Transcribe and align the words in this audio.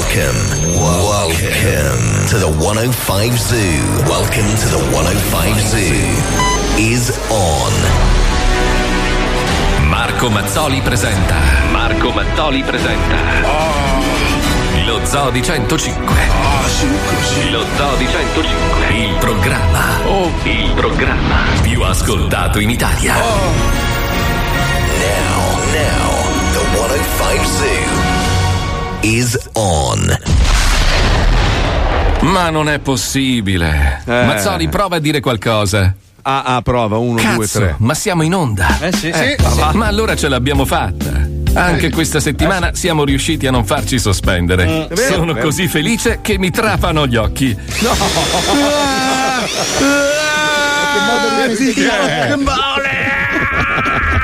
Welcome, 0.00 0.40
welcome 0.80 2.26
to 2.28 2.38
the 2.38 2.48
105 2.48 3.38
Zoo. 3.38 3.58
Welcome 4.08 4.48
to 4.48 4.68
the 4.72 4.80
105 4.96 5.60
Zoo. 5.60 5.92
Is 6.80 7.12
on. 7.28 7.72
Marco 9.88 10.30
Mazzoli 10.30 10.80
presenta. 10.80 11.36
Marco 11.70 12.12
Mazzoli 12.12 12.62
presenta. 12.62 13.16
Lo 14.86 15.04
Zoo 15.04 15.30
di 15.30 15.42
105. 15.42 16.14
Lo 17.50 17.66
Zoo 17.76 17.96
di 17.96 18.06
105. 18.08 18.94
Il 18.94 19.14
programma. 19.18 20.00
Il 20.44 20.72
programma 20.74 21.44
più 21.60 21.82
ascoltato 21.82 22.58
in 22.58 22.70
Italia. 22.70 23.16
Now, 23.16 23.22
now, 25.74 26.08
the 26.52 26.64
105 26.74 27.44
Zoo 27.44 28.19
is 29.02 29.38
on. 29.54 30.16
Ma 32.20 32.50
non 32.50 32.68
è 32.68 32.78
possibile. 32.78 34.02
Eh. 34.04 34.24
Mazzoli, 34.24 34.68
prova 34.68 34.96
a 34.96 34.98
dire 34.98 35.20
qualcosa. 35.20 35.94
Ah, 36.22 36.42
ah, 36.42 36.62
prova, 36.62 36.98
uno, 36.98 37.20
Cazzo, 37.20 37.34
due, 37.36 37.48
tre. 37.48 37.74
ma 37.78 37.94
siamo 37.94 38.22
in 38.22 38.34
onda. 38.34 38.78
Eh 38.80 38.92
sì, 38.94 39.08
Eh, 39.08 39.36
sì, 39.38 39.50
sì. 39.50 39.76
Ma 39.76 39.86
allora 39.86 40.14
ce 40.14 40.28
l'abbiamo 40.28 40.64
fatta. 40.66 41.28
Anche 41.54 41.90
questa 41.90 42.20
settimana 42.20 42.70
siamo 42.74 43.04
riusciti 43.04 43.46
a 43.46 43.50
non 43.50 43.64
farci 43.64 43.98
sospendere. 43.98 44.66
Mm, 44.66 44.94
vero, 44.94 45.14
Sono 45.14 45.34
così 45.34 45.66
felice 45.66 46.18
che 46.20 46.38
mi 46.38 46.50
trapano 46.50 47.06
gli 47.06 47.16
occhi. 47.16 47.56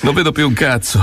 Non 0.00 0.14
vedo 0.14 0.32
più 0.32 0.46
un 0.46 0.54
cazzo. 0.54 1.00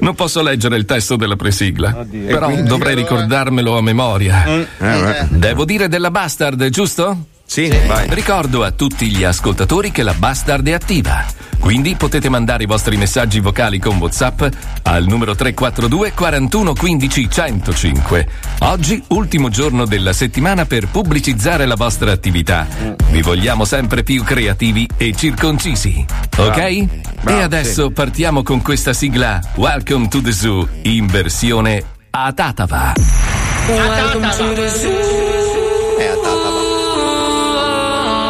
Non 0.00 0.14
posso 0.14 0.40
leggere 0.42 0.76
il 0.76 0.84
testo 0.84 1.16
della 1.16 1.36
presigla. 1.36 2.06
Però 2.10 2.46
quindi? 2.46 2.68
dovrei 2.68 2.94
ricordarmelo 2.94 3.76
a 3.76 3.82
memoria. 3.82 4.44
Eh, 4.46 4.66
beh. 4.78 5.26
Devo 5.30 5.64
dire 5.64 5.88
della 5.88 6.10
Bastard, 6.10 6.68
giusto? 6.68 7.26
Sì, 7.44 7.68
vai. 7.86 8.06
Ricordo 8.10 8.62
a 8.62 8.72
tutti 8.72 9.08
gli 9.08 9.24
ascoltatori 9.24 9.90
che 9.90 10.02
la 10.02 10.12
Bastard 10.12 10.66
è 10.68 10.72
attiva. 10.72 11.24
Quindi 11.58 11.96
potete 11.96 12.28
mandare 12.28 12.62
i 12.62 12.66
vostri 12.66 12.96
messaggi 12.96 13.40
vocali 13.40 13.78
con 13.78 13.96
WhatsApp 13.96 14.42
al 14.82 15.04
numero 15.04 15.34
342 15.34 16.12
41 16.12 16.72
15 16.74 17.30
105. 17.30 18.28
Oggi, 18.60 19.02
ultimo 19.08 19.48
giorno 19.48 19.84
della 19.84 20.12
settimana 20.12 20.64
per 20.64 20.88
pubblicizzare 20.88 21.66
la 21.66 21.76
vostra 21.76 22.12
attività. 22.12 22.66
Vi 23.10 23.22
vogliamo 23.22 23.64
sempre 23.64 24.02
più 24.02 24.22
creativi 24.22 24.88
e 24.96 25.14
circoncisi. 25.14 26.04
Ok? 26.36 26.84
Bravo, 27.22 27.38
e 27.38 27.42
adesso 27.42 27.90
partiamo 27.90 28.42
con 28.42 28.62
questa 28.62 28.92
sigla 28.92 29.40
Welcome 29.56 30.08
to 30.08 30.20
the 30.22 30.32
Zoo 30.32 30.68
in 30.82 31.06
versione 31.06 31.82
a 32.10 32.32
Tatava. 32.32 32.92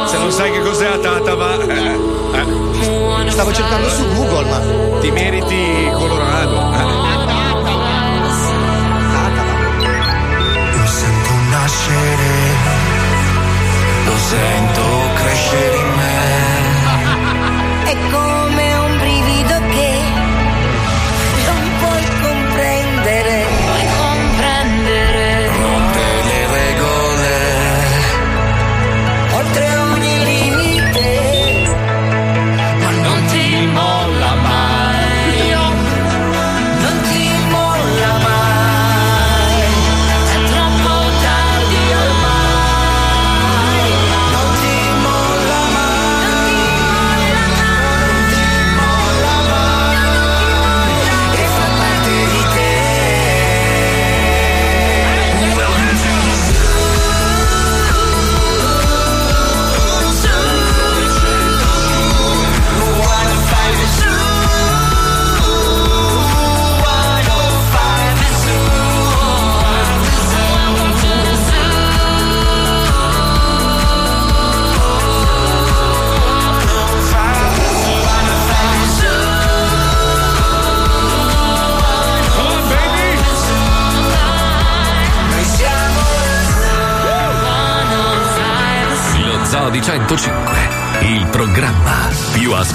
Se 0.09 0.19
non 0.19 0.33
sai 0.33 0.51
che 0.51 0.61
cos'è 0.61 0.89
la 0.89 0.99
tatava, 0.99 1.55
eh, 1.67 1.87
eh, 1.87 2.18
Stavo 3.39 3.55
cercando 3.55 3.89
su 3.89 4.05
Google, 4.15 4.51
ma. 4.51 4.99
ti 4.99 5.13
meriti 5.13 5.91
Colorado. 5.95 6.57
Lo 10.77 10.87
sento 10.87 11.31
nascere, 11.49 12.33
lo 14.07 14.17
sento 14.17 14.98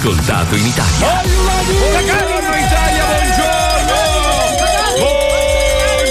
ascoltato 0.04 0.54
in 0.54 0.66
Italia. 0.66 1.22
Buongiorno 1.24 2.56
Italia, 2.58 3.04
buongiorno! 3.08 3.96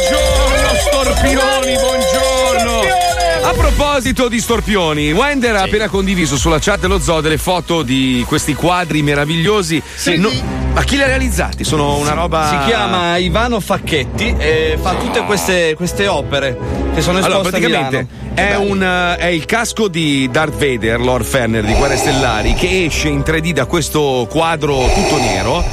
Buongiorno 0.07 0.69
Storpioni, 0.87 1.73
buongiorno! 1.77 2.81
A 3.43 3.51
proposito 3.51 4.29
di 4.29 4.39
storpioni, 4.39 5.11
Wender 5.11 5.57
ha 5.57 5.61
appena 5.61 5.89
condiviso 5.89 6.37
sulla 6.37 6.57
chat 6.57 6.79
dello 6.79 6.99
zoo 6.99 7.21
delle 7.21 7.37
foto 7.37 7.83
di 7.83 8.25
questi 8.27 8.55
quadri 8.55 9.03
meravigliosi. 9.03 9.79
No- 10.15 10.31
ma 10.73 10.81
chi 10.81 10.95
li 10.95 11.03
ha 11.03 11.05
realizzati? 11.05 11.63
Sono 11.63 11.97
una 11.97 12.13
roba. 12.13 12.49
Si 12.49 12.57
chiama 12.65 13.17
Ivano 13.17 13.59
Facchetti 13.59 14.33
e 14.35 14.79
fa 14.81 14.95
tutte 14.95 15.23
queste, 15.23 15.75
queste 15.75 16.07
opere 16.07 16.82
che 16.93 17.01
sono 17.01 17.17
esposte 17.19 17.25
Allora, 17.25 17.49
praticamente 17.49 17.97
a 17.97 18.05
Milano. 18.33 18.35
è, 18.35 18.55
un, 18.71 18.83
eh, 18.83 19.15
è 19.17 19.25
il 19.27 19.45
casco 19.45 19.87
di 19.87 20.29
Darth 20.31 20.53
Vader, 20.57 20.99
Lord 20.99 21.25
Ferner 21.25 21.63
di 21.63 21.73
Guerre 21.73 21.97
Stellari, 21.97 22.53
che 22.53 22.85
esce 22.85 23.07
in 23.09 23.21
3D 23.21 23.51
da 23.51 23.65
questo 23.65 24.27
quadro 24.29 24.87
tutto 24.93 25.17
nero. 25.19 25.63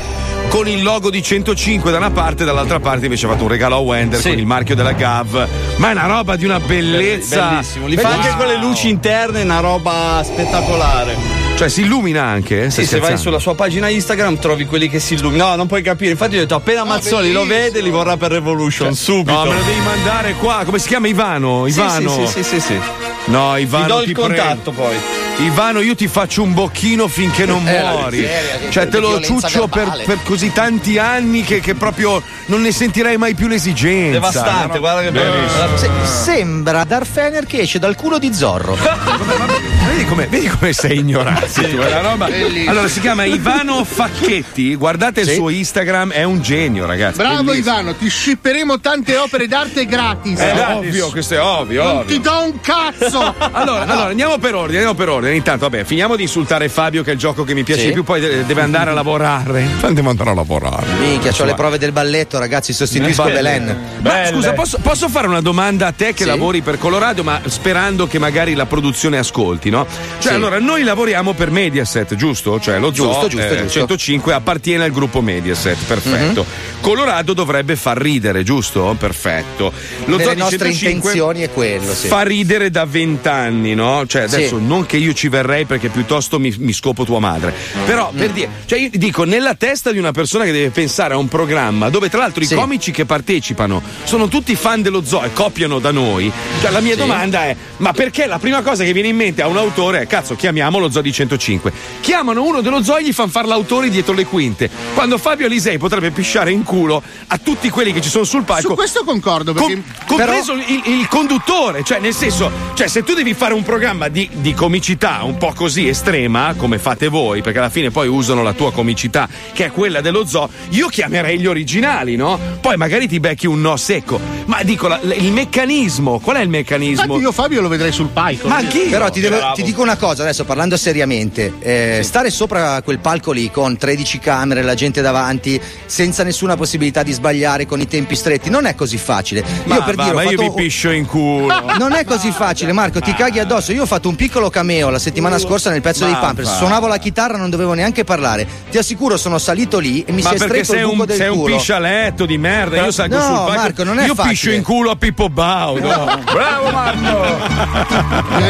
Con 0.48 0.66
il 0.66 0.82
logo 0.82 1.10
di 1.10 1.22
105 1.22 1.90
da 1.92 1.98
una 1.98 2.10
parte, 2.10 2.44
dall'altra 2.44 2.80
parte 2.80 3.04
invece 3.04 3.26
ha 3.26 3.28
fatto 3.30 3.44
un 3.44 3.50
regalo 3.50 3.76
a 3.76 3.78
Wender 3.78 4.18
Sì. 4.20 4.30
con 4.30 4.38
il 4.38 4.46
marchio 4.46 4.74
della 4.74 4.92
GAV. 4.92 5.48
Ma 5.76 5.90
è 5.90 5.92
una 5.92 6.06
roba 6.06 6.34
di 6.36 6.44
una 6.44 6.58
bellezza. 6.58 7.50
Bellissimo. 7.50 7.86
Li 7.86 7.96
fa 7.96 8.08
anche 8.08 8.34
con 8.36 8.46
le 8.46 8.56
luci 8.58 8.88
interne, 8.88 9.42
una 9.42 9.60
roba 9.60 10.20
spettacolare. 10.24 11.39
Cioè, 11.60 11.68
si 11.68 11.82
illumina 11.82 12.22
anche? 12.24 12.64
eh? 12.64 12.70
Sì, 12.70 12.86
se 12.86 13.00
vai 13.00 13.18
sulla 13.18 13.38
sua 13.38 13.54
pagina 13.54 13.88
Instagram 13.90 14.38
trovi 14.38 14.64
quelli 14.64 14.88
che 14.88 14.98
si 14.98 15.12
illuminano. 15.12 15.50
No, 15.50 15.56
non 15.56 15.66
puoi 15.66 15.82
capire. 15.82 16.12
Infatti, 16.12 16.36
ho 16.36 16.40
detto 16.40 16.54
appena 16.54 16.84
Mazzoli 16.84 17.32
lo 17.32 17.44
vede, 17.44 17.82
li 17.82 17.90
vorrà 17.90 18.16
per 18.16 18.30
Revolution 18.30 18.94
subito. 18.94 19.30
No, 19.36 19.44
me 19.50 19.56
lo 19.58 19.62
devi 19.64 19.80
mandare 19.80 20.32
qua. 20.34 20.62
Come 20.64 20.78
si 20.78 20.88
chiama 20.88 21.08
Ivano? 21.08 21.66
Ivano. 21.66 22.08
Sì, 22.08 22.26
sì, 22.28 22.42
sì, 22.42 22.42
sì, 22.44 22.60
sì. 22.60 22.80
No, 23.26 23.58
Ivano. 23.58 23.84
Ti 23.84 23.90
do 23.92 23.98
il 24.00 24.04
prego. 24.12 24.20
contatto 24.22 24.70
poi. 24.70 24.96
Ivano, 25.40 25.80
io 25.80 25.94
ti 25.94 26.08
faccio 26.08 26.42
un 26.42 26.54
bocchino 26.54 27.08
finché 27.08 27.44
non 27.44 27.60
Eh, 27.68 27.78
muori. 27.78 28.20
miseria, 28.20 28.56
che 28.58 28.70
cioè, 28.70 28.88
te 28.88 28.98
lo 28.98 29.20
ciuccio 29.20 29.68
per, 29.68 30.02
per 30.06 30.18
così 30.22 30.52
tanti 30.52 30.96
anni 30.98 31.42
che, 31.42 31.60
che 31.60 31.74
proprio 31.74 32.22
non 32.46 32.62
ne 32.62 32.72
sentirei 32.72 33.18
mai 33.18 33.34
più 33.34 33.48
l'esigenza. 33.48 34.12
Devastante, 34.12 34.74
No? 34.74 34.78
guarda 34.80 35.02
che 35.02 35.10
Bellissimo. 35.12 35.62
bello. 35.66 35.76
Se- 35.76 35.90
sembra 36.24 36.84
Darth 36.84 37.06
Fener 37.10 37.44
che 37.44 37.58
esce 37.60 37.78
dal 37.78 37.96
culo 37.96 38.18
di 38.18 38.32
Zorro. 38.32 38.76
vedi 40.00 40.04
come, 40.06 40.26
vedi 40.26 40.48
come 40.48 40.72
sei 40.72 40.98
ignorante 40.98 41.68
tu, 41.68 41.76
è 41.76 41.86
una 41.86 42.00
roba- 42.00 42.26
Bellissimo. 42.26 42.70
Allora 42.70 42.88
si 42.88 43.00
chiama 43.00 43.24
Ivano 43.24 43.84
Facchetti, 43.84 44.74
guardate 44.74 45.20
il 45.20 45.28
Sì. 45.28 45.34
suo 45.34 45.48
Instagram, 45.50 46.12
è 46.12 46.22
un 46.22 46.40
genio, 46.42 46.86
ragazzi. 46.86 47.18
Bravo 47.18 47.42
bellissimo. 47.42 47.74
Ivano, 47.74 47.94
ti 47.94 48.08
shipperemo 48.08 48.80
tante 48.80 49.16
opere 49.16 49.46
d'arte 49.46 49.84
gratis. 49.86 50.38
È 50.38 50.52
Gratis. 50.54 50.76
ovvio, 50.88 51.10
questo 51.10 51.34
è 51.34 51.40
ovvio, 51.40 51.82
Non 51.82 51.96
ovvio. 51.98 52.14
ti 52.16 52.20
do 52.20 52.42
un 52.44 52.60
cazzo. 52.60 53.34
Allora, 53.60 53.82
allora, 53.86 54.08
andiamo 54.10 54.38
per 54.38 54.54
ordine, 54.54 54.78
andiamo 54.78 54.94
per 54.94 55.08
ordine. 55.08 55.34
Intanto, 55.34 55.68
vabbè, 55.68 55.84
finiamo 55.84 56.16
di 56.16 56.22
insultare 56.22 56.68
Fabio, 56.68 57.02
che 57.02 57.10
è 57.10 57.12
il 57.14 57.18
gioco 57.18 57.44
che 57.44 57.52
mi 57.54 57.62
piace 57.64 57.80
Sì. 57.82 57.86
di 57.88 57.92
più, 57.92 58.04
poi 58.04 58.20
de- 58.20 58.46
deve 58.46 58.62
andare 58.62 58.90
a 58.90 58.92
lavorare. 58.94 59.66
Devo 59.90 60.10
andare 60.10 60.30
a 60.30 60.34
lavorare. 60.34 60.86
Minchia, 60.98 61.32
ho 61.38 61.44
le 61.44 61.54
prove 61.54 61.78
del 61.78 61.92
balletto, 61.92 62.38
ragazzi, 62.38 62.72
sostituisco 62.72 63.24
Belle. 63.24 63.34
Belen. 63.40 63.78
Ma 64.02 64.26
scusa, 64.26 64.52
posso, 64.52 64.78
posso 64.80 65.08
fare 65.08 65.26
una 65.26 65.40
domanda 65.40 65.88
a 65.88 65.92
te 65.92 66.12
che 66.14 66.22
Sì. 66.22 66.28
lavori 66.28 66.62
per 66.62 66.78
Colorado, 66.78 67.22
ma 67.22 67.40
sperando 67.46 68.06
che 68.06 68.18
magari 68.18 68.54
la 68.54 68.66
produzione 68.66 69.18
ascolti, 69.18 69.68
no? 69.68 69.86
Cioè, 69.90 70.20
Sì. 70.20 70.28
allora, 70.36 70.58
noi 70.58 70.82
lavoriamo 70.82 71.32
per 71.32 71.50
Mediaset, 71.50 72.14
giusto? 72.14 72.60
Cioè, 72.60 72.78
lo 72.78 72.90
Giusto, 72.90 73.12
Zoo 73.20 73.28
giusto, 73.28 73.46
eh, 73.46 73.56
giusto. 73.62 73.68
105 73.78 74.32
appartiene 74.34 74.84
al 74.84 74.90
gruppo 74.90 75.20
Mediaset, 75.22 75.78
perfetto. 75.86 76.42
Mhm. 76.46 76.80
Colorado 76.80 77.32
dovrebbe 77.34 77.76
far 77.76 77.96
ridere, 77.98 78.42
giusto? 78.42 78.94
Perfetto. 78.98 79.72
Lo 80.06 80.16
Nelle 80.16 80.34
nostre 80.34 80.58
105 80.72 80.90
intenzioni 80.90 81.40
è 81.42 81.50
quello, 81.50 81.92
sì. 81.94 82.06
Fa 82.08 82.22
ridere 82.22 82.70
da 82.70 82.84
vent'anni, 82.84 83.74
no? 83.74 84.04
Cioè, 84.06 84.22
adesso 84.22 84.58
Sì. 84.58 84.64
non 84.66 84.86
che 84.86 84.96
io 84.96 85.12
ci 85.12 85.28
verrei 85.28 85.64
perché 85.64 85.88
piuttosto 85.88 86.38
mi, 86.38 86.54
mi 86.58 86.72
scopo 86.72 87.04
tua 87.04 87.18
madre. 87.20 87.52
Però 87.86 88.10
Mm. 88.12 88.16
per 88.18 88.30
dire, 88.30 88.48
cioè 88.66 88.78
io 88.78 88.90
dico, 88.92 89.24
nella 89.24 89.54
testa 89.54 89.90
di 89.92 89.98
una 89.98 90.12
persona 90.12 90.44
che 90.44 90.52
deve 90.52 90.70
pensare 90.70 91.14
a 91.14 91.16
un 91.16 91.28
programma 91.28 91.88
dove 91.90 92.08
tra 92.08 92.20
l'altro 92.20 92.44
Sì. 92.44 92.52
i 92.54 92.56
comici 92.56 92.90
che 92.90 93.04
partecipano 93.04 93.82
sono 94.04 94.28
tutti 94.28 94.54
fan 94.54 94.82
dello 94.82 95.02
zoo 95.04 95.22
e 95.22 95.32
copiano 95.32 95.78
da 95.78 95.90
noi. 95.90 96.30
Cioè, 96.60 96.70
la 96.70 96.80
mia 96.80 96.96
domanda 96.96 97.44
è: 97.44 97.56
ma 97.78 97.92
perché 97.92 98.26
la 98.26 98.38
prima 98.38 98.62
cosa 98.62 98.84
che 98.84 98.92
viene 98.92 99.08
in 99.08 99.16
mente 99.16 99.42
a 99.42 99.46
un 99.46 99.56
autore 99.56 99.78
è 99.88 100.06
cazzo, 100.06 100.36
chiamiamo 100.36 100.78
lo 100.78 100.90
zoo 100.90 101.00
di 101.02 101.12
105? 101.12 101.72
Chiamano 102.00 102.42
uno 102.44 102.60
dello 102.60 102.82
zoo 102.82 102.98
e 102.98 103.04
gli 103.04 103.12
fanno 103.12 103.30
fare 103.30 103.46
l'autore 103.46 103.88
dietro 103.88 104.12
le 104.14 104.26
quinte. 104.26 104.68
Quando 104.94 105.16
Fabio 105.18 105.46
Alisei 105.46 105.78
potrebbe 105.78 106.10
pisciare 106.10 106.50
in 106.52 106.62
culo 106.62 107.02
a 107.28 107.38
tutti 107.38 107.70
quelli 107.70 107.92
che 107.92 108.00
ci 108.00 108.08
sono 108.10 108.24
sul 108.24 108.44
palco. 108.44 108.68
Su 108.68 108.74
questo 108.74 109.04
concordo 109.04 109.52
perché 109.52 109.72
Com- 109.72 109.82
compreso 110.06 110.52
il, 110.52 110.82
il 110.84 111.08
conduttore, 111.08 111.82
cioè 111.82 111.98
nel 112.00 112.14
senso, 112.14 112.50
cioè 112.74 112.86
se 112.88 113.02
tu 113.02 113.14
devi 113.14 113.32
fare 113.34 113.54
un 113.54 113.62
programma 113.62 114.08
di, 114.08 114.28
di 114.32 114.52
comicità 114.54 115.20
un 115.22 115.36
po' 115.38 115.52
così 115.54 115.88
estrema, 115.88 116.54
come 116.56 116.78
fate 116.78 117.08
voi, 117.08 117.40
perché 117.42 117.58
alla 117.58 117.70
fine 117.70 117.90
poi 117.90 118.08
usano 118.08 118.42
la 118.42 118.52
tua 118.52 118.72
comicità, 118.72 119.28
che 119.52 119.64
è 119.66 119.70
quella 119.70 120.00
dello 120.00 120.26
zoo, 120.26 120.48
io 120.70 120.88
chiamerei 120.88 121.38
gli 121.38 121.46
originali, 121.46 122.16
no? 122.16 122.38
Poi 122.60 122.76
magari 122.76 123.08
ti 123.08 123.18
becchi 123.20 123.46
un 123.46 123.60
no 123.60 123.76
secco. 123.76 124.20
Ma 124.46 124.62
dico, 124.62 124.88
la- 124.88 125.00
il 125.02 125.32
meccanismo, 125.32 126.18
qual 126.18 126.36
è 126.36 126.40
il 126.40 126.48
meccanismo? 126.48 127.02
infatti 127.04 127.20
io 127.20 127.32
Fabio 127.32 127.60
lo 127.60 127.68
vedrei 127.68 127.92
sul 127.92 128.08
palco. 128.08 128.48
Ma 128.48 128.56
anch'io. 128.56 128.88
Però 128.90 129.08
ti, 129.10 129.20
devo- 129.20 129.52
ti 129.54 129.62
dico 129.70 129.82
una 129.82 129.96
cosa, 129.96 130.22
adesso 130.22 130.44
parlando 130.44 130.76
seriamente, 130.76 131.52
eh, 131.60 132.00
stare 132.02 132.30
sopra 132.30 132.82
quel 132.82 132.98
palco 132.98 133.30
lì 133.30 133.52
con 133.52 133.76
13 133.76 134.18
camere, 134.18 134.62
la 134.62 134.74
gente 134.74 135.00
davanti, 135.00 135.60
senza 135.86 136.24
nessuna 136.24 136.56
possibilità 136.56 137.04
di 137.04 137.12
sbagliare, 137.12 137.66
con 137.66 137.80
i 137.80 137.86
tempi 137.86 138.16
stretti, 138.16 138.50
non 138.50 138.66
è 138.66 138.74
così 138.74 138.96
facile. 138.98 139.44
Ma, 139.64 139.76
io 139.76 139.84
per 139.84 139.94
va, 139.94 140.02
dire, 140.02 140.14
ho 140.14 140.16
ma 140.16 140.22
io 140.24 140.30
fatto- 140.30 140.42
mi 140.42 140.62
piscio 140.62 140.90
in 140.90 141.06
culo. 141.06 141.58
Non 141.80 141.92
è 141.92 142.04
così 142.04 142.30
facile, 142.32 142.72
Marco, 142.72 143.00
ti 143.00 143.14
caghi 143.14 143.38
addosso. 143.38 143.72
Io 143.72 143.82
ho 143.82 143.86
fatto 143.86 144.08
un 144.08 144.16
piccolo 144.16 144.50
cameo 144.50 144.90
la 144.90 144.98
settimana 144.98 145.38
scorsa 145.38 145.70
nel 145.70 145.80
pezzo 145.80 146.04
Ma 146.04 146.10
dei 146.10 146.20
Pampers. 146.20 146.56
Suonavo 146.58 146.86
la 146.88 146.98
chitarra, 146.98 147.38
non 147.38 147.48
dovevo 147.48 147.72
neanche 147.72 148.02
parlare. 148.04 148.46
Ti 148.70 148.76
assicuro, 148.76 149.16
sono 149.16 149.38
salito 149.38 149.78
lì 149.78 150.02
e 150.04 150.12
mi 150.12 150.20
Ma 150.22 150.30
si 150.30 150.34
è 150.34 150.38
stretto 150.38 150.74
il 150.74 150.80
buco 150.82 151.00
un, 151.00 151.06
del 151.06 151.16
sei 151.16 151.28
un 151.28 151.38
culo. 151.38 151.56
piscialetto 151.56 152.26
di 152.26 152.36
merda? 152.38 152.84
Io 152.84 152.90
salgo 152.90 153.16
No, 153.16 153.22
sul 153.24 153.34
palco. 153.34 153.52
Marco, 153.54 153.84
non 153.84 153.98
è 153.98 154.06
io 154.06 154.14
piscio 154.14 154.24
facile. 154.26 154.54
in 154.56 154.62
culo 154.62 154.90
a 154.90 154.96
Pippo 154.96 155.28
Bau. 155.30 155.78
no? 155.78 156.20
Bravo 156.32 156.70
Marco! 156.70 157.38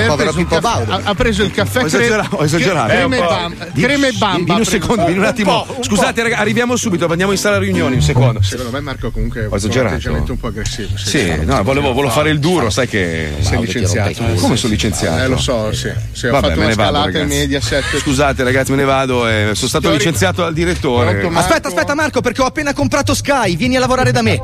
Povero 0.06 0.32
Pippo 0.32 0.58
Baudo. 0.60 0.99
Ha, 1.04 1.10
ha 1.10 1.14
preso 1.14 1.42
il 1.42 1.50
caffè 1.50 1.78
Ho 1.82 1.86
cre- 1.86 1.98
esagerato, 1.98 2.36
ho 2.36 2.44
esagerato. 2.44 2.88
Crema, 2.88 3.14
Eh, 3.16 3.18
e 3.18 3.22
bamba, 3.22 3.64
Di- 3.72 3.82
crema 3.82 4.06
e 4.06 4.12
bamba. 4.12 4.44
Vieni 4.44 4.60
un 4.60 4.66
secondo, 4.66 5.04
vieni 5.04 5.18
un 5.18 5.24
attimo. 5.26 5.66
un 5.76 5.82
Scusate, 5.84 6.22
raga, 6.22 6.36
arriviamo 6.38 6.76
subito, 6.76 7.06
andiamo 7.06 7.32
in 7.32 7.38
sala 7.38 7.58
riunioni. 7.58 7.96
Un 7.96 8.02
secondo. 8.02 8.42
Secondo 8.42 8.70
me 8.70 8.80
Marco 8.80 9.10
comunque 9.10 9.46
un 9.46 9.54
esagerato. 9.54 9.94
atteggiamento 9.94 10.32
un 10.32 10.38
po' 10.38 10.46
aggressivo. 10.48 10.96
Sì, 10.96 11.32
no, 11.44 11.62
volevo, 11.62 11.92
volevo 11.92 12.12
fare 12.12 12.30
il 12.30 12.38
duro, 12.38 12.70
sai 12.70 12.88
che. 12.88 13.32
Sei 13.40 13.60
licenziato. 13.60 14.22
Come 14.36 14.56
sono 14.56 14.72
licenziato? 14.72 15.22
Eh, 15.22 15.26
lo 15.28 15.38
so, 15.38 15.72
sì. 15.72 15.90
sì 16.12 16.26
ho 16.26 16.30
Vabbè, 16.32 16.48
fatto 16.48 16.58
me 16.60 16.66
una 16.66 16.68
ne 16.68 16.74
vado, 16.74 16.90
scalata 16.90 17.08
in 17.08 17.14
ragazzi. 17.14 17.38
Mediaset. 17.38 17.98
Scusate, 17.98 18.42
ragazzi, 18.44 18.70
me 18.70 18.76
ne 18.76 18.84
vado. 18.84 19.28
eh, 19.28 19.50
sono 19.54 19.68
stato 19.68 19.90
licenziato 19.90 20.42
dal 20.42 20.52
direttore. 20.52 21.28
Aspetta, 21.32 21.68
aspetta, 21.68 21.94
Marco, 21.94 22.20
perché 22.20 22.42
ho 22.42 22.46
appena 22.46 22.72
comprato 22.72 23.14
Sky. 23.14 23.56
Vieni 23.56 23.76
a 23.76 23.80
lavorare 23.80 24.12
da 24.12 24.22
me. 24.22 24.38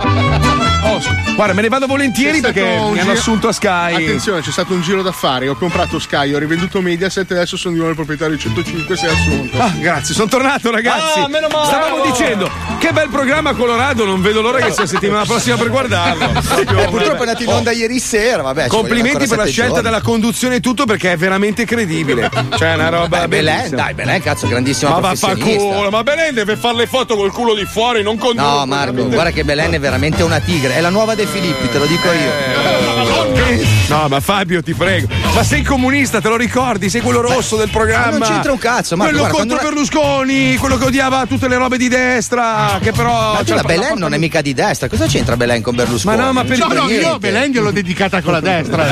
Oh, 0.82 1.00
guarda, 1.34 1.52
me 1.54 1.62
ne 1.62 1.68
vado 1.68 1.86
volentieri 1.86 2.40
perché 2.40 2.62
mi 2.62 2.98
hanno 3.00 3.12
assunto 3.12 3.48
a 3.48 3.52
Sky. 3.52 3.94
Attenzione, 3.94 4.40
c'è 4.40 4.50
stato 4.50 4.72
un 4.72 4.82
giro 4.82 5.02
d'affari. 5.02 5.48
Ho 5.48 5.56
comprato 5.56 5.98
Sky, 5.98 6.32
ho 6.32 6.38
rivenduto 6.46 6.80
Mediaset 6.80 7.30
e 7.30 7.34
adesso 7.34 7.56
sono 7.56 7.72
di 7.74 7.78
nuovo 7.80 7.90
il 7.92 7.96
proprietario 7.96 8.36
di 8.36 8.40
105. 8.42 8.96
Sei 8.96 9.10
assunto. 9.10 9.58
Ah, 9.60 9.72
grazie, 9.78 10.14
sono 10.14 10.28
tornato 10.28 10.70
ragazzi. 10.70 11.18
Ah, 11.20 11.28
meno 11.28 11.48
male. 11.48 11.66
Stavamo 11.66 11.96
Bravo. 11.96 12.10
dicendo 12.10 12.50
che 12.78 12.92
bel 12.92 13.08
programma 13.08 13.54
Colorado, 13.54 14.04
non 14.04 14.22
vedo 14.22 14.40
l'ora 14.40 14.58
che 14.58 14.72
sia 14.72 14.86
settimana 14.86 15.24
prossima 15.24 15.56
per 15.56 15.68
guardarlo. 15.70 16.28
Proprio- 16.46 16.80
Eh, 16.80 16.88
purtroppo 16.88 17.16
è 17.24 17.26
andato 17.26 17.42
in 17.42 17.48
onda 17.48 17.70
ieri 17.72 17.98
sera. 17.98 18.42
Vabbè, 18.42 18.66
Complimenti 18.68 19.26
per 19.26 19.38
la 19.38 19.46
scelta 19.46 19.74
sette 19.76 19.82
della 19.82 20.00
conduzione 20.00 20.56
e 20.56 20.60
tutto 20.60 20.84
perché 20.86 21.12
è 21.12 21.16
veramente 21.16 21.64
credibile. 21.64 22.30
Cioè, 22.56 22.72
è 22.72 22.74
una 22.74 22.88
roba 22.88 23.08
giorni. 23.08 23.28
Beh, 23.28 23.28
Belen, 23.28 23.54
bellissima. 23.56 23.82
dai, 23.82 23.94
Belen, 23.94 24.22
cazzo, 24.22 24.46
grandissima 24.48 24.90
Ma 24.90 24.98
professionista. 25.00 25.44
vaffanculo, 25.50 25.90
ma 25.90 26.02
Belen 26.02 26.34
deve 26.34 26.56
fare 26.56 26.76
le 26.76 26.86
foto 26.86 27.16
col 27.16 27.32
culo 27.32 27.54
di 27.54 27.64
fuori, 27.64 28.02
non 28.02 28.16
con 28.18 28.34
No, 28.36 28.64
Marco, 28.66 29.04
guarda 29.08 29.30
che 29.30 29.44
Belen 29.44 29.72
è 29.72 29.80
veramente 29.80 30.22
una 30.22 30.38
tigre. 30.40 30.74
È 30.76 30.80
la 30.80 30.90
nuova 30.90 31.14
De 31.14 31.26
Filippi, 31.26 31.68
te 31.70 31.78
lo 31.78 31.86
dico 31.86 32.06
io. 32.12 33.74
No, 33.88 34.08
ma 34.08 34.20
Fabio, 34.20 34.62
ti 34.62 34.74
prego. 34.74 35.08
Ma 35.34 35.42
sei 35.42 35.62
comunista, 35.62 36.20
te 36.20 36.28
lo 36.28 36.35
ricordi? 36.36 36.88
Sei 36.90 37.00
quello 37.00 37.20
rosso 37.20 37.56
del 37.56 37.70
programma. 37.70 38.12
Ma 38.12 38.18
non 38.18 38.28
c'entra 38.28 38.52
un 38.52 38.58
cazzo, 38.58 38.96
Marco, 38.96 39.12
Quello 39.12 39.28
guarda, 39.28 39.48
contro 39.48 39.68
Berlusconi, 39.68 40.56
quello 40.56 40.76
che 40.78 40.84
odiava 40.84 41.26
tutte 41.26 41.48
le 41.48 41.56
robe 41.56 41.76
di 41.78 41.88
destra, 41.88 42.78
che 42.82 42.92
però. 42.92 43.34
Ma 43.34 43.44
cioè, 43.44 43.56
la 43.56 43.62
Belen 43.62 43.98
non 43.98 44.14
è 44.14 44.18
mica 44.18 44.40
di 44.40 44.54
destra. 44.54 44.88
Cosa 44.88 45.06
c'entra 45.06 45.36
Belen 45.36 45.62
con 45.62 45.74
Berlusconi? 45.74 46.16
Ma 46.16 46.22
no, 46.24 46.32
ma 46.32 46.44
per- 46.44 46.58
No, 46.58 46.66
no, 46.72 46.88
io 46.90 47.18
Belen 47.18 47.50
gliel'ho 47.50 47.70
dedicata 47.70 48.20
con 48.22 48.32
la 48.32 48.40
destra. 48.40 48.84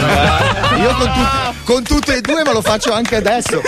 Io 0.80 0.94
con, 0.94 1.06
tut- 1.12 1.54
con 1.64 1.82
tutte 1.82 2.16
e 2.16 2.20
due, 2.20 2.42
ma 2.44 2.52
lo 2.52 2.62
faccio 2.62 2.92
anche 2.92 3.16
adesso. 3.16 3.60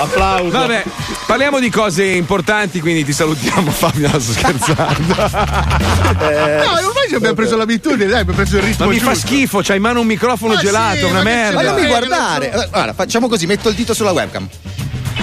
Applauso. 0.00 0.50
Vabbè, 0.50 0.82
parliamo 1.26 1.58
di 1.60 1.70
cose 1.70 2.04
importanti, 2.04 2.80
quindi 2.80 3.04
ti 3.04 3.12
salutiamo 3.12 3.70
Fabio, 3.72 4.08
sto 4.20 4.32
scherzando. 4.32 5.14
No, 5.14 6.72
ormai 6.88 7.08
ci 7.08 7.14
abbiamo 7.14 7.34
preso 7.34 7.56
l'abitudine, 7.56 8.06
dai, 8.08 8.20
abbiamo 8.20 8.38
preso 8.40 8.56
il 8.56 8.62
ritmo 8.62 8.86
Ma 8.86 8.92
mi 8.92 8.98
fa 8.98 9.12
giusto. 9.12 9.26
schifo, 9.26 9.60
c'hai 9.62 9.76
in 9.76 9.82
mano 9.82 10.00
un 10.00 10.06
microfono 10.06 10.54
Ma 10.54 10.60
gelato, 10.60 10.96
sì, 10.98 11.04
una 11.04 11.12
ma 11.14 11.22
merda. 11.22 11.54
Ma 11.56 11.62
non 11.62 11.74
mi 11.74 11.82
Eh, 11.82 11.86
guardare. 11.86 12.50
Guarda, 12.66 12.92
facciamo 12.92 13.28
così, 13.28 13.46
metto 13.46 13.68
il 13.68 13.74
dito 13.74 13.94
sulla 13.94 14.12
webcam. 14.12 14.48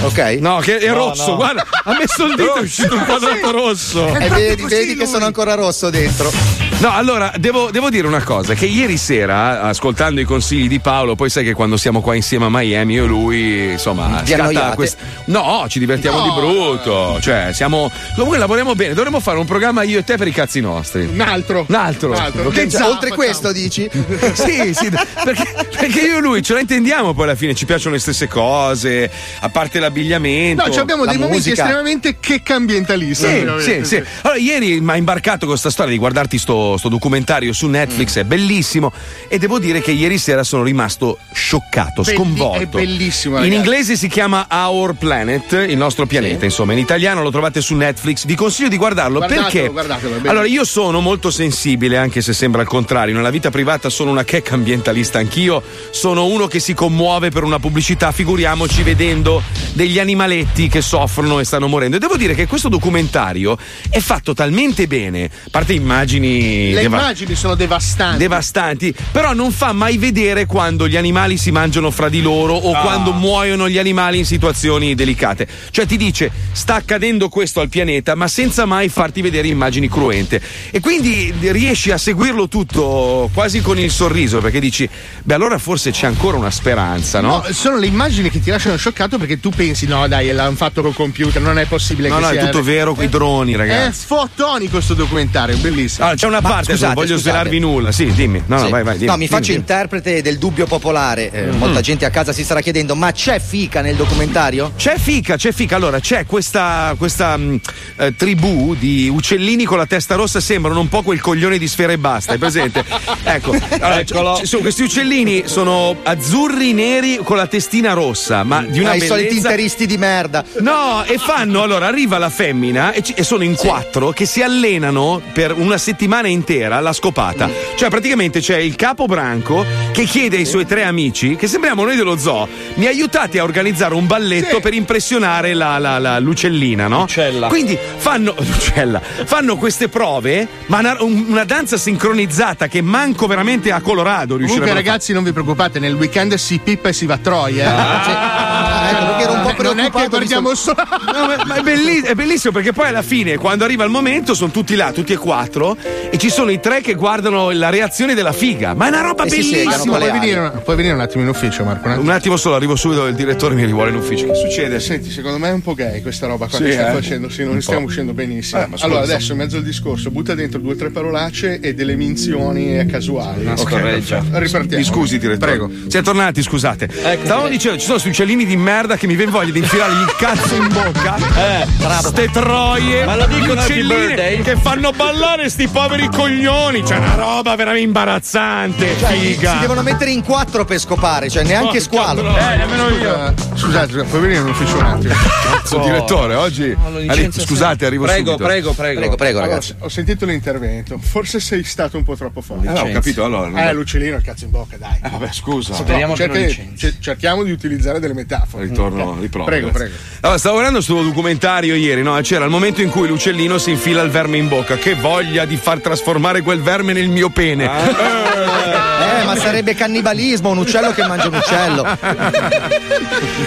Ok? 0.01 0.37
No, 0.39 0.59
che 0.59 0.77
è 0.77 0.91
rosso, 0.91 1.35
guarda, 1.35 1.65
ha 1.83 1.95
messo 1.97 2.25
il 2.25 2.35
dito, 2.35 2.55
è 2.55 2.61
uscito 2.61 2.95
un 2.95 3.05
quadrato 3.05 3.51
rosso. 3.51 4.15
E 4.15 4.29
vedi, 4.29 4.63
vedi 4.65 4.95
che 4.95 5.05
sono 5.05 5.25
ancora 5.25 5.55
rosso 5.55 5.89
dentro. 5.89 6.31
No, 6.77 6.91
allora, 6.93 7.31
devo, 7.37 7.71
devo 7.71 7.89
dire 7.89 8.05
una 8.05 8.21
cosa, 8.21 8.53
che 8.53 8.65
ieri 8.65 8.97
sera, 8.97 9.61
ascoltando 9.61 10.19
i 10.19 10.25
consigli 10.25 10.67
di 10.67 10.79
Paolo, 10.79 11.15
poi 11.15 11.29
sai 11.29 11.43
che 11.45 11.53
quando 11.53 11.77
siamo 11.77 12.01
qua 12.01 12.15
insieme 12.15 12.45
a 12.45 12.49
Miami, 12.51 12.93
io 12.95 13.05
e 13.05 13.07
lui, 13.07 13.71
insomma, 13.71 14.21
scatta 14.25 14.71
quest- 14.75 14.97
No, 15.25 15.65
ci 15.69 15.79
divertiamo 15.79 16.21
di 16.21 16.29
brutto. 16.29 17.17
Cioè, 17.21 17.51
siamo. 17.53 17.89
Comunque 18.13 18.37
lavoriamo 18.37 18.75
bene, 18.75 18.93
dovremmo 18.93 19.19
fare 19.21 19.39
un 19.39 19.45
programma 19.45 19.83
io 19.83 19.99
e 19.99 20.03
te 20.03 20.17
per 20.17 20.27
i 20.27 20.31
cazzi 20.31 20.59
nostri. 20.59 21.05
Un 21.11 21.21
altro. 21.21 21.65
Un 21.67 21.75
altro. 21.75 22.09
Un 22.09 22.15
altro. 22.17 22.49
Che 22.49 22.69
Cioè, 22.69 22.79
già 22.81 22.89
oltre 22.89 23.09
facciamo. 23.09 23.15
questo, 23.15 23.51
dici? 23.53 23.89
sì, 24.33 24.73
sì, 24.73 24.91
perché, 25.23 25.47
perché 25.77 26.01
io 26.01 26.17
e 26.17 26.21
lui 26.21 26.43
ce 26.43 26.53
la 26.53 26.59
intendiamo 26.59 27.13
poi 27.13 27.23
alla 27.23 27.35
fine, 27.35 27.55
ci 27.55 27.65
piacciono 27.65 27.95
le 27.95 28.01
stesse 28.01 28.27
cose, 28.27 29.09
a 29.39 29.49
parte 29.49 29.79
l'abbigliamento. 29.79 30.65
No, 30.65 30.71
ci 30.71 30.79
abbiamo 30.79 31.05
La 31.05 31.11
dei 31.11 31.19
momenti 31.19 31.51
estremamente 31.51 32.17
checca 32.19 32.55
ambientalista. 32.55 33.27
Sì, 33.27 33.45
sì, 33.59 33.85
sì. 33.85 34.03
Allora, 34.21 34.39
ieri 34.39 34.81
mi 34.81 34.91
ha 34.91 34.97
imbarcato 34.97 35.39
con 35.39 35.49
questa 35.49 35.69
storia 35.71 35.93
di 35.93 35.97
guardarti 35.97 36.37
sto, 36.37 36.64
sto 36.77 36.89
documentario 36.89 37.53
su 37.53 37.67
Netflix, 37.67 38.17
è 38.17 38.23
bellissimo. 38.23 38.91
E 39.27 39.37
devo 39.37 39.59
dire 39.59 39.81
che 39.81 39.91
ieri 39.91 40.17
sera 40.17 40.43
sono 40.43 40.63
rimasto 40.63 41.17
scioccato, 41.33 42.01
Belli- 42.01 42.17
sconvolto. 42.17 42.61
è 42.61 42.65
bellissimo, 42.65 43.35
In 43.37 43.43
ragazzi. 43.43 43.57
inglese 43.59 43.95
si 43.95 44.07
chiama 44.07 44.47
Our 44.49 44.93
Planet, 44.95 45.65
il 45.67 45.77
nostro 45.77 46.05
pianeta, 46.05 46.45
insomma. 46.45 46.73
In 46.73 46.79
italiano 46.79 47.21
lo 47.21 47.31
trovate 47.31 47.61
su 47.61 47.75
Netflix. 47.75 48.25
Vi 48.25 48.35
consiglio 48.35 48.69
di 48.69 48.77
guardarlo 48.77 49.17
Guardatelo, 49.19 49.47
perché. 49.49 49.69
guardatelo, 49.69 50.29
allora, 50.29 50.45
io 50.47 50.63
sono 50.63 50.99
molto 51.01 51.29
sensibile, 51.31 51.97
anche 51.97 52.21
se 52.21 52.33
sembra 52.33 52.61
il 52.61 52.67
contrario. 52.67 53.13
Nella 53.15 53.29
vita 53.29 53.49
privata 53.51 53.89
sono 53.89 54.11
una 54.11 54.23
checca 54.23 54.53
ambientalista 54.55 55.19
anch'io. 55.19 55.61
Sono 55.91 56.25
uno 56.25 56.47
che 56.47 56.59
si 56.59 56.73
commuove 56.73 57.29
per 57.29 57.43
una 57.43 57.59
pubblicità, 57.59 58.11
figuriamoci 58.11 58.83
vedendo 58.83 59.41
degli 59.73 59.99
animaletti 59.99 60.67
che 60.67 60.81
soffrono 60.81 61.39
e 61.39 61.43
stanno 61.43 61.67
morendo. 61.67 61.97
E 61.97 61.99
devo 61.99 62.17
dire 62.17 62.33
che 62.35 62.47
questo 62.47 62.69
documentario 62.69 63.57
è 63.89 63.99
fatto 63.99 64.33
talmente 64.33 64.87
bene, 64.87 65.25
a 65.25 65.29
parte 65.51 65.73
immagini 65.73 66.54
immagini. 66.55 66.73
Le 66.73 66.81
deva- 66.81 66.97
immagini 66.97 67.35
sono 67.35 67.55
devastanti. 67.55 68.17
devastanti, 68.17 68.93
però 69.11 69.33
non 69.33 69.51
fa 69.51 69.73
mai 69.73 69.97
vedere 69.97 70.45
quando 70.45 70.87
gli 70.87 70.95
animali 70.97 71.37
si 71.37 71.51
mangiano 71.51 71.91
fra 71.91 72.09
di 72.09 72.21
loro 72.21 72.53
o 72.55 72.73
Ah. 72.73 72.79
quando 72.81 73.11
muoiono 73.13 73.69
gli 73.69 73.77
animali 73.77 74.17
in 74.19 74.25
situazioni 74.25 74.95
delicate. 74.95 75.47
Cioè 75.71 75.85
ti 75.85 75.97
dice 75.97 76.31
sta 76.51 76.75
accadendo 76.75 77.29
questo 77.29 77.59
al 77.61 77.69
pianeta, 77.69 78.15
ma 78.15 78.27
senza 78.27 78.65
mai 78.65 78.89
farti 78.89 79.21
vedere 79.21 79.47
immagini 79.47 79.89
cruente. 79.89 80.41
E 80.71 80.79
quindi 80.79 81.33
riesci 81.51 81.91
a 81.91 81.97
seguirlo 81.97 82.47
tutto 82.47 83.29
quasi 83.33 83.61
con 83.61 83.77
il 83.79 83.91
sorriso, 83.91 84.39
perché 84.39 84.59
dici, 84.59 84.87
beh 85.23 85.33
allora 85.33 85.57
forse 85.57 85.91
c'è 85.91 86.07
ancora 86.07 86.37
una 86.37 86.51
speranza, 86.51 87.21
no? 87.21 87.43
No, 87.45 87.45
sono 87.51 87.77
le 87.77 87.87
immagini 87.87 88.29
che 88.29 88.39
ti 88.41 88.49
lasciano 88.49 88.77
scioccato 88.77 89.17
perché 89.17 89.39
tu 89.39 89.49
pensi, 89.49 89.85
no 89.87 90.07
dai, 90.07 90.31
l'hanno 90.31 90.55
fatto 90.55 90.81
col 90.81 90.93
computer, 90.93 91.41
non 91.41 91.57
è 91.59 91.65
possibile 91.65 92.09
No, 92.09 92.15
che 92.15 92.21
no, 92.21 92.29
sia... 92.31 92.41
è 92.41 92.45
tutto 92.45 92.63
vero 92.63 92.93
con 92.93 93.03
i 93.03 93.09
droni, 93.09 93.53
È 93.53 93.57
ragazzi. 93.57 94.05
fotonico 94.05 94.79
sto 94.81 94.93
documentario, 94.93 95.57
bellissimo. 95.57 96.05
Allora, 96.05 96.19
c'è 96.19 96.27
una 96.27 96.41
parte, 96.49 96.71
scusate, 96.71 96.85
non 96.85 96.93
voglio 96.93 97.17
scusate. 97.17 97.29
svelarvi 97.29 97.59
nulla. 97.59 97.91
Sì, 97.91 98.05
dimmi. 98.13 98.43
No, 98.45 98.57
no, 98.57 98.65
Sì. 98.65 98.71
vai, 98.71 98.83
vai. 98.83 98.93
Dimmi, 98.97 99.05
no, 99.07 99.11
mi 99.13 99.17
dimmi, 99.19 99.27
faccio 99.29 99.51
dimmi. 99.51 99.57
interprete 99.59 100.21
del 100.21 100.37
dubbio 100.37 100.65
popolare. 100.65 101.31
Eh, 101.31 101.43
Mm. 101.45 101.57
Molta 101.57 101.81
gente 101.81 102.05
a 102.05 102.09
casa 102.09 102.31
si 102.33 102.43
starà 102.43 102.61
chiedendo: 102.61 102.95
ma 102.95 103.11
c'è 103.11 103.39
fica 103.39 103.81
nel 103.81 103.95
documentario? 103.95 104.71
C'è 104.75 104.97
fica, 104.97 105.35
c'è 105.37 105.51
fica. 105.51 105.75
Allora, 105.75 105.99
c'è 105.99 106.25
questa, 106.25 106.93
questa 106.97 107.37
mh, 107.37 107.59
eh, 107.97 108.15
tribù 108.15 108.75
di 108.75 109.09
uccellini 109.13 109.63
con 109.65 109.77
la 109.77 109.85
testa 109.85 110.15
rossa, 110.15 110.39
sembrano 110.39 110.79
un 110.79 110.89
po' 110.89 111.01
quel 111.03 111.21
coglione 111.21 111.57
di 111.57 111.67
sfera 111.67 111.91
e 111.93 111.97
basta, 111.97 112.33
hai 112.33 112.37
presente? 112.37 112.83
ecco, 113.23 113.51
allora, 113.51 113.99
Eccolo. 113.99 114.35
ci 114.37 114.45
sono- 114.45 114.61
questi 114.63 114.83
uccellini 114.83 115.43
sono 115.45 115.95
azzurri 116.03 116.73
neri 116.73 117.19
con 117.23 117.37
la 117.37 117.47
testina 117.47 117.93
rossa, 117.93 118.43
ma 118.43 118.63
di 118.63 118.79
una 118.79 118.91
Ah, 118.91 118.95
I 118.95 119.01
soliti 119.01 119.27
bellezza. 119.27 119.47
interisti 119.49 119.85
di 119.85 119.97
merda. 119.97 120.43
No, 120.61 121.03
e 121.05 121.17
fanno 121.17 121.61
allora 121.63 121.87
arriva 121.87 122.17
la 122.17 122.29
femmina 122.29 122.91
e, 122.91 123.01
ci- 123.03 123.13
e 123.15 123.23
sono 123.23 123.43
in 123.43 123.55
quattro 123.55 124.11
che 124.11 124.25
si 124.25 124.41
allenano 124.41 125.21
per 125.33 125.53
una 125.53 125.77
settimana 125.77 126.27
intera 126.35 126.77
alla 126.77 126.93
scopata. 126.93 127.49
Cioè, 127.75 127.89
praticamente 127.89 128.39
c'è 128.39 128.57
il 128.57 128.75
capo 128.75 129.05
branco 129.07 129.65
che 129.91 130.03
chiede 130.03 130.37
ai 130.37 130.45
suoi 130.45 130.65
tre 130.67 130.83
amici, 130.83 131.35
che 131.35 131.47
sembriamo 131.47 131.83
noi 131.83 131.95
dello 131.95 132.17
zoo, 132.17 132.47
mi 132.75 132.85
aiutate 132.85 133.39
a 133.39 133.43
organizzare 133.43 133.95
un 133.95 134.05
balletto 134.05 134.59
per 134.59 134.73
impressionare 134.73 135.53
la, 135.53 135.77
la- 135.79 135.97
la- 135.97 136.19
l'uccellina, 136.19 136.87
no? 136.87 137.01
Uccella. 137.03 137.47
Quindi 137.47 137.77
fanno, 137.97 138.33
l'uccella, 138.37 139.01
fanno 139.01 139.55
queste 139.57 139.87
prove, 139.89 140.47
ma 140.67 140.79
una, 140.79 140.97
un- 141.01 141.25
una 141.29 141.43
danza 141.45 141.77
sincronizzata 141.77 142.67
che 142.67 142.81
manco 142.81 143.25
veramente 143.27 143.71
a 143.71 143.81
Colorado 143.81 144.35
riuscirebbero 144.37 144.71
Comunque 144.71 144.73
ragazzi 144.91 145.13
non 145.13 145.23
vi 145.23 145.31
preoccupate, 145.31 145.79
nel 145.79 145.93
weekend 145.95 146.33
si 146.35 146.59
pippa 146.63 146.89
e 146.89 146.93
si 146.93 147.05
va 147.05 147.15
a 147.15 147.17
Troia. 147.17 147.65
eh. 148.01 148.03
Cioè, 148.03 148.13
Ah, 148.15 148.89
ecco, 148.91 149.05
perché 149.05 149.23
ero 149.23 149.31
un 149.33 149.41
po' 149.41 149.63
non 149.63 149.79
è 149.79 149.83
che 149.85 149.89
preoccupato. 149.89 150.09
guardiamo 150.09 150.49
visto- 150.49 150.73
solo... 150.75 151.17
No, 151.19 151.25
ma, 151.27 151.43
ma 151.45 151.55
è, 151.55 151.61
belli- 151.61 152.01
è 152.01 152.13
bellissimo 152.13 152.51
perché 152.53 152.73
poi 152.73 152.87
alla 152.87 153.01
fine, 153.01 153.37
quando 153.37 153.63
arriva 153.63 153.83
il 153.83 153.89
momento, 153.89 154.33
sono 154.33 154.51
tutti 154.51 154.75
là, 154.75 154.91
tutti 154.91 155.13
e 155.13 155.17
quattro, 155.17 155.77
e 156.09 156.17
ci 156.17 156.24
sono 156.29 156.51
i 156.51 156.59
tre 156.59 156.81
che 156.81 156.93
guardano 156.93 157.51
la 157.51 157.69
reazione 157.69 158.13
della 158.13 158.31
figa. 158.33 158.73
Ma 158.73 158.85
è 158.85 158.89
una 158.89 159.01
roba 159.01 159.23
E 159.23 159.29
si 159.29 159.51
bellissima. 159.51 159.97
puoi, 159.97 160.11
venire, 160.11 160.51
puoi 160.63 160.75
venire 160.75 160.93
un 160.93 161.01
attimo 161.01 161.23
in 161.23 161.29
ufficio 161.29 161.63
Marco? 161.63 161.85
Un 161.87 161.91
attimo. 161.93 162.09
Un 162.09 162.15
attimo 162.15 162.37
solo, 162.37 162.55
arrivo 162.55 162.75
subito, 162.75 163.05
il 163.07 163.15
direttore 163.15 163.55
mi 163.55 163.65
rivuole 163.65 163.89
in 163.91 163.95
ufficio. 163.97 164.25
Che 164.27 164.35
succede? 164.35 164.79
Senti, 164.79 165.09
secondo 165.09 165.37
me 165.37 165.49
è 165.49 165.53
un 165.53 165.61
po' 165.61 165.73
gay 165.73 166.01
questa 166.01 166.27
roba 166.27 166.47
qua 166.47 166.57
Sì, 166.57 166.63
che 166.63 166.71
stiamo 166.71 166.89
eh? 166.91 166.93
facendo, 167.01 167.29
sì, 167.29 167.43
non 167.43 167.61
stiamo 167.61 167.85
uscendo 167.85 168.13
benissimo. 168.13 168.61
Eh, 168.61 168.67
allora, 168.79 169.01
adesso 169.01 169.31
in 169.33 169.37
mezzo 169.39 169.57
al 169.57 169.63
discorso, 169.63 170.11
butta 170.11 170.33
dentro 170.35 170.59
due 170.59 170.73
o 170.73 170.75
tre 170.75 170.89
parolacce 170.89 171.59
e 171.59 171.73
delle 171.73 171.95
minzioni 171.95 172.85
casuali. 172.85 173.41
Una 173.41 173.53
Ok, 173.53 173.59
scorreggia. 173.69 174.15
perfetto. 174.17 174.39
Ripartiamo. 174.39 174.77
Mi 174.77 174.83
scusi, 174.83 175.17
direttore. 175.19 175.51
Prego. 175.51 175.69
Siamo 175.87 176.05
tornati, 176.05 176.41
scusate. 176.41 176.89
Ecco. 177.03 177.25
Stavamo 177.25 177.47
dicendo, 177.47 177.77
ci 177.77 177.83
sono 177.85 177.99
questi 177.99 178.09
uccellini 178.09 178.45
di 178.45 178.55
merda 178.57 178.95
che 178.97 179.07
mi 179.07 179.15
viene 179.15 179.31
voglia 179.31 179.51
di 179.51 179.59
infilargli 179.59 180.01
il 180.01 180.15
cazzo 180.17 180.55
in 180.55 180.67
bocca. 180.71 181.15
Eh, 181.17 181.65
Ste 182.01 182.29
troie. 182.31 183.05
Ma 183.05 183.15
lo 183.15 183.25
dicono? 183.27 183.61
Che 183.63 184.57
fanno 184.61 184.91
ballare 184.91 185.49
sti 185.49 185.67
poveri 185.67 186.07
coglioni. 186.15 186.81
C'è 186.83 186.97
una 186.97 187.15
roba 187.15 187.55
veramente 187.55 187.85
imbarazzante. 187.85 188.95
Cioè, 188.99 189.11
figa. 189.17 189.53
si 189.53 189.59
devono 189.59 189.81
mettere 189.81 190.11
in 190.11 190.23
quattro 190.23 190.65
per 190.65 190.79
scopare, 190.79 191.29
cioè 191.29 191.43
neanche 191.43 191.79
squalo. 191.79 192.21
Eh, 192.37 192.55
nemmeno 192.55 192.89
io. 192.89 193.27
Eh, 193.27 193.33
scusate, 193.55 193.91
scusate, 193.91 194.03
puoi 194.05 194.21
venire 194.21 194.39
in 194.39 194.47
ufficio 194.47 194.77
un 194.77 194.85
attimo? 194.85 195.13
Cazzo, 195.45 195.79
direttore, 195.79 196.35
oggi. 196.35 196.75
arri- 197.07 197.31
scusate, 197.31 197.85
arrivo 197.85 198.05
Prego, 198.05 198.31
subito. 198.31 198.45
prego, 198.47 198.73
prego. 198.73 198.99
Prego, 198.99 199.15
prego, 199.15 199.37
Allora, 199.39 199.53
ragazzi. 199.55 199.75
ho 199.79 199.89
sentito 199.89 200.25
l'intervento. 200.25 200.97
Forse 200.99 201.39
sei 201.39 201.63
stato 201.63 201.97
un 201.97 202.03
po' 202.03 202.15
troppo 202.15 202.41
forte. 202.41 202.67
Eh, 202.67 202.71
no, 202.71 202.79
ho 202.81 202.91
capito, 202.91 203.23
allora. 203.23 203.69
Eh, 203.69 203.73
l'uccellino, 203.73 204.15
il 204.15 204.23
cazzo 204.23 204.45
in 204.45 204.51
bocca, 204.51 204.77
dai. 204.77 204.97
Eh, 205.03 205.09
vabbè, 205.09 205.29
scusa. 205.31 205.73
Speriamo 205.73 206.13
che 206.13 206.29
Cerca- 206.31 206.63
cer- 206.77 206.99
cerchiamo 206.99 207.43
di 207.43 207.51
utilizzare 207.51 207.99
delle 207.99 208.13
metafore. 208.13 208.65
Ritorno, 208.65 209.03
Ok. 209.03 209.19
riprovo. 209.21 209.45
Prego, 209.45 209.69
prego. 209.69 209.93
Allora, 210.21 210.37
stavo 210.39 210.55
guardando 210.55 210.81
sto 210.81 211.01
documentario 211.03 211.75
ieri, 211.75 212.01
no? 212.01 212.17
C'era 212.21 212.45
il 212.45 212.51
momento 212.51 212.81
in 212.81 212.89
cui 212.89 213.07
l'uccellino 213.07 213.57
si 213.57 213.71
infila 213.71 214.01
il 214.01 214.09
verme 214.09 214.37
in 214.37 214.47
bocca. 214.47 214.77
Che 214.77 214.95
voglia 214.95 215.45
di 215.45 215.57
far 215.57 215.79
trasformare 215.79 216.03
quel 216.43 216.61
verme 216.61 216.93
nel 216.93 217.09
mio 217.09 217.29
pene. 217.29 217.65
Eh, 217.65 219.23
ma 219.25 219.35
sarebbe 219.35 219.73
cannibalismo, 219.73 220.49
un 220.49 220.59
uccello 220.59 220.91
che 220.91 221.05
mangia 221.05 221.27
un 221.27 221.33
uccello. 221.35 221.85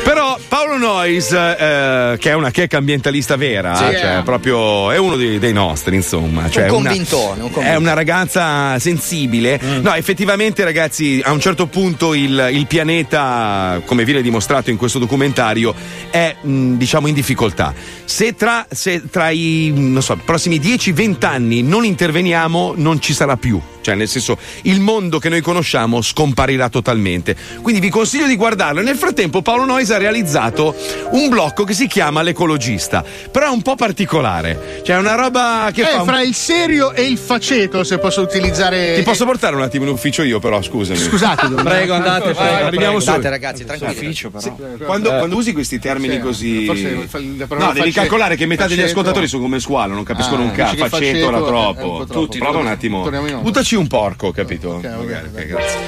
Però 0.03 0.39
Paolo 0.49 0.77
Noyes, 0.77 1.33
eh, 1.33 2.17
che 2.19 2.31
è 2.31 2.35
una 2.35 2.51
checca 2.51 2.79
ambientalista 2.79 3.37
vera, 3.37 3.75
Sì, 3.77 3.85
cioè 3.99 4.19
eh. 4.19 4.23
proprio 4.23 4.91
è 4.91 4.97
uno 4.99 5.17
dei, 5.17 5.39
dei 5.39 5.53
nostri, 5.53 5.95
insomma. 5.97 6.49
Cioè, 6.51 6.65
Un 6.69 6.81
una- 6.81 6.89
convintone, 6.89 7.31
un 7.43 7.51
convintone. 7.51 7.69
È 7.71 7.77
una 7.77 7.93
ragazza 7.95 8.79
sensibile. 8.79 9.61
No, 9.81 9.95
effettivamente, 9.95 10.65
ragazzi, 10.65 11.21
a 11.25 11.33
un 11.33 11.41
certo 11.41 11.67
punto 11.67 12.15
il, 12.15 12.49
il 12.53 12.67
pianeta, 12.67 13.81
come 13.85 14.05
viene 14.05 14.23
dimostrato 14.23 14.71
in 14.71 14.77
questo 14.77 14.99
documentario, 14.99 15.75
è 16.11 16.35
mh, 16.41 16.75
diciamo 16.77 17.07
in 17.07 17.15
difficoltà. 17.15 17.73
Se 18.05 18.35
tra, 18.35 18.67
se 18.71 19.03
tra 19.11 19.31
i 19.31 19.73
non 19.75 20.03
so, 20.03 20.19
prossimi 20.25 20.59
10-20 20.59 21.25
anni 21.27 21.63
non 21.63 21.85
interveniamo, 21.85 22.38
non 22.77 23.01
ci 23.01 23.13
sarà 23.13 23.37
più. 23.37 23.61
Cioè, 23.81 23.95
nel 23.95 24.09
senso, 24.09 24.37
il 24.63 24.81
mondo 24.81 25.19
che 25.19 25.29
noi 25.29 25.41
conosciamo 25.41 26.03
scomparirà 26.03 26.69
totalmente. 26.69 27.37
Quindi 27.63 27.81
vi 27.81 27.89
consiglio 27.91 28.27
di 28.27 28.37
guardarlo. 28.37 28.81
Nel 28.83 28.97
frattempo, 28.97 29.43
Paolo 29.43 29.65
Noyes 29.65 29.91
ha 29.91 29.99
realizzato 29.99 30.75
un 31.13 31.29
blocco 31.29 31.65
che 31.65 31.73
si 31.75 31.87
chiama 31.87 32.23
L'Ecologista. 32.23 33.05
Però 33.31 33.47
è 33.47 33.51
un 33.51 33.63
po' 33.63 33.75
particolare. 33.77 34.83
Cioè, 34.85 34.97
è 34.97 34.99
una 34.99 35.15
roba 35.15 35.71
che 35.73 35.83
Eh, 35.83 35.87
fa. 35.87 36.01
un- 36.03 36.07
fra 36.07 36.23
il 36.23 36.35
serio 36.35 36.93
e 36.93 37.03
il 37.03 37.17
faceto, 37.19 37.85
se 37.85 37.99
posso 37.99 38.21
utilizzare. 38.21 38.95
Ti 38.97 39.03
posso 39.03 39.25
portare 39.25 39.55
un 39.57 39.63
attimo 39.63 39.85
in 39.85 39.91
ufficio 39.91 40.23
io, 40.23 40.39
però, 40.39 40.61
scusami. 40.63 40.99
Scusate, 40.99 41.47
Prego, 41.63 41.95
andate, 41.95 42.33
prego. 42.33 42.41
arriviamo 42.41 42.77
prego. 42.97 43.01
su. 43.01 43.09
Andate 43.11 43.31
ragazzi, 43.31 43.65
tranquilli. 43.65 43.93
Ufficio, 43.95 44.31
però. 44.31 44.57
Quando, 44.85 45.09
quando 45.11 45.37
usi 45.37 45.53
questi 45.53 45.79
termini 45.79 46.15
Sì, 46.15 46.21
così. 46.21 46.65
no, 46.67 46.73
devi 46.75 47.07
faceto- 47.09 47.91
calcolare 47.93 48.37
che 48.37 48.47
metà 48.47 48.65
degli 48.67 48.79
faceto- 48.79 48.91
ascoltatori 48.91 49.27
sono 49.29 49.43
come 49.43 49.61
squalo, 49.61 49.95
non 49.95 50.03
capiscono 50.05 50.43
Ah, 50.43 50.47
un 50.47 50.51
cazzo. 50.53 50.77
Faceto 50.77 50.89
faceto 50.97 51.29
era 51.29 51.39
è 51.39 51.43
troppo. 51.43 51.81
po' 51.81 52.05
troppo. 52.05 52.13
Tutti, 52.13 52.39
prova 52.39 52.59
un 52.59 52.67
attimo. 52.67 53.03
Torniamo 53.03 53.27
Buttaci 53.69 53.75
un 53.75 53.87
porco, 53.87 54.33
capito? 54.33 54.71
Ok, 54.71 54.89
va 54.89 55.03
bene, 55.03 55.29
Ok, 55.31 55.47
grazie. 55.47 55.79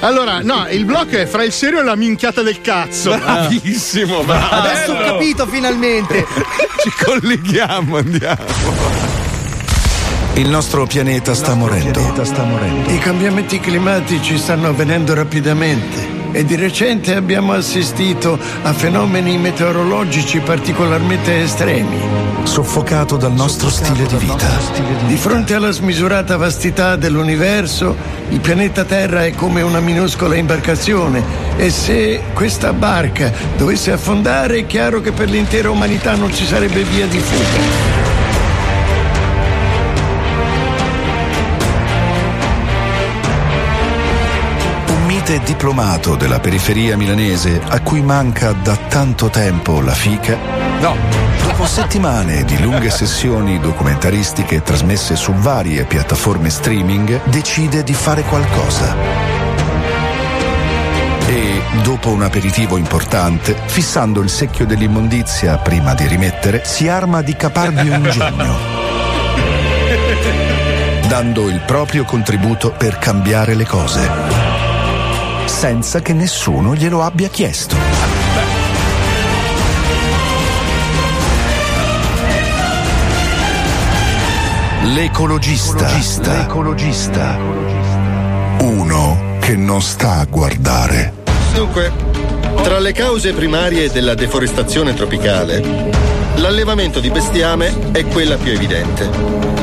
Allora, 0.00 0.40
no, 0.40 0.66
il 0.68 0.84
blocco 0.84 1.16
è 1.16 1.26
fra 1.26 1.44
il 1.44 1.52
serio 1.52 1.80
e 1.80 1.84
la 1.84 1.94
minchiata 1.94 2.42
del 2.42 2.60
cazzo. 2.60 3.16
Bravissimo, 3.16 4.24
bravo. 4.24 4.56
Adesso 4.56 4.92
ho 4.92 4.96
capito 4.96 5.46
finalmente. 5.46 6.26
Ci 6.82 7.04
colleghiamo, 7.04 7.96
andiamo. 7.96 8.44
Il 10.34 10.48
nostro 10.48 10.86
pianeta 10.86 11.34
sta 11.34 11.54
morendo. 11.54 12.00
I 12.88 12.98
cambiamenti 12.98 13.60
climatici 13.60 14.36
stanno 14.36 14.68
avvenendo 14.68 15.14
rapidamente 15.14 16.17
e 16.32 16.44
di 16.44 16.56
recente 16.56 17.14
abbiamo 17.14 17.52
assistito 17.52 18.38
a 18.62 18.72
fenomeni 18.72 19.38
meteorologici 19.38 20.40
particolarmente 20.40 21.42
estremi. 21.42 22.00
Soffocato 22.42 23.16
dal 23.16 23.32
nostro 23.32 23.68
stile 23.68 24.06
di 24.06 24.16
vita. 24.16 24.46
Di 25.06 25.16
fronte 25.16 25.54
alla 25.54 25.70
smisurata 25.70 26.36
vastità 26.36 26.96
dell'universo, 26.96 27.96
il 28.30 28.40
pianeta 28.40 28.84
Terra 28.84 29.24
è 29.24 29.32
come 29.32 29.62
una 29.62 29.80
minuscola 29.80 30.34
imbarcazione 30.34 31.22
e 31.56 31.70
se 31.70 32.22
questa 32.32 32.72
barca 32.72 33.32
dovesse 33.56 33.92
affondare 33.92 34.58
è 34.58 34.66
chiaro 34.66 35.00
che 35.00 35.12
per 35.12 35.28
l'intera 35.28 35.70
umanità 35.70 36.14
non 36.14 36.32
ci 36.32 36.46
sarebbe 36.46 36.82
via 36.84 37.06
di 37.06 37.18
fuga. 37.18 38.17
Un 45.28 45.34
mite 45.34 45.44
diplomato 45.44 46.16
della 46.16 46.40
periferia 46.40 46.96
milanese 46.96 47.60
a 47.62 47.80
cui 47.80 48.00
manca 48.00 48.52
da 48.52 48.74
tanto 48.76 49.28
tempo 49.28 49.82
la 49.82 49.92
fica. 49.92 50.38
No. 50.80 50.96
Dopo 51.42 51.66
settimane 51.66 52.44
di 52.44 52.58
lunghe 52.62 52.88
sessioni 52.88 53.60
documentaristiche 53.60 54.62
trasmesse 54.62 55.16
su 55.16 55.34
varie 55.34 55.84
piattaforme 55.84 56.48
streaming, 56.48 57.24
decide 57.24 57.82
di 57.82 57.92
fare 57.92 58.22
qualcosa. 58.22 58.96
E 61.26 61.60
dopo 61.82 62.08
un 62.08 62.22
aperitivo 62.22 62.78
importante, 62.78 63.54
fissando 63.66 64.22
il 64.22 64.30
secchio 64.30 64.64
dell'immondizia 64.64 65.58
prima 65.58 65.92
di 65.92 66.06
rimettere, 66.06 66.62
si 66.64 66.88
arma 66.88 67.20
di 67.20 67.36
caparbio 67.36 67.94
ingegno. 67.94 68.56
Dando 71.06 71.50
il 71.50 71.60
proprio 71.66 72.04
contributo 72.04 72.72
per 72.72 72.98
cambiare 72.98 73.54
le 73.54 73.66
cose. 73.66 74.67
Senza 75.48 76.00
che 76.00 76.12
nessuno 76.12 76.76
glielo 76.76 77.02
abbia 77.02 77.28
chiesto. 77.28 77.74
L'ecologista. 84.84 85.90
L'ecologista. 86.20 87.38
Uno 88.60 89.36
che 89.40 89.56
non 89.56 89.82
sta 89.82 90.18
a 90.18 90.24
guardare. 90.26 91.14
Dunque, 91.54 91.90
tra 92.62 92.78
le 92.78 92.92
cause 92.92 93.32
primarie 93.32 93.90
della 93.90 94.14
deforestazione 94.14 94.94
tropicale, 94.94 95.62
l'allevamento 96.40 97.00
di 97.00 97.10
bestiame 97.10 97.90
è 97.92 98.06
quella 98.06 98.36
più 98.36 98.52
evidente 98.52 99.08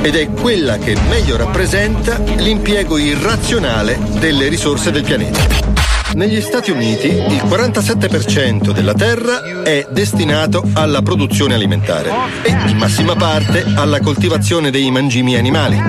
ed 0.02 0.16
è 0.16 0.30
quella 0.30 0.78
che 0.78 0.96
meglio 1.10 1.38
rappresenta 1.38 2.20
l'impiego 2.38 2.98
irrazionale 2.98 3.98
delle 4.20 4.48
risorse 4.48 4.92
del 4.92 5.04
pianeta. 5.04 5.74
Negli 6.14 6.40
Stati 6.42 6.72
Uniti 6.72 7.08
il 7.08 7.44
47% 7.46 8.72
della 8.72 8.94
terra 8.94 9.64
è 9.64 9.88
destinato 9.90 10.64
alla 10.74 11.02
produzione 11.02 11.56
alimentare 11.56 12.12
e 12.44 12.52
in 12.70 12.78
massima 12.78 13.16
parte 13.16 13.66
alla 13.76 14.00
coltivazione 14.00 14.70
dei 14.70 14.92
mangimi 14.92 15.36
animali. 15.36 15.82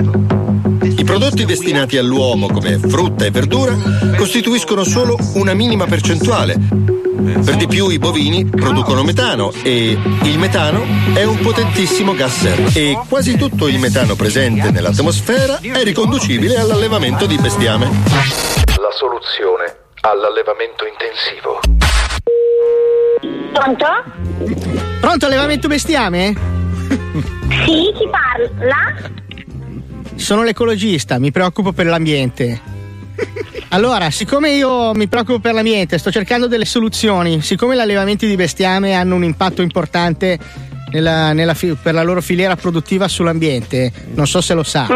I 0.97 1.03
prodotti 1.03 1.45
destinati 1.45 1.97
all'uomo 1.97 2.47
come 2.47 2.77
frutta 2.77 3.25
e 3.25 3.31
verdura 3.31 3.77
costituiscono 4.17 4.83
solo 4.83 5.17
una 5.33 5.53
minima 5.53 5.85
percentuale. 5.85 7.06
Per 7.17 7.55
di 7.55 7.65
più 7.65 7.89
i 7.89 7.97
bovini 7.97 8.45
producono 8.45 9.03
metano 9.03 9.51
e 9.63 9.97
il 10.21 10.37
metano 10.37 10.85
è 11.15 11.23
un 11.23 11.39
potentissimo 11.39 12.13
gas 12.13 12.37
serra 12.37 12.69
e 12.73 12.95
quasi 13.09 13.35
tutto 13.35 13.67
il 13.67 13.79
metano 13.79 14.15
presente 14.15 14.69
nell'atmosfera 14.69 15.59
è 15.59 15.83
riconducibile 15.83 16.57
all'allevamento 16.57 17.25
di 17.25 17.35
bestiame. 17.37 17.87
La 17.87 18.91
soluzione 18.95 19.75
all'allevamento 20.01 20.85
intensivo. 20.85 21.59
Pronto? 23.51 24.99
Pronto, 25.01 25.25
allevamento 25.25 25.67
bestiame? 25.67 26.35
Sì, 27.65 27.91
chi 27.97 28.07
parla? 28.11 29.11
Sono 30.15 30.43
l'ecologista, 30.43 31.17
mi 31.17 31.31
preoccupo 31.31 31.71
per 31.71 31.87
l'ambiente. 31.87 32.61
Allora, 33.69 34.09
siccome 34.11 34.51
io 34.51 34.93
mi 34.93 35.07
preoccupo 35.07 35.39
per 35.39 35.53
l'ambiente, 35.53 35.97
sto 35.97 36.09
cercando 36.11 36.47
delle 36.47 36.65
soluzioni, 36.65 37.41
siccome 37.41 37.75
gli 37.75 37.79
allevamenti 37.79 38.25
di 38.25 38.35
bestiame 38.35 38.93
hanno 38.93 39.15
un 39.15 39.23
impatto 39.23 39.61
importante 39.61 40.39
nella- 40.91 41.33
nella 41.33 41.53
per 41.81 41.93
la 41.93 42.03
loro 42.03 42.21
filiera 42.21 42.55
produttiva 42.55 43.07
sull'ambiente, 43.09 43.91
non 44.13 44.25
so 44.25 44.39
se 44.39 44.53
lo 44.53 44.63
sa, 44.63 44.87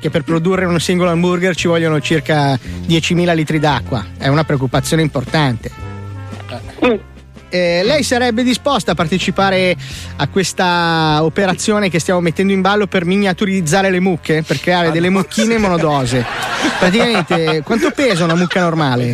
che 0.00 0.08
per 0.08 0.22
produrre 0.24 0.64
un 0.64 0.80
singolo 0.80 1.10
hamburger 1.10 1.54
ci 1.54 1.68
vogliono 1.68 2.00
circa 2.00 2.58
10.000 2.86 3.34
litri 3.34 3.58
d'acqua, 3.58 4.04
è 4.16 4.28
una 4.28 4.44
preoccupazione 4.44 5.02
importante. 5.02 5.70
Eh, 7.50 7.82
lei 7.84 8.02
sarebbe 8.02 8.42
disposta 8.42 8.92
a 8.92 8.94
partecipare 8.94 9.76
a 10.16 10.28
questa 10.28 11.18
operazione 11.22 11.90
che 11.90 11.98
stiamo 11.98 12.20
mettendo 12.20 12.52
in 12.52 12.60
ballo 12.60 12.86
per 12.86 13.04
miniaturizzare 13.04 13.90
le 13.90 14.00
mucche? 14.00 14.42
Per 14.46 14.60
creare 14.60 14.90
delle 14.92 15.10
mucchine 15.10 15.58
monodose. 15.58 16.24
Praticamente, 16.78 17.62
quanto 17.64 17.90
pesa 17.90 18.24
una 18.24 18.36
mucca 18.36 18.60
normale? 18.60 19.12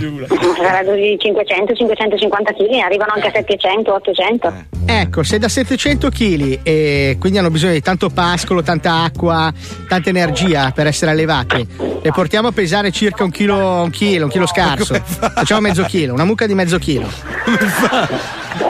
Sarà 0.56 0.82
di 0.82 1.18
500-550 1.20 2.54
kg, 2.54 2.80
arrivano 2.84 3.12
anche 3.14 3.28
a 3.28 3.32
700-800. 3.32 4.64
Ecco, 4.88 5.22
se 5.24 5.38
da 5.38 5.48
700 5.48 6.10
kg 6.10 6.60
e 6.62 7.16
quindi 7.18 7.38
hanno 7.38 7.50
bisogno 7.50 7.72
di 7.72 7.80
tanto 7.80 8.08
pascolo, 8.08 8.62
tanta 8.62 9.02
acqua, 9.02 9.52
tanta 9.88 10.08
energia 10.10 10.70
per 10.70 10.86
essere 10.86 11.10
allevate, 11.10 11.66
le 12.02 12.10
portiamo 12.12 12.48
a 12.48 12.52
pesare 12.52 12.92
circa 12.92 13.24
un 13.24 13.30
chilo, 13.30 13.82
un 13.82 13.90
chilo, 13.90 14.26
un 14.26 14.30
chilo 14.30 14.46
scarso. 14.46 14.94
Facciamo 14.94 15.60
mezzo 15.60 15.82
chilo, 15.84 16.12
una 16.12 16.24
mucca 16.24 16.46
di 16.46 16.54
mezzo 16.54 16.78
chilo. 16.78 17.10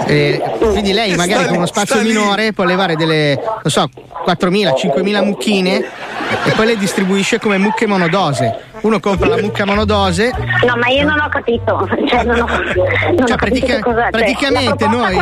Eh, 0.07 0.41
quindi 0.59 0.93
lei 0.93 1.15
magari 1.15 1.41
Sta 1.43 1.49
con 1.49 1.57
uno 1.57 1.65
lì, 1.65 1.71
spazio 1.71 2.01
lì. 2.01 2.09
minore 2.09 2.53
può 2.53 2.65
allevare 2.65 2.97
delle, 2.97 3.35
non 3.37 3.61
so, 3.71 3.89
4.000, 4.27 4.73
5.000 4.75 5.25
mucchine 5.25 5.77
e 5.79 6.51
poi 6.55 6.67
le 6.67 6.77
distribuisce 6.77 7.39
come 7.39 7.57
mucche 7.59 7.87
monodose. 7.87 8.63
Uno 8.81 9.01
compra 9.01 9.29
la 9.29 9.37
mucca 9.41 9.65
monodose. 9.65 10.33
No, 10.65 10.77
ma 10.77 10.89
io 10.89 11.05
non 11.05 11.19
ho 11.19 11.29
capito. 11.29 11.89
Cioè, 12.09 12.23
non 12.25 12.41
ho, 12.41 12.47
non 12.47 13.27
Cioè, 13.27 13.33
ho 13.33 13.37
capito 13.37 13.37
pratica- 13.37 13.81
cosa. 13.81 14.01
cioè, 14.03 14.11
praticamente 14.11 14.87
noi 14.87 15.17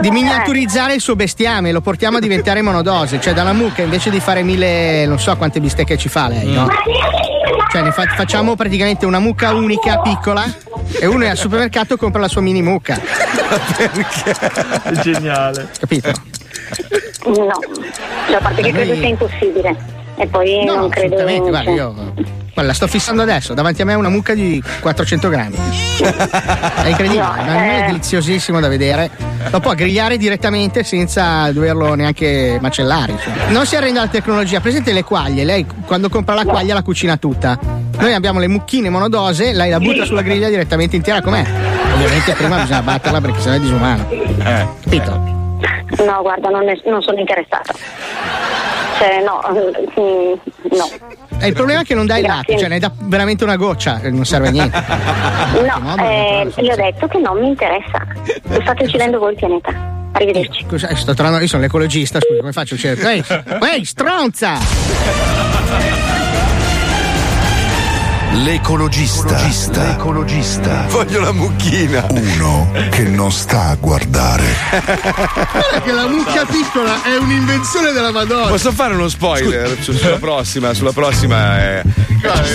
di 0.00 0.10
miniaturizzare 0.10 0.94
il 0.94 1.00
suo 1.00 1.16
bestiame, 1.16 1.72
lo 1.72 1.80
portiamo 1.80 2.18
a 2.18 2.20
diventare 2.20 2.62
monodose, 2.62 3.20
cioè 3.20 3.32
dalla 3.32 3.52
mucca 3.52 3.82
invece 3.82 4.10
di 4.10 4.20
fare 4.20 4.42
mille, 4.42 5.06
non 5.06 5.18
so 5.18 5.34
quante 5.36 5.60
bistecche 5.60 5.96
ci 5.96 6.08
fa 6.08 6.28
lei, 6.28 6.52
no? 6.52 6.68
Cioè 7.70 7.82
ne 7.82 7.92
fa- 7.92 8.06
facciamo 8.06 8.56
praticamente 8.56 9.04
una 9.04 9.18
mucca 9.18 9.52
unica, 9.52 9.98
piccola, 10.00 10.44
e 10.98 11.06
uno 11.06 11.24
è 11.24 11.28
al 11.28 11.36
supermercato 11.36 11.94
e 11.94 11.96
compra 11.98 12.20
la 12.20 12.28
sua 12.28 12.40
mini 12.40 12.62
mucca. 12.62 12.98
È 14.82 14.90
geniale. 15.02 15.68
Capito? 15.78 16.10
No, 17.26 17.58
cioè, 18.26 18.36
a 18.36 18.40
parte 18.40 18.62
che 18.62 18.72
credo 18.72 18.94
sia 18.94 19.06
impossibile. 19.08 19.76
E 20.16 20.26
poi 20.26 20.64
No, 20.64 20.74
non 20.76 20.88
credo. 20.88 21.14
assolutamente, 21.14 21.48
guarda, 21.50 21.70
io 21.70 21.94
guarda, 22.58 22.66
la 22.66 22.72
sto 22.74 22.86
fissando 22.88 23.22
adesso, 23.22 23.54
davanti 23.54 23.82
a 23.82 23.84
me 23.84 23.94
una 23.94 24.08
mucca 24.08 24.34
di 24.34 24.62
400 24.80 25.28
grammi. 25.28 25.56
È 25.98 26.88
incredibile, 26.88 27.22
No, 27.22 27.34
è 27.34 27.40
un 27.42 27.48
animale 27.48 27.82
eh. 27.84 27.86
deliziosissimo 27.86 28.60
da 28.60 28.68
vedere. 28.68 29.10
Lo 29.50 29.60
può 29.60 29.74
grigliare 29.74 30.16
direttamente 30.16 30.84
senza 30.84 31.50
doverlo 31.52 31.94
neanche 31.94 32.58
macellare. 32.60 33.12
insomma. 33.12 33.36
Non 33.48 33.66
si 33.66 33.76
arrende 33.76 33.98
alla 33.98 34.08
tecnologia, 34.08 34.60
presente 34.60 34.92
le 34.92 35.02
quaglie, 35.04 35.44
lei 35.44 35.66
quando 35.86 36.08
compra 36.08 36.34
la 36.34 36.44
quaglia 36.44 36.74
la 36.74 36.82
cucina 36.82 37.16
tutta. 37.16 37.58
Noi 37.98 38.12
abbiamo 38.14 38.38
le 38.38 38.48
mucchine 38.48 38.88
monodose, 38.90 39.52
lei 39.52 39.70
la 39.70 39.80
butta 39.80 40.04
sulla 40.04 40.22
griglia 40.22 40.48
direttamente 40.48 40.96
intera 40.96 41.20
com'è. 41.20 41.44
Ovviamente 41.94 42.32
prima 42.34 42.58
bisogna 42.58 42.82
batterla 42.82 43.20
perché 43.20 43.40
sennò 43.40 43.56
è 43.56 43.60
disumano. 43.60 44.08
Capito? 44.82 45.10
No, 46.04 46.22
guarda, 46.22 46.48
non, 46.48 46.64
ne- 46.64 46.80
non 46.84 47.02
sono 47.02 47.18
interessata. 47.18 47.72
Cioè, 48.98 49.22
no, 49.24 49.40
mm, 50.00 50.76
no. 50.76 51.27
E 51.40 51.46
il 51.46 51.54
problema 51.54 51.80
è 51.80 51.84
che 51.84 51.94
non 51.94 52.06
dai 52.06 52.20
il 52.20 52.26
latte, 52.26 52.54
Grazie. 52.54 52.58
cioè 52.58 52.68
ne 52.68 52.78
dà 52.78 52.92
veramente 52.94 53.44
una 53.44 53.56
goccia, 53.56 54.00
e 54.00 54.10
non 54.10 54.24
serve 54.24 54.48
a 54.48 54.50
niente. 54.50 54.82
No, 55.58 55.96
eh, 56.04 56.52
io 56.56 56.72
ho 56.72 56.76
detto 56.76 57.06
che 57.06 57.18
non 57.18 57.38
mi 57.38 57.48
interessa. 57.48 58.06
State 58.60 58.84
uccidendo 58.84 59.18
voi 59.18 59.32
il 59.32 59.36
pianeta. 59.36 59.72
Arrivederci. 60.12 60.64
Scusa, 60.68 60.88
eh, 60.88 60.96
sto 60.96 61.14
tornando, 61.14 61.40
io 61.40 61.48
sono 61.48 61.62
l'ecologista, 61.62 62.20
scusa, 62.20 62.40
come 62.40 62.52
faccio? 62.52 62.76
Cioè, 62.76 62.92
ehi, 62.92 63.24
ehi, 63.72 63.84
stronza! 63.84 66.17
L'ecologista. 68.32 69.36
L'ecologista. 69.82 70.84
Voglio 70.88 71.20
la 71.20 71.32
mucchina. 71.32 72.06
Uno 72.10 72.70
che 72.90 73.02
non 73.04 73.32
sta 73.32 73.68
a 73.70 73.74
guardare. 73.74 74.44
Guarda 74.70 75.80
che 75.82 75.92
la 75.92 76.06
mucca 76.06 76.44
piccola 76.44 77.02
è 77.02 77.16
un'invenzione 77.16 77.90
della 77.92 78.10
Madonna. 78.12 78.48
Posso 78.48 78.70
fare 78.72 78.94
uno 78.94 79.08
spoiler 79.08 79.76
su- 79.80 79.92
sulla 79.92 80.16
prossima? 80.18 80.72
Sulla 80.74 80.92
prossima 80.92 81.58
eh. 81.78 81.82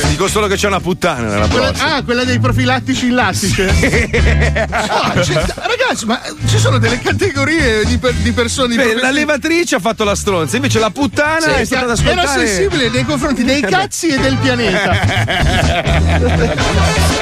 Dico 0.09 0.27
solo 0.27 0.47
che 0.47 0.55
c'è 0.55 0.67
una 0.67 0.79
puttana 0.79 1.27
nella 1.27 1.47
Quella- 1.47 1.67
prossima. 1.71 1.95
ah, 1.95 2.03
quella 2.03 2.23
dei 2.23 2.39
profilattici 2.39 3.07
in 3.07 3.15
lattice. 3.15 3.65
C'è- 3.65 5.45
ragazzi, 5.55 6.05
ma 6.05 6.21
ci 6.47 6.59
sono 6.59 6.77
delle 6.77 6.99
categorie 6.99 7.83
di, 7.85 7.97
per- 7.97 8.13
di 8.13 8.31
persone. 8.31 8.75
Beh, 8.75 8.95
la 8.95 9.09
levatrice 9.11 9.75
ha 9.75 9.79
fatto 9.79 10.03
la 10.03 10.15
stronza, 10.15 10.55
invece 10.55 10.79
la 10.79 10.89
puttana 10.91 11.39
Sì, 11.41 11.49
è 11.61 11.65
stata 11.65 11.85
da 11.87 11.93
era 11.93 12.11
ascoltare. 12.21 12.47
sensibile 12.47 12.89
nei 12.89 13.05
confronti 13.05 13.43
dei 13.43 13.61
cazzi 13.67 14.07
e 14.09 14.17
del 14.19 14.37
pianeta. 14.37 15.61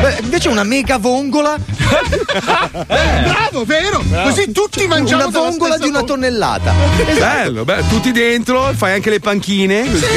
Beh, 0.01 0.17
invece 0.21 0.49
una 0.49 0.63
mega 0.63 0.97
vongola. 0.97 1.55
Eh, 1.55 2.85
bravo, 2.87 3.63
vero? 3.65 4.03
Così 4.23 4.51
tutti 4.51 4.85
mangiamo 4.87 5.27
Una 5.27 5.39
vongola 5.39 5.77
di 5.77 5.87
una 5.87 6.03
tonnellata. 6.03 6.73
Bello, 7.17 7.63
bello, 7.63 7.83
tutti 7.87 8.11
dentro, 8.11 8.71
fai 8.75 8.93
anche 8.93 9.09
le 9.09 9.19
panchine. 9.19 9.89
così. 9.89 10.05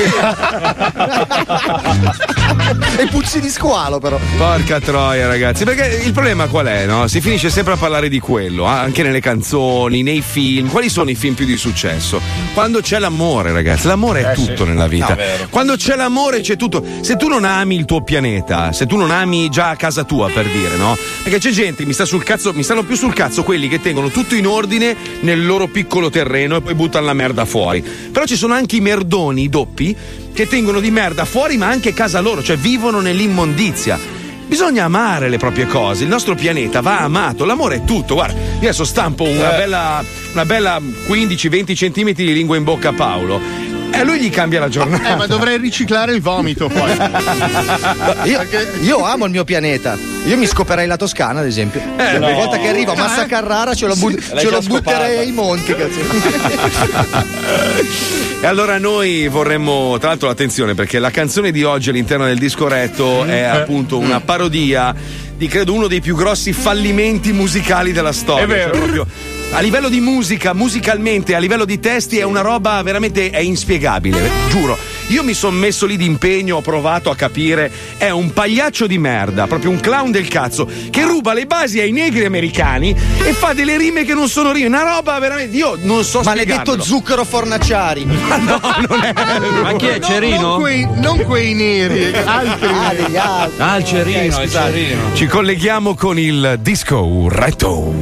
e 2.96 3.06
puzzi 3.06 3.40
di 3.40 3.48
squalo, 3.50 3.98
però. 3.98 4.18
Porca 4.36 4.80
troia, 4.80 5.26
ragazzi. 5.26 5.64
Perché 5.64 6.00
il 6.04 6.12
problema 6.12 6.46
qual 6.46 6.66
è, 6.66 6.86
no? 6.86 7.06
Si 7.08 7.20
finisce 7.20 7.50
sempre 7.50 7.74
a 7.74 7.76
parlare 7.76 8.08
di 8.08 8.18
quello, 8.20 8.66
ah, 8.66 8.80
anche 8.80 9.02
nelle 9.02 9.20
canzoni, 9.20 10.02
nei 10.02 10.22
film. 10.22 10.68
Quali 10.70 10.88
sono 10.88 11.10
i 11.10 11.14
film 11.14 11.34
più 11.34 11.46
di 11.46 11.56
successo? 11.56 12.20
Quando 12.54 12.80
c'è 12.80 12.98
l'amore, 12.98 13.52
ragazzi. 13.52 13.86
L'amore 13.86 14.22
è 14.22 14.30
Eh, 14.30 14.36
sì. 14.36 14.46
tutto 14.46 14.64
nella 14.64 14.86
vita. 14.86 15.16
Quando 15.50 15.76
c'è 15.76 15.96
l'amore 15.96 16.40
c'è 16.40 16.56
tutto. 16.56 16.84
Se 17.00 17.16
tu 17.16 17.28
non 17.28 17.44
ami 17.44 17.76
il 17.76 17.84
tuo 17.84 18.02
pianeta, 18.18 18.70
se 18.72 18.86
tu 18.86 18.96
non 18.96 19.10
ami 19.10 19.48
già 19.48 19.70
a 19.70 19.76
casa 19.76 20.04
tua, 20.04 20.28
per 20.28 20.46
dire, 20.46 20.76
no? 20.76 20.96
Perché 21.24 21.38
c'è 21.40 21.50
gente, 21.50 21.84
mi 21.84 21.92
sta 21.92 22.04
sul 22.04 22.22
cazzo, 22.22 22.52
mi 22.52 22.62
stanno 22.62 22.84
più 22.84 22.94
sul 22.94 23.12
cazzo 23.12 23.42
quelli 23.42 23.66
che 23.66 23.80
tengono 23.80 24.08
tutto 24.08 24.36
in 24.36 24.46
ordine 24.46 24.94
nel 25.22 25.44
loro 25.44 25.66
piccolo 25.66 26.10
terreno 26.10 26.54
e 26.56 26.60
poi 26.60 26.74
buttano 26.74 27.06
la 27.06 27.12
merda 27.12 27.44
fuori. 27.44 27.82
Però 27.82 28.24
ci 28.24 28.36
sono 28.36 28.54
anche 28.54 28.76
i 28.76 28.80
merdoni, 28.80 29.42
i 29.42 29.48
doppi, 29.48 29.96
che 30.32 30.46
tengono 30.46 30.78
di 30.78 30.92
merda 30.92 31.24
fuori, 31.24 31.56
ma 31.56 31.66
anche 31.66 31.92
casa 31.92 32.20
loro, 32.20 32.40
cioè 32.40 32.56
vivono 32.56 33.00
nell'immondizia. 33.00 33.98
Bisogna 34.46 34.84
amare 34.84 35.28
le 35.28 35.38
proprie 35.38 35.66
cose, 35.66 36.04
il 36.04 36.08
nostro 36.08 36.36
pianeta 36.36 36.80
va 36.82 37.00
amato, 37.00 37.44
l'amore 37.44 37.76
è 37.76 37.84
tutto. 37.84 38.14
Guarda, 38.14 38.38
io 38.38 38.58
adesso 38.58 38.84
stampo 38.84 39.24
una 39.24 39.54
Eh. 39.54 39.56
bella, 39.58 40.04
una 40.32 40.44
bella 40.44 40.80
15-20 41.08 41.74
centimetri 41.74 42.24
di 42.26 42.32
lingua 42.32 42.56
in 42.56 42.62
bocca 42.62 42.90
a 42.90 42.92
Paolo. 42.92 43.72
E 43.96 44.04
lui 44.04 44.18
gli 44.20 44.30
cambia 44.30 44.60
la 44.60 44.68
giornata. 44.68 45.12
Eh, 45.12 45.16
ma 45.16 45.26
dovrei 45.26 45.58
riciclare 45.58 46.12
il 46.12 46.20
vomito 46.20 46.68
poi. 46.68 46.90
Io, 48.24 48.40
io 48.82 49.04
amo 49.04 49.24
il 49.26 49.30
mio 49.30 49.44
pianeta. 49.44 49.96
Io 50.26 50.36
mi 50.36 50.46
scoperei 50.46 50.86
la 50.86 50.96
Toscana, 50.96 51.40
ad 51.40 51.46
esempio. 51.46 51.80
Eh, 51.96 52.16
Ogni 52.16 52.30
no. 52.30 52.34
volta 52.34 52.58
che 52.58 52.68
arrivo 52.68 52.92
a 52.92 52.96
Massa 52.96 53.26
Carrara 53.26 53.74
ce 53.74 53.86
lo, 53.86 53.94
bu- 53.96 54.10
Sì, 54.18 54.36
ce 54.38 54.50
lo 54.50 54.60
butterei 54.60 55.18
ai 55.18 55.32
monti. 55.32 55.74
cazzo. 55.74 56.00
E 58.40 58.46
allora 58.46 58.78
noi 58.78 59.26
vorremmo, 59.28 59.96
tra 59.98 60.08
l'altro 60.10 60.28
attenzione 60.28 60.74
perché 60.74 60.98
la 60.98 61.10
canzone 61.10 61.50
di 61.50 61.62
oggi 61.64 61.88
all'interno 61.88 62.26
del 62.26 62.36
disco 62.38 62.68
retto 62.68 63.24
è 63.24 63.40
appunto 63.40 63.98
una 63.98 64.20
parodia 64.20 64.94
di 65.34 65.46
credo 65.48 65.72
uno 65.72 65.86
dei 65.86 66.02
più 66.02 66.14
grossi 66.14 66.52
fallimenti 66.52 67.32
musicali 67.32 67.92
della 67.92 68.12
storia. 68.12 68.44
È 68.44 68.46
vero. 68.46 68.72
Cioè, 68.72 68.80
proprio 68.82 69.06
a 69.52 69.60
livello 69.60 69.88
di 69.88 70.00
musica, 70.00 70.52
musicalmente, 70.52 71.34
a 71.34 71.38
livello 71.38 71.64
di 71.64 71.78
testi 71.78 72.18
è 72.18 72.22
una 72.22 72.40
roba 72.40 72.82
veramente 72.82 73.30
è 73.30 73.38
inspiegabile, 73.38 74.30
giuro. 74.48 74.93
Io 75.08 75.22
mi 75.22 75.34
sono 75.34 75.56
messo 75.56 75.86
lì 75.86 75.96
d'impegno, 75.96 76.56
ho 76.56 76.60
provato 76.60 77.10
a 77.10 77.16
capire, 77.16 77.70
è 77.98 78.10
un 78.10 78.32
pagliaccio 78.32 78.86
di 78.86 78.98
merda, 78.98 79.46
proprio 79.46 79.70
un 79.70 79.78
clown 79.80 80.10
del 80.10 80.26
cazzo, 80.28 80.66
che 80.90 81.02
ruba 81.02 81.34
le 81.34 81.46
basi 81.46 81.78
ai 81.80 81.92
negri 81.92 82.24
americani 82.24 82.90
e 83.22 83.32
fa 83.32 83.52
delle 83.52 83.76
rime 83.76 84.04
che 84.04 84.14
non 84.14 84.28
sono 84.28 84.50
rime, 84.50 84.66
una 84.66 84.82
roba 84.82 85.18
veramente, 85.18 85.56
io 85.56 85.76
non 85.82 86.04
so 86.04 86.22
Maledetto 86.22 86.52
spiegarvelo. 86.72 86.82
zucchero 86.82 87.24
fornacciari. 87.24 88.04
Ma 88.06 88.36
no, 88.38 88.60
non 88.88 89.02
è. 89.02 89.12
Ma 89.62 89.74
chi 89.76 89.86
è 89.86 89.98
No, 89.98 90.06
Cerino? 90.06 90.40
Non 90.40 90.60
quei, 90.60 90.88
non 90.94 91.24
quei 91.24 91.54
neri, 91.54 92.12
altri. 92.24 92.68
Ah, 92.68 92.94
degli 92.94 93.16
altri. 93.16 93.62
Ah, 93.62 93.76
il 93.76 93.84
Cerino, 93.84 94.42
il 94.42 94.50
Cerino. 94.50 95.00
Ci 95.14 95.26
colleghiamo 95.26 95.94
con 95.94 96.18
il 96.18 96.58
disco 96.60 97.28
retto. 97.28 97.92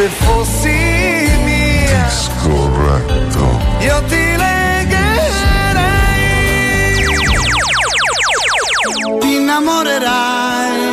Se 0.00 0.08
fossi 0.08 0.68
mia, 1.44 2.04
Disco 2.04 2.70
retto. 2.86 3.60
io 3.80 4.02
ti 4.04 4.34
legherei. 4.34 4.86
Ti 9.20 9.34
innamorerai. 9.34 10.88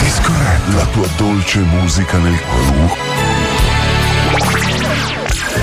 Disco 0.00 0.32
retto. 0.42 0.76
La 0.76 0.86
tua 0.86 1.06
dolce 1.16 1.60
musica 1.60 2.18
nel 2.18 2.36
cuore. 2.40 2.96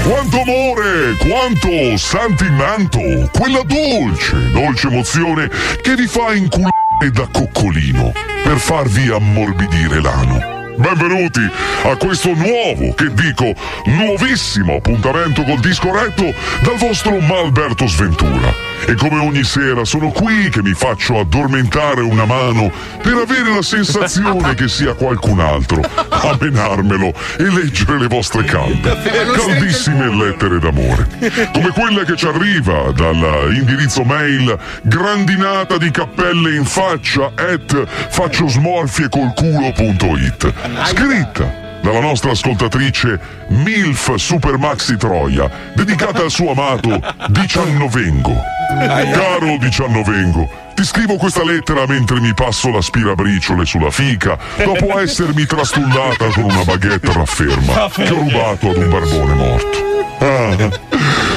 Quanto 0.03 0.39
amore, 0.39 1.17
quanto 1.17 1.97
sentimento, 1.97 3.29
quella 3.37 3.63
dolce, 3.65 4.51
dolce 4.51 4.87
emozione 4.87 5.49
che 5.81 5.95
vi 5.95 6.07
fa 6.07 6.33
inculare 6.33 7.11
da 7.11 7.27
coccolino 7.29 8.13
per 8.41 8.57
farvi 8.57 9.11
ammorbidire 9.11 9.99
l'ano. 10.01 10.58
Benvenuti 10.79 11.41
a 11.83 11.97
questo 11.97 12.33
nuovo, 12.33 12.93
che 12.93 13.13
dico, 13.13 13.53
nuovissimo 13.83 14.75
appuntamento 14.75 15.43
col 15.43 15.59
disco 15.59 15.91
retto 15.91 16.33
dal 16.61 16.77
vostro 16.77 17.19
Malberto 17.19 17.85
Sventura. 17.85 18.53
E 18.85 18.95
come 18.95 19.19
ogni 19.19 19.43
sera 19.43 19.83
sono 19.83 20.09
qui 20.09 20.47
che 20.49 20.61
mi 20.61 20.73
faccio 20.73 21.19
addormentare 21.19 21.99
una 21.99 22.23
mano 22.23 22.71
per 23.01 23.13
avere 23.13 23.53
la 23.53 23.61
sensazione 23.61 24.53
che 24.53 24.69
sia 24.69 24.93
qualcun 24.93 25.41
altro 25.41 25.81
a 25.81 26.37
menarmelo 26.39 27.13
e 27.37 27.43
leggere 27.43 27.99
le 27.99 28.07
vostre 28.07 28.45
calde, 28.45 28.97
caldissime 29.35 30.15
lettere 30.15 30.59
d'amore. 30.59 31.07
Come 31.51 31.69
quella 31.73 32.05
che 32.05 32.15
ci 32.15 32.25
arriva 32.25 32.91
dall'indirizzo 32.93 34.03
mail 34.03 34.57
grandinata 34.83 35.77
di 35.77 35.91
cappelle 35.91 36.55
in 36.55 36.63
faccia 36.63 37.33
at 37.35 37.85
facciosmorfie 38.09 39.09
col 39.09 39.33
Scritta 40.77 41.68
dalla 41.81 41.99
nostra 41.99 42.31
ascoltatrice 42.31 43.19
Milf 43.49 44.15
Super 44.15 44.57
Maxi 44.57 44.97
Troia, 44.97 45.49
dedicata 45.73 46.21
al 46.21 46.31
suo 46.31 46.51
amato 46.51 46.99
Diciannovengo. 47.27 48.35
Caro 49.13 49.57
Diciannovengo, 49.59 50.49
ti 50.75 50.83
scrivo 50.83 51.15
questa 51.17 51.43
lettera 51.43 51.85
mentre 51.87 52.19
mi 52.19 52.33
passo 52.33 52.69
l'aspirabriciole 52.69 53.65
sulla 53.65 53.91
fica, 53.91 54.37
dopo 54.63 54.99
essermi 54.99 55.45
trastullata 55.45 56.27
con 56.27 56.43
una 56.43 56.63
baguette 56.63 57.11
rafferma 57.11 57.89
che 57.93 58.09
ho 58.09 58.19
rubato 58.19 58.69
ad 58.69 58.77
un 58.77 58.89
barbone 58.89 59.33
morto. 59.33 59.87
Ah, 60.21 60.55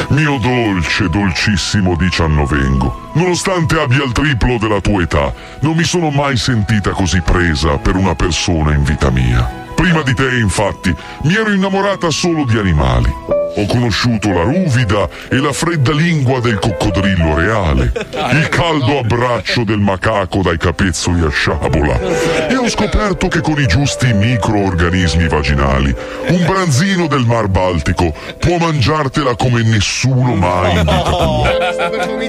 mio 0.08 0.38
dolce, 0.38 1.08
dolcissimo 1.08 1.96
diciannovengo, 1.96 3.10
nonostante 3.14 3.78
abbia 3.78 4.02
il 4.04 4.12
triplo 4.12 4.58
della 4.58 4.80
tua 4.80 5.02
età, 5.02 5.32
non 5.60 5.76
mi 5.76 5.84
sono 5.84 6.10
mai 6.10 6.36
sentita 6.36 6.90
così 6.90 7.20
presa 7.20 7.78
per 7.78 7.94
una 7.94 8.14
persona 8.14 8.72
in 8.72 8.82
vita 8.82 9.10
mia. 9.10 9.61
Prima 9.82 10.02
di 10.02 10.14
te, 10.14 10.38
infatti, 10.38 10.94
mi 11.22 11.34
ero 11.34 11.52
innamorata 11.52 12.08
solo 12.08 12.44
di 12.44 12.56
animali. 12.56 13.41
Ho 13.54 13.66
conosciuto 13.66 14.30
la 14.30 14.42
ruvida 14.42 15.08
e 15.28 15.36
la 15.36 15.52
fredda 15.52 15.92
lingua 15.92 16.40
del 16.40 16.58
coccodrillo 16.58 17.34
reale, 17.34 17.92
il 18.32 18.48
caldo 18.48 18.98
abbraccio 18.98 19.64
del 19.64 19.78
macaco 19.78 20.40
dai 20.40 20.56
capezzoli 20.56 21.24
a 21.24 21.28
sciabola 21.28 22.48
e 22.48 22.56
ho 22.56 22.68
scoperto 22.68 23.28
che 23.28 23.40
con 23.40 23.60
i 23.60 23.66
giusti 23.66 24.12
microorganismi 24.14 25.28
vaginali 25.28 25.94
un 26.28 26.46
branzino 26.46 27.06
del 27.06 27.26
Mar 27.26 27.48
Baltico 27.48 28.14
può 28.38 28.56
mangiartela 28.56 29.36
come 29.36 29.62
nessuno 29.62 30.34
mai 30.34 30.70
in 30.72 30.78
vita 30.78 31.02
tua. 31.02 31.50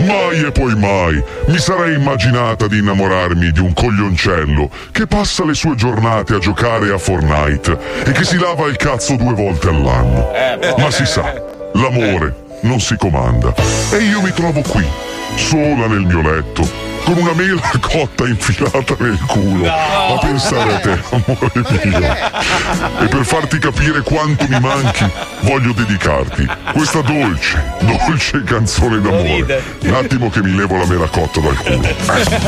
Mai 0.01 0.43
e 0.45 0.51
poi 0.51 0.75
mai 0.75 1.23
mi 1.47 1.57
sarei 1.57 1.95
immaginata 1.95 2.67
di 2.67 2.79
innamorarmi 2.79 3.51
di 3.51 3.59
un 3.59 3.73
coglioncello 3.73 4.69
che 4.91 5.07
passa 5.07 5.45
le 5.45 5.53
sue 5.53 5.75
giornate 5.75 6.35
a 6.35 6.39
giocare 6.39 6.91
a 6.91 6.97
Fortnite 6.97 7.77
e 8.05 8.11
che 8.11 8.23
si 8.25 8.37
lava 8.37 8.67
il 8.67 8.75
cazzo 8.75 9.15
due 9.15 9.33
volte 9.33 9.69
all'anno. 9.69 10.31
Ma 10.77 10.91
si 10.91 11.05
sa, 11.13 11.33
l'amore 11.73 12.33
non 12.61 12.79
si 12.79 12.95
comanda. 12.95 13.53
E 13.91 13.97
io 13.97 14.21
mi 14.21 14.31
trovo 14.31 14.61
qui, 14.61 14.83
sola 15.35 15.85
nel 15.85 15.99
mio 15.99 16.23
letto, 16.23 16.67
con 17.03 17.17
una 17.17 17.33
mela 17.33 17.61
cotta 17.79 18.25
infilata 18.25 18.95
nel 18.97 19.19
culo, 19.27 19.69
a 19.69 20.17
pensare 20.19 20.73
a 20.73 20.79
te, 20.79 20.99
amore 21.11 21.51
mio. 21.83 22.17
E 22.99 23.07
per 23.07 23.23
farti 23.25 23.59
capire 23.59 24.01
quanto 24.01 24.47
mi 24.47 24.59
manchi, 24.59 25.07
voglio 25.41 25.73
dedicarti 25.73 26.47
questa 26.71 27.01
dolce, 27.01 27.63
dolce 27.81 28.43
canzone 28.43 28.99
d'amore. 28.99 29.61
Un 29.83 29.93
attimo 29.93 30.31
che 30.31 30.41
mi 30.41 30.55
levo 30.55 30.77
la 30.77 30.87
mela 30.87 31.05
cotta 31.09 31.39
dal 31.39 31.55
culo. 31.57 31.83
Ecco 31.83 32.11
retto. 32.11 32.41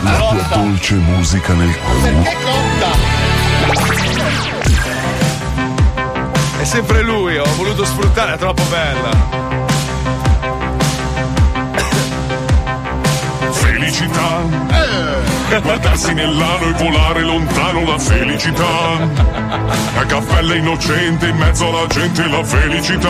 La 0.00 0.16
tua 0.16 0.48
dolce 0.54 0.94
musica 0.94 1.52
nel 1.52 1.76
cuore. 1.76 4.09
È 6.60 6.64
sempre 6.64 7.00
lui, 7.00 7.38
ho 7.38 7.44
voluto 7.56 7.86
sfruttare, 7.86 8.34
è 8.34 8.36
troppo 8.36 8.62
bella. 8.64 9.10
Felicità. 13.50 14.42
Guardarsi 15.62 16.12
nell'ano 16.12 16.66
e 16.66 16.72
volare 16.72 17.22
lontano 17.22 17.86
la 17.86 17.98
felicità. 17.98 18.98
La 19.94 20.04
cappella 20.04 20.54
innocente 20.54 21.28
in 21.28 21.36
mezzo 21.38 21.66
alla 21.66 21.86
gente 21.86 22.28
la 22.28 22.44
felicità. 22.44 23.08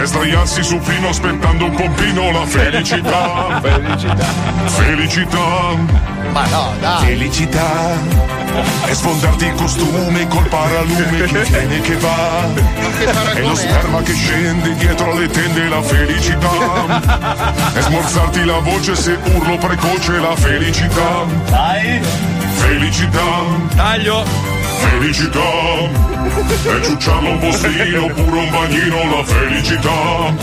E 0.00 0.06
sdraiarsi 0.06 0.62
supino 0.62 1.10
aspettando 1.10 1.66
un 1.66 1.74
pompino 1.74 2.32
la 2.32 2.46
felicità. 2.46 3.60
Felicità. 3.60 4.24
Felicità. 4.64 6.15
Ma 6.32 6.46
no, 6.46 6.74
dai. 6.80 7.06
Felicità. 7.06 8.24
E 8.86 8.94
sfondarti 8.94 9.46
il 9.46 9.54
costume 9.54 10.26
col 10.28 10.48
paralume 10.48 11.26
che 11.26 11.42
viene 11.42 11.76
e 11.76 11.80
che 11.80 11.96
va. 11.96 12.48
E 13.34 13.40
lo 13.42 13.54
sperma 13.54 14.02
che 14.02 14.14
scende 14.14 14.74
dietro 14.76 15.12
alle 15.12 15.28
tende 15.28 15.68
la 15.68 15.82
felicità. 15.82 17.74
E 17.74 17.80
smorzarti 17.82 18.44
la 18.44 18.58
voce 18.60 18.94
se 18.94 19.18
urlo 19.34 19.56
precoce 19.58 20.12
la 20.18 20.34
felicità. 20.36 21.24
Dai. 21.48 22.00
Felicità. 22.56 23.20
Taglio. 23.74 24.55
Felicità. 24.78 25.40
E 26.68 26.82
ciucciarlo 26.82 27.30
un 27.30 27.38
postino 27.38 28.04
oppure 28.04 28.38
un 28.40 28.50
bagnino 28.50 29.16
la 29.16 29.24
felicità. 29.24 30.34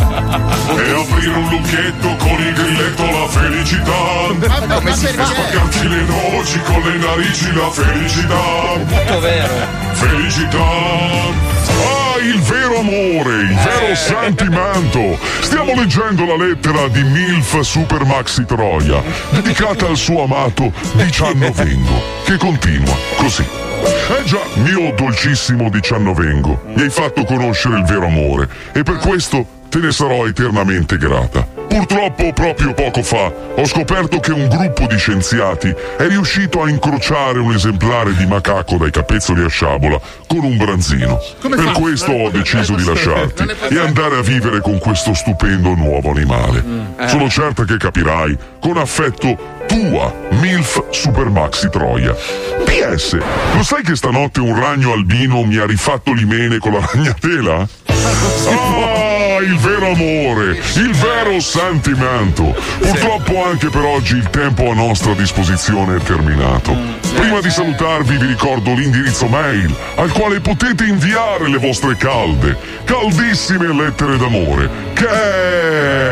E 0.75 1.01
aprire 1.01 1.35
un 1.35 1.49
lucchetto 1.49 2.15
con 2.17 2.39
il 2.39 2.53
grilletto 2.53 3.03
la 3.03 3.27
felicità. 3.27 4.75
come 4.75 4.95
si 4.95 5.05
E 5.05 5.09
fa? 5.13 5.25
spaccarti 5.25 5.87
le 5.87 6.01
noci 6.03 6.59
con 6.61 6.81
le 6.81 6.97
narici 6.97 7.53
la 7.53 7.69
felicità. 7.69 8.41
Tutto 8.87 9.19
vero. 9.19 9.53
Felicità. 9.93 11.92
Il 12.23 12.39
vero 12.39 12.79
amore, 12.79 13.41
il 13.41 13.53
vero 13.53 13.93
sentimento. 13.95 15.19
Stiamo 15.41 15.73
leggendo 15.75 16.25
la 16.25 16.37
lettera 16.37 16.87
di 16.87 17.03
Milf 17.03 17.59
Super 17.59 18.05
Maxi 18.05 18.45
Troia, 18.45 19.03
dedicata 19.31 19.87
al 19.87 19.97
suo 19.97 20.23
amato 20.23 20.71
Diciannovengo, 20.93 22.01
che 22.23 22.37
continua 22.37 22.95
così. 23.17 23.43
Eh 23.43 24.23
già, 24.23 24.39
mio 24.53 24.93
dolcissimo 24.95 25.69
Diciannovengo, 25.69 26.61
mi 26.75 26.83
hai 26.83 26.89
fatto 26.89 27.25
conoscere 27.25 27.79
il 27.79 27.83
vero 27.83 28.05
amore 28.05 28.47
e 28.71 28.83
per 28.83 28.95
questo 28.99 29.45
te 29.67 29.79
ne 29.79 29.91
sarò 29.91 30.25
eternamente 30.25 30.97
grata. 30.97 31.62
Purtroppo, 31.73 32.31
proprio 32.33 32.71
poco 32.75 33.01
fa, 33.01 33.31
ho 33.55 33.65
scoperto 33.65 34.19
che 34.19 34.31
un 34.31 34.47
gruppo 34.47 34.85
di 34.85 34.95
scienziati 34.95 35.73
è 35.97 36.05
riuscito 36.07 36.61
a 36.61 36.69
incrociare 36.69 37.39
un 37.39 37.51
esemplare 37.51 38.13
di 38.13 38.27
macaco 38.27 38.77
dai 38.77 38.91
capezzoli 38.91 39.43
a 39.43 39.47
sciabola 39.47 39.99
con 40.27 40.43
un 40.43 40.55
branzino. 40.55 41.19
Come 41.41 41.55
per 41.55 41.65
fa? 41.65 41.71
questo 41.71 42.11
ho 42.11 42.29
deciso 42.29 42.75
di 42.75 42.85
lasciarti 42.85 43.45
e 43.69 43.79
andare 43.79 44.17
a 44.17 44.21
vivere 44.21 44.61
con 44.61 44.77
questo 44.77 45.15
stupendo 45.15 45.73
nuovo 45.73 46.11
animale. 46.11 46.63
eh. 46.99 47.07
Sono 47.07 47.27
certa 47.27 47.63
che 47.63 47.77
capirai. 47.77 48.37
Con 48.59 48.77
affetto, 48.77 49.62
tua 49.73 50.13
MILF 50.29 50.83
Super 50.91 51.29
Maxi 51.29 51.67
Troia. 51.67 52.15
PS, 52.63 53.17
lo 53.55 53.63
sai 53.63 53.81
che 53.81 53.95
stanotte 53.95 54.39
un 54.39 54.55
ragno 54.59 54.93
albino 54.93 55.43
mi 55.43 55.57
ha 55.57 55.65
rifatto 55.65 56.13
l'imene 56.13 56.59
con 56.59 56.73
la 56.73 56.87
ragnatela? 56.91 57.67
Ah, 57.87 59.41
il 59.41 59.57
vero 59.57 59.87
amore, 59.87 60.59
il 60.75 60.93
vero 60.93 61.39
sentimento. 61.39 62.55
Purtroppo 62.77 63.43
anche 63.45 63.69
per 63.69 63.83
oggi 63.83 64.15
il 64.15 64.29
tempo 64.29 64.69
a 64.69 64.75
nostra 64.75 65.15
disposizione 65.15 65.95
è 65.95 65.99
terminato. 66.01 66.77
Prima 67.15 67.39
di 67.39 67.49
salutarvi 67.49 68.17
vi 68.17 68.27
ricordo 68.27 68.75
l'indirizzo 68.75 69.25
mail 69.25 69.73
al 69.95 70.11
quale 70.11 70.39
potete 70.39 70.83
inviare 70.83 71.49
le 71.49 71.57
vostre 71.57 71.97
calde, 71.97 72.55
caldissime 72.83 73.73
lettere 73.73 74.17
d'amore. 74.17 74.69
Che. 74.93 76.09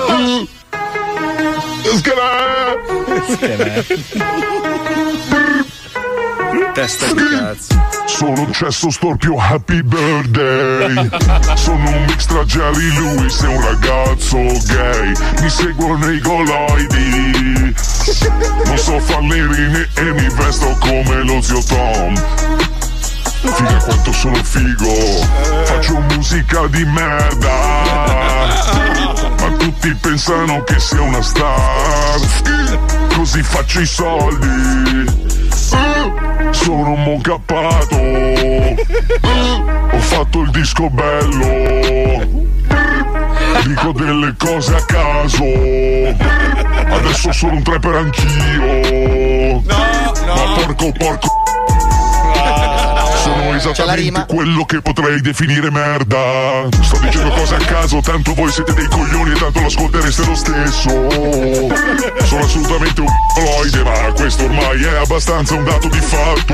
Testa 6.73 7.13
di 7.13 7.23
cazzo. 7.29 7.87
Sono 8.05 8.51
cesso 8.51 8.89
storpio 8.89 9.37
happy 9.37 9.81
birthday. 9.83 11.09
Sono 11.55 11.89
un 11.89 12.05
mix 12.05 12.25
tra 12.25 12.43
Jerry 12.43 12.89
Lewis 12.97 13.41
e 13.41 13.47
un 13.47 13.61
ragazzo 13.61 14.37
gay. 14.37 15.13
Mi 15.41 15.49
seguono 15.49 16.05
nei 16.05 16.19
goloidi 16.19 17.75
Non 18.65 18.77
so 18.77 18.99
far 18.99 19.21
le 19.21 19.47
rime 19.47 19.89
e 19.95 20.03
mi 20.11 20.27
vesto 20.35 20.75
come 20.79 21.23
lo 21.23 21.41
zio 21.41 21.61
Tom 21.63 22.58
Figa 23.41 23.77
quanto 23.85 24.11
sono 24.11 24.43
figo. 24.43 24.93
Faccio 25.63 25.99
musica 26.11 26.67
di 26.67 26.83
merda. 26.83 27.55
Ma 29.39 29.51
tutti 29.57 29.95
pensano 29.95 30.61
che 30.63 30.77
sia 30.79 31.01
una 31.01 31.21
star. 31.21 32.19
Così 33.15 33.41
faccio 33.41 33.79
i 33.79 33.85
soldi. 33.85 35.05
Sono 36.51 36.91
un 36.91 37.03
mocappato. 37.03 37.95
Ho 39.91 39.99
fatto 39.99 40.41
il 40.41 40.49
disco 40.51 40.89
bello. 40.89 42.47
Dico 43.63 43.91
delle 43.93 44.35
cose 44.37 44.75
a 44.75 44.83
caso. 44.85 45.43
Adesso 46.91 47.31
sono 47.31 47.53
un 47.53 47.63
trapper 47.63 47.95
anch'io. 47.95 49.63
Ma 49.65 50.43
porco 50.55 50.91
porco 50.91 51.27
sono 53.29 53.55
esattamente 53.55 54.25
quello 54.27 54.65
che 54.65 54.81
potrei 54.81 55.21
definire 55.21 55.69
merda. 55.69 56.67
Sto 56.81 56.97
dicendo 56.99 57.29
cose 57.29 57.55
a 57.55 57.59
caso, 57.59 57.99
tanto 58.01 58.33
voi 58.33 58.51
siete 58.51 58.73
dei 58.73 58.87
coglioni 58.87 59.31
e 59.31 59.35
tanto 59.35 59.59
lo 59.59 59.67
ascoltereste 59.67 60.25
lo 60.25 60.35
stesso. 60.35 60.89
Sono 62.23 62.43
assolutamente 62.43 63.01
un 63.01 63.07
c***loide, 63.07 63.83
ma 63.83 64.11
questo 64.13 64.43
ormai 64.45 64.83
è 64.83 64.97
abbastanza 64.97 65.53
un 65.53 65.63
dato 65.63 65.87
di 65.87 65.99
fatto. 65.99 66.53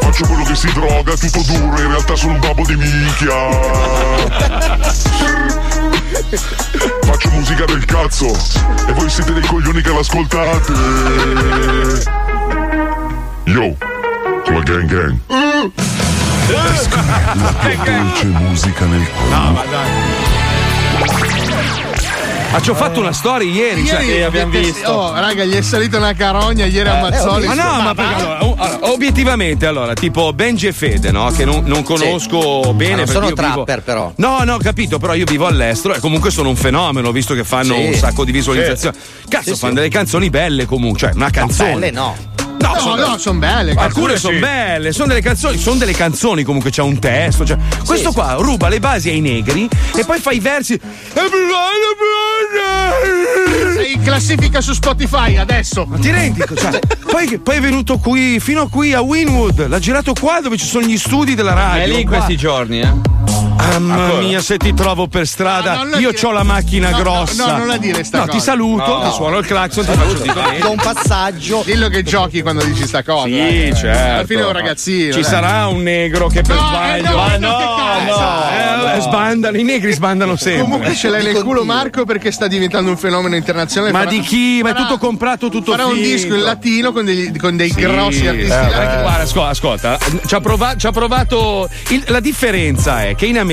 Faccio 0.00 0.26
quello 0.26 0.44
che 0.44 0.54
si 0.56 0.72
droga, 0.72 1.14
tutto 1.14 1.42
duro, 1.46 1.80
in 1.80 1.88
realtà 1.88 2.16
sono 2.16 2.32
un 2.32 2.40
babbo 2.40 2.64
di 2.64 2.74
minchia. 2.76 3.34
Faccio 7.02 7.30
musica 7.30 7.64
del 7.64 7.84
cazzo 7.84 8.26
e 8.88 8.92
voi 8.92 9.08
siete 9.08 9.32
dei 9.32 9.46
coglioni 9.46 9.80
che 9.80 9.92
l'ascoltate. 9.92 10.72
Yo, 13.44 13.76
la 14.52 14.60
gang 14.62 14.86
gang. 14.86 15.16
La 16.48 17.52
tua 17.52 17.84
dolce 17.84 18.24
musica 18.26 18.84
nel 18.86 19.06
cuore. 19.08 19.28
No, 19.30 19.50
ma 19.52 19.62
Ma 22.52 22.60
ci 22.60 22.70
ho 22.70 22.74
fatto 22.74 22.98
una 22.98 23.12
storia 23.12 23.48
ieri, 23.48 23.86
cioè, 23.86 24.02
Ieri- 24.02 24.72
Oh, 24.86 25.12
raga, 25.14 25.44
gli 25.44 25.54
è 25.54 25.60
salita 25.62 25.98
una 25.98 26.14
carogna 26.14 26.66
ieri 26.66 26.88
a 26.88 27.00
Mazzoli. 27.00 27.46
Ma 27.46 27.54
no, 27.54 27.80
ma 27.80 27.94
perché 27.94 28.14
allora, 28.14 28.78
obiettivamente, 28.92 29.66
allora, 29.66 29.94
tipo 29.94 30.32
Benji 30.32 30.66
e 30.66 30.72
Fede, 30.72 31.12
no? 31.12 31.30
Che 31.30 31.44
non, 31.44 31.62
non 31.66 31.84
conosco 31.84 32.74
bene. 32.74 32.90
Ma 32.90 32.96
non 32.96 33.06
sono 33.06 33.28
io 33.28 33.34
vivo- 33.36 33.52
trapper, 33.64 33.82
però. 33.82 34.12
No, 34.16 34.42
no, 34.42 34.54
ho 34.54 34.58
capito, 34.58 34.98
però 34.98 35.14
io 35.14 35.26
vivo 35.26 35.46
all'estero 35.46 35.94
e 35.94 36.00
comunque 36.00 36.32
sono 36.32 36.48
un 36.48 36.56
fenomeno, 36.56 37.12
visto 37.12 37.34
che 37.34 37.44
fanno 37.44 37.74
Sì. 37.76 37.84
un 37.84 37.94
sacco 37.94 38.24
di 38.24 38.32
visualizzazioni. 38.32 38.96
Cazzo, 39.28 39.52
Sì, 39.54 39.56
fanno 39.60 39.72
sì. 39.74 39.78
delle 39.78 39.88
canzoni 39.90 40.28
belle 40.28 40.66
comunque, 40.66 40.98
cioè 40.98 41.12
una 41.14 41.30
canzone. 41.30 41.74
belle 41.74 41.90
no. 41.92 42.16
No, 42.70 42.76
No, 42.76 42.80
sono- 42.80 43.06
no, 43.08 43.18
sono 43.18 43.38
belle. 43.38 43.70
Alcune 43.70 43.84
Alcune 43.84 44.16
sono 44.16 44.34
sì. 44.34 44.40
belle, 44.40 44.92
sono 44.92 45.08
delle 45.08 45.20
canzoni, 45.20 45.58
sono 45.58 45.76
delle 45.76 45.92
canzoni 45.92 46.42
comunque 46.44 46.70
c'è 46.70 46.82
un 46.82 46.98
testo. 46.98 47.44
Cioè, 47.44 47.56
questo 47.84 48.12
qua 48.12 48.34
ruba 48.38 48.68
le 48.68 48.78
basi 48.80 49.08
ai 49.10 49.20
negri 49.20 49.68
e 49.96 50.04
poi 50.04 50.18
fa 50.20 50.30
i 50.30 50.38
versi. 50.40 50.78
Sei 53.76 53.92
in 53.94 54.02
classifica 54.02 54.60
su 54.60 54.72
Spotify 54.72 55.36
adesso. 55.36 55.84
Ma 55.86 55.98
ti 55.98 56.10
rendi? 56.10 56.42
Cioè, 56.54 56.78
poi, 57.10 57.38
poi 57.38 57.56
è 57.56 57.60
venuto 57.60 57.98
qui, 57.98 58.38
fino 58.40 58.62
a 58.62 58.68
qui 58.68 58.92
a 58.92 59.00
Winwood, 59.00 59.66
l'ha 59.68 59.78
girato 59.78 60.12
qua 60.18 60.40
dove 60.40 60.56
ci 60.56 60.66
sono 60.66 60.86
gli 60.86 60.98
studi 60.98 61.34
della 61.34 61.54
radio. 61.54 61.82
È 61.82 61.86
lì 61.86 62.00
in 62.02 62.06
questi 62.08 62.36
giorni, 62.36 62.80
eh? 62.80 62.92
Mamma 63.60 63.94
Ancora? 64.04 64.20
mia, 64.22 64.40
se 64.40 64.56
ti 64.56 64.72
trovo 64.74 65.06
per 65.06 65.26
strada, 65.26 65.72
No, 65.72 65.78
non 65.82 65.90
la 65.90 65.98
io 65.98 66.10
dire- 66.10 66.26
ho 66.26 66.32
la 66.32 66.42
macchina 66.42 66.90
No, 66.90 66.96
no, 66.96 67.02
grossa. 67.02 67.46
no, 67.52 67.56
non 67.58 67.66
la 67.66 67.76
dire 67.76 68.04
sta 68.04 68.18
No, 68.18 68.24
cosa. 68.26 68.36
ti 68.38 68.42
saluto, 68.44 68.98
No. 68.98 69.08
ti 69.08 69.14
suono 69.14 69.38
il 69.38 69.46
clacson, 69.46 69.84
ti 69.84 69.92
faccio 69.92 70.32
bene. 70.32 70.58
Do 70.58 70.70
un 70.70 70.76
passaggio. 70.76 71.62
Dillo 71.64 71.88
che 71.88 72.02
giochi 72.02 72.42
quando 72.42 72.64
dici 72.64 72.86
sta 72.86 73.02
cosa. 73.02 73.26
Sì, 73.26 73.38
eh. 73.66 73.72
certo. 73.76 74.12
Alla 74.14 74.24
fine 74.24 74.40
è 74.40 74.44
un 74.46 74.52
ragazzino. 74.52 75.12
Ci 75.12 75.20
dai. 75.20 75.30
sarà 75.30 75.66
un 75.68 75.82
negro 75.82 76.28
che 76.28 76.42
per 76.42 76.56
No, 76.56 76.66
sbaglio. 76.68 77.06
eh, 77.06 77.10
no, 77.10 77.34
eh, 77.34 77.38
no, 77.38 77.56
che 77.56 77.64
cazzo. 77.64 78.92
Eh, 78.92 78.96
eh, 78.96 79.00
sbandano, 79.00 79.56
i 79.56 79.62
negri 79.62 79.92
sbandano 79.92 80.36
sempre. 80.36 80.62
Comunque 80.62 80.94
ce 80.94 81.08
l'hai 81.08 81.22
nel 81.22 81.42
culo 81.42 81.64
Marco 81.64 82.04
perché 82.04 82.30
sta 82.32 82.46
diventando 82.48 82.90
un 82.90 82.96
fenomeno 82.96 83.36
internazionale. 83.36 83.92
Ma 83.92 83.98
Farà- 84.00 84.10
di 84.10 84.20
chi? 84.20 84.60
Ma 84.62 84.70
è 84.70 84.72
farà- 84.72 84.84
tutto 84.86 84.98
comprato, 84.98 85.48
tutto 85.48 85.70
Farà 85.72 85.86
un 85.86 85.94
finto. 85.94 86.08
disco 86.08 86.34
in 86.34 86.42
latino 86.42 86.92
con, 86.92 87.04
degli- 87.04 87.36
con 87.38 87.56
dei 87.56 87.70
Sì, 87.70 87.80
grossi 87.80 88.26
artisti. 88.26 88.52
eh, 88.52 88.68
guarda, 89.02 89.20
ascolta, 89.22 89.48
ascolta, 89.50 89.98
ci 90.26 90.34
ha 90.34 90.40
prova- 90.40 90.76
ci 90.76 90.86
ha 90.86 90.90
provato. 90.92 91.68
la 92.06 92.20
differenza 92.20 93.04
è 93.04 93.14
che 93.14 93.26
in 93.26 93.38
America, 93.38 93.48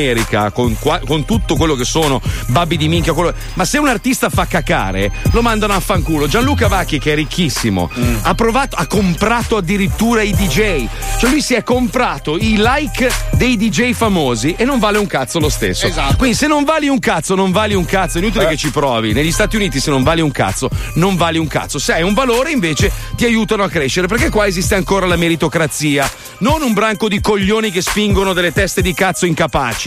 con, 0.54 0.78
qua- 0.80 1.00
con 1.06 1.26
tutto 1.26 1.56
quello 1.56 1.74
che 1.76 1.84
sono 1.84 2.22
babbi 2.48 2.78
di 2.78 2.88
minchia, 2.88 3.14
quello- 3.14 3.34
ma 3.56 3.66
se 3.66 3.78
un 3.80 3.88
artista 3.88 4.30
fa 4.30 4.46
cacare, 4.46 5.12
lo 5.32 5.42
mandano 5.42 5.74
a 5.74 5.80
fanculo. 5.80 6.28
Gianluca 6.28 6.68
Vacchi, 6.68 7.00
che 7.00 7.14
è 7.14 7.16
ricchissimo, 7.16 7.90
Mm. 7.98 8.16
ha 8.22 8.36
provato, 8.36 8.76
ha 8.76 8.86
comprato 8.86 9.58
addirittura 9.58 10.22
i 10.22 10.34
DJ. 10.34 10.86
Cioè, 11.20 11.30
lui 11.32 11.42
si 11.42 11.56
è 11.56 11.64
comprato 11.64 12.38
i 12.38 12.56
like 12.58 13.10
dei 13.32 13.58
DJ 13.58 13.94
famosi 13.94 14.54
e 14.58 14.66
non 14.66 14.78
vale 14.80 14.98
un 15.00 15.08
cazzo 15.08 15.40
lo 15.40 15.50
stesso. 15.50 15.88
Esatto. 15.88 16.16
Quindi, 16.18 16.36
se 16.36 16.46
non 16.48 16.64
vali 16.64 16.88
un 16.88 17.00
cazzo, 17.00 17.34
non 17.36 17.52
vali 17.52 17.74
un 17.74 17.86
cazzo. 17.86 18.18
È 18.20 18.22
inutile 18.22 18.48
che 18.48 18.58
ci 18.58 18.70
provi. 18.72 19.14
Negli 19.14 19.32
Stati 19.32 19.56
Uniti, 19.56 19.80
se 19.80 19.90
non 19.90 20.04
vali 20.04 20.22
un 20.22 20.32
cazzo, 20.32 20.70
non 20.96 21.16
vali 21.16 21.38
un 21.40 21.48
cazzo. 21.48 21.80
Se 21.80 21.94
hai 21.94 22.04
un 22.04 22.14
valore, 22.14 22.52
invece, 22.52 22.92
ti 23.16 23.26
aiutano 23.26 23.64
a 23.64 23.70
crescere. 23.70 24.08
Perché 24.08 24.30
qua 24.30 24.46
esiste 24.46 24.76
ancora 24.76 25.06
la 25.08 25.16
meritocrazia. 25.16 26.10
Non 26.40 26.62
un 26.62 26.74
branco 26.74 27.08
di 27.08 27.20
coglioni 27.20 27.72
che 27.72 27.82
spingono 27.82 28.34
delle 28.34 28.52
teste 28.54 28.82
di 28.82 28.94
cazzo 28.94 29.26
incapaci. 29.26 29.87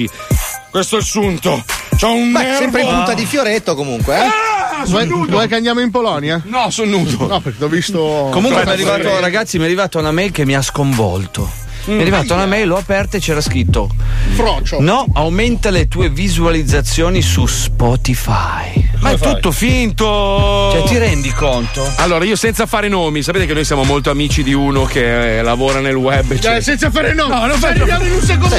Questo 0.71 0.97
è 0.97 0.99
il 1.01 1.05
sunto. 1.05 1.65
C'ho 1.99 2.13
un 2.13 2.33
Beh, 2.33 2.43
nervo. 2.43 2.59
sempre 2.59 2.83
in 2.83 2.89
punta 2.89 3.15
di 3.15 3.27
fioretto 3.27 3.75
comunque, 3.75 4.17
eh? 4.17 4.21
Ah, 4.21 4.87
sono 4.87 5.05
nudo. 5.05 5.33
vuoi 5.33 5.49
che 5.49 5.57
andiamo 5.57 5.81
in 5.81 5.91
Polonia? 5.91 6.41
No, 6.45 6.71
sono 6.71 6.99
nudo. 6.99 7.27
No, 7.27 7.41
perché 7.41 7.65
ho 7.65 7.69
visto. 7.69 8.29
Comunque 8.31 8.65
mi 8.65 8.71
è 8.71 8.73
arrivato, 8.73 9.21
ragazzi, 9.21 9.57
mi 9.59 9.65
è 9.65 9.67
arrivata 9.67 9.99
una 9.99 10.13
mail 10.13 10.31
che 10.31 10.45
mi 10.47 10.55
ha 10.55 10.63
sconvolto. 10.63 11.51
Mi 11.87 11.99
è 11.99 12.01
arrivata 12.01 12.35
una 12.35 12.47
mail, 12.47 12.69
l'ho 12.69 12.77
aperta 12.77 13.17
e 13.17 13.21
c'era 13.21 13.41
scritto: 13.41 13.91
Frocio. 14.35 14.81
No, 14.81 15.07
aumenta 15.15 15.71
le 15.71 15.89
tue 15.89 16.09
visualizzazioni 16.09 17.21
su 17.21 17.47
Spotify. 17.47 18.90
Ma 19.01 19.11
è 19.13 19.19
tutto 19.19 19.51
finto. 19.53 20.71
Cioè, 20.73 20.83
ti 20.85 20.99
rendi 20.99 21.31
conto? 21.33 21.91
Allora, 21.97 22.25
io 22.25 22.37
senza 22.37 22.67
fare 22.67 22.89
nomi, 22.89 23.23
sapete 23.23 23.47
che 23.47 23.55
noi 23.55 23.65
siamo 23.65 23.83
molto 23.85 24.11
amici 24.11 24.43
di 24.43 24.53
uno 24.53 24.85
che 24.85 25.39
eh, 25.39 25.43
lavora 25.43 25.81
nel 25.81 25.95
web. 25.95 26.27
Dai, 26.27 26.37
eccetera. 26.37 26.61
senza 26.61 26.91
fare 26.91 27.15
no. 27.15 27.27
No, 27.29 27.47
non 27.47 27.59
arriviamo 27.63 28.05
in 28.05 28.13
un 28.13 28.23
secondo. 28.23 28.55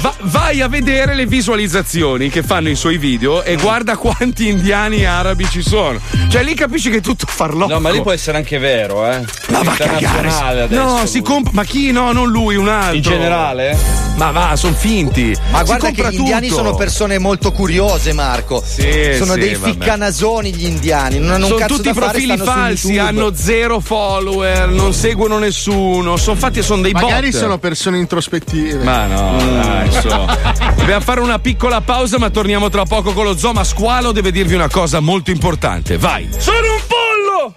Va- 0.00 0.14
vai 0.20 0.60
a 0.60 0.68
vedere 0.68 1.14
le 1.14 1.26
visualizzazioni 1.26 2.28
che 2.28 2.42
fanno 2.42 2.68
i 2.68 2.74
suoi 2.76 2.98
video 2.98 3.42
e 3.42 3.56
guarda 3.56 3.96
quanti 3.96 4.48
indiani 4.48 5.04
arabi 5.04 5.46
ci 5.48 5.62
sono. 5.62 5.98
Cioè, 6.28 6.42
lì 6.42 6.54
capisci 6.54 6.90
che 6.90 6.98
è 6.98 7.00
tutto 7.00 7.26
farlocco. 7.28 7.72
No, 7.72 7.80
ma 7.80 7.90
lì 7.90 8.00
può 8.00 8.12
essere 8.12 8.36
anche 8.38 8.58
vero, 8.58 9.06
eh. 9.10 9.20
Ma 9.48 9.62
va 9.62 9.72
a 9.72 9.76
cagare. 9.76 10.28
adesso. 10.62 10.82
No, 10.82 11.06
si 11.06 11.20
compra. 11.22 11.52
Ma 11.54 11.64
chi? 11.64 11.92
No, 11.92 12.12
non 12.12 12.28
lui, 12.30 12.56
un 12.56 12.68
altro. 12.68 12.96
In 12.96 13.02
generale? 13.02 13.76
Ma 14.16 14.30
va, 14.30 14.56
sono 14.56 14.74
finti. 14.74 15.34
Ma 15.50 15.58
Si 15.58 15.64
guarda 15.64 15.90
che 15.90 16.08
gli 16.10 16.18
indiani 16.18 16.48
tutto. 16.48 16.62
sono 16.62 16.74
persone 16.74 17.18
molto 17.18 17.52
curiose, 17.52 18.12
Marco. 18.12 18.62
Sì, 18.64 19.14
sono 19.14 19.34
sì. 19.34 19.40
Dei 19.46 19.54
vabbè. 19.54 19.72
ficcanasoni 19.72 20.54
gli 20.54 20.64
indiani, 20.66 21.18
non 21.18 21.30
hanno 21.30 21.44
un 21.44 21.50
sono 21.50 21.60
cazzo 21.60 21.74
tutti 21.74 21.88
da 21.88 21.94
fare, 21.94 22.06
profili 22.10 22.38
su 22.38 22.44
falsi, 22.44 22.98
hanno 22.98 23.34
zero 23.34 23.80
follower, 23.80 24.68
non 24.68 24.92
seguono 24.92 25.38
nessuno. 25.38 26.16
Sono 26.16 26.36
fatti, 26.36 26.62
sono 26.62 26.82
dei 26.82 26.92
Magari 26.92 27.30
bot. 27.30 27.40
sono 27.40 27.58
persone 27.58 27.98
introspettive. 27.98 28.82
Ma 28.84 29.06
no, 29.06 29.36
dai, 29.36 29.90
su. 29.92 30.08
Dobbiamo 30.76 31.00
fare 31.00 31.20
una 31.20 31.38
piccola 31.38 31.80
pausa, 31.80 32.18
ma 32.18 32.30
torniamo 32.30 32.68
tra 32.68 32.84
poco 32.84 33.12
con 33.12 33.24
lo 33.24 33.36
zoo. 33.36 33.52
Ma 33.52 33.64
Squalo 33.64 34.12
deve 34.12 34.30
dirvi 34.30 34.54
una 34.54 34.68
cosa 34.68 35.00
molto 35.00 35.30
importante. 35.30 35.96
Vai. 35.98 36.28
Sono 36.36 36.56
un 36.58 36.80
pollo! 36.86 37.54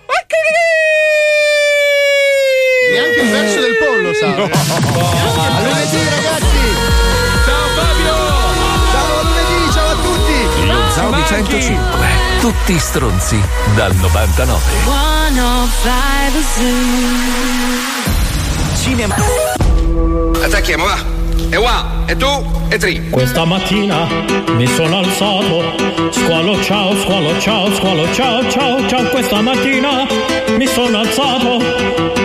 Neanche 2.91 3.21
il 3.21 3.29
verso 3.29 3.59
del 3.59 3.75
pollo, 3.77 4.13
sa. 4.13 4.27
A 4.27 5.61
lunedì, 5.61 6.14
905. 11.09 11.77
Tutti 12.39 12.79
stronzi 12.79 13.39
dal 13.75 13.93
99. 13.95 14.61
Cinema. 18.81 19.15
Attacchiamo, 20.43 20.83
va. 20.83 20.97
E 21.49 21.57
qua, 21.57 22.03
e 22.05 22.15
tu, 22.15 22.65
e 22.69 22.77
tri. 22.77 23.09
Questa 23.09 23.45
mattina 23.45 24.07
mi 24.55 24.65
sono 24.67 24.97
alzato. 24.97 26.11
Squalo 26.11 26.61
ciao, 26.63 26.95
squalo 27.01 27.39
ciao, 27.39 27.73
squalo 27.75 28.11
ciao, 28.13 28.49
ciao, 28.49 28.87
ciao. 28.87 29.03
Questa 29.09 29.41
mattina 29.41 30.07
mi 30.57 30.65
sono 30.65 30.99
alzato. 30.99 31.59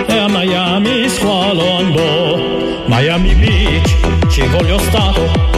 E 0.06 0.16
a 0.16 0.28
Miami 0.28 1.08
squalo 1.08 1.76
andò. 1.76 2.36
Miami 2.86 3.34
Beach, 3.34 4.28
ci 4.28 4.46
voglio 4.46 4.78
stato 4.78 5.49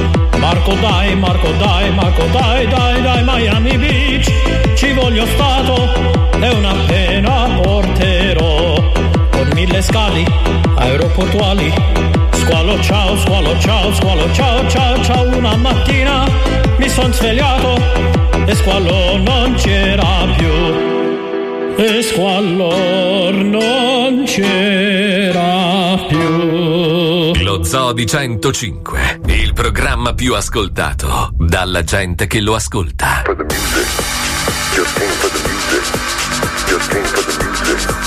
Marco 0.62 0.80
dai, 0.80 1.16
Marco 1.16 1.50
dai, 1.58 1.90
Marco 1.92 2.24
dai, 2.26 2.68
dai, 2.68 3.02
dai, 3.02 3.24
Miami 3.24 3.78
Beach, 3.78 4.74
ci 4.76 4.92
voglio 4.92 5.26
stato 5.26 5.92
e 6.40 6.48
una 6.50 6.72
pena 6.86 7.58
porterò. 7.60 8.74
Con 9.32 9.50
mille 9.54 9.82
scali 9.82 10.24
aeroportuali 10.76 11.74
Squalo 12.30 12.80
ciao, 12.80 13.16
squalo 13.16 13.58
ciao, 13.58 13.92
squalo 13.92 14.32
ciao, 14.32 14.68
ciao, 14.68 15.02
ciao. 15.02 15.36
Una 15.36 15.56
mattina 15.56 16.26
mi 16.78 16.88
son 16.88 17.12
svegliato 17.12 17.74
e 18.46 18.54
squalo 18.54 19.16
non 19.18 19.54
c'era 19.54 20.28
più. 20.36 21.01
E 21.76 22.02
squallor 22.02 23.34
non 23.34 24.24
c'era 24.24 25.96
più. 26.08 27.32
Lo 27.42 27.64
Zoo 27.64 27.92
di 27.92 28.06
105. 28.06 29.20
Il 29.26 29.52
programma 29.52 30.14
più 30.14 30.34
ascoltato 30.34 31.30
dalla 31.36 31.82
gente 31.82 32.26
che 32.26 32.40
lo 32.40 32.54
ascolta. 32.54 33.22
Just 34.74 34.98
came 34.98 35.12
for 35.12 35.30
the 35.30 35.40
music. 35.48 35.84
Just 36.66 36.90
came 36.90 37.04
for 37.04 37.24
the 37.24 37.44
music. 37.44 38.01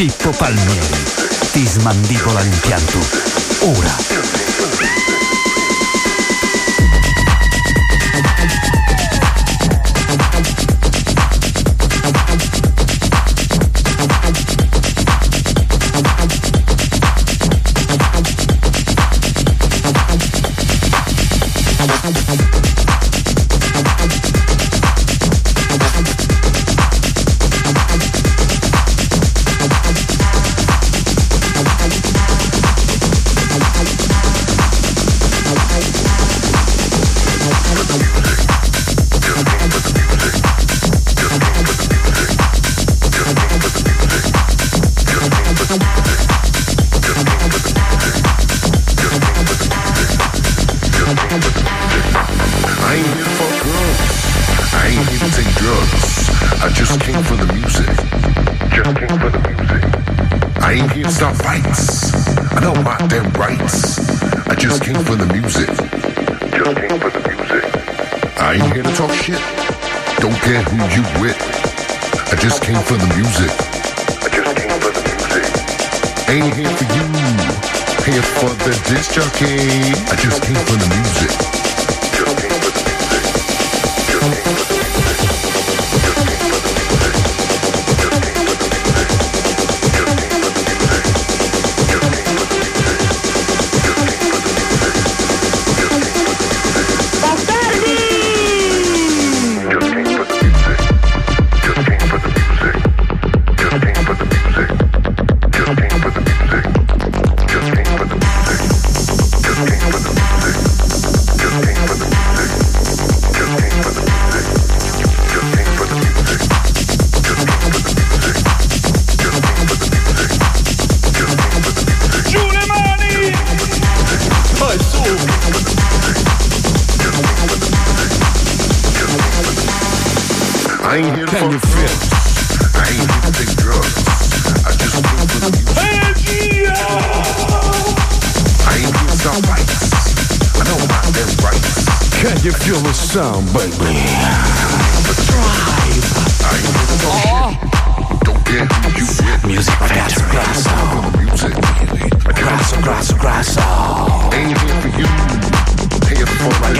Pippo 0.00 0.30
Palmieri 0.30 1.04
ti 1.52 1.66
smandibola 1.66 2.40
l'impianto. 2.40 3.00
Ora. 3.76 4.99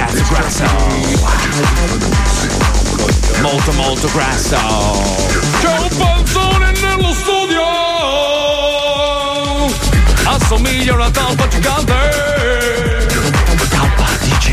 ragazzi 0.01 0.23
grasso. 0.31 0.65
Molto 3.43 3.73
molto 3.73 4.11
grasso. 4.13 4.57
C'è 5.61 5.79
un 5.79 5.89
panzone 5.97 6.73
nello 6.81 7.13
studio. 7.13 7.63
Assomiglia 10.25 10.93
a 10.93 10.97
una 10.97 11.11
talpa 11.11 11.49
gigante. 11.49 13.09
Talpa 13.69 14.07
DJ 14.21 14.53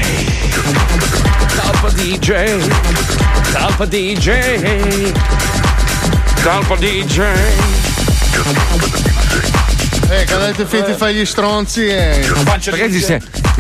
talpa 1.54 1.90
DJ 1.90 2.68
talpa 3.52 3.86
DJ 3.86 5.14
talpa 6.44 6.76
DJ 6.76 7.20
eh, 10.10 10.24
cadete 10.24 10.66
finti 10.66 10.93
fai 10.93 11.16
gli 11.16 11.26
stronzi 11.26 11.86
eh. 11.86 12.22
e... 12.22 12.30
Perché 12.64 12.91
si, 12.91 13.18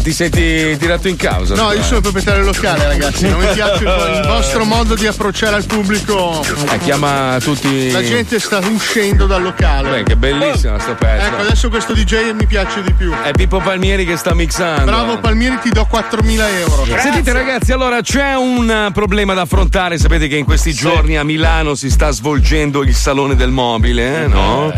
ti 0.07 0.13
senti 0.13 0.77
tirato 0.77 1.09
in 1.09 1.17
causa? 1.17 1.53
No, 1.53 1.73
io 1.73 1.83
sono 1.83 1.97
il 1.97 2.01
proprietario 2.01 2.41
locale, 2.45 2.87
ragazzi. 2.87 3.27
Non 3.27 3.41
mi 3.41 3.47
piace 3.53 3.83
il, 3.83 4.23
vostro 4.25 4.63
modo 4.63 4.95
di 4.95 5.05
approcciare 5.05 5.57
al 5.57 5.65
pubblico. 5.65 6.41
Eh, 6.71 6.77
chiama 6.77 7.37
tutti. 7.41 7.91
La 7.91 8.01
gente 8.01 8.39
sta 8.39 8.59
uscendo 8.59 9.25
dal 9.25 9.41
locale. 9.41 9.89
Beh, 9.89 10.03
che 10.03 10.15
bellissima 10.15 10.79
sto 10.79 10.95
pezzo. 10.95 11.25
Ecco, 11.25 11.41
adesso 11.41 11.67
questo 11.67 11.91
DJ 11.91 12.31
mi 12.31 12.45
piace 12.45 12.81
di 12.83 12.93
più. 12.93 13.11
È 13.11 13.31
Pippo 13.31 13.59
Palmieri 13.59 14.05
che 14.05 14.15
sta 14.15 14.33
mixando. 14.33 14.85
Bravo 14.85 15.19
Palmieri, 15.19 15.59
ti 15.61 15.69
do 15.71 15.85
4.000 15.91 16.57
euro. 16.59 16.85
Sentite 17.01 17.33
ragazzi, 17.33 17.73
allora 17.73 17.99
c'è 17.99 18.33
un 18.35 18.69
eh, 18.69 18.91
problema 18.93 19.33
da 19.33 19.41
affrontare, 19.41 19.97
sapete 19.97 20.29
che 20.29 20.37
in 20.37 20.45
questi 20.45 20.73
giorni 20.73 21.17
a 21.17 21.25
Milano 21.25 21.75
si 21.75 21.89
sta 21.89 22.11
svolgendo 22.11 22.81
il 22.81 22.95
Salone 22.95 23.35
del 23.35 23.51
Mobile, 23.51 24.23
eh, 24.23 24.27
no? 24.27 24.71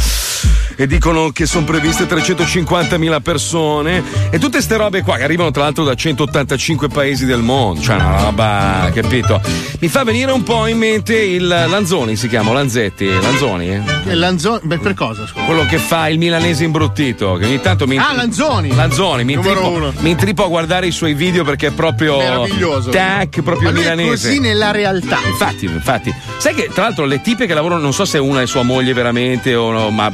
E 0.82 0.88
dicono 0.88 1.32
che 1.32 1.46
sono 1.46 1.66
previste 1.66 2.06
350.000 2.06 3.22
persone 3.22 4.02
e 4.30 4.40
tutte 4.40 4.62
ste 4.62 4.78
robe 4.78 5.02
qua 5.02 5.18
che 5.18 5.24
arrivano 5.24 5.52
tra 5.52 5.64
l'altro 5.64 5.84
da 5.84 5.94
185 5.94 6.88
paesi 6.88 7.26
del 7.26 7.42
mondo, 7.42 7.82
cioè 7.82 7.96
una 7.96 8.22
roba, 8.22 8.90
capito? 8.94 9.42
Mi 9.82 9.90
fa 9.90 10.06
venire 10.06 10.32
un 10.32 10.42
po' 10.44 10.68
in 10.68 10.78
mente 10.78 11.18
il 11.20 11.46
Lanzoni, 11.48 12.16
si 12.16 12.30
chiama 12.30 12.54
Lanzetti, 12.54 13.08
Lanzoni, 13.12 13.70
eh? 13.74 13.82
Lanzoni, 14.16 14.62
beh, 14.64 14.78
per 14.78 14.94
cosa? 14.94 15.28
Scusa. 15.28 15.44
quello 15.44 15.66
che 15.66 15.80
fa 15.80 16.08
il 16.08 16.18
milanese 16.18 16.64
imbruttito, 16.64 17.34
che 17.34 17.44
ogni 17.46 17.60
tanto 17.60 17.86
mi 17.86 17.98
Ah, 17.98 18.14
Lanzoni! 18.16 18.74
Lanzoni, 18.74 19.26
mi 19.26 19.36
uno. 19.36 19.92
mi 20.00 20.12
intrippo 20.12 20.46
a 20.46 20.48
guardare 20.48 20.88
i 20.88 20.92
suoi 20.92 21.14
video 21.14 21.44
perché 21.44 21.68
è 21.68 21.72
proprio 21.72 22.18
Meraviglioso. 22.20 22.90
tac, 22.90 23.42
proprio 23.42 23.70
Ma 23.70 23.76
lui 23.76 23.84
è 23.86 23.96
milanese. 23.96 24.28
così 24.30 24.40
nella 24.40 24.72
realtà. 24.72 25.20
Infatti, 25.28 25.66
infatti. 25.66 26.14
Sai 26.38 26.54
che 26.56 26.70
tra 26.74 26.84
l'altro 26.84 27.04
le 27.04 27.20
tipe 27.22 27.46
che 27.48 27.54
lavorano, 27.54 27.82
non 27.82 27.92
so 27.94 28.06
se 28.06 28.18
una 28.18 28.42
è 28.42 28.48
sua 28.48 28.64
moglie 28.64 28.94
veramente 28.94 29.56
o 29.56 29.72
no, 29.72 29.90
ma 29.90 30.10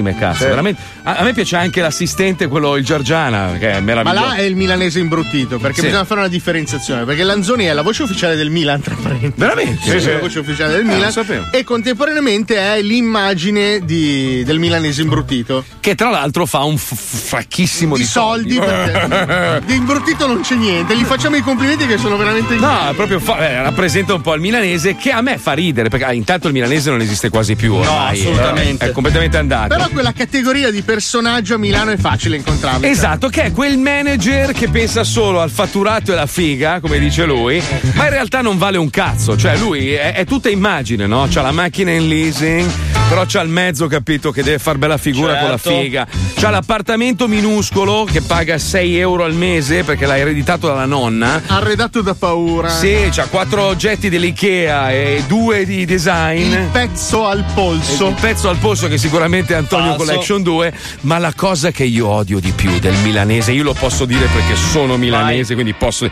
bravissime, 0.00 0.16
cazzo. 0.18 0.42
Sì. 0.42 0.44
Veramente. 0.48 0.80
A, 1.02 1.16
a 1.16 1.22
me 1.22 1.32
piace 1.32 1.56
anche 1.56 1.80
l'assistente, 1.80 2.46
quello 2.48 2.76
il 2.76 2.84
Giorgiana, 2.84 3.56
che 3.58 3.70
è 3.72 3.74
Ma 3.74 3.80
meraviglioso. 3.80 4.24
là 4.26 4.34
è 4.34 4.42
il 4.42 4.56
milanese 4.56 4.98
imbruttito, 4.98 5.58
perché 5.58 5.80
Sì. 5.80 5.86
bisogna 5.86 6.04
fare 6.04 6.20
una 6.20 6.28
differenziazione. 6.28 7.04
Perché 7.04 7.22
Lanzoni 7.22 7.64
è 7.64 7.72
la 7.72 7.82
voce 7.82 8.02
ufficiale 8.02 8.36
del 8.36 8.50
Milan, 8.50 8.80
tra 8.80 8.94
parentesi. 9.00 9.32
Veramente? 9.36 9.82
Sì, 9.82 9.90
Sì, 9.90 10.00
sì. 10.00 10.12
la 10.12 10.18
voce 10.18 10.38
ufficiale 10.40 10.72
del 10.72 10.80
Eh, 10.80 10.94
Milan. 10.94 11.48
E 11.50 11.64
contemporaneamente 11.64 12.56
è 12.56 12.82
l'immagine 12.82 13.80
di- 13.84 14.42
del 14.44 14.58
milanese 14.58 15.02
imbruttito. 15.02 15.64
Che 15.80 15.94
tra 15.94 16.10
l'altro 16.10 16.46
fa 16.46 16.62
un 16.64 16.76
f- 16.76 16.94
fracchissimo 17.28 17.94
di, 17.96 18.02
Di 18.02 18.06
soldi, 18.08 18.58
perché 18.58 19.62
di 19.66 19.74
imbruttito 19.74 20.26
non 20.26 20.40
c'è 20.40 20.54
niente. 20.54 20.96
Gli 20.96 21.04
facciamo 21.04 21.36
i 21.36 21.40
complimenti 21.42 21.86
che 21.86 21.98
sono 21.98 22.16
veramente 22.16 22.54
No, 22.56 22.88
è 22.90 22.94
proprio 22.94 23.18
fa- 23.20 23.38
eh, 23.48 23.62
rappresenta 23.62 24.14
un 24.14 24.20
po' 24.20 24.34
il 24.34 24.40
milanese 24.40 24.96
che 24.96 25.10
a 25.10 25.20
me 25.22 25.38
fa 25.38 25.52
ridere, 25.52 25.88
perché 25.88 26.04
ah, 26.06 26.12
intanto 26.12 26.46
il 26.48 26.52
milanese 26.52 26.90
non 26.90 27.00
esiste 27.00 27.28
quasi 27.28 27.54
più 27.56 27.74
ormai. 27.74 28.18
assolutamente. 28.20 28.86
È 28.86 28.92
completamente 28.92 29.36
andato. 29.36 29.68
Però 29.68 29.85
quella 29.88 30.12
categoria 30.12 30.70
di 30.70 30.82
personaggio 30.82 31.54
a 31.54 31.58
Milano 31.58 31.90
è 31.90 31.96
facile 31.96 32.36
incontrarlo. 32.36 32.86
Esatto, 32.86 33.28
che 33.28 33.44
è 33.44 33.52
quel 33.52 33.78
manager 33.78 34.52
che 34.52 34.68
pensa 34.68 35.04
solo 35.04 35.40
al 35.40 35.50
fatturato 35.50 36.10
e 36.10 36.14
alla 36.14 36.26
figa, 36.26 36.80
come 36.80 36.98
dice 36.98 37.24
lui, 37.24 37.62
ma 37.94 38.04
in 38.04 38.10
realtà 38.10 38.40
non 38.40 38.58
vale 38.58 38.78
un 38.78 38.90
cazzo. 38.90 39.36
Cioè, 39.36 39.56
lui 39.56 39.92
è, 39.92 40.14
è 40.14 40.24
tutta 40.24 40.48
immagine, 40.48 41.06
no? 41.06 41.26
C'ha 41.30 41.42
la 41.42 41.52
macchina 41.52 41.90
in 41.92 42.08
leasing, 42.08 42.68
però 43.08 43.24
c'ha 43.26 43.40
il 43.40 43.48
mezzo, 43.48 43.86
capito, 43.86 44.30
che 44.30 44.42
deve 44.42 44.58
far 44.58 44.78
bella 44.78 44.96
figura 44.98 45.36
con 45.38 45.48
la 45.50 45.58
Certo. 45.58 45.80
figa. 45.80 46.06
C'ha 46.36 46.50
l'appartamento 46.50 47.28
minuscolo 47.28 48.04
che 48.10 48.20
paga 48.22 48.58
6 48.58 48.98
euro 48.98 49.24
al 49.24 49.34
mese 49.34 49.84
perché 49.84 50.06
l'ha 50.06 50.18
ereditato 50.18 50.66
dalla 50.66 50.84
nonna. 50.86 51.42
Arredato 51.46 52.02
da 52.02 52.14
paura. 52.14 52.68
Sì, 52.68 53.08
c'ha 53.10 53.24
quattro 53.26 53.62
oggetti 53.62 54.08
dell'IKEA 54.08 54.90
e 54.92 55.24
due 55.26 55.64
di 55.64 55.84
design. 55.84 56.52
Il 56.52 56.68
pezzo 56.72 57.26
al 57.26 57.44
polso. 57.54 58.08
Il 58.08 58.16
pezzo 58.20 58.48
al 58.48 58.56
polso 58.56 58.88
che 58.88 58.98
sicuramente 58.98 59.54
è 59.54 59.56
Antonio 59.76 59.96
Falso. 59.96 60.04
Collection 60.04 60.42
2, 60.42 60.72
ma 61.02 61.18
la 61.18 61.32
cosa 61.34 61.70
che 61.70 61.84
io 61.84 62.08
odio 62.08 62.40
di 62.40 62.52
più 62.52 62.78
del 62.78 62.96
milanese, 63.02 63.52
io 63.52 63.62
lo 63.62 63.74
posso 63.74 64.04
dire 64.04 64.26
perché 64.26 64.56
sono 64.56 64.96
milanese, 64.96 65.54
quindi 65.54 65.74
posso 65.74 66.08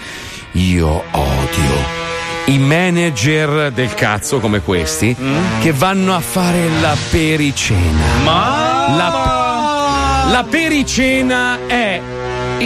io 0.53 1.03
odio 1.11 2.03
i 2.47 2.59
manager 2.59 3.73
del 3.73 3.95
cazzo 3.95 4.39
come 4.39 4.61
questi 4.61 5.17
che 5.61 5.73
vanno 5.73 6.15
a 6.15 6.21
fare 6.21 6.69
la 6.81 6.95
pericena. 7.11 8.05
Ma 8.23 8.95
la, 8.97 10.31
la 10.31 10.45
pericena 10.49 11.67
è 11.67 12.01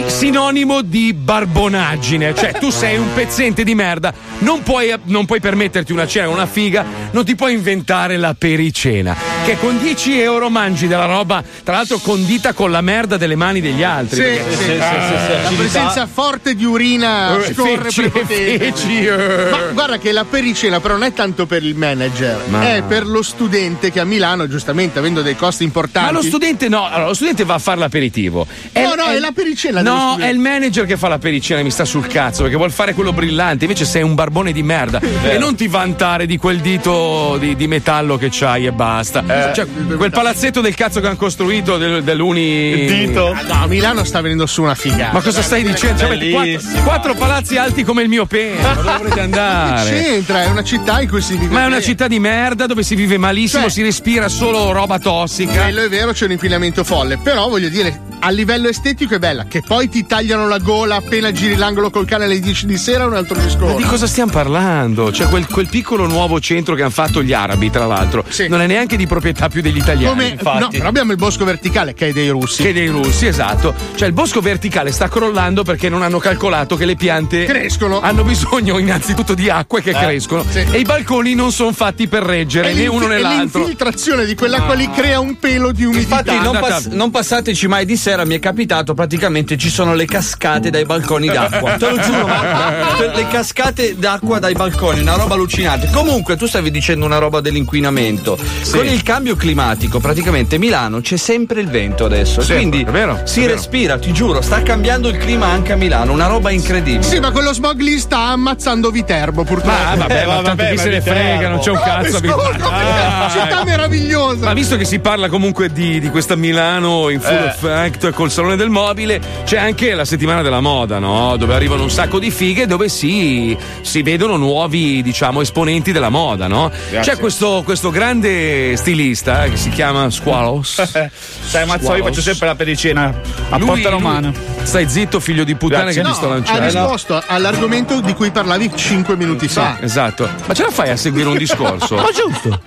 sinonimo 0.07 0.81
di 0.81 1.13
barbonaggine, 1.13 2.33
cioè 2.35 2.53
tu 2.53 2.69
sei 2.69 2.97
un 2.97 3.13
pezzente 3.13 3.63
di 3.63 3.75
merda, 3.75 4.13
non 4.39 4.63
puoi, 4.63 4.93
non 5.05 5.25
puoi 5.25 5.39
permetterti 5.39 5.91
una 5.91 6.07
cena, 6.07 6.29
una 6.29 6.45
figa, 6.45 6.85
non 7.11 7.23
ti 7.23 7.35
puoi 7.35 7.53
inventare 7.53 8.17
la 8.17 8.35
pericena, 8.37 9.15
che 9.49 9.57
con 9.57 9.79
10 9.79 10.19
euro 10.21 10.51
mangi 10.51 10.85
della 10.85 11.05
roba, 11.05 11.43
tra 11.63 11.77
l'altro 11.77 11.97
condita 11.97 12.53
con 12.53 12.69
la 12.69 12.81
merda 12.81 13.17
delle 13.17 13.35
mani 13.35 13.61
degli 13.61 13.81
altri. 13.81 14.17
Sì, 14.17 14.21
perché- 14.21 14.55
sì, 14.55 14.63
sì, 14.65 14.75
La 14.75 15.51
presenza 15.57 16.05
forte 16.05 16.53
di 16.53 16.65
urina 16.65 17.35
Eh, 17.35 17.53
scorre 17.55 17.89
feci, 17.89 18.11
feci, 18.25 19.05
eh. 19.07 19.47
Ma 19.49 19.57
guarda 19.73 19.97
che 19.97 20.11
la 20.11 20.23
pericena 20.23 20.79
però 20.79 20.93
non 20.93 21.03
è 21.03 21.13
tanto 21.13 21.47
per 21.47 21.63
il 21.63 21.75
manager, 21.75 22.41
Ma- 22.49 22.75
è 22.75 22.83
per 22.83 23.07
lo 23.07 23.23
studente 23.23 23.91
che 23.91 23.99
a 23.99 24.03
Milano, 24.03 24.47
giustamente 24.47 24.99
avendo 24.99 25.23
dei 25.23 25.35
costi 25.35 25.63
importanti. 25.63 26.13
Ma 26.13 26.19
lo 26.19 26.23
studente 26.23 26.69
no, 26.69 26.85
allora, 26.85 27.07
lo 27.07 27.15
studente 27.15 27.43
va 27.43 27.55
a 27.55 27.59
fare 27.59 27.79
l'aperitivo. 27.79 28.45
No, 28.73 28.93
no, 28.93 29.05
è 29.05 29.17
la 29.17 29.31
pericena 29.33 29.81
No, 29.81 30.17
è 30.19 30.27
il 30.27 30.37
manager 30.37 30.85
che 30.85 30.95
fa 30.95 31.07
la 31.07 31.17
pericena, 31.17 31.63
mi 31.63 31.71
sta 31.71 31.85
sul 31.85 32.05
cazzo, 32.05 32.43
perché 32.43 32.55
vuol 32.55 32.71
fare 32.71 32.93
quello 32.93 33.13
brillante, 33.13 33.63
invece 33.65 33.85
sei 33.85 34.03
un 34.03 34.13
barbone 34.13 34.51
di 34.51 34.61
merda. 34.61 35.01
E 35.23 35.39
non 35.39 35.55
ti 35.55 35.67
vantare 35.67 36.27
di 36.27 36.37
quel 36.37 36.59
dito 36.59 37.37
di, 37.39 37.55
di 37.55 37.65
metallo 37.67 38.15
che 38.17 38.27
c'hai 38.29 38.67
e 38.67 38.71
basta. 38.71 39.23
Eh. 39.27 39.38
Cioè, 39.53 39.65
quel 39.97 40.11
palazzetto 40.11 40.61
del 40.61 40.75
cazzo 40.75 40.99
che 40.99 41.07
hanno 41.07 41.15
costruito 41.15 41.77
del- 41.77 42.03
dell'uni. 42.03 43.07
Ah, 43.17 43.41
no, 43.41 43.63
a 43.63 43.67
Milano 43.67 44.03
sta 44.03 44.21
venendo 44.21 44.45
su 44.45 44.61
una 44.61 44.75
figata. 44.75 45.13
Ma 45.13 45.21
cosa 45.21 45.41
stai 45.41 45.63
dicendo? 45.63 45.99
Cioè, 45.99 46.29
quattro, 46.31 46.83
quattro 46.83 47.13
palazzi 47.15 47.57
alti 47.57 47.83
come 47.83 48.03
il 48.03 48.09
mio 48.09 48.25
pene. 48.25 48.61
Ma 48.61 48.73
dove 48.73 48.97
volete 48.97 49.15
Che 49.15 49.19
andare? 49.21 49.89
c'entra? 49.89 50.43
È 50.43 50.47
una 50.47 50.63
città 50.63 51.01
in 51.01 51.09
cui 51.09 51.21
si 51.21 51.37
vive. 51.37 51.53
Ma 51.53 51.63
è 51.63 51.65
una 51.67 51.81
città 51.81 52.07
di 52.07 52.19
merda 52.19 52.65
dove 52.65 52.83
si 52.83 52.95
vive 52.95 53.17
malissimo, 53.17 53.63
Cioè- 53.63 53.71
si 53.71 53.81
respira 53.83 54.27
solo 54.29 54.71
roba 54.71 54.99
tossica. 54.99 55.63
Quello 55.63 55.83
è 55.83 55.89
vero, 55.89 56.11
c'è 56.11 56.25
un 56.25 56.31
inquinamento 56.31 56.83
folle. 56.83 57.17
Però 57.17 57.47
voglio 57.49 57.69
dire, 57.69 58.01
a 58.19 58.29
livello 58.29 58.67
estetico 58.67 59.15
è 59.15 59.19
bella. 59.19 59.45
Che 59.47 59.61
poi 59.65 59.89
ti 59.89 60.05
tagliano 60.05 60.47
la 60.47 60.57
gola 60.59 60.95
appena 60.95 61.31
giri 61.31 61.55
l'angolo 61.55 61.89
col 61.89 62.05
cane 62.05 62.25
alle 62.25 62.39
10 62.39 62.65
di 62.65 62.77
sera 62.77 63.03
è 63.03 63.07
un 63.07 63.15
altro 63.15 63.39
discorso. 63.39 63.73
Ma 63.75 63.81
di 63.81 63.83
cosa 63.87 64.07
stiamo 64.07 64.31
parlando? 64.31 65.11
Cioè, 65.11 65.27
quel, 65.27 65.45
quel 65.47 65.67
piccolo 65.67 66.05
nuovo 66.07 66.39
centro 66.39 66.75
che 66.75 66.81
hanno 66.81 66.91
fatto 66.91 67.21
gli 67.23 67.33
arabi, 67.33 67.69
tra 67.69 67.85
l'altro, 67.85 68.23
non 68.47 68.61
è 68.61 68.67
neanche 68.67 68.97
di 68.97 69.05
proprietà 69.05 69.18
più 69.21 69.61
degli 69.61 69.77
italiani. 69.77 70.35
Come, 70.37 70.59
no, 70.59 70.67
però 70.69 70.87
abbiamo 70.87 71.11
il 71.11 71.17
bosco 71.17 71.45
verticale 71.45 71.93
che 71.93 72.07
è 72.07 72.11
dei 72.11 72.29
russi. 72.29 72.61
Che 72.63 72.73
dei 72.73 72.87
russi, 72.87 73.27
esatto. 73.27 73.73
Cioè, 73.95 74.07
il 74.07 74.13
bosco 74.13 74.41
verticale 74.41 74.91
sta 74.91 75.07
crollando 75.09 75.63
perché 75.63 75.89
non 75.89 76.01
hanno 76.01 76.19
calcolato 76.19 76.75
che 76.75 76.85
le 76.85 76.95
piante 76.95 77.45
Crescono. 77.45 78.01
Hanno 78.01 78.23
bisogno 78.23 78.77
innanzitutto 78.77 79.33
di 79.33 79.49
acque 79.49 79.81
che 79.81 79.91
Eh, 79.91 79.93
crescono. 79.93 80.43
sì. 80.49 80.65
E 80.71 80.79
i 80.79 80.83
balconi 80.83 81.33
non 81.35 81.51
sono 81.51 81.71
fatti 81.71 82.07
per 82.07 82.23
reggere 82.23 82.69
E 82.71 82.73
né 82.73 82.87
uno 82.87 83.07
né 83.07 83.17
e 83.17 83.21
l'altro. 83.21 83.59
l'infiltrazione 83.59 84.25
di 84.25 84.35
quell'acqua 84.35 84.73
lì 84.73 84.89
crea 84.91 85.19
un 85.19 85.37
pelo 85.39 85.71
di 85.71 85.83
umidità. 85.85 86.17
Infatti, 86.19 86.39
non, 86.43 86.57
pass- 86.59 86.87
non 86.87 87.11
passateci 87.11 87.67
mai 87.67 87.85
di 87.85 87.97
sera, 87.97 88.25
mi 88.25 88.35
è 88.35 88.39
capitato 88.39 88.93
praticamente 88.93 89.57
ci 89.57 89.69
sono 89.69 89.93
le 89.93 90.05
cascate 90.05 90.69
dai 90.69 90.85
balconi 90.85 91.27
d'acqua. 91.27 91.73
Te 91.77 91.89
lo 91.89 91.99
giuro, 91.99 92.27
ma 92.27 92.97
le 93.15 93.27
cascate 93.27 93.95
d'acqua 93.97 94.39
dai 94.39 94.53
balconi, 94.53 95.01
una 95.01 95.15
roba 95.15 95.33
allucinante. 95.35 95.89
Comunque, 95.91 96.35
tu 96.37 96.45
stavi 96.47 96.71
dicendo 96.71 97.05
una 97.05 97.17
roba 97.17 97.39
dell'inquinamento. 97.41 98.37
Con 98.71 98.85
il 98.87 99.01
cambio 99.09 99.35
climatico, 99.35 99.99
praticamente 99.99 100.59
Milano 100.59 101.01
c'è 101.01 101.17
sempre 101.17 101.61
il 101.61 101.67
vento 101.67 102.05
adesso. 102.05 102.41
Sì, 102.41 102.53
quindi 102.53 102.83
è 102.83 102.91
vero, 102.91 103.21
si 103.23 103.39
è 103.39 103.45
vero. 103.45 103.55
respira, 103.55 103.97
ti 103.97 104.13
giuro, 104.13 104.39
sta 104.41 104.61
cambiando 104.61 105.07
il 105.09 105.17
clima 105.17 105.47
anche 105.47 105.73
a 105.73 105.75
Milano, 105.75 106.11
una 106.13 106.27
roba 106.27 106.51
incredibile. 106.51 107.01
Sì, 107.01 107.17
ma 107.19 107.31
quello 107.31 107.51
smog 107.51 107.79
lì 107.79 107.97
sta 107.97 108.27
ammazzando 108.27 108.91
Viterbo, 108.91 109.43
purtroppo. 109.43 109.75
Ma 109.75 109.95
vabbè, 109.95 110.25
ma 110.27 110.41
tanto 110.43 110.63
chi 110.63 110.77
se 110.77 110.89
ne 110.89 111.01
frega, 111.01 111.49
non 111.49 111.57
c'è 111.57 111.71
un 111.71 111.79
cazzo 111.83 112.17
a 112.17 112.19
Viterbo. 112.19 112.67
Ah, 112.69 113.29
città 113.31 113.63
meravigliosa. 113.63 114.45
Ma 114.45 114.53
visto 114.53 114.77
che 114.77 114.85
si 114.85 114.99
parla 114.99 115.27
comunque 115.27 115.71
di, 115.71 115.99
di 115.99 116.09
questa 116.11 116.35
Milano 116.35 117.09
in 117.09 117.19
full 117.19 117.33
Eh. 117.33 117.45
effect 117.47 118.11
col 118.11 118.29
salone 118.29 118.57
del 118.57 118.69
mobile, 118.69 119.19
c'è 119.43 119.57
anche 119.57 119.95
la 119.95 120.05
settimana 120.05 120.43
della 120.43 120.61
moda, 120.61 120.99
no? 120.99 121.35
Dove 121.35 121.55
arrivano 121.55 121.81
un 121.81 121.89
sacco 121.89 122.19
di 122.19 122.29
fighe 122.29 122.67
dove 122.67 122.89
si, 122.89 123.57
si 123.81 124.03
vedono 124.03 124.37
nuovi, 124.37 125.01
diciamo, 125.01 125.41
esponenti 125.41 125.91
della 125.91 126.09
moda, 126.09 126.45
no? 126.45 126.69
Grazie. 126.91 127.13
C'è 127.13 127.19
questo, 127.19 127.63
questo 127.65 127.89
grande 127.89 128.77
stilista 128.99 129.45
eh, 129.45 129.51
che 129.51 129.55
si 129.57 129.69
chiama 129.69 130.09
Squalos. 130.09 130.81
Sai, 131.49 131.65
Mazzo, 131.65 131.95
io 131.95 132.03
faccio 132.03 132.21
sempre 132.21 132.47
la 132.47 132.55
pericena 132.55 133.13
a 133.49 133.57
Lui- 133.57 133.65
porta 133.67 133.89
lui- 133.89 133.97
romana. 133.97 134.33
Stai 134.61 134.89
zitto, 134.89 135.19
figlio 135.21 135.45
di 135.45 135.55
puttana, 135.55 135.83
Grazie. 135.83 136.01
che 136.01 136.07
ti 136.09 136.13
sto 136.15 136.25
ha 136.25 136.29
lanciando. 136.33 136.63
risposto 136.65 137.23
all'argomento 137.25 138.01
di 138.01 138.13
cui 138.13 138.29
parlavi 138.31 138.71
5 138.75 139.15
minuti 139.15 139.47
fa. 139.47 139.77
Esatto. 139.79 140.29
Ma 140.45 140.53
ce 140.53 140.63
la 140.63 140.69
fai 140.71 140.89
a 140.89 140.97
seguire 140.97 141.29
un 141.29 141.37
discorso? 141.37 141.95
Ma 141.95 142.09
giusto. 142.13 142.61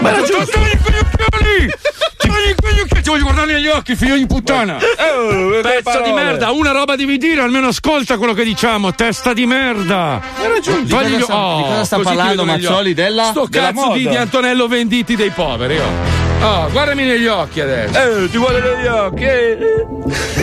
Ma 0.00 0.10
era 0.10 0.22
giusto. 0.22 0.58
Ti 2.88 3.08
voglio 3.08 3.22
guardare 3.22 3.52
negli 3.54 3.66
occhi, 3.68 3.94
figlio 3.96 4.16
di 4.16 4.26
puttana. 4.26 4.76
Oh, 4.76 5.60
Pezzo 5.60 6.00
di 6.02 6.12
merda, 6.12 6.50
una 6.50 6.70
roba 6.72 6.96
devi 6.96 7.18
dire, 7.18 7.40
almeno 7.42 7.68
ascolta 7.68 8.16
quello 8.18 8.32
che 8.34 8.44
diciamo, 8.44 8.94
testa 8.94 9.32
di 9.32 9.46
merda. 9.46 10.20
Hai 10.38 10.48
ragione, 10.48 10.82
di 10.84 10.88
Fagli 10.90 11.04
cosa 11.04 11.16
gli- 11.18 11.22
sta- 11.22 11.36
oh, 11.36 11.56
di 11.56 11.62
cosa 11.64 11.84
sta 11.84 11.98
parlando 11.98 12.44
Mazzoli? 12.44 12.94
Della- 12.94 13.24
Sto 13.30 13.46
della 13.48 13.72
cazzo 13.72 13.92
di, 13.92 14.08
di 14.08 14.16
Antonello 14.16 14.66
Venditi 14.68 15.16
dei 15.16 15.30
poveri, 15.30 15.78
oh. 15.78 16.27
Oh, 16.40 16.68
guardami 16.70 17.04
negli 17.04 17.26
occhi 17.26 17.60
adesso. 17.60 17.98
Eh, 18.24 18.30
ti 18.30 18.38
guardo 18.38 18.60
negli 18.74 18.86
occhi. 18.86 19.26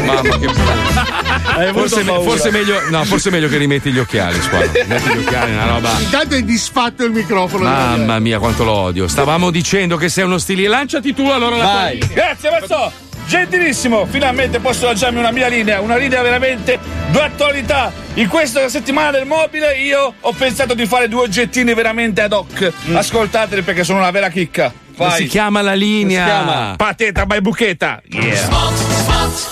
Mamma 0.03 0.37
che 0.37 0.45
Hai 1.55 1.67
avuto 1.67 1.87
forse, 1.87 2.03
paura. 2.03 2.21
forse 2.29 2.51
meglio, 2.51 2.81
no, 2.89 3.03
forse 3.05 3.29
è 3.29 3.31
meglio 3.31 3.47
che 3.47 3.57
rimetti 3.57 3.91
gli 3.91 3.99
occhiali, 3.99 4.39
squadra. 4.41 4.71
Metti 4.85 5.09
gli 5.09 5.17
occhiali, 5.25 5.51
è 5.51 5.53
una 5.55 5.67
roba. 5.67 5.91
Intanto 5.99 6.35
hai 6.35 6.43
disfatto 6.43 7.05
il 7.05 7.11
microfono. 7.11 7.63
Mamma 7.63 8.19
mia, 8.19 8.39
quanto 8.39 8.63
lo 8.65 8.73
odio. 8.73 9.07
Stavamo 9.07 9.49
dicendo 9.51 9.95
che 9.95 10.09
sei 10.09 10.25
uno 10.25 10.37
stile. 10.37 10.67
Lanciati 10.67 11.13
tu 11.13 11.29
allora 11.29 11.55
la 11.55 11.63
Vai. 11.63 11.97
tua 11.97 12.07
linea. 12.09 12.25
Grazie, 12.25 12.49
Mazzò. 12.51 12.91
Gentilissimo, 13.27 14.05
finalmente 14.05 14.59
posso 14.59 14.85
lanciarmi 14.85 15.17
una 15.17 15.31
mia 15.31 15.47
linea, 15.47 15.79
una 15.81 15.95
linea 15.95 16.21
veramente 16.21 16.77
d'attualità. 17.09 17.91
In 18.15 18.27
questa 18.27 18.67
settimana 18.69 19.09
del 19.11 19.25
mobile 19.25 19.75
io 19.79 20.13
ho 20.19 20.31
pensato 20.33 20.75
di 20.75 20.85
fare 20.85 21.07
due 21.07 21.21
oggettini 21.21 21.73
veramente 21.73 22.21
ad 22.21 22.33
hoc. 22.33 22.71
Ascoltateli 22.93 23.63
perché 23.63 23.83
sono 23.83 23.97
una 23.99 24.11
vera 24.11 24.29
chicca. 24.29 24.71
Vai. 24.97 25.21
si 25.21 25.27
chiama 25.27 25.61
la 25.61 25.73
linea? 25.73 26.25
Si 26.25 26.31
chiama 26.31 26.73
Pateta 26.77 27.25
by 27.25 27.41
Bucheta. 27.41 28.01
Yeah. 28.09 28.49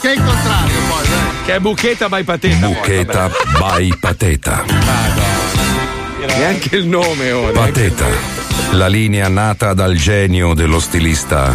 Che 0.02 0.10
è 0.10 0.14
il 0.14 0.24
contrario, 0.24 0.80
poi, 0.88 1.08
dai. 1.08 1.46
Che 1.46 1.56
è 1.56 1.60
buchetta 1.60 2.10
by 2.10 2.24
pateta. 2.24 2.68
Bucheta 2.68 3.30
by 3.60 3.98
Pateta. 4.00 4.64
Neanche 6.38 6.76
il 6.78 6.86
nome 6.88 7.32
ora. 7.32 7.52
Pateta, 7.52 8.06
la 8.72 8.88
linea 8.88 9.28
nata 9.28 9.74
dal 9.74 9.96
genio 9.96 10.54
dello 10.54 10.80
stilista 10.80 11.54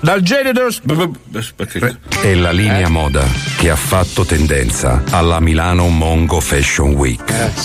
Dal 0.00 0.20
genio 0.22 0.52
dello. 0.52 0.70
è 2.20 2.34
la 2.34 2.52
linea 2.52 2.88
moda 2.88 3.24
che 3.56 3.70
ha 3.70 3.76
fatto 3.76 4.24
tendenza 4.24 5.02
alla 5.10 5.40
Milano 5.40 5.88
Mongo 5.88 6.40
Fashion 6.40 6.92
Week. 6.92 7.22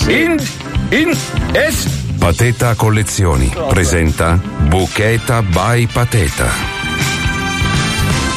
In. 0.08 0.42
In. 0.90 1.16
Es. 1.52 2.09
Pateta 2.20 2.74
Collezioni 2.74 3.50
presenta 3.70 4.38
Bucheta 4.68 5.42
by 5.42 5.86
Pateta. 5.90 6.48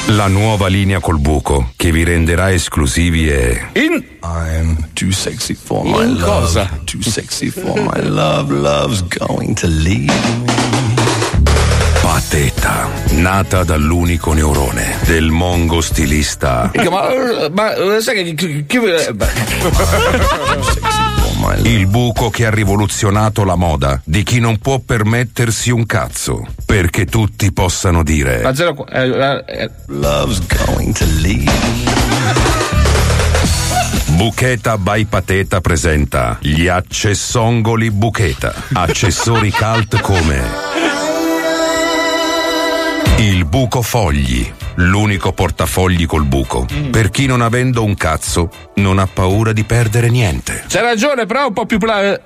La 0.08 0.28
nuova 0.28 0.68
linea 0.68 1.00
col 1.02 1.20
buco 1.20 1.72
che 1.76 1.92
vi 1.92 2.04
renderà 2.06 2.50
esclusivi 2.52 3.28
e 3.30 3.62
In. 3.74 4.02
I'm 4.24 4.88
too 4.94 5.12
sexy 5.12 5.54
for 5.54 5.84
my 5.84 6.02
In 6.04 6.14
love. 6.18 6.24
cosa? 6.24 6.70
Too 6.86 7.02
sexy 7.02 7.50
for 7.50 7.78
my 7.78 8.02
love. 8.08 8.54
Love's 8.54 9.04
going 9.18 9.54
to 9.60 9.68
leave 9.68 10.12
Pateta, 12.02 12.88
nata 13.12 13.64
dall'unico 13.64 14.32
neurone 14.34 14.98
del 15.06 15.30
mongo 15.30 15.82
stilista. 15.82 16.72
Ma, 16.90 17.10
ma 17.52 17.74
sai 18.02 18.24
che. 18.24 18.34
chi- 18.34 18.66
chi- 18.66 18.80
beh. 18.80 19.32
Il 21.64 21.88
buco 21.88 22.30
che 22.30 22.46
ha 22.46 22.50
rivoluzionato 22.50 23.44
la 23.44 23.56
moda 23.56 24.02
di 24.04 24.24
chi 24.24 24.40
non 24.40 24.58
può 24.58 24.80
permettersi 24.80 25.70
un 25.72 25.86
cazzo, 25.86 26.46
perché 26.66 27.06
tutti 27.06 27.52
possano 27.52 28.04
dire 28.04 28.42
La 28.42 28.54
zero. 28.56 28.86
eh, 28.88 29.08
eh, 29.08 29.44
eh. 29.48 29.70
Love's 29.88 30.42
going 30.66 30.94
to 30.94 31.06
leave 31.22 31.52
Bucheta 34.16 34.78
by 34.78 35.06
Pateta 35.06 35.60
presenta 35.60 36.38
gli 36.42 36.68
accessongoli 36.68 37.90
Bucheta, 37.92 38.54
accessori 38.74 39.52
cult 39.52 40.00
come 40.02 40.42
il 43.18 43.46
buco 43.46 43.82
fogli, 43.82 44.52
l'unico 44.76 45.32
portafogli 45.32 46.06
col 46.06 46.26
buco, 46.26 46.66
per 46.92 47.10
chi 47.10 47.26
non 47.26 47.42
avendo 47.42 47.84
un 47.84 47.96
cazzo 47.96 48.50
non 48.76 49.00
ha 49.00 49.08
paura 49.08 49.54
di 49.54 49.64
perdere 49.64 50.10
niente. 50.10 50.64
C'hai 50.68 50.82
ragione, 50.82 51.26
però 51.26 51.48
un 51.48 51.54
po' 51.54 51.66
più. 51.66 51.78
pla- 51.78 52.14
eh, 52.14 52.22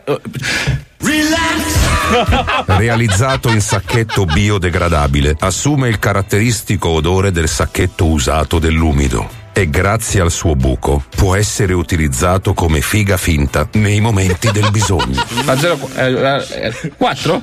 Realizzato 2.65 3.49
in 3.49 3.61
sacchetto 3.61 4.25
biodegradabile, 4.25 5.35
assume 5.39 5.89
il 5.89 5.99
caratteristico 5.99 6.89
odore 6.89 7.31
del 7.31 7.47
sacchetto 7.47 8.05
usato 8.05 8.59
dell'umido 8.59 9.45
e 9.57 9.71
grazie 9.71 10.21
al 10.21 10.29
suo 10.29 10.55
buco 10.55 11.03
può 11.15 11.33
essere 11.33 11.73
utilizzato 11.73 12.53
come 12.53 12.79
figa 12.79 13.17
finta 13.17 13.67
nei 13.71 13.99
momenti 13.99 14.51
del 14.51 14.69
bisogno. 14.69 15.19
La 15.45 15.57
zero. 15.57 15.77
qua- 15.77 16.45
eh, 16.45 16.67
eh, 16.67 16.91
Quattro? 16.95 17.41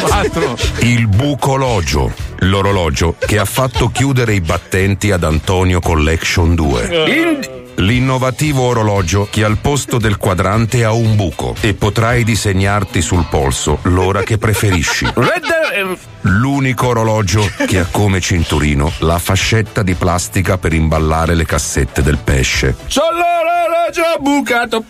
Quattro. 0.00 0.56
Il 0.80 1.06
bucologio, 1.06 2.12
l'orologio 2.40 3.14
che 3.20 3.38
ha 3.38 3.44
fatto 3.44 3.90
chiudere 3.90 4.34
i 4.34 4.40
battenti 4.40 5.12
ad 5.12 5.22
Antonio 5.22 5.78
Collection 5.78 6.56
2. 6.56 7.04
In. 7.06 7.61
L'innovativo 7.76 8.62
orologio 8.62 9.26
che 9.30 9.44
al 9.44 9.56
posto 9.58 9.98
del 9.98 10.16
quadrante 10.18 10.84
ha 10.84 10.92
un 10.92 11.16
buco 11.16 11.54
e 11.60 11.74
potrai 11.74 12.22
disegnarti 12.22 13.00
sul 13.00 13.26
polso 13.28 13.78
l'ora 13.82 14.22
che 14.22 14.38
preferisci. 14.38 15.06
Red. 15.14 15.44
eh, 15.74 15.98
L'unico 16.22 16.88
orologio 16.88 17.48
che 17.66 17.78
ha 17.80 17.86
come 17.90 18.20
cinturino 18.20 18.92
la 18.98 19.18
fascetta 19.18 19.82
di 19.82 19.94
plastica 19.94 20.58
per 20.58 20.72
imballare 20.74 21.34
le 21.34 21.44
cassette 21.44 22.02
del 22.02 22.18
pesce. 22.18 22.76
Sono 22.86 23.08
l'orologio 23.10 24.20
bucato. 24.20 24.84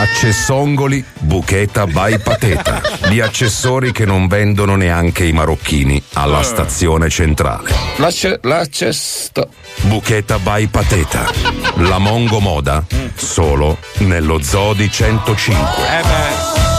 Accessongoli 0.00 1.04
Bucheta 1.18 1.86
by 1.86 2.18
Pateta. 2.20 2.80
Gli 3.10 3.20
accessori 3.20 3.92
che 3.92 4.06
non 4.06 4.28
vendono 4.28 4.74
neanche 4.74 5.24
i 5.26 5.32
marocchini 5.32 6.02
alla 6.14 6.42
stazione 6.42 7.10
centrale. 7.10 7.70
La, 7.96 8.10
ce- 8.10 8.40
la 8.44 8.66
cesta. 8.66 9.46
Bucheta 9.82 10.38
by 10.38 10.68
Pateta. 10.68 11.30
La 11.76 11.98
Mongo 11.98 12.40
Moda 12.40 12.82
solo 13.14 13.76
nello 13.98 14.40
Zodi 14.40 14.90
105. 14.90 15.64
Eh 15.84 16.02
beh. 16.02 16.69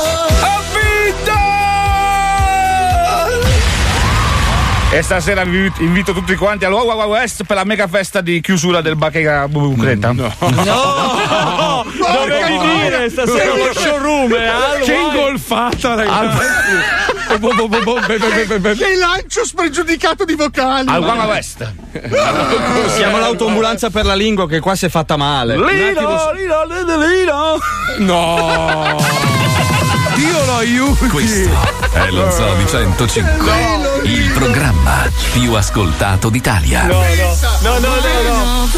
E 4.94 5.02
stasera 5.04 5.46
vi 5.46 5.72
invito 5.80 6.12
tutti 6.12 6.36
quanti 6.36 6.66
al 6.66 6.74
Wawa 6.74 7.06
West 7.06 7.46
per 7.46 7.56
la 7.56 7.64
mega 7.64 7.88
festa 7.88 8.20
di 8.20 8.42
chiusura 8.42 8.82
del 8.82 8.98
Bacheca 8.98 9.48
Bucreta. 9.48 10.12
No, 10.12 10.34
No! 10.40 11.86
Dovevi 11.96 12.58
dire 12.60 13.10
stasera 13.10 13.56
lo 13.56 13.74
showroom 13.74 14.36
Che 14.84 14.94
ingolfata, 14.94 15.96
ragazzi. 15.96 16.46
Che 18.84 18.96
lancio 18.98 19.46
spregiudicato 19.46 20.26
di 20.26 20.36
vocali. 20.36 20.90
Al 20.90 21.02
Wawa 21.02 21.26
West. 21.26 21.72
Siamo 22.94 23.18
l'autoambulanza 23.18 23.90
per 23.90 24.04
la 24.04 24.16
lingua 24.16 24.46
che 24.46 24.60
qua 24.60 24.76
si 24.76 24.88
è 24.88 24.90
fatta 24.90 25.16
male. 25.16 25.54
Attimo 25.54 25.70
Lino, 25.70 26.32
Lino, 26.34 26.66
Lino, 26.66 26.98
Lino. 27.08 27.58
No. 28.00 29.40
Dio 30.22 30.46
lo 30.46 30.56
aiuti. 30.58 31.08
Questo 31.08 31.50
è 31.94 32.12
lo 32.12 32.30
Zodi 32.30 32.68
105. 32.68 33.52
Il 34.04 34.30
programma 34.30 35.10
più 35.34 35.54
ascoltato 35.54 36.30
d'Italia. 36.30 36.86
No, 36.86 37.02
no, 37.64 37.80
no, 37.80 37.80
no, 37.80 38.22
no. 38.22 38.70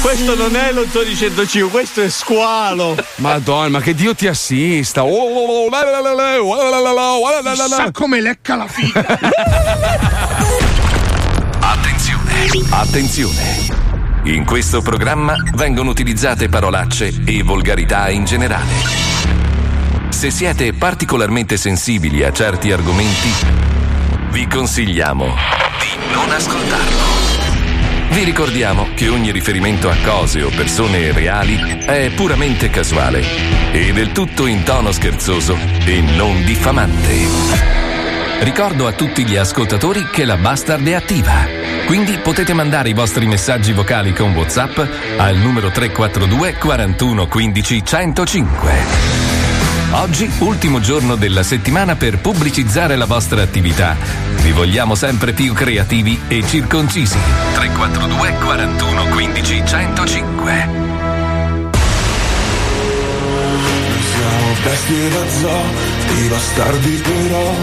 Questo 0.00 0.36
non 0.36 0.54
è 0.54 0.70
lo 0.70 0.86
Zodi 0.88 1.16
105, 1.16 1.68
questo 1.68 2.02
è 2.02 2.08
squalo. 2.08 2.96
Madonna, 3.16 3.68
ma 3.70 3.80
che 3.80 3.92
Dio 3.92 4.14
ti 4.14 4.28
assista. 4.28 5.02
Oh, 5.02 5.68
Sa 7.66 7.90
come 7.90 8.20
lecca 8.20 8.54
la 8.54 8.68
figa. 8.68 9.04
Attenzione, 11.58 12.50
attenzione. 12.70 13.56
In 14.26 14.44
questo 14.44 14.80
programma 14.80 15.34
vengono 15.54 15.90
utilizzate 15.90 16.48
parolacce 16.48 17.12
e 17.24 17.42
volgarità 17.42 18.10
in 18.10 18.24
generale. 18.24 19.57
Se 20.18 20.32
siete 20.32 20.72
particolarmente 20.72 21.56
sensibili 21.56 22.24
a 22.24 22.32
certi 22.32 22.72
argomenti, 22.72 23.30
vi 24.32 24.48
consigliamo 24.48 25.26
di 25.26 26.12
non 26.12 26.28
ascoltarlo. 26.28 27.04
Vi 28.10 28.24
ricordiamo 28.24 28.88
che 28.96 29.08
ogni 29.10 29.30
riferimento 29.30 29.88
a 29.88 29.94
cose 30.04 30.42
o 30.42 30.48
persone 30.48 31.12
reali 31.12 31.84
è 31.84 32.10
puramente 32.16 32.68
casuale 32.68 33.22
e 33.70 33.92
del 33.92 34.10
tutto 34.10 34.46
in 34.46 34.64
tono 34.64 34.90
scherzoso 34.90 35.56
e 35.84 36.00
non 36.00 36.44
diffamante. 36.44 37.14
Ricordo 38.40 38.88
a 38.88 38.92
tutti 38.94 39.24
gli 39.24 39.36
ascoltatori 39.36 40.08
che 40.10 40.24
la 40.24 40.36
Bastard 40.36 40.84
è 40.84 40.94
attiva. 40.94 41.46
Quindi 41.86 42.18
potete 42.18 42.54
mandare 42.54 42.88
i 42.88 42.92
vostri 42.92 43.24
messaggi 43.26 43.72
vocali 43.72 44.12
con 44.12 44.34
WhatsApp 44.34 44.80
al 45.16 45.36
numero 45.36 45.70
342 45.70 46.54
41 46.54 47.28
15 47.28 47.84
105. 47.84 49.27
Oggi, 49.90 50.30
ultimo 50.40 50.80
giorno 50.80 51.16
della 51.16 51.42
settimana 51.42 51.96
per 51.96 52.18
pubblicizzare 52.18 52.94
la 52.94 53.06
vostra 53.06 53.40
attività. 53.40 53.96
Vi 54.42 54.52
vogliamo 54.52 54.94
sempre 54.94 55.32
più 55.32 55.54
creativi 55.54 56.20
e 56.28 56.46
circoncisi. 56.46 57.16
342 57.54 58.32
41 58.44 59.04
15 59.06 59.62
105. 59.64 60.52
Siamo 64.12 64.54
bestie 64.62 65.08
da 65.08 65.30
zoo, 65.30 66.22
i 66.22 66.28
bastardi 66.28 67.02
però 67.02 67.54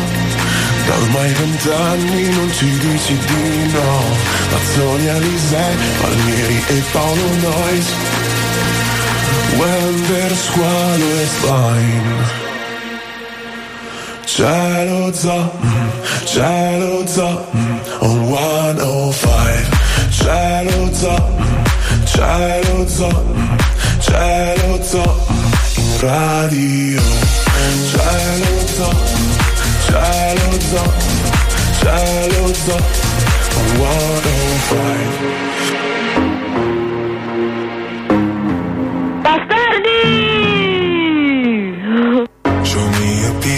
Da 0.87 0.95
ormai 0.95 1.33
vent'anni 1.33 2.29
non 2.33 2.51
ci 2.53 2.69
dici 2.77 3.17
di 3.17 3.71
no 3.71 4.03
Mazzoni, 4.51 5.09
Alisei, 5.09 5.75
Palmieri 6.01 6.63
e 6.67 6.83
Paolo 6.91 7.35
Nois 7.41 7.93
Wender, 9.57 10.35
Squalo 10.35 11.07
e 11.21 11.25
Spine 11.27 12.43
Cielo 14.25 15.13
Zoo, 15.13 15.51
mm, 15.63 15.89
Cielo 16.25 17.07
Zoo 17.07 17.45
mm, 17.53 17.79
on 18.01 18.17
105 18.29 19.69
Cielo 20.11 20.93
Zoo, 20.93 21.17
mm, 21.39 21.63
Cielo 22.05 22.85
Zoo, 22.87 23.07
mm, 23.07 23.57
Cielo 24.01 24.83
Zoo 24.83 25.15
mm, 25.29 25.53
in 25.77 25.99
radio. 26.01 27.01
Mm, 27.01 27.79
Cielo 27.91 28.53
Zoo, 28.75 28.91
mm, 28.91 29.31
Cielo 31.79 32.45
Zoo 32.65 32.81
on 33.55 33.67
105 33.79 35.54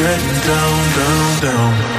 Getting 0.00 0.40
down, 0.48 0.94
down, 0.96 1.42
down. 1.42 1.89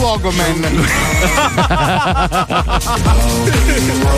Luogo, 0.00 0.30
man. 0.30 0.86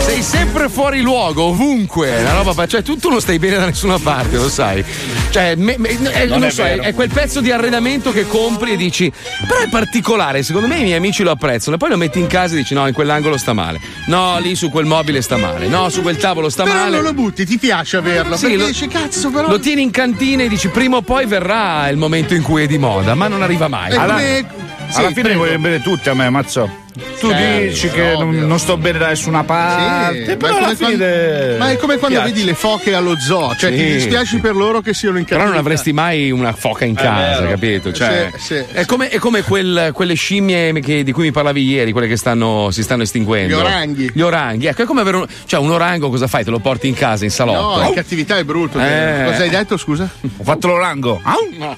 Sei 0.05 0.21
sempre 0.21 0.69
fuori 0.69 1.01
luogo, 1.01 1.43
ovunque. 1.43 2.21
La 2.23 2.33
roba, 2.41 2.65
cioè, 2.67 2.81
tu, 2.81 2.97
tu 2.97 3.09
non 3.09 3.21
stai 3.21 3.39
bene 3.39 3.57
da 3.57 3.65
nessuna 3.65 3.97
parte, 3.99 4.37
lo 4.37 4.49
sai. 4.49 4.83
Cioè, 5.29 5.55
me- 5.55 5.75
me- 5.77 5.89
eh, 5.89 6.25
Non 6.25 6.39
non 6.39 6.47
è 6.47 6.51
so, 6.51 6.63
è, 6.63 6.79
è 6.79 6.93
quel 6.93 7.09
pezzo 7.09 7.41
di 7.41 7.51
arredamento 7.51 8.11
che 8.11 8.27
compri 8.27 8.73
e 8.73 8.77
dici. 8.77 9.11
Però 9.47 9.59
è 9.59 9.69
particolare, 9.69 10.43
secondo 10.43 10.67
me 10.67 10.77
i 10.79 10.83
miei 10.83 10.97
amici 10.97 11.23
lo 11.23 11.31
apprezzano. 11.31 11.75
E 11.75 11.79
poi 11.79 11.89
lo 11.89 11.97
metti 11.97 12.19
in 12.19 12.27
casa 12.27 12.53
e 12.53 12.57
dici: 12.57 12.73
no, 12.73 12.87
in 12.87 12.93
quell'angolo 12.93 13.37
sta 13.37 13.53
male. 13.53 13.79
No, 14.07 14.37
lì 14.39 14.55
su 14.55 14.69
quel 14.69 14.85
mobile 14.85 15.21
sta 15.21 15.37
male. 15.37 15.67
No, 15.67 15.89
su 15.89 16.01
quel 16.01 16.17
tavolo 16.17 16.49
sta 16.49 16.63
Però 16.63 16.75
male. 16.75 16.95
non 16.95 17.03
lo 17.03 17.13
butti, 17.13 17.45
ti 17.45 17.57
piace 17.57 17.97
averlo. 17.97 18.35
Sì, 18.35 18.41
perché 18.43 18.57
lo- 18.57 18.65
dici, 18.67 18.87
cazzo, 18.87 19.29
però. 19.29 19.47
Lo 19.49 19.59
tieni 19.59 19.81
in 19.81 19.91
cantina 19.91 20.43
e 20.43 20.47
dici 20.47 20.67
prima 20.69 20.97
o 20.97 21.01
poi 21.01 21.25
verrà 21.25 21.87
il 21.89 21.97
momento 21.97 22.33
in 22.33 22.41
cui 22.41 22.63
è 22.63 22.67
di 22.67 22.77
moda, 22.77 23.15
ma 23.15 23.27
non 23.27 23.41
arriva 23.41 23.67
mai. 23.67 23.91
È 23.91 23.95
Alla, 23.97 24.13
come- 24.13 24.45
sì, 24.93 24.99
alla 24.99 25.09
fine 25.09 25.21
prego. 25.23 25.39
vogliono 25.39 25.59
bene 25.59 25.81
tutti 25.81 26.09
a 26.09 26.13
me, 26.13 26.29
mazzo. 26.29 26.81
Tu 26.93 27.27
Certo, 27.29 27.67
dici 27.69 27.89
che 27.89 28.15
non, 28.15 28.35
non 28.45 28.59
sto 28.59 28.77
bene 28.77 28.99
da 28.99 29.07
nessuna 29.07 29.43
parte, 29.43 30.25
Sì, 30.25 30.29
ma, 30.29 30.35
però 30.37 30.53
è 30.53 30.57
alla 30.57 30.65
come 30.65 30.75
quando, 30.77 30.97
fine. 31.05 31.57
ma 31.57 31.69
è 31.71 31.77
come 31.77 31.97
quando 31.97 32.17
piace. 32.19 32.31
vedi 32.33 32.45
le 32.45 32.53
foche 32.53 32.93
allo 32.93 33.17
zoo, 33.19 33.55
cioè 33.55 33.71
Sì, 33.71 33.77
ti 33.77 33.91
dispiaci 33.93 34.27
sì. 34.35 34.37
per 34.37 34.55
loro 34.55 34.81
che 34.81 34.93
siano 34.93 35.17
in 35.17 35.23
Però 35.23 35.37
cattività. 35.39 35.57
non 35.59 35.65
avresti 35.65 35.91
mai 35.91 36.29
una 36.29 36.51
foca 36.53 36.85
in 36.85 36.93
casa, 36.93 37.39
vero. 37.39 37.49
capito? 37.49 37.91
Cioè, 37.91 38.29
Sì, 38.37 38.39
sì, 38.57 38.63
è 38.73 38.85
come, 38.85 39.09
è 39.09 39.17
come 39.17 39.41
quel- 39.41 39.89
quelle 39.91 40.13
scimmie 40.13 40.71
che- 40.81 41.03
di 41.03 41.11
cui 41.11 41.23
mi 41.23 41.31
parlavi 41.31 41.63
ieri, 41.67 41.91
quelle 41.93 42.07
che 42.07 42.15
stanno, 42.17 42.69
si 42.69 42.83
stanno 42.83 43.01
estinguendo. 43.01 43.55
Gli 43.55 43.59
oranghi. 43.59 44.11
Gli 44.13 44.21
oranghi, 44.21 44.67
ecco, 44.67 44.83
è 44.83 44.85
come 44.85 45.01
avere 45.01 45.17
un, 45.17 45.25
cioè 45.47 45.59
un 45.61 45.71
orango, 45.71 46.09
cosa 46.11 46.27
fai? 46.27 46.43
Te 46.43 46.51
lo 46.51 46.59
porti 46.59 46.87
in 46.87 46.93
casa, 46.93 47.23
in 47.23 47.31
salotto? 47.31 47.81
No, 47.81 47.87
in 47.87 47.93
cattività 47.95 48.37
è 48.37 48.43
brutto. 48.43 48.79
Eh. 48.79 49.23
Cosa 49.25 49.41
hai 49.41 49.49
detto, 49.49 49.77
scusa? 49.77 50.07
Ho 50.37 50.43
fatto 50.43 50.67
l'orango. 50.67 51.19
No, 51.57 51.75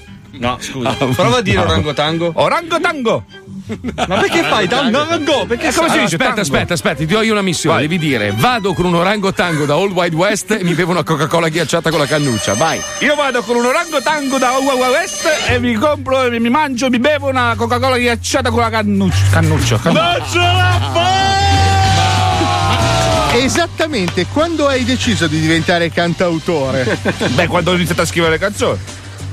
scusa. 0.60 0.88
Ah, 0.90 0.94
Prova 1.14 1.38
a 1.38 1.40
dire 1.42 1.56
no. 1.58 1.62
orangotango. 1.64 2.32
Orangotango. 2.34 3.24
Ma 3.94 4.18
perché 4.18 4.42
fai 4.44 4.68
tango? 4.68 5.04
tango? 5.06 5.44
Perché 5.46 5.68
Eh, 5.68 5.72
come 5.72 5.88
si 5.88 5.94
dice? 5.94 6.04
aspetta, 6.04 6.24
tango? 6.26 6.40
aspetta, 6.42 6.74
aspetta, 6.74 6.96
ti 6.98 7.06
do 7.06 7.20
io 7.22 7.32
una 7.32 7.42
missione. 7.42 7.78
Vai. 7.78 7.88
Devi 7.88 7.98
dire: 8.06 8.32
vado 8.36 8.74
con 8.74 8.84
un 8.84 8.94
orangotango 8.94 9.64
da 9.64 9.76
Old 9.76 9.92
Wide 9.92 10.14
West 10.14 10.50
e 10.52 10.62
mi 10.62 10.74
bevo 10.74 10.92
una 10.92 11.02
Coca-Cola 11.02 11.48
ghiacciata 11.48 11.90
con 11.90 11.98
la 11.98 12.06
cannuccia. 12.06 12.54
Vai. 12.54 12.80
Io 13.00 13.14
vado 13.16 13.42
con 13.42 13.56
un 13.56 13.64
orangotango 13.66 14.38
da 14.38 14.52
Uwa 14.52 14.74
West 14.74 15.26
e 15.48 15.58
mi 15.58 15.74
compro, 15.74 16.22
e 16.24 16.38
mi 16.38 16.48
mangio, 16.50 16.88
mi 16.90 16.98
bevo 17.00 17.28
una 17.28 17.54
Coca-Cola 17.56 17.98
ghiacciata 17.98 18.50
con 18.50 18.60
la 18.60 18.70
cannuccia. 18.70 19.26
Cannuccia, 19.30 19.78
cannuccia. 19.78 20.54
Esattamente, 23.32 24.26
quando 24.32 24.66
hai 24.66 24.84
deciso 24.84 25.26
di 25.26 25.38
diventare 25.40 25.90
cantautore? 25.90 26.98
Beh, 27.34 27.46
quando 27.48 27.70
ho 27.70 27.74
iniziato 27.74 28.02
a 28.02 28.06
scrivere 28.06 28.32
le 28.32 28.38
canzoni. 28.38 28.78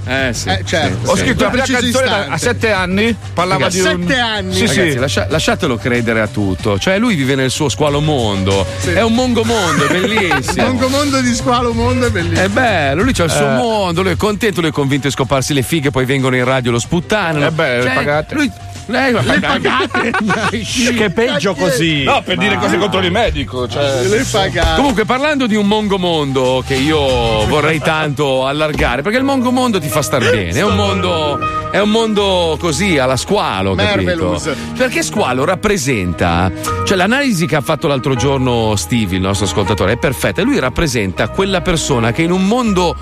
Eh 0.05 0.33
sì. 0.33 0.49
Eh, 0.49 0.61
certo. 0.65 1.11
Ho 1.11 1.15
sì. 1.15 1.21
scritto 1.21 1.43
la 1.43 1.49
prima 1.49 1.65
canzone 1.65 1.87
istante. 2.05 2.33
a 2.33 2.37
sette 2.37 2.71
anni. 2.71 3.15
Parlava 3.33 3.65
Ragazzi, 3.67 3.81
di 3.81 3.87
un. 3.87 4.01
sette 4.07 4.19
anni. 4.19 4.53
Sì, 4.53 4.65
Ragazzi, 4.65 4.91
sì. 4.91 4.97
lascia- 4.97 5.27
lasciatelo 5.29 5.77
credere 5.77 6.21
a 6.21 6.27
tutto. 6.27 6.77
Cioè, 6.77 6.97
lui 6.99 7.15
vive 7.15 7.35
nel 7.35 7.49
suo 7.51 7.69
squalo 7.69 8.01
mondo. 8.01 8.65
È 8.83 9.01
un 9.01 9.13
mongo 9.13 9.43
mondo, 9.43 9.85
è 9.87 9.99
bellissimo. 9.99 10.65
Mongo 10.73 10.89
mondo 10.89 11.21
di 11.21 11.33
squalo 11.33 11.73
mondo 11.73 12.07
è 12.07 12.09
bellissimo. 12.09 12.41
È 12.45 12.49
bello, 12.49 13.03
lui 13.03 13.13
c'ha 13.13 13.23
il 13.23 13.31
suo 13.31 13.47
Eh. 13.47 13.55
mondo, 13.55 14.01
lui 14.01 14.11
è 14.11 14.15
contento, 14.17 14.59
lui 14.61 14.69
è 14.69 14.73
convinto 14.73 15.07
di 15.07 15.13
scoparsi 15.13 15.53
le 15.53 15.61
fighe, 15.61 15.91
poi 15.91 16.05
vengono 16.05 16.35
in 16.35 16.43
radio 16.43 16.69
e 16.71 16.73
lo 16.73 16.79
sputtanano. 16.79 17.45
Eh 17.47 17.51
beh, 17.51 17.77
le 17.77 17.83
Cioè, 17.83 17.93
pagate. 17.93 18.35
Lui, 18.35 18.51
lei, 18.87 19.13
Le 19.13 19.39
pagate? 19.39 20.11
Che 20.93 21.09
peggio 21.09 21.53
così. 21.53 22.03
No, 22.03 22.21
per 22.23 22.37
dire 22.37 22.57
cose 22.57 22.77
contro 22.77 22.99
il 22.99 23.11
medico. 23.11 23.67
Cioè. 23.67 24.03
Le 24.03 24.25
pagate. 24.29 24.75
Comunque, 24.75 25.05
parlando 25.05 25.47
di 25.47 25.55
un 25.55 25.67
mongo 25.67 25.97
mondo 25.97 26.63
che 26.65 26.75
io 26.75 26.97
vorrei 27.47 27.79
tanto 27.79 28.45
allargare, 28.45 29.01
perché 29.01 29.17
il 29.17 29.23
mongo 29.23 29.51
mondo 29.51 29.79
ti 29.79 29.87
fa 29.87 30.01
star 30.01 30.21
bene. 30.21 30.51
È 30.51 30.63
un 30.63 30.75
mondo, 30.75 31.39
è 31.71 31.79
un 31.79 31.89
mondo 31.89 32.57
così 32.59 32.97
alla 32.97 33.17
squalo, 33.17 33.75
capito? 33.75 34.41
Perché 34.77 35.03
squalo 35.03 35.45
rappresenta, 35.45 36.51
cioè 36.85 36.97
l'analisi 36.97 37.45
che 37.45 37.55
ha 37.55 37.61
fatto 37.61 37.87
l'altro 37.87 38.15
giorno 38.15 38.75
Steve, 38.75 39.15
il 39.15 39.21
nostro 39.21 39.45
ascoltatore, 39.45 39.93
è 39.93 39.97
perfetta. 39.97 40.41
Lui 40.41 40.59
rappresenta 40.59 41.29
quella 41.29 41.61
persona 41.61 42.11
che 42.11 42.21
in 42.23 42.31
un 42.31 42.45
mondo 42.45 42.95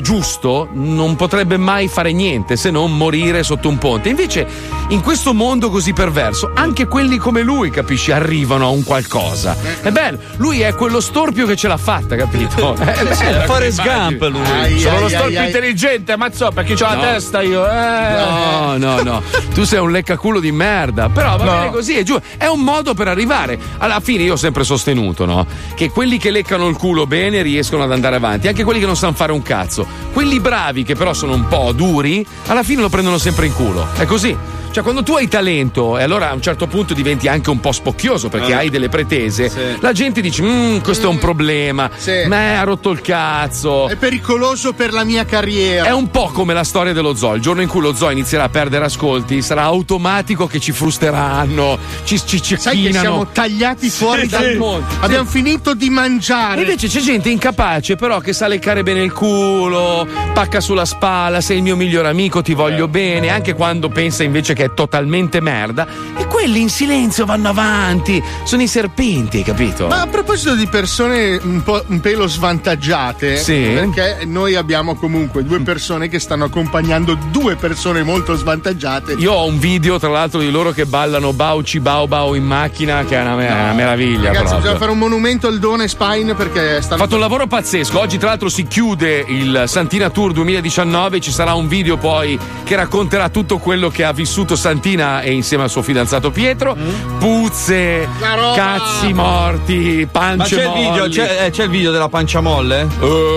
giusto 0.00 0.68
non 0.72 1.16
potrebbe 1.16 1.56
mai 1.56 1.88
fare 1.88 2.12
niente 2.12 2.56
se 2.56 2.70
non 2.70 2.96
morire 2.96 3.42
sotto 3.42 3.68
un 3.68 3.78
ponte. 3.78 4.08
Invece, 4.08 4.46
in 4.88 5.00
questo 5.02 5.34
mondo 5.34 5.70
così 5.70 5.92
perverso, 5.92 6.50
anche 6.54 6.86
quelli 6.86 7.16
come 7.18 7.42
lui, 7.42 7.70
capisci, 7.70 8.10
arrivano 8.12 8.66
a 8.66 8.68
un 8.70 8.84
qualcosa. 8.84 9.56
È 9.82 9.90
bello, 9.90 10.18
lui 10.36 10.60
è 10.60 10.74
quello 10.74 11.00
storpio 11.00 11.46
che 11.46 11.56
ce 11.56 11.68
l'ha 11.68 11.76
fatta, 11.76 12.16
capito? 12.16 12.76
Eh, 13.18 13.44
Forrest 13.46 13.82
come 13.82 13.94
Gump 14.18 14.22
immagini. 14.22 14.70
lui. 14.70 14.80
Sono 14.80 14.94
Ai, 14.94 15.00
lo 15.00 15.04
ai, 15.06 15.10
storpio 15.10 15.26
ai, 15.26 15.36
ai. 15.36 15.46
intelligente, 15.46 16.16
mazzò, 16.16 16.50
perché 16.50 16.72
ho 16.72 16.76
No. 16.88 16.94
la 16.94 17.00
testa 17.12 17.42
io. 17.42 17.66
Eh. 17.66 18.16
No, 18.16 18.76
no, 18.76 19.02
no. 19.02 19.22
Tu 19.52 19.64
sei 19.64 19.78
un 19.80 19.90
leccaculo 19.90 20.40
di 20.40 20.52
merda. 20.52 21.08
Però 21.08 21.36
va 21.36 21.44
No. 21.44 21.50
bene 21.50 21.70
così, 21.70 21.96
è 21.96 22.02
giù. 22.02 22.18
È 22.36 22.46
un 22.46 22.60
modo 22.60 22.94
per 22.94 23.08
arrivare. 23.08 23.58
Alla 23.78 24.00
fine 24.00 24.22
io 24.22 24.34
ho 24.34 24.36
sempre 24.36 24.64
sostenuto, 24.64 25.24
no? 25.24 25.46
Che 25.74 25.90
quelli 25.90 26.18
che 26.18 26.30
leccano 26.30 26.68
il 26.68 26.76
culo 26.76 27.06
bene 27.06 27.42
riescono 27.42 27.82
ad 27.82 27.92
andare 27.92 28.16
avanti. 28.16 28.48
Anche 28.48 28.64
quelli 28.64 28.80
che 28.80 28.86
non 28.86 28.96
sanno 28.96 29.12
fare 29.14 29.32
un 29.32 29.42
cazzo. 29.42 29.86
Quelli 30.12 30.40
bravi, 30.40 30.82
che 30.82 30.94
però 30.94 31.12
sono 31.12 31.34
un 31.34 31.46
po' 31.48 31.72
duri, 31.72 32.26
alla 32.46 32.62
fine 32.62 32.80
lo 32.80 32.88
prendono 32.88 33.18
sempre 33.18 33.46
in 33.46 33.54
culo. 33.54 33.86
È 33.94 34.04
così. 34.04 34.36
Cioè, 34.78 34.86
quando 34.86 35.02
tu 35.02 35.16
hai 35.16 35.26
talento 35.26 35.98
e 35.98 36.04
allora 36.04 36.30
a 36.30 36.34
un 36.34 36.40
certo 36.40 36.68
punto 36.68 36.94
diventi 36.94 37.26
anche 37.26 37.50
un 37.50 37.58
po' 37.58 37.72
spocchioso 37.72 38.28
perché 38.28 38.52
Eh. 38.52 38.54
hai 38.54 38.70
delle 38.70 38.88
pretese, 38.88 39.48
Sì. 39.48 39.58
la 39.80 39.90
gente 39.90 40.20
dice: 40.20 40.40
"Mm, 40.44 40.78
questo 40.82 41.06
è 41.06 41.10
un 41.10 41.18
problema. 41.18 41.90
Me 42.28 42.56
ha 42.56 42.62
rotto 42.62 42.90
il 42.90 43.00
cazzo. 43.00 43.88
È 43.88 43.96
pericoloso 43.96 44.74
per 44.74 44.92
la 44.92 45.02
mia 45.02 45.24
carriera. 45.24 45.88
È 45.88 45.92
un 45.92 46.10
po' 46.12 46.30
come 46.32 46.54
la 46.54 46.62
storia 46.62 46.92
dello 46.92 47.16
zoo. 47.16 47.34
Il 47.34 47.40
giorno 47.42 47.60
in 47.60 47.66
cui 47.66 47.80
lo 47.80 47.92
zoo 47.92 48.10
inizierà 48.10 48.44
a 48.44 48.48
perdere 48.50 48.84
ascolti, 48.84 49.42
sarà 49.42 49.62
automatico 49.62 50.46
che 50.46 50.60
ci 50.60 50.70
frusteranno, 50.70 51.76
ci, 52.04 52.16
ci 52.24 52.38
Sai 52.38 52.56
che 52.56 52.56
cecchinano. 52.58 53.00
siamo 53.00 53.26
tagliati 53.32 53.90
fuori 53.90 54.22
Sì, 54.22 54.28
dal 54.28 54.50
sì. 54.52 54.56
mondo. 54.58 54.86
Sì. 54.90 54.96
Abbiamo 55.00 55.28
finito 55.28 55.74
di 55.74 55.90
mangiare. 55.90 56.58
E 56.60 56.62
invece 56.62 56.86
c'è 56.86 57.00
gente 57.00 57.30
incapace, 57.30 57.96
però, 57.96 58.20
che 58.20 58.32
sa 58.32 58.46
leccare 58.46 58.84
bene 58.84 59.02
il 59.02 59.12
culo, 59.12 60.06
pacca 60.32 60.60
sulla 60.60 60.84
spalla, 60.84 61.40
sei 61.40 61.56
il 61.56 61.62
mio 61.64 61.74
migliore 61.74 62.06
amico, 62.06 62.42
ti 62.42 62.54
voglio 62.54 62.84
Eh. 62.84 62.88
bene, 62.88 63.28
anche 63.30 63.54
quando 63.54 63.88
pensa 63.88 64.22
invece 64.22 64.54
che 64.54 64.67
è 64.68 64.74
totalmente 64.74 65.40
merda. 65.40 65.86
E 66.16 66.26
quelli 66.26 66.60
in 66.60 66.68
silenzio 66.68 67.24
vanno 67.24 67.48
avanti, 67.48 68.22
sono 68.44 68.62
i 68.62 68.66
serpenti, 68.68 69.42
capito? 69.42 69.86
Ma 69.88 70.02
a 70.02 70.06
proposito 70.06 70.54
di 70.54 70.66
persone 70.66 71.38
un, 71.42 71.62
po', 71.62 71.82
un 71.86 72.00
pelo 72.00 72.26
svantaggiate, 72.28 73.36
Sì. 73.36 73.70
perché 73.74 74.24
noi 74.26 74.54
abbiamo 74.54 74.94
comunque 74.94 75.44
due 75.44 75.60
persone 75.60 76.08
che 76.08 76.18
stanno 76.18 76.44
accompagnando 76.44 77.16
due 77.30 77.56
persone 77.56 78.02
molto 78.02 78.34
svantaggiate. 78.34 79.12
Io 79.14 79.32
ho 79.32 79.46
un 79.46 79.58
video, 79.58 79.98
tra 79.98 80.08
l'altro, 80.10 80.40
di 80.40 80.50
loro 80.50 80.70
che 80.72 80.84
ballano 80.86 81.32
Bauci 81.32 81.80
Bau 81.80 82.06
Bau 82.06 82.34
in 82.34 82.44
macchina, 82.44 83.04
che 83.04 83.16
è 83.16 83.20
una, 83.20 83.32
è 83.40 83.50
una 83.50 83.72
meraviglia. 83.72 84.28
Ragazzi, 84.28 84.38
proprio. 84.44 84.58
bisogna 84.60 84.78
fare 84.78 84.90
un 84.90 84.98
monumento 84.98 85.46
al 85.46 85.58
Done 85.58 85.88
Spine 85.88 86.34
perché 86.34 86.76
Ha 86.76 86.82
stanno. 86.82 87.02
fatto 87.02 87.14
un 87.14 87.20
lavoro 87.20 87.46
pazzesco. 87.46 87.98
Oggi, 87.98 88.18
tra 88.18 88.28
l'altro, 88.28 88.48
si 88.48 88.66
chiude 88.66 89.24
il 89.26 89.64
Santina 89.66 90.10
Tour 90.10 90.32
2019. 90.32 91.20
Ci 91.20 91.30
sarà 91.32 91.54
un 91.54 91.68
video 91.68 91.96
poi 91.96 92.38
che 92.64 92.76
racconterà 92.76 93.28
tutto 93.28 93.58
quello 93.58 93.88
che 93.88 94.04
ha 94.04 94.12
vissuto 94.12 94.47
Santina 94.56 95.20
e 95.20 95.32
insieme 95.32 95.64
al 95.64 95.70
suo 95.70 95.82
fidanzato 95.82 96.30
Pietro. 96.30 96.76
Puzze, 97.18 98.08
cazzi 98.54 99.12
morti, 99.12 100.08
Ma 100.12 100.20
pance 100.20 100.56
c'è 100.56 100.64
il, 100.64 100.72
video, 100.72 101.08
c'è, 101.08 101.46
eh, 101.46 101.50
c'è 101.50 101.64
il 101.64 101.70
video 101.70 101.90
della 101.90 102.08
pancia 102.08 102.40
molle? 102.40 102.86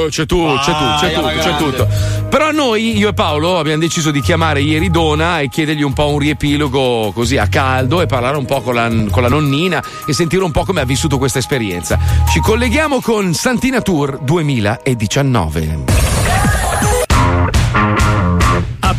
C'è 0.10 0.26
tutto, 0.26 0.60
c'è 0.60 0.72
tutto, 0.72 0.96
c'è 1.00 1.14
Vai, 1.14 1.16
alla 1.16 1.32
tutto, 1.32 1.44
c'è 1.44 1.58
tutto. 1.58 1.88
Però 2.30 2.52
noi, 2.52 2.98
io 2.98 3.10
e 3.10 3.14
Paolo, 3.14 3.60
abbiamo 3.60 3.82
deciso 3.82 4.12
di 4.12 4.22
chiamare 4.22 4.62
ieri 4.62 4.90
Dona 4.90 5.40
e 5.40 5.50
chiedergli 5.50 5.82
un 5.82 5.94
po' 5.94 6.08
un 6.10 6.20
riepilogo 6.20 7.12
così 7.14 7.38
a 7.38 7.48
caldo 7.48 8.02
e 8.02 8.06
parlare 8.06 8.38
un 8.38 8.46
po' 8.46 8.62
con 8.62 8.76
la, 8.76 8.90
con 9.10 9.22
la 9.22 9.30
nonnina 9.30 9.84
e 10.06 10.14
sentire 10.14 10.44
un 10.44 10.52
po' 10.52 10.64
come 10.64 10.82
ha 10.82 10.86
vissuto 10.86 11.18
questa 11.18 11.40
esperienza. 11.40 12.00
Ci 12.32 12.40
colleghiamo 12.40 13.02
con 13.02 13.34
Santina 13.34 13.82
Tour 13.82 14.20
2019. 14.20 16.11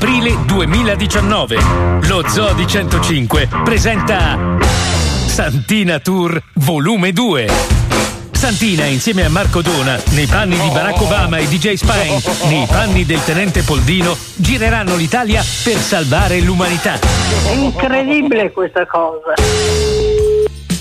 Aprile 0.02 0.36
2019. 0.46 1.56
Lo 2.08 2.24
Zoo 2.26 2.52
di 2.54 2.66
105 2.66 3.48
presenta 3.62 4.36
Santina 5.26 6.00
Tour 6.00 6.42
Volume 6.54 7.12
2. 7.12 7.46
Santina 8.32 8.84
insieme 8.86 9.24
a 9.24 9.28
Marco 9.28 9.62
Dona, 9.62 9.96
nei 10.10 10.26
panni 10.26 10.58
di 10.58 10.68
Barack 10.70 11.00
Obama 11.02 11.36
e 11.36 11.46
DJ 11.46 11.74
Spine, 11.74 12.20
nei 12.48 12.66
panni 12.66 13.06
del 13.06 13.22
tenente 13.22 13.62
Poldino, 13.62 14.16
gireranno 14.34 14.96
l'Italia 14.96 15.40
per 15.62 15.78
salvare 15.78 16.40
l'umanità. 16.40 16.98
È 17.46 17.52
incredibile 17.52 18.50
questa 18.50 18.84
cosa. 18.84 19.34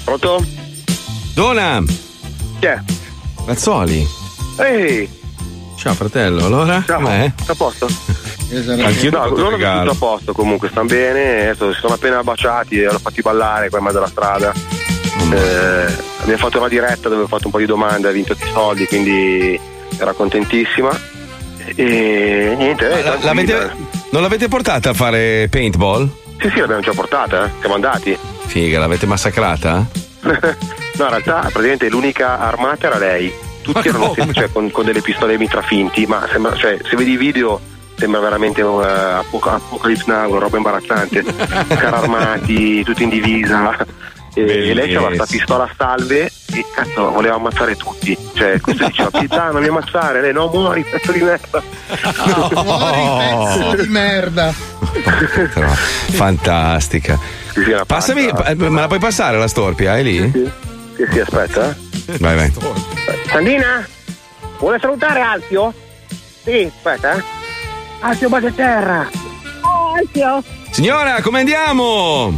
Pronto? 0.04 0.44
Dona! 1.36 1.84
Chi 2.60 2.66
è? 2.66 2.80
Mazzoli. 3.46 4.04
Ehi, 4.58 5.08
Ciao 5.76 5.94
fratello, 5.94 6.44
allora? 6.44 6.84
ciao, 6.84 7.32
tutto 7.36 7.52
a 7.52 7.56
posto? 7.56 7.88
Anch'io 8.54 9.12
no, 9.12 9.28
tutto 9.28 9.42
loro 9.42 9.50
regalo. 9.56 9.92
tutto 9.92 10.06
a 10.06 10.10
posto 10.10 10.34
comunque, 10.34 10.70
stanno 10.70 10.88
bene, 10.88 11.50
adesso 11.50 11.74
si 11.74 11.80
sono 11.80 11.94
appena 11.94 12.22
baciati 12.24 12.82
e 12.82 12.86
l'ho 12.86 13.00
fatti 13.00 13.22
ballare 13.22 13.70
qua 13.70 13.80
in 13.80 13.86
mezzo 13.86 13.98
alla 13.98 14.08
strada. 14.08 14.54
Eh, 15.32 15.86
abbiamo 16.22 16.38
fatto 16.38 16.58
una 16.58 16.68
diretta 16.68 17.08
dove 17.10 17.24
ho 17.24 17.28
fatto 17.28 17.46
un 17.46 17.52
po' 17.52 17.60
di 17.60 17.66
domande, 17.66 18.10
ha 18.10 18.12
vinto 18.12 18.34
dei 18.34 18.50
soldi, 18.52 18.86
quindi 18.88 19.60
era 19.98 20.14
contentissima. 20.14 20.90
E 21.76 22.56
niente, 22.58 22.92
eh, 22.92 23.04
La- 23.04 23.18
l'avete- 23.22 23.72
non 24.10 24.22
l'avete 24.22 24.48
portata 24.48 24.90
a 24.90 24.94
fare 24.94 25.48
paintball? 25.50 26.10
Sì, 26.40 26.50
sì, 26.50 26.60
l'abbiamo 26.60 26.82
già 26.82 26.92
portata, 26.92 27.46
eh. 27.46 27.50
siamo 27.60 27.76
andati. 27.76 28.18
Figa, 28.48 28.80
l'avete 28.80 29.06
massacrata? 29.06 29.86
no, 30.22 30.32
in 30.32 31.10
realtà 31.10 31.40
praticamente 31.42 31.88
l'unica 31.90 32.40
armata 32.40 32.88
era 32.88 32.98
lei. 32.98 33.32
Tutti 33.62 33.88
erano 33.88 34.14
sempre 34.16 34.34
cioè, 34.34 34.52
con, 34.52 34.72
con 34.72 34.86
delle 34.86 35.02
pistole 35.02 35.38
mitra 35.38 35.62
finti, 35.62 36.06
ma 36.08 36.28
sembra, 36.32 36.56
cioè, 36.56 36.78
se 36.84 36.96
vedi 36.96 37.12
i 37.12 37.18
video 37.18 37.60
sembra 38.02 38.20
veramente 38.20 38.64
un 38.64 38.80
uh, 38.80 39.20
apoca- 39.20 39.54
Apocalypse 39.54 40.06
Now, 40.08 40.32
una 40.32 40.40
roba 40.40 40.58
imbarazzante. 40.58 41.22
Carri 41.24 41.86
armati, 41.86 42.84
tutti 42.84 43.04
in 43.04 43.10
divisa. 43.10 43.78
E, 44.34 44.42
e 44.42 44.74
lei 44.74 44.96
aveva 44.96 45.08
questa 45.08 45.26
pistola 45.30 45.66
a 45.66 45.70
salve 45.78 46.32
e 46.52 46.66
cazzo 46.74 47.12
voleva 47.12 47.36
ammazzare 47.36 47.76
tutti. 47.76 48.18
Cioè, 48.34 48.60
questo 48.60 48.88
diceva, 48.88 49.12
Pizzano, 49.12 49.60
mi 49.60 49.68
ammazzare, 49.68 50.22
lei 50.22 50.34
no, 50.34 50.50
muori, 50.52 50.84
pezzo 50.84 51.12
di 51.12 51.22
merda. 51.22 51.62
Muori, 52.64 53.70
pezzo 53.70 53.84
di 53.84 53.90
merda. 53.90 54.52
Fantastica. 56.12 57.20
Passami, 57.86 58.26
eh, 58.48 58.56
me 58.56 58.80
la 58.80 58.88
puoi 58.88 59.00
passare 59.00 59.38
la 59.38 59.48
storpia? 59.48 59.96
È 59.96 60.02
lì? 60.02 60.32
Sì, 60.32 61.08
sì, 61.12 61.20
aspetta, 61.20 61.70
eh. 61.70 62.18
Vai, 62.18 62.36
vai. 62.36 62.52
Sandina? 63.28 63.86
Vuole 64.58 64.80
salutare 64.80 65.20
Alfio? 65.22 65.72
Sì, 66.44 66.72
aspetta, 66.76 67.41
Alfio 68.02 68.30
base 68.30 68.54
terra. 68.54 69.08
Oh, 69.62 69.94
Alfio. 69.96 70.44
Signora, 70.72 71.22
come 71.22 71.40
andiamo? 71.40 72.34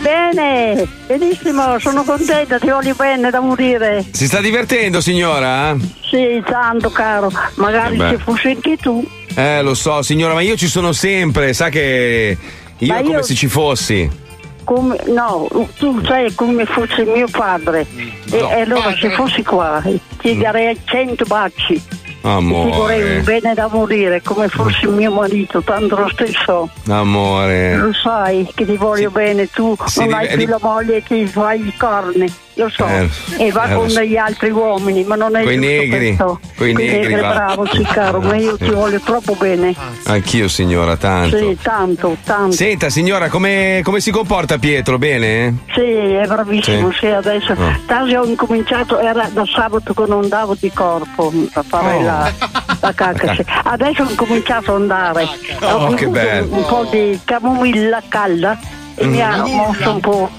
Bene, 0.00 0.86
benissimo, 1.08 1.76
sono 1.80 2.04
contenta, 2.04 2.58
ti 2.58 2.68
voglio 2.68 2.94
bene 2.94 3.30
da 3.30 3.40
morire. 3.40 4.04
Si 4.12 4.26
sta 4.26 4.40
divertendo, 4.40 5.00
signora? 5.00 5.76
Sì, 6.08 6.40
tanto 6.48 6.90
caro, 6.90 7.32
magari 7.56 7.96
beh. 7.96 8.10
se 8.10 8.18
fossi 8.18 8.46
anche 8.48 8.76
tu. 8.76 9.04
Eh, 9.34 9.60
lo 9.62 9.74
so, 9.74 10.02
signora, 10.02 10.34
ma 10.34 10.40
io 10.40 10.56
ci 10.56 10.68
sono 10.68 10.92
sempre, 10.92 11.52
sa 11.52 11.68
che 11.68 12.36
io 12.78 12.92
Ma 12.92 12.98
è 12.98 13.02
come 13.02 13.16
io- 13.16 13.22
se 13.22 13.34
ci 13.34 13.48
fossi. 13.48 14.26
Come, 14.62 14.98
no, 15.06 15.48
tu 15.78 16.00
sei 16.04 16.32
come 16.34 16.64
fosse 16.66 17.04
mio 17.04 17.26
padre. 17.30 17.86
No, 18.30 18.50
e 18.50 18.60
allora 18.60 18.94
se 18.94 19.10
fossi 19.10 19.42
qua 19.42 19.82
ti 20.20 20.36
darei 20.38 20.78
cento 20.84 21.24
baci. 21.24 21.82
Ti 22.20 22.28
vorrei 22.28 23.00
Amore, 23.00 23.20
bene 23.20 23.54
da 23.54 23.68
morire, 23.70 24.22
come 24.22 24.48
fosse 24.48 24.86
mio 24.88 25.12
marito, 25.12 25.62
tanto 25.62 25.96
lo 25.96 26.08
stesso. 26.08 26.68
amore. 26.88 27.76
Lo 27.76 27.92
sai 27.92 28.48
che 28.54 28.64
ti 28.64 28.76
voglio 28.76 29.10
bene, 29.10 29.48
tu 29.48 29.76
si 29.86 30.00
non 30.00 30.14
hai 30.14 30.36
più 30.36 30.46
la 30.46 30.58
moglie 30.60 30.96
e 30.96 31.02
ti 31.02 31.26
fai 31.26 31.66
i 31.66 31.74
corni, 31.76 32.32
lo 32.58 32.68
so. 32.70 32.86
Eh, 32.86 33.08
e 33.38 33.52
va 33.52 33.70
eh, 33.70 33.74
con 33.74 33.88
so. 33.88 34.00
gli 34.02 34.16
altri 34.16 34.50
uomini, 34.50 35.04
ma 35.04 35.14
non 35.14 35.36
è 35.36 35.42
Coi 35.44 35.54
giusto 35.54 35.68
negri, 35.70 36.06
questo. 36.16 36.40
coi 36.56 36.72
negri, 36.72 37.14
va. 37.14 37.28
bravo, 37.32 37.66
sì 37.66 37.82
caro, 37.84 38.20
ma 38.20 38.34
io 38.36 38.56
ti 38.56 38.64
Sì. 38.64 38.70
voglio 38.70 39.00
troppo 39.00 39.34
bene. 39.34 39.74
Anch'io, 40.04 40.48
signora, 40.48 40.96
tanto. 40.96 41.36
Sì, 41.38 41.56
tanto, 41.62 42.16
tanto. 42.24 42.52
Senta, 42.52 42.90
signora, 42.90 43.28
come, 43.28 43.80
come 43.84 44.00
si 44.00 44.10
comporta 44.10 44.58
Pietro? 44.58 44.98
Bene? 44.98 45.58
Sì, 45.72 45.80
è 45.82 46.26
bravissimo, 46.26 46.90
Sì. 46.92 46.98
sì, 47.00 47.06
adesso. 47.06 47.52
Oh. 47.52 47.76
Quasi 47.86 48.14
ho 48.14 48.24
incominciato, 48.24 48.98
era 48.98 49.28
da 49.32 49.44
sabato 49.46 49.94
che 49.94 50.04
non 50.06 50.22
andavo 50.24 50.56
di 50.58 50.70
corpo 50.72 51.32
a 51.52 51.62
fare 51.62 51.94
Oh. 51.98 52.02
la, 52.02 52.32
la 52.80 52.92
cacca. 52.92 53.34
sì. 53.34 53.44
Adesso 53.64 54.02
ho 54.02 54.10
incominciato 54.10 54.74
ad 54.74 54.80
andare. 54.80 55.28
Oh, 55.60 55.66
ho 55.86 55.94
che 55.94 56.06
bello. 56.08 56.54
un 56.56 56.64
po' 56.66 56.88
di 56.90 57.18
camomilla 57.24 58.02
calda 58.08 58.58
mi 59.02 59.20
ha 59.22 59.36
Mm. 59.44 59.54
mosso 59.54 59.90
un 59.90 60.00
po'. 60.00 60.30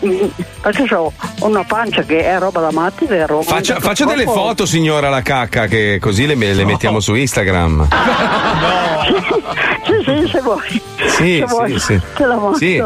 Perché 0.62 0.94
ho 0.96 1.12
una 1.42 1.64
pancia 1.64 2.04
che 2.04 2.24
è 2.26 2.38
roba 2.40 2.60
da 2.62 2.72
matti, 2.72 3.06
vero? 3.06 3.42
Faccia, 3.42 3.80
faccia 3.80 4.06
delle 4.06 4.26
foto, 4.26 4.66
signora, 4.66 5.10
la 5.10 5.22
cacca, 5.22 5.68
che 5.68 5.98
così 6.02 6.26
le, 6.26 6.36
le 6.36 6.66
mettiamo 6.66 7.00
su 7.00 7.14
Instagram. 7.16 7.88
Sì, 9.90 10.04
sì, 10.06 10.28
se 10.32 10.42
vuoi. 10.42 10.82
Sì, 11.08 11.38
se 11.40 11.46
vuoi, 11.46 11.72
sì, 11.74 11.80
sì. 11.80 12.00
Te 12.16 12.26
la 12.26 12.36
mando. 12.36 12.58
Sì. 12.58 12.82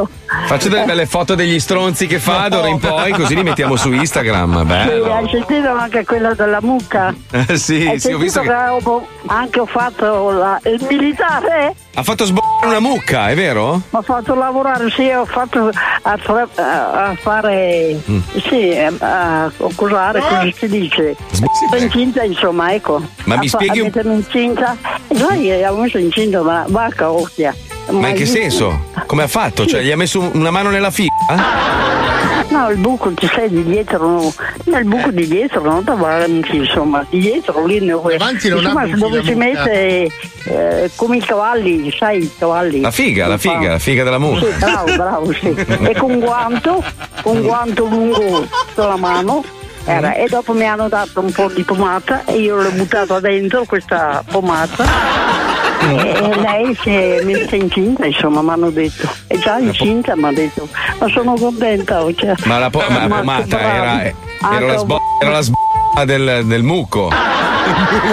Faccio 0.46 0.70
delle 0.70 0.86
belle 0.86 1.06
foto 1.06 1.36
degli 1.36 1.60
stronzi 1.60 2.08
che 2.08 2.18
fa 2.20 2.48
d'ora 2.48 2.68
in 2.68 2.80
poi, 2.80 3.12
così 3.12 3.36
li 3.36 3.44
mettiamo 3.44 3.76
su 3.76 3.92
Instagram. 3.92 4.60
Sì, 4.60 4.66
Bello. 4.66 5.14
hai 5.14 5.28
sentito 5.30 5.70
anche 5.70 6.06
quella 6.06 6.34
della 6.34 6.60
mucca? 6.62 7.14
Eh, 7.32 7.58
sì, 7.58 7.86
hai 7.88 8.00
sì, 8.00 8.14
ho 8.14 8.18
visto 8.18 8.40
che 8.42 8.54
ho- 8.54 9.06
anche 9.28 9.60
ho 9.60 9.66
fatto 9.66 10.30
la- 10.32 10.60
il 10.64 10.86
militare? 10.90 11.76
Ha 11.96 12.04
fatto 12.04 12.26
sboccare 12.26 12.68
una 12.68 12.80
mucca, 12.80 13.30
è 13.30 13.36
vero? 13.36 13.76
Mi 13.76 14.00
ha 14.00 14.02
fatto 14.02 14.34
lavorare, 14.34 14.90
sì, 14.90 15.08
ho 15.10 15.26
fatto 15.26 15.70
a, 16.02 16.18
fra- 16.18 16.48
a- 16.56 17.10
a 17.10 17.16
fare, 17.16 18.00
Mm. 18.10 18.20
sì, 18.50 18.72
a, 19.00 19.44
a 19.46 19.52
cosare, 19.76 20.20
come 20.22 20.54
si 20.58 20.68
dice? 20.68 21.16
Sono 21.32 21.82
incinta, 21.82 22.24
insomma, 22.24 22.74
ecco. 22.74 23.02
Ma 23.26 23.36
A 23.36 23.38
mi 23.38 23.48
fa- 23.48 23.58
spieghi 23.58 23.80
un- 23.80 23.86
mettermi 23.86 24.16
incinta? 24.16 24.76
Sai, 25.14 25.52
avevo 25.52 25.82
messo 25.82 25.98
incinta 26.00 26.42
una 26.42 26.66
vacca 26.68 27.12
occhia. 27.12 27.56
Ma 27.90 28.08
in 28.08 28.16
che 28.16 28.26
senso? 28.26 28.86
Come 29.06 29.24
ha 29.24 29.28
fatto? 29.28 29.66
Cioè, 29.66 29.82
gli 29.82 29.92
ha 29.92 29.98
messo 29.98 30.32
una 30.34 30.52
mano 30.52 30.70
nella 30.70 30.90
figa? 30.90 31.12
No, 32.54 32.70
il 32.70 32.78
buco 32.78 33.12
ci 33.16 33.28
sei 33.34 33.50
di 33.50 33.64
dietro, 33.64 34.08
no, 34.08 34.34
nel 34.66 34.86
buco 34.86 35.10
di 35.10 35.28
dietro, 35.28 35.62
non 35.64 35.84
davanti, 35.84 36.56
insomma, 36.58 37.04
di 37.10 37.20
dietro 37.20 37.66
lì 37.66 37.80
ne 37.80 37.94
Davanti 37.94 38.48
non 38.50 38.60
insomma, 38.60 38.86
dove 38.96 39.24
si 39.24 39.34
mucca. 39.34 39.46
mette 39.64 40.08
eh, 40.44 40.92
come 40.96 41.18
i 41.18 41.20
cavalli, 41.22 41.92
sai, 41.98 42.22
i 42.22 42.32
cavalli. 42.38 42.82
La 42.82 42.92
figa, 42.92 43.26
la 43.28 43.38
figa, 43.40 43.72
la 43.72 43.80
figa 43.80 44.04
della 44.04 44.18
Sì, 44.18 44.22
mucca. 44.22 44.46
bravo, 44.60 44.96
bravo, 44.96 45.34
sì. 45.34 45.48
E 45.48 45.96
con 45.98 46.20
guanto, 46.20 46.84
con 47.24 47.42
guanto 47.42 47.86
lungo 47.86 48.48
sulla 48.74 48.98
mano. 48.98 49.44
Era, 49.86 50.14
e 50.14 50.28
dopo 50.30 50.54
mi 50.54 50.66
hanno 50.66 50.88
dato 50.88 51.20
un 51.20 51.32
po' 51.32 51.50
di 51.54 51.64
pomata 51.64 52.24
e 52.26 52.38
io 52.38 52.56
l'ho 52.62 52.70
buttata 52.72 53.20
dentro 53.20 53.66
questa 53.66 54.24
pomata 54.32 54.86
e 55.90 56.36
lei 56.42 56.78
si 56.82 56.90
è 56.90 57.22
messa 57.24 57.56
incinta 57.56 58.06
insomma 58.06 58.42
mi 58.42 58.50
hanno 58.50 58.70
detto 58.70 59.10
è 59.28 59.38
già 59.38 59.58
incinta 59.60 60.16
mi 60.16 60.26
ha 60.26 60.32
detto 60.32 60.68
ma 61.00 61.08
sono 61.10 61.34
contenta 61.36 62.04
oh, 62.04 62.14
cioè. 62.14 62.34
Ma 62.46 62.58
la, 62.60 62.70
po- 62.70 62.84
ma 62.90 63.00
la 63.00 63.08
Ma 63.08 63.18
pomata 63.20 63.60
era, 63.60 64.02
era, 64.04 64.16
Anche 64.42 64.66
la 64.66 64.74
un- 64.74 64.80
sbo- 64.80 65.00
era 65.22 65.32
la 65.32 65.42
sb- 65.42 66.04
del, 66.06 66.42
del 66.46 66.64
muco. 66.64 67.12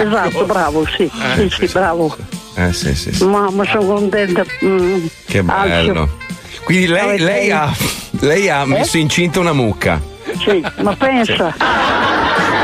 esatto 0.03 0.45
bravo 0.45 0.85
sì 0.85 1.09
sì 1.35 1.49
sì 1.49 1.69
bravo 1.71 2.15
Eh 2.55 2.73
sì, 2.73 2.93
sì, 2.95 3.13
sì. 3.13 3.25
ma, 3.25 3.49
ma 3.49 3.63
sono 3.65 3.85
contenta 3.85 4.43
mm. 4.63 5.05
Che 5.25 5.43
bello. 5.43 6.09
Quindi 6.63 6.87
lei, 6.87 7.17
lei 7.19 7.51
ha, 7.51 7.71
lei 8.19 8.47
ha 8.49 8.65
messo 8.65 8.97
incinta 8.97 9.39
una 9.39 9.51
mucca. 9.53 9.99
Sì, 10.37 10.63
ma 10.81 10.95
pensa. 10.95 11.55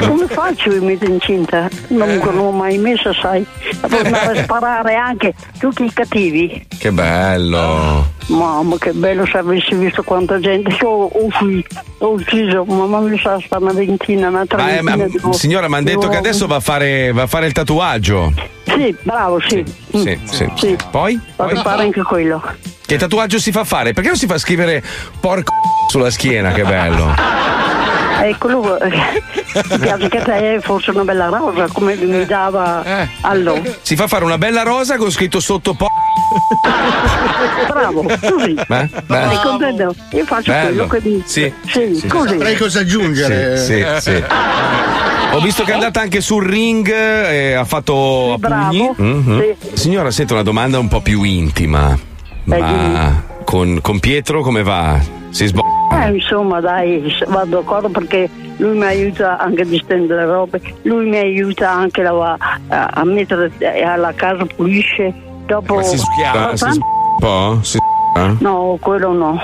Come 0.01 0.27
faccio 0.27 0.71
io 0.71 0.83
metto 0.83 1.05
incinta? 1.05 1.67
Non 1.87 2.19
non 2.23 2.35
l'ho 2.35 2.51
mai 2.51 2.77
messa, 2.77 3.13
sai. 3.13 3.45
Per 3.81 4.05
andare 4.05 4.39
a 4.39 4.43
sparare 4.43 4.95
anche 4.95 5.33
tutti 5.59 5.83
i 5.83 5.93
cattivi. 5.93 6.65
Che 6.77 6.91
bello. 6.91 8.15
Mamma 8.27 8.77
che 8.77 8.91
bello 8.91 9.25
se 9.25 9.37
avessi 9.37 9.73
visto 9.75 10.03
quanta 10.03 10.39
gente 10.39 10.75
che 10.75 10.85
ho, 10.85 11.05
ho, 11.05 11.29
ho 11.99 12.09
ucciso, 12.09 12.65
mamma 12.65 12.99
mi 12.99 13.17
sa 13.17 13.39
sta 13.43 13.57
una 13.57 13.71
ventina, 13.71 14.27
una 14.27 14.43
Ma, 14.55 14.77
eh, 14.77 14.81
ma- 14.81 14.95
trentina 14.95 15.33
signora, 15.33 15.69
mi 15.69 15.75
hanno 15.75 15.85
detto 15.85 16.09
che 16.09 16.17
adesso 16.17 16.45
va 16.45 16.57
a 16.57 16.59
fare, 16.59 17.11
va 17.13 17.21
a 17.23 17.27
fare 17.27 17.45
il 17.45 17.53
tatuaggio. 17.53 18.33
Sì, 18.65 18.93
bravo, 19.01 19.39
sì. 19.47 19.63
Sì, 19.93 20.19
sì. 20.25 20.75
Poi? 20.91 21.19
Vado 21.37 21.59
a 21.59 21.61
fare 21.61 21.83
anche 21.83 22.01
quello. 22.01 22.41
Che 22.85 22.97
tatuaggio 22.97 23.39
si 23.39 23.51
fa 23.51 23.63
fare? 23.63 23.93
Perché 23.93 24.09
non 24.09 24.17
si 24.17 24.27
fa 24.27 24.37
scrivere 24.37 24.83
porco 25.19 25.53
sulla 25.89 26.09
schiena? 26.09 26.51
Che 26.51 26.63
bello. 26.63 27.13
Eccolo, 28.21 28.79
eh, 28.79 28.89
mi 29.69 29.79
piace 29.79 30.09
che 30.09 30.21
te 30.21 30.59
fosse 30.61 30.91
una 30.91 31.03
bella 31.03 31.27
rosa 31.27 31.67
come 31.71 31.95
mi 31.95 32.25
dava 32.25 32.83
Eh. 32.83 33.07
allora. 33.21 33.61
Si 33.81 33.95
fa 33.95 34.07
fare 34.07 34.23
una 34.23 34.37
bella 34.37 34.63
rosa 34.63 34.97
con 34.97 35.11
scritto 35.11 35.39
sotto 35.39 35.73
po. 35.73 35.87
Bravo, 37.67 38.01
così. 38.03 38.53
Beh. 38.67 38.89
Sei 39.07 39.39
contento? 39.43 39.95
Io 40.11 40.25
faccio 40.25 40.51
Bello. 40.51 40.87
quello 40.87 40.87
che 40.87 41.01
dici. 41.01 41.53
Sì, 41.65 41.95
sì, 41.99 42.07
così. 42.07 42.29
Saprei 42.29 42.55
cosa 42.57 42.79
aggiungere. 42.79 43.57
Sì, 43.57 43.85
sì, 43.99 44.11
sì. 44.11 44.23
Ho 45.31 45.39
visto 45.41 45.63
che 45.63 45.71
è 45.71 45.73
andata 45.73 45.99
anche 46.01 46.21
sul 46.21 46.45
ring 46.45 46.89
e 46.89 47.53
ha 47.53 47.65
fatto 47.65 48.33
a 48.33 48.37
bravo. 48.37 48.69
pugni. 48.69 48.91
Mhm. 48.97 49.39
Sì. 49.41 49.69
Signora, 49.73 50.09
sento 50.11 50.33
una 50.33 50.43
domanda 50.43 50.79
un 50.79 50.87
po' 50.87 51.01
più 51.01 51.23
intima. 51.23 51.97
Ma 52.45 53.23
con, 53.43 53.79
con 53.81 53.99
Pietro 53.99 54.41
come 54.41 54.63
va? 54.63 54.99
Si 55.29 55.47
sbaglia? 55.47 56.05
Eh, 56.05 56.15
insomma, 56.15 56.59
dai, 56.59 57.13
vado 57.27 57.57
d'accordo 57.57 57.89
perché 57.89 58.29
lui 58.57 58.77
mi 58.77 58.85
aiuta 58.85 59.37
anche 59.37 59.61
a 59.61 59.65
distendere 59.65 60.25
le 60.25 60.31
robe, 60.31 60.61
lui 60.83 61.09
mi 61.09 61.17
aiuta 61.17 61.71
anche 61.71 62.03
a, 62.03 62.37
a, 62.67 62.89
a 62.93 63.03
mettere 63.03 63.51
eh, 63.57 63.83
alla 63.83 64.13
casa 64.13 64.45
pulisce. 64.45 65.13
Dopo 65.45 65.75
Ma 65.75 65.83
si 65.83 65.97
sbaglia? 65.97 66.55
Si 66.55 66.57
sbaglia 66.57 66.85
un 66.85 67.17
po'? 67.19 67.59
Si 67.61 67.77
sbaglia? 67.77 68.35
No, 68.39 68.77
quello 68.81 69.11
no. 69.13 69.39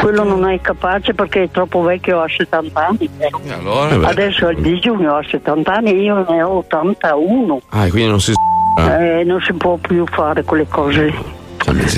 Quello 0.00 0.24
non 0.24 0.48
è 0.48 0.60
capace 0.60 1.14
perché 1.14 1.44
è 1.44 1.50
troppo 1.50 1.80
vecchio, 1.80 2.20
ha 2.20 2.28
70 2.28 2.86
anni. 2.86 3.10
Allora? 3.58 3.96
Beh. 3.96 4.06
Adesso 4.06 4.48
il 4.50 4.60
di 4.60 4.78
giugno 4.78 5.16
ha 5.16 5.24
70 5.28 5.72
anni 5.72 5.90
e 5.90 6.02
io 6.02 6.24
ne 6.28 6.42
ho 6.42 6.58
81. 6.58 7.60
Ah, 7.70 7.88
quindi 7.88 8.08
non 8.08 8.20
si 8.20 8.32
sbaglia. 8.32 9.18
Eh, 9.18 9.24
non 9.24 9.40
si 9.40 9.52
può 9.54 9.76
più 9.76 10.04
fare 10.06 10.44
quelle 10.44 10.68
cose. 10.68 11.12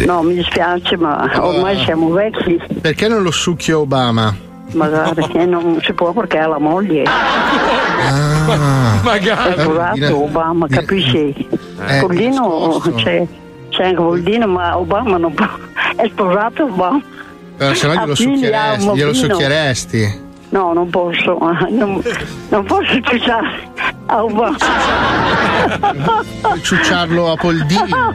No, 0.06 0.22
mi 0.22 0.34
dispiace, 0.34 0.96
ma 0.96 1.30
ormai 1.40 1.78
siamo 1.84 2.10
vecchi. 2.10 2.60
Perché 2.80 3.06
non 3.08 3.22
lo 3.22 3.30
succhio 3.30 3.80
Obama? 3.80 4.34
Magari 4.72 5.24
eh, 5.32 5.46
non 5.46 5.78
si 5.82 5.92
può 5.92 6.12
perché 6.12 6.38
ha 6.38 6.46
la 6.46 6.58
moglie. 6.58 7.04
Ah. 7.04 9.00
È 9.08 9.60
sposato 9.60 10.22
Obama, 10.24 10.66
capisci? 10.68 11.34
Eh, 11.86 12.00
Voldino 12.00 12.80
c'è, 12.96 13.26
c'è 13.68 13.84
anche 13.84 13.96
Voldino, 13.96 14.46
ma 14.46 14.78
Obama 14.78 15.16
non 15.18 15.34
può. 15.34 15.46
È 15.96 16.08
sposato 16.08 16.64
Obama. 16.64 17.02
Però 17.56 17.74
se 17.74 17.86
no 17.86 17.94
glielo 17.94 18.14
succhieresti. 18.14 18.90
Glielo 18.94 19.12
succhieresti. 19.12 20.26
No, 20.50 20.72
non 20.72 20.88
posso, 20.88 21.38
non, 21.70 22.02
non 22.48 22.64
posso 22.64 23.00
ciucciare 23.02 23.96
a 24.10 24.22
Obama. 24.24 24.56
Puoi 26.40 26.62
ciucciarlo 26.62 27.30
a 27.32 27.36
Poldino. 27.36 28.14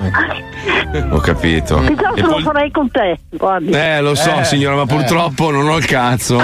Ho 1.12 1.18
capito. 1.20 1.78
Piuttosto 1.78 2.16
E 2.16 2.22
lo 2.22 2.30
poi- 2.34 2.42
farei 2.44 2.72
con 2.72 2.90
te, 2.92 3.20
guardi. 3.30 3.72
Eh, 3.72 4.02
lo 4.02 4.16
so, 4.16 4.40
Eh, 4.40 4.44
signora, 4.44 4.76
ma 4.76 4.84
eh. 4.84 4.88
purtroppo 4.88 5.52
non 5.52 5.68
ho 5.70 5.78
il 5.78 5.86
cazzo. 5.86 6.40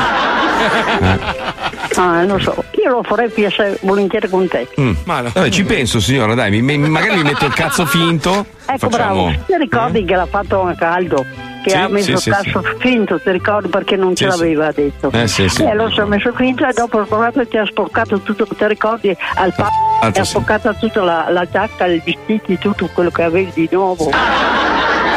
Ah, 1.96 2.24
lo 2.24 2.38
so, 2.40 2.64
io 2.84 2.90
lo 2.92 3.04
farei 3.04 3.30
piacere 3.30 3.78
volentieri 3.82 4.30
con 4.30 4.48
te. 4.48 4.68
Mm. 4.80 4.92
Vabbè, 5.04 5.50
ci 5.50 5.64
penso, 5.64 6.00
signora, 6.00 6.34
dai, 6.34 6.50
mi- 6.52 6.62
mi- 6.78 6.90
magari 6.90 7.16
mi 7.18 7.24
metto 7.24 7.46
il 7.46 7.54
cazzo 7.54 7.86
finto. 7.86 8.46
Ecco, 8.66 8.90
facciamo... 8.90 9.26
bravo. 9.26 9.44
Ti 9.46 9.58
ricordi 9.58 10.06
che 10.06 10.16
l'ha 10.16 10.26
fatto 10.28 10.62
a 10.64 10.74
caldo? 10.76 11.26
Che 11.64 11.70
Sì, 11.72 11.76
ha 11.76 11.88
messo 11.90 12.06
sì, 12.06 12.12
il 12.12 12.18
sì, 12.20 12.30
cazzo 12.52 12.64
finto, 12.78 13.20
ti 13.20 13.32
ricordi 13.32 13.68
perché 13.68 13.96
non 13.98 14.16
ce 14.16 14.26
Sì, 14.26 14.32
sì. 14.32 14.38
l'aveva 14.38 14.72
detto? 14.72 15.12
Eh, 15.12 15.28
sì, 15.28 15.50
sì. 15.50 15.64
E 15.64 15.70
allora 15.70 15.90
si 15.92 16.00
è 16.00 16.04
messo 16.06 16.32
finto 16.34 16.66
e 16.66 16.72
dopo 16.74 17.00
il 17.00 17.08
provato 17.08 17.46
ti 17.48 17.58
ha 17.58 17.66
sporcato 17.66 18.20
tutto, 18.22 18.46
ti 18.46 18.68
ricordi 18.68 19.16
al 19.36 19.54
papà? 19.56 19.70
Ah, 20.02 20.12
Ti 20.12 20.20
ha 20.22 20.24
sì. 20.24 20.30
sporcato 20.32 20.74
tutta 20.80 21.02
la, 21.02 21.26
la 21.30 21.46
giacca, 21.50 21.86
i 21.88 22.02
vestiti, 22.06 22.58
tutto 22.58 22.90
quello 22.94 23.10
che 23.10 23.24
avevi 23.24 23.52
di 23.54 23.68
nuovo. 23.72 24.10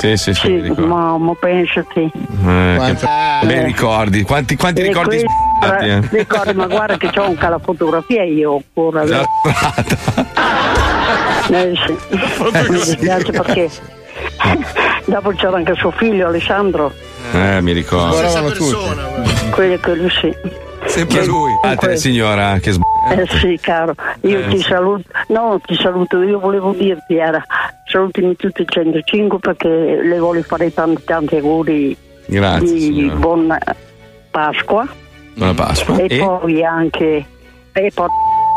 Sì, 0.00 0.16
sì, 0.16 0.34
sì, 0.34 0.48
mi 0.50 0.60
ricordo. 0.62 0.86
Mamma, 0.86 1.32
pensati. 1.38 2.10
Eh, 2.44 2.96
che 2.98 3.46
bei 3.46 3.62
ricordi. 3.64 4.22
Quanti, 4.24 4.56
quanti 4.56 4.80
E 4.80 4.84
ricordi 4.88 5.08
questo- 5.20 5.28
sbagliati, 5.64 5.88
eh? 6.14 6.18
Ricordi, 6.18 6.54
ma 6.54 6.66
guarda 6.66 6.96
che 6.96 7.10
c'ho 7.10 7.22
anche 7.24 7.48
la 7.48 7.58
fotografia 7.60 8.24
io 8.24 8.56
ancora. 8.56 9.04
La 9.04 9.24
Eh, 11.50 11.72
sì. 11.86 11.96
Mi 12.50 12.68
dispiace 12.70 13.30
perché 13.32 13.68
dopo 15.06 15.30
c'era 15.30 15.56
anche 15.56 15.74
suo 15.74 15.90
figlio 15.90 16.26
Alessandro, 16.28 16.92
Eh, 17.32 17.60
mi 17.60 17.72
ricordo. 17.72 18.14
Lavoravano 18.20 18.50
tutti. 18.50 19.50
quello, 19.50 19.78
quello 19.80 20.08
sì. 20.10 20.34
Sempre 20.84 21.24
lui. 21.26 21.50
A 21.62 21.76
te, 21.76 21.96
signora, 21.96 22.58
che 22.58 22.72
sbaglio. 22.72 23.22
Eh 23.22 23.26
sì, 23.38 23.58
caro, 23.60 23.94
io 24.22 24.40
Eh, 24.40 24.48
ti 24.48 24.60
saluto, 24.60 25.04
no, 25.28 25.60
ti 25.64 25.74
saluto, 25.76 26.22
io 26.22 26.38
volevo 26.38 26.72
dirti, 26.72 27.16
era, 27.16 27.42
salutami 27.84 28.34
tutti 28.36 28.62
i 28.62 28.66
105 28.68 29.38
perché 29.38 29.68
le 29.68 30.18
voglio 30.18 30.42
fare 30.42 30.72
tanti 30.72 31.02
tanti 31.04 31.36
auguri 31.36 31.96
Grazie, 32.26 32.72
di 32.72 32.80
signora. 32.80 33.14
buona 33.18 33.58
Pasqua 34.30 34.86
Buona 35.34 35.54
Pasqua. 35.54 35.96
e, 35.98 36.06
E? 36.08 36.18
poi 36.18 36.64
anche, 36.64 37.26
e 37.72 37.90
poi 37.94 38.06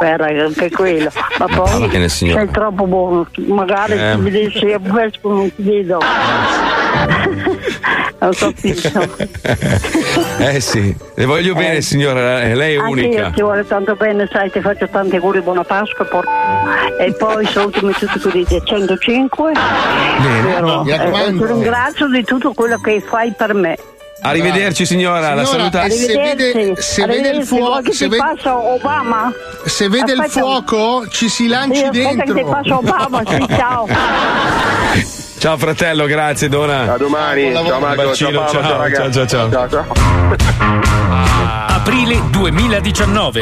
era 0.01 0.25
anche 0.43 0.69
quello, 0.71 1.09
ma 1.39 1.45
poi 1.47 2.09
signora. 2.09 2.39
sei 2.41 2.49
troppo 2.51 2.85
buono, 2.85 3.27
magari 3.47 3.93
Eh. 3.93 3.97
se 3.97 4.17
mi 4.17 4.29
vedessi 4.29 4.71
a 4.73 4.79
Vesco 4.79 5.29
non 5.29 5.53
ti 5.55 5.61
vedo. 5.63 5.99
Ho 8.19 8.29
capito. 8.31 9.33
Eh 10.37 10.59
sì, 10.59 10.93
le 11.15 11.25
voglio 11.25 11.53
bene, 11.55 11.81
signora, 11.81 12.41
eh, 12.43 12.55
lei 12.55 12.75
è 12.75 12.77
Anche 12.79 12.99
io 13.01 13.07
unica. 13.07 13.29
ti 13.31 13.41
vuole 13.41 13.65
tanto 13.65 13.95
bene, 13.95 14.27
sai, 14.31 14.51
ti 14.51 14.59
faccio 14.59 14.87
tanti 14.89 15.15
auguri, 15.15 15.39
buona 15.41 15.63
Pasqua 15.63 16.03
por- 16.05 16.27
e 16.99 17.13
poi 17.13 17.45
salutami 17.45 17.93
tutti 17.93 18.19
quelli 18.19 18.45
del 18.47 18.61
105 18.63 19.51
Bene, 19.53 20.53
Però, 20.53 20.83
mi 20.83 20.91
eh, 20.91 21.31
ti 21.37 21.45
ringrazio 21.45 22.07
di 22.09 22.23
tutto 22.23 22.53
quello 22.53 22.77
che 22.79 23.01
fai 23.01 23.31
per 23.35 23.53
me. 23.53 23.77
Arrivederci, 24.27 24.85
signora, 24.85 25.33
la 25.33 25.45
Signora, 25.45 25.69
saluta. 25.71 25.83
e 25.83 25.89
se 25.91 26.13
vede, 26.17 26.75
se 26.81 27.05
vede 27.05 27.29
il 27.29 27.45
fuoco, 27.45 27.91
se 27.91 28.07
vede, 28.07 28.21
passa 28.23 28.57
Obama? 28.57 29.31
se 29.65 29.87
vede 29.87 30.13
il 30.13 30.19
Aspetta. 30.19 30.39
fuoco, 30.39 31.07
ci 31.09 31.29
si 31.29 31.47
lanci 31.47 31.83
Sì, 31.83 31.89
dentro. 31.91 32.33
che 32.33 32.43
passa 32.43 32.75
Obama, 32.77 33.21
sì, 33.25 33.45
ciao. 33.55 33.87
Ciao 35.37 35.57
fratello, 35.57 36.05
grazie 36.07 36.49
Dona. 36.49 36.93
A 36.93 36.97
domani. 36.97 37.51
Ciao 37.53 37.79
Marco, 37.79 38.01
Un 38.01 38.07
bacino, 38.07 38.31
ciao 38.31 38.39
Paolo, 38.39 38.51
ciao, 38.51 38.61
ciao 38.63 38.77
ragazzi. 38.81 39.11
ciao, 39.11 39.27
ciao, 39.27 39.49
ciao. 39.51 39.67
ciao, 39.69 39.85
ciao. 40.49 41.65
Aprile 41.67 42.21
2019. 42.31 43.41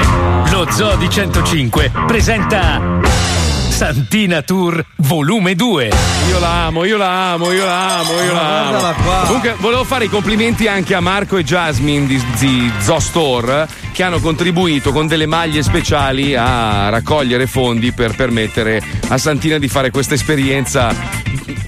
Lo 0.51 0.67
Zoo 0.69 0.95
di 0.97 1.09
105 1.09 1.91
presenta 2.05 2.81
Santina 3.73 4.43
Tour 4.43 4.85
Volume 4.97 5.55
2. 5.55 5.89
Io 6.29 6.39
la 6.39 6.65
amo, 6.67 6.85
io 6.85 6.95
la 6.95 7.31
amo, 7.31 7.51
io 7.51 7.65
la 7.65 7.99
amo, 7.99 8.21
io 8.21 8.31
la 8.31 8.59
amo. 8.59 8.69
Guardala 8.69 8.93
qua. 8.93 9.23
Comunque, 9.25 9.55
volevo 9.57 9.83
fare 9.83 10.05
i 10.05 10.09
complimenti 10.09 10.67
anche 10.67 10.93
a 10.93 10.99
Marco 10.99 11.37
e 11.37 11.43
Jasmine 11.43 12.05
di, 12.05 12.23
di 12.37 12.71
Zoo 12.79 12.99
Store 12.99 13.67
che 13.91 14.03
hanno 14.03 14.19
contribuito 14.19 14.91
con 14.91 15.07
delle 15.07 15.25
maglie 15.25 15.63
speciali 15.63 16.35
a 16.35 16.89
raccogliere 16.89 17.47
fondi 17.47 17.91
per 17.91 18.15
permettere 18.15 18.79
a 19.07 19.17
Santina 19.17 19.57
di 19.57 19.67
fare 19.67 19.89
questa 19.89 20.13
esperienza 20.13 20.95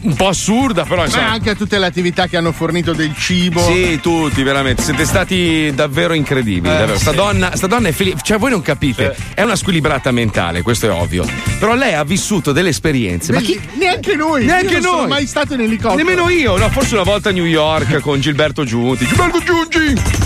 un 0.06 0.14
po' 0.16 0.28
assurda, 0.28 0.84
però 0.84 0.98
Ma 1.02 1.06
insomma. 1.06 1.32
anche 1.32 1.50
a 1.50 1.56
tutte 1.56 1.78
le 1.80 1.86
attività 1.86 2.28
che 2.28 2.38
hanno 2.38 2.52
fornito 2.52 2.94
del 2.94 3.14
cibo. 3.16 3.60
Sì, 3.62 4.00
tutti, 4.02 4.44
veramente. 4.44 4.84
Siete 4.84 5.06
stati 5.06 5.72
davvero 5.74 6.14
incredibili. 6.14 6.74
Eh, 6.74 6.78
davvero. 6.78 6.98
Sta, 7.00 7.12
sì. 7.12 7.16
donna, 7.18 7.56
sta 7.56 7.68
donna 7.68 7.88
è 7.88 7.92
felice. 7.92 8.18
Cioè, 8.22 8.38
voi 8.38 8.52
non 8.52 8.62
capite. 8.62 9.16
È 9.34 9.42
una 9.42 9.56
squilibrata 9.56 10.12
mentale, 10.12 10.62
questo 10.62 10.86
è 10.88 10.92
ovvio. 10.92 11.26
Però 11.60 11.74
lei 11.76 11.94
ha 11.94 12.04
vissuto 12.04 12.52
delle 12.52 12.70
esperienze. 12.70 13.34
Ma 13.34 13.40
chi. 13.42 13.60
Neanche 13.74 14.16
noi. 14.16 14.46
Neanche 14.46 14.76
Io 14.76 14.80
non 14.80 14.82
sono 14.84 14.98
noi. 15.00 15.08
mai 15.10 15.28
stato 15.28 15.54
in 15.56 15.62
elicottero. 15.62 15.96
Nemmeno 15.96 16.30
io, 16.30 16.58
no, 16.58 16.70
forse 16.70 16.94
una 16.94 17.04
volta 17.04 17.30
a 17.30 17.32
New 17.32 17.46
York 17.46 18.00
con 18.00 18.20
Gilberto 18.20 18.64
Giunti. 18.64 19.06
Gilberto 19.06 19.40
Giunti! 19.44 20.25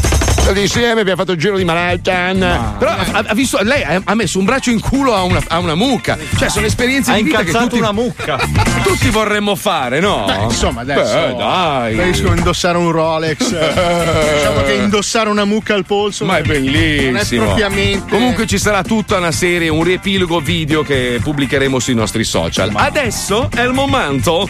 Stati 0.50 0.64
insieme, 0.64 1.02
abbiamo 1.02 1.20
fatto 1.20 1.34
il 1.34 1.38
giro 1.38 1.58
di 1.58 1.64
Manhattan. 1.64 2.76
Però 2.80 2.90
ha, 2.90 3.24
ha 3.28 3.34
visto, 3.36 3.60
lei 3.62 3.84
ha, 3.84 4.02
ha 4.04 4.16
messo 4.16 4.40
un 4.40 4.46
braccio 4.46 4.72
in 4.72 4.80
culo 4.80 5.14
a 5.14 5.22
una, 5.22 5.40
a 5.48 5.60
una 5.60 5.76
mucca. 5.76 6.18
Cioè, 6.40 6.50
sono 6.50 6.66
esperienze 6.66 7.12
Ha 7.12 7.18
di 7.18 7.22
vita 7.22 7.44
che 7.44 7.52
tutti, 7.52 7.78
una 7.78 7.92
mucca. 7.92 8.40
tutti 8.82 9.12
vorremmo 9.12 9.56
fare, 9.56 10.00
no? 10.00 10.24
Beh, 10.26 10.46
insomma, 10.46 10.82
adesso. 10.82 11.14
Beh, 11.14 11.36
dai. 11.36 11.94
Preferisco 11.94 12.34
indossare 12.34 12.80
un 12.80 12.92
Rolex. 12.92 13.38
diciamo 14.38 14.64
che 14.64 14.74
indossare 14.74 15.30
una 15.30 15.46
mucca 15.46 15.76
al 15.76 15.86
polso. 15.86 16.26
Ma 16.26 16.38
è 16.38 16.42
bellissimo. 16.42 17.44
È 17.44 17.46
propriamente. 17.46 18.10
Comunque 18.10 18.48
ci 18.48 18.58
sarà 18.58 18.82
tutta 18.82 19.18
una 19.18 19.32
serie, 19.32 19.70
un 19.70 19.84
riepilogo 19.84 20.40
video 20.40 20.82
che 20.82 21.20
pubblicheremo 21.22 21.78
sui 21.78 21.94
nostri 21.94 22.24
social. 22.24 22.72
Adesso 22.74 23.50
è 23.54 23.62
il 23.62 23.74
momento 23.74 24.50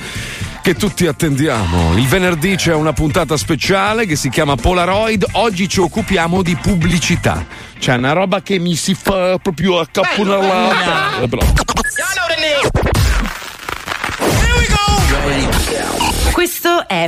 che 0.62 0.76
tutti 0.76 1.08
attendiamo. 1.08 1.98
Il 1.98 2.08
venerdì 2.08 2.56
c'è 2.56 2.74
una 2.74 2.94
puntata 2.94 3.38
speciale 3.38 4.06
che 4.06 4.16
si 4.16 4.30
chiama 4.30 4.56
Polaroid. 4.56 5.26
Oggi 5.34 5.68
ci 5.68 5.80
occupiamo 5.80 6.42
di 6.42 6.56
pubblicità. 6.56 7.46
C'è 7.80 7.96
una 7.96 8.14
roba 8.14 8.42
che 8.42 8.60
mi 8.60 8.76
si 8.76 8.94
fa 8.94 9.38
proprio 9.42 9.80
accapponallata. 9.80 11.28
Questo 16.32 16.88
è 16.88 17.06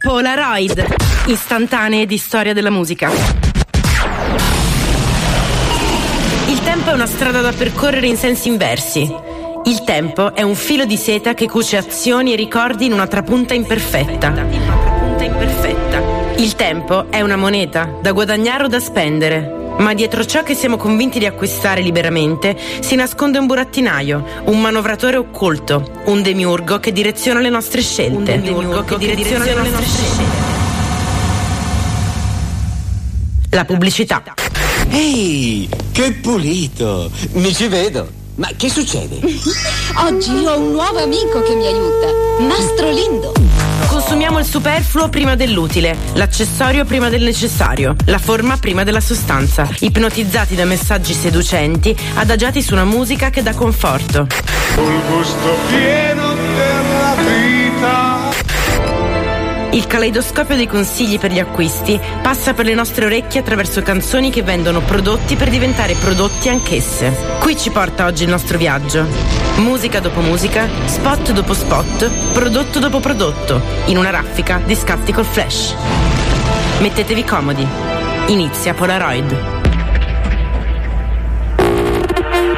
Polaroid, 0.00 0.84
istantanee 1.26 2.06
di 2.06 2.18
storia 2.18 2.52
della 2.52 2.70
musica. 2.70 3.10
Il 6.46 6.60
tempo 6.62 6.90
è 6.90 6.92
una 6.92 7.06
strada 7.06 7.40
da 7.40 7.52
percorrere 7.52 8.06
in 8.06 8.16
sensi 8.16 8.48
inversi. 8.48 9.27
Il 9.68 9.84
tempo 9.84 10.34
è 10.34 10.40
un 10.40 10.54
filo 10.54 10.86
di 10.86 10.96
seta 10.96 11.34
che 11.34 11.46
cuce 11.46 11.76
azioni 11.76 12.32
e 12.32 12.36
ricordi 12.36 12.86
in 12.86 12.94
una 12.94 13.06
trapunta 13.06 13.52
imperfetta. 13.52 14.32
Il 16.38 16.54
tempo 16.54 17.10
è 17.10 17.20
una 17.20 17.36
moneta 17.36 17.98
da 18.00 18.12
guadagnare 18.12 18.64
o 18.64 18.66
da 18.66 18.80
spendere. 18.80 19.74
Ma 19.76 19.92
dietro 19.92 20.24
ciò 20.24 20.42
che 20.42 20.54
siamo 20.54 20.78
convinti 20.78 21.18
di 21.18 21.26
acquistare 21.26 21.82
liberamente 21.82 22.56
si 22.80 22.94
nasconde 22.94 23.36
un 23.36 23.44
burattinaio, 23.44 24.24
un 24.44 24.58
manovratore 24.58 25.18
occulto, 25.18 26.00
un 26.06 26.22
demiurgo 26.22 26.80
che 26.80 26.90
direziona 26.90 27.40
le 27.40 27.50
nostre 27.50 27.82
scelte. 27.82 28.32
Un 28.32 28.42
demiurgo 28.42 28.84
che 28.84 28.96
direziona 28.96 29.44
le 29.44 29.52
nostre 29.52 29.84
scelte. 29.84 30.24
La 33.50 33.66
pubblicità. 33.66 34.22
Ehi, 34.88 35.68
che 35.92 36.12
pulito! 36.12 37.10
Mi 37.32 37.52
ci 37.52 37.68
vedo. 37.68 38.17
Ma 38.38 38.50
che 38.56 38.70
succede? 38.70 39.18
Oggi 40.06 40.30
ho 40.30 40.58
un 40.58 40.70
nuovo 40.70 41.02
amico 41.02 41.42
che 41.42 41.56
mi 41.56 41.66
aiuta, 41.66 42.06
Mastro 42.46 42.88
Lindo. 42.88 43.32
Consumiamo 43.88 44.38
il 44.38 44.44
superfluo 44.44 45.08
prima 45.08 45.34
dell'utile, 45.34 45.96
l'accessorio 46.14 46.84
prima 46.84 47.08
del 47.08 47.24
necessario, 47.24 47.96
la 48.04 48.18
forma 48.18 48.56
prima 48.56 48.84
della 48.84 49.00
sostanza, 49.00 49.68
ipnotizzati 49.80 50.54
da 50.54 50.64
messaggi 50.64 51.14
seducenti, 51.14 51.96
adagiati 52.14 52.62
su 52.62 52.74
una 52.74 52.84
musica 52.84 53.30
che 53.30 53.42
dà 53.42 53.54
conforto. 53.54 54.28
Un 54.76 55.00
gusto 55.08 55.56
pieno 55.68 56.27
Il 59.70 59.86
caleidoscopio 59.86 60.56
dei 60.56 60.66
consigli 60.66 61.18
per 61.18 61.30
gli 61.30 61.38
acquisti 61.38 62.00
passa 62.22 62.54
per 62.54 62.64
le 62.64 62.72
nostre 62.74 63.04
orecchie 63.04 63.40
attraverso 63.40 63.82
canzoni 63.82 64.30
che 64.30 64.42
vendono 64.42 64.80
prodotti 64.80 65.36
per 65.36 65.50
diventare 65.50 65.94
prodotti 65.94 66.48
anch'esse. 66.48 67.14
Qui 67.38 67.56
ci 67.56 67.70
porta 67.70 68.06
oggi 68.06 68.22
il 68.24 68.30
nostro 68.30 68.56
viaggio. 68.56 69.06
Musica 69.56 70.00
dopo 70.00 70.20
musica, 70.20 70.66
spot 70.86 71.32
dopo 71.32 71.52
spot, 71.52 72.32
prodotto 72.32 72.78
dopo 72.78 72.98
prodotto, 72.98 73.60
in 73.86 73.98
una 73.98 74.10
raffica 74.10 74.60
di 74.64 74.74
scatti 74.74 75.12
col 75.12 75.26
flash. 75.26 75.74
Mettetevi 76.80 77.24
comodi. 77.24 77.66
Inizia 78.28 78.72
Polaroid. 78.72 79.36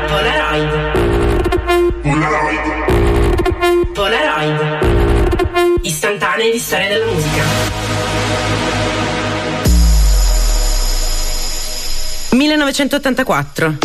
Polaroid. 0.06 0.92
Polaroid. 2.02 2.62
Polaroid. 3.92 4.89
Istantanee 6.40 6.52
di 6.52 6.58
storia 6.58 6.88
della 6.88 7.12
musica. 7.12 7.42
1984. 12.30 13.78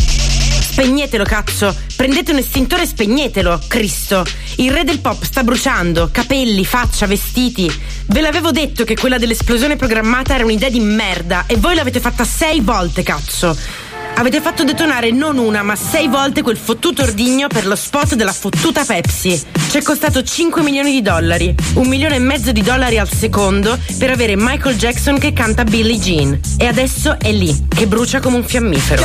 Spegnetelo, 0.61 1.23
cazzo! 1.23 1.75
Prendete 1.95 2.31
un 2.31 2.37
estintore 2.37 2.83
e 2.83 2.85
spegnetelo, 2.85 3.61
Cristo! 3.67 4.25
Il 4.57 4.71
re 4.71 4.83
del 4.83 4.99
pop 4.99 5.23
sta 5.23 5.43
bruciando, 5.43 6.09
capelli, 6.11 6.65
faccia, 6.65 7.07
vestiti. 7.07 7.71
Ve 8.07 8.21
l'avevo 8.21 8.51
detto 8.51 8.83
che 8.83 8.95
quella 8.95 9.17
dell'esplosione 9.17 9.75
programmata 9.75 10.35
era 10.35 10.45
un'idea 10.45 10.69
di 10.69 10.79
merda 10.79 11.45
e 11.47 11.57
voi 11.57 11.75
l'avete 11.75 11.99
fatta 11.99 12.23
sei 12.23 12.61
volte, 12.61 13.03
cazzo! 13.03 13.84
Avete 14.17 14.39
fatto 14.39 14.63
detonare 14.63 15.11
non 15.11 15.37
una, 15.37 15.61
ma 15.61 15.75
sei 15.75 16.07
volte 16.07 16.41
quel 16.41 16.55
fottuto 16.55 17.03
ordigno 17.03 17.47
per 17.47 17.67
lo 17.67 17.75
spot 17.75 18.15
della 18.15 18.31
fottuta 18.31 18.85
Pepsi. 18.85 19.39
Ci 19.69 19.77
è 19.77 19.81
costato 19.81 20.23
5 20.23 20.61
milioni 20.63 20.91
di 20.91 21.01
dollari, 21.01 21.53
un 21.73 21.87
milione 21.87 22.15
e 22.15 22.19
mezzo 22.19 22.53
di 22.53 22.61
dollari 22.61 22.97
al 22.97 23.09
secondo 23.09 23.77
per 23.97 24.11
avere 24.11 24.35
Michael 24.37 24.77
Jackson 24.77 25.19
che 25.19 25.33
canta 25.33 25.65
Billie 25.65 25.97
Jean. 25.97 26.39
E 26.57 26.65
adesso 26.65 27.19
è 27.19 27.31
lì, 27.33 27.67
che 27.67 27.87
brucia 27.87 28.21
come 28.21 28.37
un 28.37 28.43
fiammifero. 28.45 29.03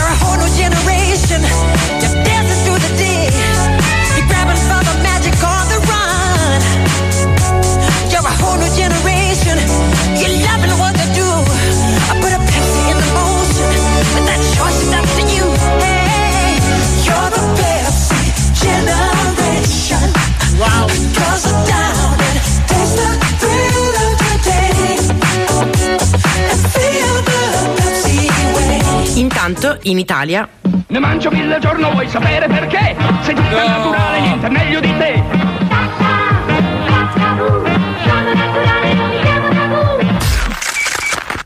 Intanto, 29.50 29.80
in 29.88 29.98
Italia, 29.98 30.48
Ne 30.86 30.98
mangio 31.00 31.28
mille 31.32 31.56
al 31.56 31.60
giorno, 31.60 31.90
vuoi 31.90 32.08
sapere 32.08 32.46
perché? 32.46 32.94
Sei 33.22 33.34
tutta 33.34 33.66
naturale, 33.66 34.20
niente 34.20 34.48
meglio 34.48 34.78
di 34.78 34.96
te. 34.96 35.22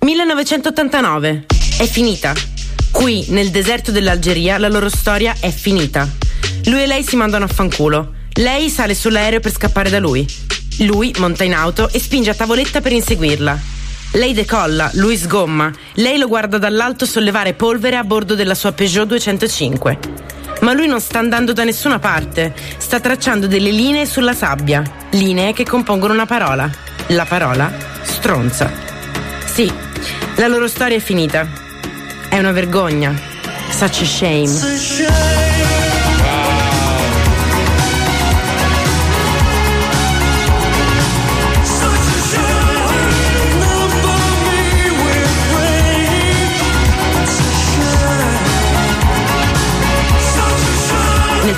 1989. 0.00 1.46
È 1.78 1.86
finita. 1.86 2.34
Qui, 2.90 3.24
nel 3.28 3.50
deserto 3.50 3.90
dell'Algeria, 3.90 4.58
la 4.58 4.68
loro 4.68 4.90
storia 4.90 5.34
è 5.40 5.50
finita. 5.50 6.06
Lui 6.66 6.82
e 6.82 6.86
lei 6.86 7.02
si 7.02 7.16
mandano 7.16 7.46
a 7.46 7.48
fanculo. 7.48 8.12
Lei 8.34 8.68
sale 8.68 8.94
sull'aereo 8.94 9.40
per 9.40 9.52
scappare 9.52 9.88
da 9.88 9.98
lui. 9.98 10.26
Lui 10.80 11.14
monta 11.16 11.42
in 11.42 11.54
auto 11.54 11.88
e 11.90 11.98
spinge 11.98 12.28
a 12.28 12.34
tavoletta 12.34 12.82
per 12.82 12.92
inseguirla. 12.92 13.58
Lei 14.14 14.32
decolla, 14.32 14.90
lui 14.94 15.16
sgomma. 15.16 15.72
Lei 15.94 16.18
lo 16.18 16.28
guarda 16.28 16.56
dall'alto 16.56 17.04
sollevare 17.04 17.54
polvere 17.54 17.96
a 17.96 18.04
bordo 18.04 18.36
della 18.36 18.54
sua 18.54 18.70
Peugeot 18.70 19.08
205. 19.08 19.98
Ma 20.60 20.72
lui 20.72 20.86
non 20.86 21.00
sta 21.00 21.18
andando 21.18 21.52
da 21.52 21.64
nessuna 21.64 21.98
parte. 21.98 22.54
Sta 22.76 23.00
tracciando 23.00 23.48
delle 23.48 23.72
linee 23.72 24.06
sulla 24.06 24.32
sabbia. 24.32 24.84
Linee 25.10 25.52
che 25.52 25.64
compongono 25.64 26.12
una 26.12 26.26
parola. 26.26 26.70
La 27.08 27.24
parola 27.24 27.72
stronza. 28.02 28.70
Sì, 29.52 29.70
la 30.36 30.46
loro 30.46 30.68
storia 30.68 30.96
è 30.96 31.00
finita. 31.00 31.48
È 32.28 32.38
una 32.38 32.52
vergogna. 32.52 33.12
Such 33.68 34.02
a 34.02 34.04
shame. 34.04 35.53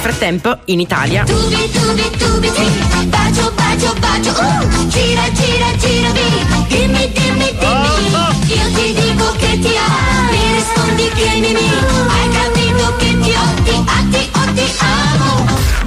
Frattempo, 0.07 0.59
in 0.67 0.79
Italia, 0.79 1.25
Tubi, 1.25 1.69
tubi, 1.73 2.09
tubi, 2.17 2.49
tubi, 2.53 3.07
bacio, 3.07 3.51
bacio, 3.57 3.93
bacio, 3.99 4.31
uh, 4.31 4.87
gira, 4.87 5.29
gira, 5.33 5.67
gira, 5.79 6.13
mi, 6.13 6.67
dimmi, 6.69 7.13
dimmi, 7.13 7.57
dimmi, 7.59 8.55
io 8.55 8.67
ti 8.77 8.95
dico 8.95 9.33
che 9.37 9.59
ti 9.59 9.75
amo, 9.77 10.31
mi 10.31 10.55
rispondi 10.55 11.09
che 11.09 11.29
mi, 11.41 11.53
mi, 11.53 11.69
hai 12.07 12.29
capito 12.31 12.97
che 12.99 13.19
ti 13.19 13.33
ho, 13.33 13.63
ti, 13.65 13.85
ah, 13.85 14.05
ti, 14.09 14.31
ho, 14.33 14.53
ti 14.55 14.73
amo. 14.79 15.86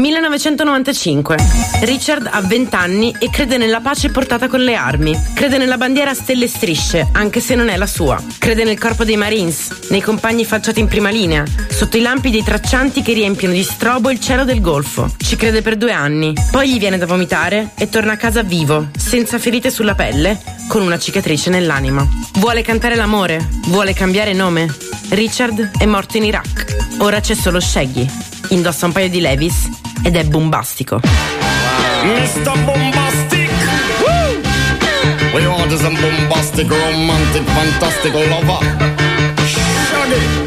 1995. 0.00 1.36
Richard 1.80 2.28
ha 2.30 2.40
20 2.40 2.74
anni 2.74 3.16
e 3.18 3.30
crede 3.30 3.56
nella 3.56 3.80
pace 3.80 4.10
portata 4.10 4.46
con 4.46 4.60
le 4.60 4.74
armi. 4.74 5.18
Crede 5.34 5.58
nella 5.58 5.76
bandiera 5.76 6.10
a 6.10 6.14
stelle 6.14 6.44
e 6.44 6.48
strisce, 6.48 7.08
anche 7.12 7.40
se 7.40 7.54
non 7.54 7.68
è 7.68 7.76
la 7.76 7.86
sua. 7.86 8.22
Crede 8.38 8.64
nel 8.64 8.78
corpo 8.78 9.04
dei 9.04 9.16
Marines, 9.16 9.88
nei 9.88 10.00
compagni 10.00 10.44
facciati 10.44 10.80
in 10.80 10.88
prima 10.88 11.10
linea, 11.10 11.44
sotto 11.68 11.96
i 11.96 12.00
lampi 12.00 12.30
dei 12.30 12.42
traccianti 12.42 13.02
che 13.02 13.12
riempiono 13.12 13.54
di 13.54 13.62
strobo 13.62 14.10
il 14.10 14.20
cielo 14.20 14.44
del 14.44 14.60
Golfo. 14.60 15.10
Ci 15.16 15.36
crede 15.36 15.62
per 15.62 15.76
due 15.76 15.92
anni, 15.92 16.32
poi 16.50 16.70
gli 16.70 16.78
viene 16.78 16.98
da 16.98 17.06
vomitare 17.06 17.70
e 17.76 17.88
torna 17.88 18.12
a 18.12 18.16
casa 18.16 18.42
vivo, 18.42 18.88
senza 18.96 19.38
ferite 19.38 19.70
sulla 19.70 19.94
pelle, 19.94 20.38
con 20.68 20.82
una 20.82 20.98
cicatrice 20.98 21.50
nell'anima. 21.50 22.06
Vuole 22.34 22.62
cantare 22.62 22.94
l'amore, 22.94 23.48
vuole 23.66 23.94
cambiare 23.94 24.32
nome. 24.32 24.72
Richard 25.10 25.70
è 25.78 25.86
morto 25.86 26.18
in 26.18 26.24
Iraq. 26.24 26.76
Ora 26.98 27.20
c'è 27.20 27.34
solo 27.34 27.58
Shaggy. 27.58 28.27
Indossa 28.50 28.86
un 28.86 28.92
paio 28.92 29.08
di 29.08 29.20
Levis 29.20 29.68
ed 30.02 30.16
è 30.16 30.24
bombastico. 30.24 31.00
Mr. 32.02 32.58
Bombastic. 32.64 33.50
We 35.34 35.46
want 35.46 35.70
is 35.72 35.82
a 35.82 35.90
bombastic, 35.90 36.68
romantic, 36.70 37.42
fantastic 37.44 38.14
lover. 38.14 38.58
Shaggy. 39.44 40.46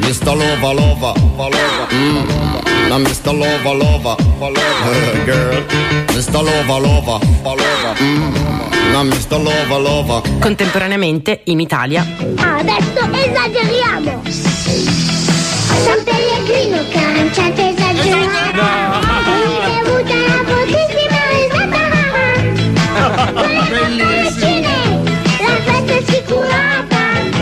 Mr. 0.00 0.34
Lover, 0.34 0.74
lover, 0.74 1.14
lover. 1.36 1.86
Mm. 1.90 2.88
Now 2.88 2.98
Mr. 2.98 3.32
Lover, 3.32 3.74
lover, 3.74 4.16
lover. 4.40 5.24
Girl. 5.24 5.62
Mr. 6.08 6.42
Lover, 6.42 6.80
lover, 6.80 7.20
lover. 7.44 7.94
Mm. 8.00 8.92
Now 8.92 9.04
Mr. 9.04 9.38
Lover, 9.38 9.78
lover. 9.80 10.22
Contemporaneamente, 10.40 11.42
in 11.44 11.60
Italia, 11.60 12.04
Adesso 12.36 13.08
esageriamo. 13.12 14.22
San 15.84 16.02
Pellegrino 16.04 16.84
canciate 16.90 17.70
esagerato. 17.70 18.60
Hai 18.60 19.78
avuto 19.78 20.12
una 20.12 20.42
potentissima 20.44 21.20
risata. 21.30 21.82
Bellissimo. 23.68 24.72
La 25.40 25.56
festa 25.64 25.92
è 25.92 25.96
assicurata. 26.02 27.00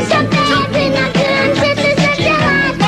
San 0.08 0.28
Pellegrino 0.28 1.10
canciate 1.12 1.84
esagerata. 1.96 2.86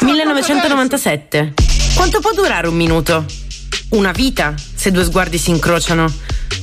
1997. 0.00 1.52
Quanto 1.94 2.20
può 2.20 2.32
durare 2.32 2.66
un 2.68 2.76
minuto? 2.76 3.24
Una 3.90 4.12
vita, 4.12 4.54
se 4.74 4.90
due 4.90 5.04
sguardi 5.04 5.38
si 5.38 5.50
incrociano. 5.50 6.12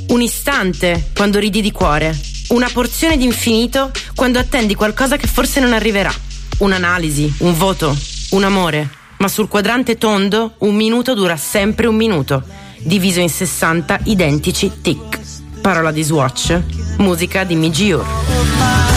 Un 0.08 0.22
istante, 0.22 1.10
quando 1.16 1.40
ridi 1.40 1.62
di 1.62 1.72
cuore. 1.72 2.18
Una 2.50 2.70
porzione 2.72 3.18
di 3.18 3.26
infinito, 3.26 3.92
quando 4.16 4.40
attendi 4.40 4.74
qualcosa 4.74 5.18
che 5.18 5.28
forse 5.28 5.60
non 5.60 5.74
arriverà. 5.74 6.14
Un'analisi, 6.60 7.32
un 7.40 7.56
voto, 7.56 7.96
un 8.32 8.44
amore. 8.44 8.90
Ma 9.18 9.28
sul 9.28 9.48
quadrante 9.48 9.98
tondo, 9.98 10.54
un 10.60 10.76
minuto 10.76 11.14
dura 11.14 11.38
sempre 11.38 11.88
un 11.88 11.96
minuto, 11.96 12.44
diviso 12.80 13.20
in 13.20 13.30
60 13.30 14.00
identici 14.06 14.82
tic. 14.82 15.20
Parola 15.62 15.92
di 15.92 16.02
Swatch, 16.02 16.60
musica 16.98 17.44
di 17.44 17.56
Migiur. 17.56 18.97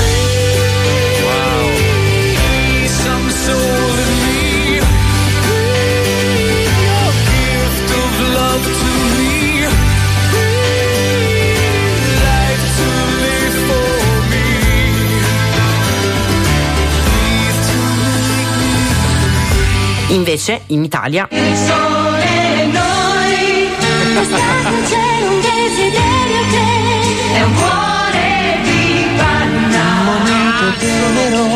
Invece, 20.10 20.62
in 20.66 20.82
Italia, 20.82 21.28
Sole 21.30 22.66
noi. 22.66 23.68
Quest'anno 24.12 24.82
c'è 24.88 25.22
un 25.22 25.40
desiderio 25.40 26.40
che 26.50 27.34
è 27.34 27.42
un 27.42 27.54
cuore 27.54 28.58
di 28.64 29.06
panna. 29.16 30.02
Momento 30.02 30.78
troverò. 30.78 31.46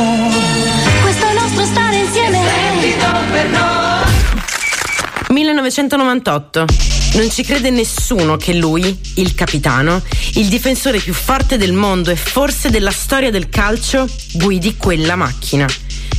Questo 1.02 1.32
nostro 1.32 1.64
stare 1.64 1.96
insieme 1.96 2.40
per 3.32 3.48
noi. 3.48 4.12
1998. 5.28 6.64
Non 7.14 7.30
ci 7.30 7.42
crede 7.42 7.70
nessuno 7.70 8.36
che 8.36 8.54
lui, 8.54 8.96
il 9.14 9.34
capitano, 9.34 10.00
il 10.34 10.46
difensore 10.46 10.98
più 10.98 11.12
forte 11.12 11.56
del 11.56 11.72
mondo 11.72 12.10
e 12.10 12.16
forse 12.16 12.70
della 12.70 12.92
storia 12.92 13.30
del 13.30 13.48
calcio, 13.48 14.08
guidi 14.32 14.76
quella 14.76 15.16
macchina. 15.16 15.66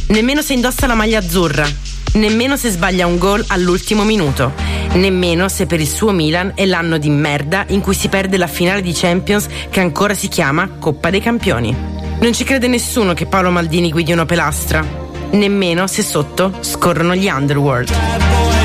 Nemmeno 0.07 0.41
se 0.41 0.53
indossa 0.53 0.86
la 0.86 0.95
maglia 0.95 1.19
azzurra, 1.19 1.67
nemmeno 2.16 2.57
se 2.57 2.70
sbaglia 2.70 3.07
un 3.07 3.18
gol 3.18 3.43
all'ultimo 3.47 4.03
minuto, 4.03 4.53
nemmeno 4.93 5.47
se 5.49 5.66
per 5.66 5.80
il 5.80 5.88
suo 5.88 6.11
Milan 6.11 6.51
è 6.55 6.66
l'anno 6.66 6.97
di 6.97 7.09
merda 7.09 7.66
in 7.70 7.82
cui 7.82 7.93
si 7.93 8.07
perde 8.09 8.38
la 8.38 8.47
finale 8.47 8.82
di 8.82 8.93
Champions 8.93 9.47
che 9.70 9.80
ancora 9.80 10.13
si 10.13 10.28
chiama 10.28 10.70
Coppa 10.80 11.09
dei 11.09 11.22
Campioni. 11.22 11.76
Non 12.20 12.34
ci 12.34 12.43
crede 12.43 12.68
nessuno 12.68 13.13
che 13.13 13.26
Paolo 13.26 13.51
Maldini 13.51 13.91
guidi 13.91 14.11
una 14.11 14.26
pelastra, 14.26 14.86
nemmeno 15.32 15.88
se 15.88 16.01
sotto 16.01 16.57
scorrono 16.61 17.16
gli 17.16 17.28
Underworld. 17.28 18.64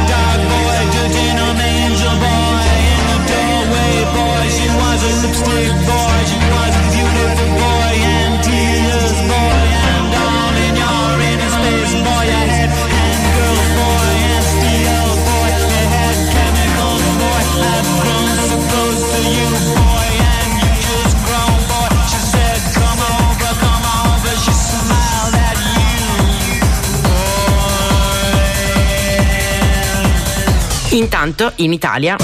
Intanto, 30.90 31.52
in 31.56 31.72
Italia. 31.72 32.16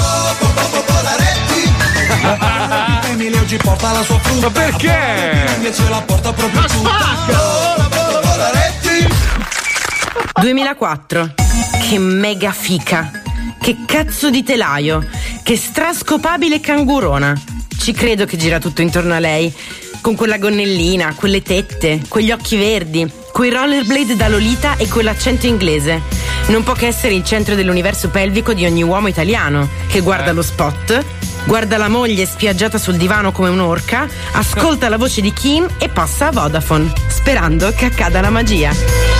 Ma 4.39 4.49
perché? 4.51 5.45
Ma 6.51 6.67
spacca! 6.67 7.87
2004. 10.39 11.33
Che 11.81 11.97
mega 11.97 12.51
fica. 12.51 13.09
Che 13.59 13.77
cazzo 13.85 14.29
di 14.29 14.43
telaio. 14.43 15.07
Che 15.43 15.55
strascopabile 15.55 16.59
cangurona. 16.59 17.33
Ci 17.79 17.93
credo 17.93 18.25
che 18.25 18.35
gira 18.35 18.59
tutto 18.59 18.81
intorno 18.81 19.13
a 19.13 19.19
lei. 19.19 19.53
Con 20.01 20.15
quella 20.15 20.37
gonnellina, 20.37 21.13
quelle 21.15 21.41
tette, 21.41 22.01
quegli 22.07 22.31
occhi 22.31 22.57
verdi, 22.57 23.09
quei 23.31 23.49
rollerblade 23.49 24.15
da 24.15 24.27
Lolita 24.27 24.75
e 24.75 24.87
quell'accento 24.87 25.47
inglese. 25.47 26.16
Non 26.47 26.63
può 26.63 26.73
che 26.73 26.87
essere 26.87 27.13
il 27.13 27.23
centro 27.23 27.55
dell'universo 27.55 28.09
pelvico 28.09 28.53
di 28.53 28.65
ogni 28.65 28.81
uomo 28.81 29.07
italiano 29.07 29.67
che 29.87 29.99
guarda 29.99 30.31
lo 30.31 30.41
spot, 30.41 31.03
guarda 31.45 31.77
la 31.77 31.89
moglie 31.89 32.25
spiaggiata 32.25 32.77
sul 32.77 32.95
divano 32.95 33.31
come 33.31 33.49
un'orca, 33.49 34.07
ascolta 34.31 34.87
la 34.87 34.97
voce 34.97 35.19
di 35.19 35.33
Kim 35.33 35.67
e 35.77 35.89
passa 35.89 36.27
a 36.27 36.31
Vodafone, 36.31 36.91
sperando 37.07 37.71
che 37.71 37.85
accada 37.85 38.21
la 38.21 38.29
magia. 38.29 39.16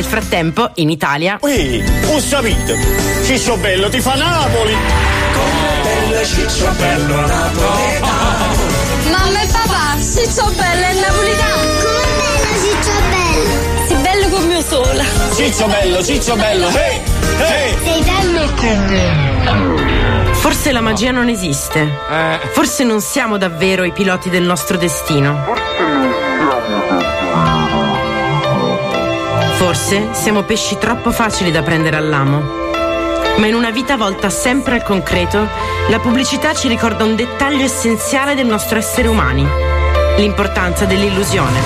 Nel 0.00 0.08
frattempo, 0.08 0.70
in 0.76 0.88
Italia, 0.88 1.36
Ui, 1.42 1.84
un 2.06 2.20
sapito. 2.22 2.74
Ciccio 3.22 3.58
Bello 3.58 3.90
ti 3.90 4.00
fa 4.00 4.14
Napoli. 4.14 4.74
Bello 5.82 6.24
Ciccio 6.24 6.70
Bello 6.78 7.26
napoletano. 7.26 8.54
Mamma 9.10 9.42
e 9.42 9.46
papà, 9.52 9.96
Ciccio 10.00 10.50
Bello 10.56 10.86
è 10.86 10.94
napoletano. 11.00 11.60
Come 11.82 12.16
bello 12.16 12.56
Ciccio 12.62 12.96
Bello? 13.10 13.86
Sei 13.88 13.96
bello 13.96 14.28
come 14.30 14.64
sola. 14.66 15.04
Ciccio 15.34 15.66
Bello, 15.66 16.02
Ciccio 16.02 16.36
Bello. 16.36 16.68
Hey, 16.68 17.02
hey. 17.36 17.76
Sei 17.84 18.02
bello 18.02 18.52
come 18.54 20.32
Forse 20.32 20.72
la 20.72 20.80
magia 20.80 21.10
non 21.10 21.28
esiste. 21.28 21.86
Forse 22.52 22.84
non 22.84 23.02
siamo 23.02 23.36
davvero 23.36 23.84
i 23.84 23.92
piloti 23.92 24.30
del 24.30 24.44
nostro 24.44 24.78
destino. 24.78 25.42
Forse 25.44 26.09
siamo 30.12 30.42
pesci 30.42 30.78
troppo 30.78 31.12
facili 31.12 31.50
da 31.50 31.60
prendere 31.62 31.96
all'amo. 31.96 32.40
Ma 33.36 33.46
in 33.46 33.54
una 33.54 33.70
vita 33.70 33.98
volta 33.98 34.30
sempre 34.30 34.76
al 34.76 34.82
concreto, 34.82 35.46
la 35.88 35.98
pubblicità 35.98 36.54
ci 36.54 36.66
ricorda 36.66 37.04
un 37.04 37.14
dettaglio 37.14 37.64
essenziale 37.64 38.34
del 38.34 38.46
nostro 38.46 38.78
essere 38.78 39.06
umani. 39.06 39.46
L'importanza 40.16 40.86
dell'illusione. 40.86 41.60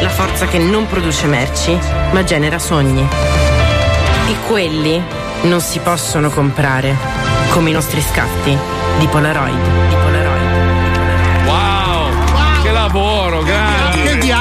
La 0.00 0.10
forza 0.10 0.46
che 0.46 0.58
non 0.58 0.86
produce 0.86 1.26
merci, 1.26 1.74
ma 2.10 2.22
genera 2.24 2.58
sogni. 2.58 3.08
E 4.28 4.34
quelli 4.46 5.02
non 5.42 5.60
si 5.60 5.78
possono 5.78 6.28
comprare, 6.28 6.94
come 7.50 7.70
i 7.70 7.72
nostri 7.72 8.02
scatti 8.02 8.56
di 8.98 9.06
Polaroid. 9.06 9.88
Di 9.88 9.94
Polaroid. 9.94 11.46
Wow! 11.46 12.62
Che 12.62 12.70
lavoro, 12.70 13.42
grande! 13.42 13.63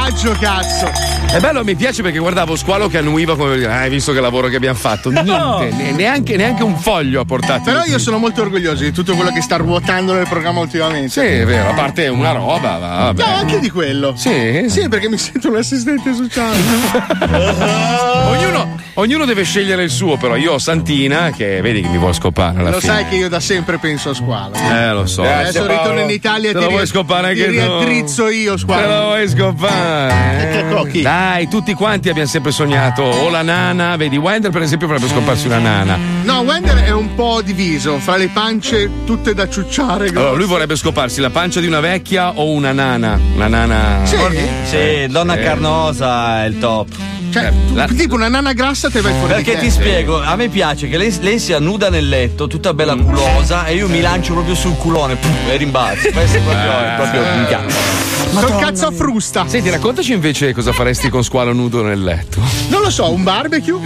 Che 0.03 0.09
viaggio, 0.09 0.33
cazzo! 0.33 1.12
È 1.33 1.39
bello, 1.39 1.63
mi 1.63 1.73
piace 1.73 2.03
perché 2.03 2.19
guardavo 2.19 2.55
Squalo 2.55 2.87
che 2.87 2.99
annuiva 2.99 3.35
come 3.35 3.55
dire, 3.57 3.71
"Ah, 3.71 3.79
hai 3.79 3.89
visto 3.89 4.13
che 4.13 4.19
lavoro 4.21 4.49
che 4.49 4.55
abbiamo 4.57 4.77
fatto? 4.77 5.09
Niente, 5.09 5.71
ne- 5.75 5.91
neanche, 5.93 6.37
neanche 6.37 6.61
un 6.61 6.77
foglio 6.77 7.21
ha 7.21 7.25
portato. 7.25 7.63
Però 7.63 7.83
io 7.85 7.97
sono 7.97 8.19
molto 8.19 8.41
orgoglioso 8.41 8.83
di 8.83 8.91
tutto 8.91 9.15
quello 9.15 9.31
che 9.31 9.41
sta 9.41 9.55
ruotando 9.57 10.13
nel 10.13 10.27
programma 10.27 10.59
ultimamente. 10.59 11.09
Sì, 11.09 11.21
è 11.21 11.43
vero, 11.43 11.69
a 11.69 11.73
parte 11.73 12.07
una 12.07 12.33
roba, 12.33 12.77
va, 12.77 12.87
vabbè. 12.87 13.23
No, 13.25 13.35
anche 13.35 13.59
di 13.59 13.71
quello. 13.71 14.13
Sì? 14.15 14.65
Sì, 14.69 14.87
perché 14.87 15.09
mi 15.09 15.17
sento 15.17 15.49
un 15.49 15.55
assistente 15.57 16.13
sociale. 16.13 16.55
ognuno, 18.29 18.77
ognuno 18.95 19.25
deve 19.25 19.43
scegliere 19.43 19.81
il 19.83 19.89
suo, 19.89 20.17
però 20.17 20.35
io 20.35 20.53
ho 20.53 20.59
Santina 20.59 21.31
che 21.31 21.61
vedi 21.61 21.81
che 21.81 21.87
mi 21.87 21.97
vuole 21.97 22.13
scopare 22.13 22.59
alla 22.59 22.69
Lo 22.69 22.79
fine. 22.79 22.93
sai 22.93 23.07
che 23.07 23.15
io 23.15 23.27
da 23.27 23.39
sempre 23.39 23.79
penso 23.79 24.11
a 24.11 24.13
squalo. 24.13 24.53
Eh, 24.53 24.91
lo 24.91 25.07
so. 25.07 25.23
Adesso 25.23 25.65
ritorno 25.65 26.01
in 26.01 26.09
Italia 26.11 26.51
e 26.51 26.53
ti, 26.53 26.59
lo 26.59 26.67
vuoi 26.69 26.81
ri- 26.81 26.87
scopare 26.87 27.27
anche 27.29 27.39
ti 27.47 27.55
tu? 27.57 27.59
riaddrizzo 27.59 28.29
io, 28.29 28.51
Te 28.53 28.59
squalo. 28.59 28.87
lo 28.99 29.03
vuoi 29.05 29.27
scopare? 29.29 30.41
Che 30.53 30.65
cocchi. 30.69 31.01
Dai, 31.01 31.21
tutti 31.49 31.73
quanti 31.73 32.09
abbiamo 32.09 32.27
sempre 32.27 32.51
sognato 32.51 33.01
o 33.01 33.29
la 33.29 33.41
nana, 33.41 33.95
vedi, 33.95 34.17
Wender 34.17 34.51
per 34.51 34.61
esempio 34.61 34.87
vorrebbe 34.87 35.07
scoparsi 35.07 35.47
una 35.47 35.59
nana. 35.59 35.97
No, 36.23 36.39
Wender 36.39 36.83
è 36.83 36.91
un 36.91 37.15
po' 37.15 37.41
diviso 37.41 37.97
fra 37.99 38.15
le 38.17 38.29
pance 38.29 38.89
tutte 39.05 39.33
da 39.33 39.47
ciucciare. 39.49 40.07
Allora, 40.09 40.31
lui 40.33 40.45
vorrebbe 40.45 40.75
scoparsi 40.75 41.21
la 41.21 41.29
pancia 41.29 41.59
di 41.59 41.67
una 41.67 41.79
vecchia 41.79 42.31
o 42.31 42.51
una 42.51 42.71
nana. 42.71 43.19
Una 43.35 43.47
nana. 43.47 43.99
Sì. 44.03 44.17
Sì, 44.63 45.07
donna 45.09 45.35
Sì. 45.35 45.41
carnosa 45.41 46.43
è 46.43 46.47
il 46.47 46.57
top. 46.59 46.87
Cioè, 47.31 47.51
La- 47.73 47.87
tipo 47.87 48.13
una 48.13 48.27
nana 48.27 48.53
grassa 48.53 48.91
te 48.91 49.01
vai 49.01 49.11
fuori 49.13 49.33
Perché 49.33 49.55
di 49.55 49.61
ti 49.61 49.71
spiego, 49.71 50.21
a 50.21 50.35
me 50.35 50.49
piace 50.49 50.87
che 50.87 50.97
lei, 50.97 51.11
lei 51.21 51.39
sia 51.39 51.57
nuda 51.59 51.89
nel 51.89 52.07
letto, 52.07 52.45
tutta 52.47 52.75
bella 52.75 52.95
culosa, 52.95 53.65
e 53.65 53.73
io 53.73 53.87
mi 53.89 54.01
lancio 54.01 54.33
proprio 54.33 54.53
sul 54.53 54.77
culone 54.77 55.15
pum, 55.15 55.31
e 55.49 55.55
rimbalzo. 55.57 56.09
Questo 56.11 56.37
è 56.37 56.41
proprio, 56.41 56.79
è 56.79 56.93
proprio 56.95 57.21
un 57.21 57.45
cazzo. 57.49 58.12
Col 58.33 58.57
cazzo 58.59 58.87
a 58.87 58.91
frusta. 58.91 59.45
Senti, 59.47 59.69
raccontaci 59.69 60.13
invece 60.13 60.53
cosa 60.53 60.71
faresti 60.71 61.09
con 61.09 61.23
squalo 61.23 61.53
nudo 61.53 61.83
nel 61.83 62.01
letto. 62.03 62.41
Non 62.69 62.81
lo 62.81 62.89
so, 62.89 63.11
un 63.11 63.23
barbecue? 63.23 63.79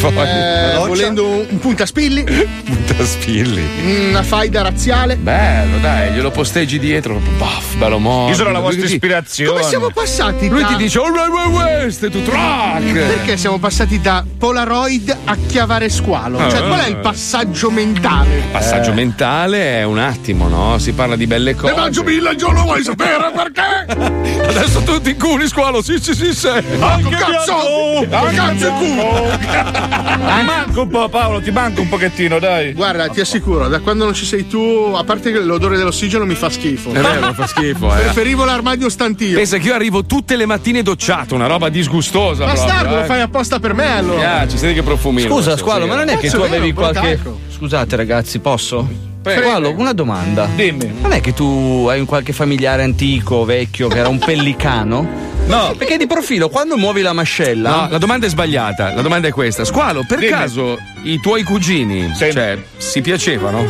Poi, 0.00 0.12
Eh, 0.24 0.76
volendo 0.86 1.26
un, 1.26 1.46
un 1.50 1.58
puntaspilli? 1.58 2.24
Tutta 2.24 3.04
spilli. 3.04 4.08
Una 4.10 4.22
faida 4.22 4.62
razziale? 4.62 5.16
Bello, 5.16 5.78
dai, 5.78 6.12
glielo 6.12 6.30
posteggi 6.30 6.78
dietro. 6.78 7.20
Baff, 7.38 7.74
bello 7.74 7.98
morbido. 7.98 8.30
Io 8.30 8.36
sono 8.36 8.50
la 8.50 8.60
vostra 8.60 8.82
Lui 8.82 8.92
ispirazione. 8.92 9.50
Come 9.50 9.62
siamo 9.68 9.90
passati 9.90 10.48
Lui 10.48 10.60
da... 10.62 10.66
ti 10.68 10.76
dice, 10.76 10.98
oh, 10.98 11.08
right, 11.12 11.28
right, 11.28 11.52
west, 11.52 12.02
e 12.04 12.10
tu 12.10 12.22
track. 12.22 12.92
Perché 12.92 13.36
siamo 13.36 13.58
passati 13.58 14.00
da 14.00 14.24
Polaroid 14.38 15.16
a 15.24 15.36
chiavare 15.46 15.88
squalo? 15.88 16.38
Cioè, 16.38 16.58
Ah, 16.60 16.66
qual 16.68 16.80
è 16.80 16.88
il 16.88 16.96
passaggio 16.96 17.70
mentale? 17.70 18.42
Passaggio 18.50 18.90
Eh. 18.90 18.94
mentale 18.94 19.78
è 19.78 19.82
un 19.84 19.98
attimo, 19.98 20.48
no? 20.48 20.78
Si 20.78 20.92
parla 20.92 21.16
di 21.16 21.26
belle 21.26 21.54
cose. 21.54 21.72
Ne 21.74 21.78
mangio 21.80 22.02
mille 22.02 22.30
al 22.30 22.36
giorno, 22.36 22.62
vuoi 22.62 22.82
sapere 22.82 23.30
perché? 23.34 23.73
Adesso 23.86 24.82
tutti 24.82 25.10
in 25.10 25.18
culo, 25.18 25.46
squalo, 25.46 25.82
sì, 25.82 25.98
sì, 26.00 26.14
sì, 26.14 26.32
sì. 26.32 26.48
Anche 26.48 27.16
cazzo! 27.16 28.06
Anche 28.10 28.34
cazzo 28.36 28.66
in 28.66 28.74
culo! 28.76 29.38
Ti 29.38 30.44
manca 30.44 30.80
un 30.80 30.88
po', 30.88 31.08
Paolo, 31.08 31.40
ti 31.40 31.50
manca 31.50 31.80
un 31.80 31.88
pochettino, 31.88 32.38
dai. 32.38 32.72
Guarda, 32.72 33.08
ti 33.08 33.20
assicuro, 33.20 33.68
da 33.68 33.80
quando 33.80 34.04
non 34.04 34.14
ci 34.14 34.24
sei 34.24 34.46
tu, 34.46 34.92
a 34.94 35.04
parte 35.04 35.32
che 35.32 35.40
l'odore 35.40 35.76
dell'ossigeno 35.76 36.24
mi 36.24 36.34
fa 36.34 36.50
schifo. 36.50 36.92
È 36.92 37.00
vero, 37.00 37.32
fa 37.32 37.46
schifo, 37.46 37.94
eh. 37.94 38.00
Preferivo 38.02 38.44
l'armadio 38.44 38.88
stantio. 38.88 39.36
Pensa 39.36 39.58
che 39.58 39.68
io 39.68 39.74
arrivo 39.74 40.04
tutte 40.04 40.36
le 40.36 40.46
mattine 40.46 40.82
docciato, 40.82 41.34
una 41.34 41.46
roba 41.46 41.68
disgustosa. 41.68 42.44
Bastardo, 42.44 42.74
proprio, 42.74 42.96
lo 42.96 43.02
eh. 43.02 43.06
fai 43.06 43.20
apposta 43.20 43.58
per 43.58 43.74
me 43.74 43.96
allora. 43.96 44.14
Mi 44.14 44.20
piace, 44.20 44.56
senti 44.56 44.74
che 44.74 44.82
profumino. 44.82 45.28
Scusa, 45.28 45.56
Squalo, 45.56 45.86
ma 45.86 45.96
non 45.96 46.08
è 46.08 46.18
che 46.18 46.30
tu 46.30 46.40
avevi 46.40 46.72
qualche. 46.72 47.20
Scusate, 47.56 47.96
ragazzi, 47.96 48.38
posso? 48.38 49.12
Squalo, 49.24 49.74
una 49.76 49.92
domanda. 49.92 50.48
Dimmi. 50.54 50.92
Non 51.00 51.12
è 51.12 51.20
che 51.20 51.32
tu 51.32 51.86
hai 51.88 52.00
un 52.00 52.06
qualche 52.06 52.32
familiare 52.32 52.82
antico, 52.82 53.44
vecchio, 53.44 53.88
che 53.88 53.98
era 53.98 54.08
un 54.08 54.18
pellicano? 54.18 55.33
No. 55.46 55.74
Perché 55.76 55.98
di 55.98 56.06
profilo, 56.06 56.48
quando 56.48 56.76
muovi 56.76 57.02
la 57.02 57.12
mascella. 57.12 57.70
No, 57.70 57.88
la 57.90 57.98
domanda 57.98 58.26
è 58.26 58.28
sbagliata. 58.30 58.94
La 58.94 59.02
domanda 59.02 59.28
è 59.28 59.30
questa. 59.30 59.64
Squalo, 59.64 60.04
per 60.06 60.18
Dimmi. 60.18 60.30
caso 60.30 60.78
i 61.02 61.20
tuoi 61.20 61.42
cugini 61.42 62.10
Sì. 62.14 62.32
cioè, 62.32 62.58
si 62.78 63.02
piacevano? 63.02 63.66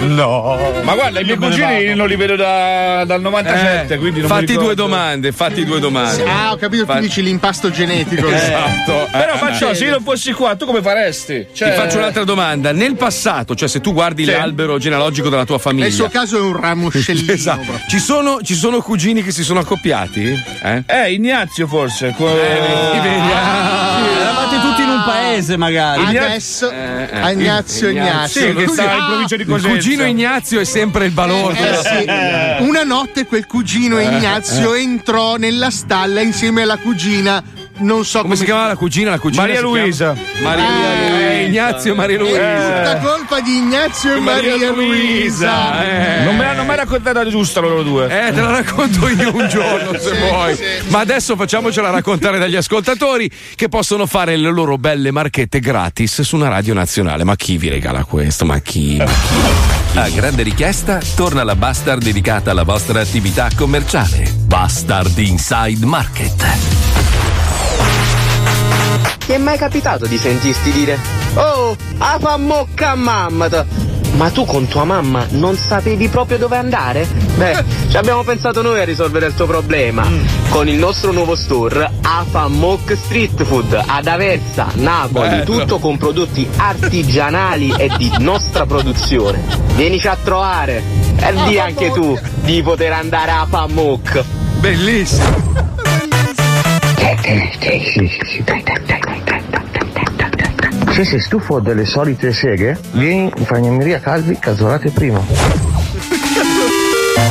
No. 0.00 0.58
Ma 0.82 0.94
guarda, 0.94 1.20
i 1.20 1.24
miei 1.24 1.36
cugini 1.36 1.94
non 1.94 2.08
li 2.08 2.16
vedo 2.16 2.34
da- 2.34 3.04
dal 3.04 3.20
97, 3.20 3.94
Eh, 3.94 3.98
quindi 3.98 4.20
non 4.20 4.30
mi 4.30 4.36
fatti 4.36 4.54
due 4.54 4.74
domande, 4.74 5.32
fatti 5.32 5.64
due 5.66 5.80
domande. 5.80 6.24
Ah, 6.24 6.52
ho 6.52 6.56
capito, 6.56 6.86
tu 6.86 6.92
Fa- 6.92 6.98
dici 7.00 7.22
l'impasto 7.22 7.70
genetico. 7.70 8.26
Esatto. 8.32 9.08
Però 9.10 9.34
Eh, 9.34 9.36
faccio, 9.38 9.70
eh. 9.70 9.74
se 9.74 9.84
io 9.84 9.90
non 9.90 10.02
fossi 10.02 10.32
qua, 10.32 10.56
tu 10.56 10.64
come 10.64 10.80
faresti? 10.80 11.46
Cioè... 11.52 11.70
Ti 11.72 11.76
faccio 11.76 11.98
un'altra 11.98 12.24
domanda. 12.24 12.72
Nel 12.72 12.94
passato, 12.96 13.54
cioè 13.54 13.68
se 13.68 13.80
tu 13.80 13.92
guardi 13.92 14.24
Sì. 14.24 14.30
l'albero 14.30 14.78
genealogico 14.78 15.28
della 15.28 15.44
tua 15.44 15.58
famiglia. 15.58 15.84
Nel 15.84 15.92
suo 15.92 16.08
caso 16.08 16.38
è 16.38 16.40
un 16.40 16.56
ramoscellino. 16.58 17.32
Esatto. 17.32 17.78
Ci 17.88 17.98
sono, 17.98 18.40
ci 18.42 18.54
sono 18.54 18.80
cugini 18.80 19.22
che 19.22 19.30
si 19.32 19.42
sono 19.44 19.60
accoppiati? 19.60 20.32
Eh? 20.62 20.82
Eh, 20.86 21.12
Ignazio 21.22 21.66
forse. 21.66 22.14
co- 22.16 22.26
Ti 22.30 22.98
vedi? 23.00 23.30
Ah. 23.32 23.98
Eravate 24.20 24.60
tutti 24.60 24.82
in 24.82 24.88
un 24.88 25.02
paese, 25.04 25.56
magari. 25.56 26.16
Adesso 26.16 26.70
Eh, 26.70 27.08
eh, 27.10 27.32
Ignazio 27.32 27.88
Ignazio. 27.88 28.40
Sì, 28.40 28.46
che 28.46 28.52
Lui- 28.64 28.68
sta 28.72 28.82
in 28.84 28.88
Ah, 28.88 29.06
provincia 29.06 29.36
di 29.36 29.42
Il 29.42 29.60
cugino 29.62 30.04
Ignazio 30.04 30.60
è 30.60 30.64
sempre 30.64 31.06
il 31.06 31.10
balordo. 31.10 31.58
eh, 31.60 31.74
sì. 31.74 32.62
Una 32.62 32.84
notte 32.84 33.26
quel 33.26 33.46
cugino 33.46 33.98
Ignazio 34.00 34.74
entrò 34.74 35.34
nella 35.36 35.70
stalla 35.70 36.20
insieme 36.20 36.62
alla 36.62 36.76
cugina. 36.78 37.42
Non 37.80 38.04
so 38.04 38.22
Come 38.22 38.36
si 38.36 38.44
chiamava 38.44 38.66
la 38.68 38.76
cugina? 38.76 39.10
La 39.10 39.18
cugina 39.18 39.42
Maria 39.42 39.60
Luisa. 39.60 40.14
Maria 40.42 40.64
Eh, 40.64 41.42
eh, 41.42 41.44
Ignazio 41.46 41.92
e 41.92 41.94
Maria 41.94 42.16
È 42.16 42.20
Luisa. 42.20 42.38
tutta 42.38 42.96
colpa 42.98 43.40
di 43.40 43.56
Ignazio 43.56 44.14
e 44.16 44.20
Maria, 44.20 44.70
Luisa. 44.72 45.84
eh. 46.20 46.24
Non 46.24 46.36
me 46.36 46.44
l'hanno 46.44 46.64
mai 46.64 46.76
raccontata 46.76 47.24
giusta 47.28 47.60
loro 47.60 47.82
due. 47.82 48.04
Eh, 48.06 48.32
te 48.32 48.40
la 48.40 48.50
racconto 48.50 49.08
io 49.08 49.34
un 49.34 49.48
giorno 49.48 49.92
se 49.98 50.10
Sì, 50.14 50.18
vuoi. 50.28 50.54
sì. 50.56 50.62
Ma 50.88 50.98
adesso 51.00 51.36
facciamocela 51.36 51.90
raccontare 51.90 52.38
dagli 52.38 52.56
ascoltatori 52.56 53.30
che 53.54 53.68
possono 53.68 54.06
fare 54.06 54.36
le 54.36 54.50
loro 54.50 54.76
belle 54.76 55.10
marchette 55.10 55.60
gratis 55.60 56.22
su 56.22 56.34
una 56.36 56.48
radio 56.48 56.74
nazionale. 56.74 57.22
Ma 57.24 57.36
chi 57.36 57.56
vi 57.58 57.68
regala 57.68 58.04
questo? 58.04 58.44
Ma 58.44 58.58
chi? 58.58 58.96
Ma 58.96 59.04
chi? 59.04 59.98
A 59.98 60.08
grande 60.10 60.42
richiesta 60.42 61.00
torna 61.16 61.44
la 61.44 61.54
Bastard 61.56 62.02
dedicata 62.02 62.50
alla 62.50 62.64
vostra 62.64 63.00
attività 63.00 63.48
commerciale. 63.56 64.30
Bastard 64.46 65.16
Inside 65.18 65.86
Market. 65.86 66.97
Ti 69.28 69.34
è 69.34 69.38
mai 69.38 69.58
capitato 69.58 70.06
di 70.06 70.16
sentirti 70.16 70.72
dire 70.72 70.98
Oh, 71.34 71.76
a 71.98 72.16
fa 72.18 72.38
mocca 72.38 72.92
a 72.92 72.94
mamma 72.94 73.46
Ma 74.12 74.30
tu 74.30 74.46
con 74.46 74.66
tua 74.68 74.84
mamma 74.84 75.26
non 75.32 75.54
sapevi 75.54 76.08
proprio 76.08 76.38
dove 76.38 76.56
andare? 76.56 77.06
Beh, 77.36 77.62
ci 77.90 77.98
abbiamo 77.98 78.22
pensato 78.22 78.62
noi 78.62 78.80
a 78.80 78.84
risolvere 78.84 79.26
il 79.26 79.34
tuo 79.34 79.44
problema. 79.44 80.08
Con 80.48 80.66
il 80.66 80.76
nostro 80.76 81.12
nuovo 81.12 81.34
store 81.34 81.90
Afa 82.00 82.48
Mock 82.48 82.96
Street 82.96 83.42
Food 83.44 83.78
ad 83.86 84.06
Aversa, 84.06 84.68
Napoli 84.76 85.28
Bello. 85.28 85.44
Tutto 85.44 85.78
con 85.78 85.98
prodotti 85.98 86.48
artigianali 86.56 87.74
e 87.76 87.90
di 87.98 88.10
nostra 88.20 88.64
produzione. 88.64 89.44
Vienici 89.74 90.08
a 90.08 90.16
trovare 90.24 90.82
E 91.18 91.34
di 91.44 91.58
anche 91.58 91.90
tu 91.90 92.18
di 92.44 92.62
poter 92.62 92.92
andare 92.92 93.32
a 93.32 93.40
Afa 93.42 93.66
Mock. 93.66 94.24
Bellissimo. 94.60 95.58
Se 100.98 101.04
sei 101.04 101.20
stufo 101.20 101.60
delle 101.60 101.84
solite 101.84 102.32
seghe, 102.32 102.76
vieni 102.90 103.30
in 103.36 103.44
Fagnameria 103.44 104.00
Calvi, 104.00 104.36
Casolate 104.36 104.90
primo. 104.90 105.24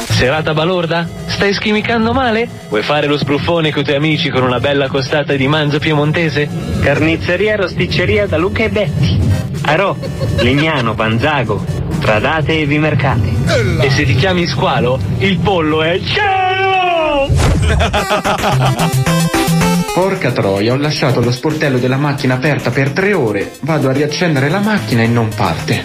Serata 0.07 0.53
balorda? 0.53 1.05
Stai 1.25 1.53
schimicando 1.53 2.13
male? 2.13 2.47
Vuoi 2.69 2.81
fare 2.81 3.07
lo 3.07 3.17
spruffone 3.17 3.73
con 3.73 3.81
i 3.81 3.83
tuoi 3.83 3.97
amici 3.97 4.29
con 4.29 4.43
una 4.43 4.61
bella 4.61 4.87
costata 4.87 5.33
di 5.33 5.49
manzo 5.49 5.79
piemontese? 5.79 6.47
Carnizzeria 6.79 7.51
e 7.51 7.55
rosticceria 7.57 8.25
da 8.25 8.37
Luca 8.37 8.63
e 8.63 8.69
Betti. 8.69 9.19
Arò, 9.63 9.93
Legnano, 10.37 10.93
Banzago, 10.93 11.61
Tradate 11.99 12.61
e 12.61 12.65
Vimercate. 12.65 13.33
E 13.81 13.89
se 13.89 14.05
ti 14.05 14.15
chiami 14.15 14.47
squalo, 14.47 14.97
il 15.17 15.39
pollo 15.39 15.83
è 15.83 15.99
cielo! 15.99 17.27
Porca 19.97 20.31
troia, 20.31 20.73
ho 20.73 20.77
lasciato 20.77 21.21
lo 21.21 21.31
sportello 21.31 21.79
della 21.79 21.97
macchina 21.97 22.35
aperta 22.35 22.69
per 22.69 22.91
tre 22.91 23.13
ore. 23.13 23.53
Vado 23.61 23.89
a 23.89 23.91
riaccendere 23.91 24.47
la 24.47 24.59
macchina 24.59 25.01
e 25.01 25.07
non 25.07 25.29
parte. 25.35 25.83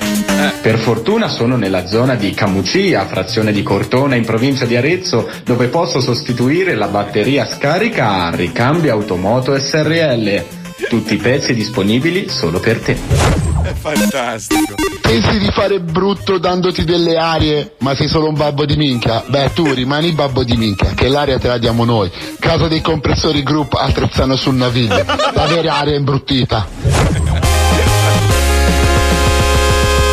Per 0.61 0.77
fortuna 0.77 1.29
sono 1.29 1.57
nella 1.57 1.87
zona 1.87 2.15
di 2.15 2.31
Camucia, 2.33 3.07
frazione 3.07 3.53
di 3.53 3.63
Cortona 3.63 4.15
in 4.15 4.27
provincia 4.27 4.67
di 4.67 4.77
Arezzo, 4.77 5.31
dove 5.45 5.69
posso 5.69 6.03
sostituire 6.03 6.75
la 6.75 6.89
batteria 6.89 7.47
scarica 7.47 8.27
a 8.27 8.37
ricambio 8.37 8.93
automoto 8.93 9.59
SRL. 9.59 10.45
Tutti 10.91 11.15
i 11.15 11.17
pezzi 11.17 11.55
disponibili 11.55 12.29
solo 12.29 12.61
per 12.61 12.81
te. 12.81 13.52
È 13.73 13.75
fantastico. 13.75 14.75
Pensi 15.01 15.39
di 15.39 15.51
fare 15.51 15.81
brutto 15.81 16.37
dandoti 16.37 16.85
delle 16.85 17.17
arie, 17.17 17.77
ma 17.79 17.95
sei 17.95 18.07
solo 18.07 18.29
un 18.29 18.35
babbo 18.35 18.67
di 18.67 18.77
minchia? 18.77 19.25
Beh, 19.27 19.53
tu 19.55 19.73
rimani 19.73 20.13
babbo 20.13 20.45
di 20.45 20.57
minchia, 20.59 20.91
che 20.91 21.09
l'aria 21.09 21.39
te 21.39 21.49
la 21.49 21.57
diamo 21.57 21.87
noi. 21.87 22.11
Casa 22.39 22.69
dei 22.69 22.83
compressori 22.83 23.43
group 23.43 23.73
a 23.73 23.91
Trezzano 23.91 24.37
sul 24.37 24.57
Naviglio. 24.57 25.03
La 25.07 25.47
vera 25.47 25.79
aria 25.79 25.97
imbruttita. 25.97 26.69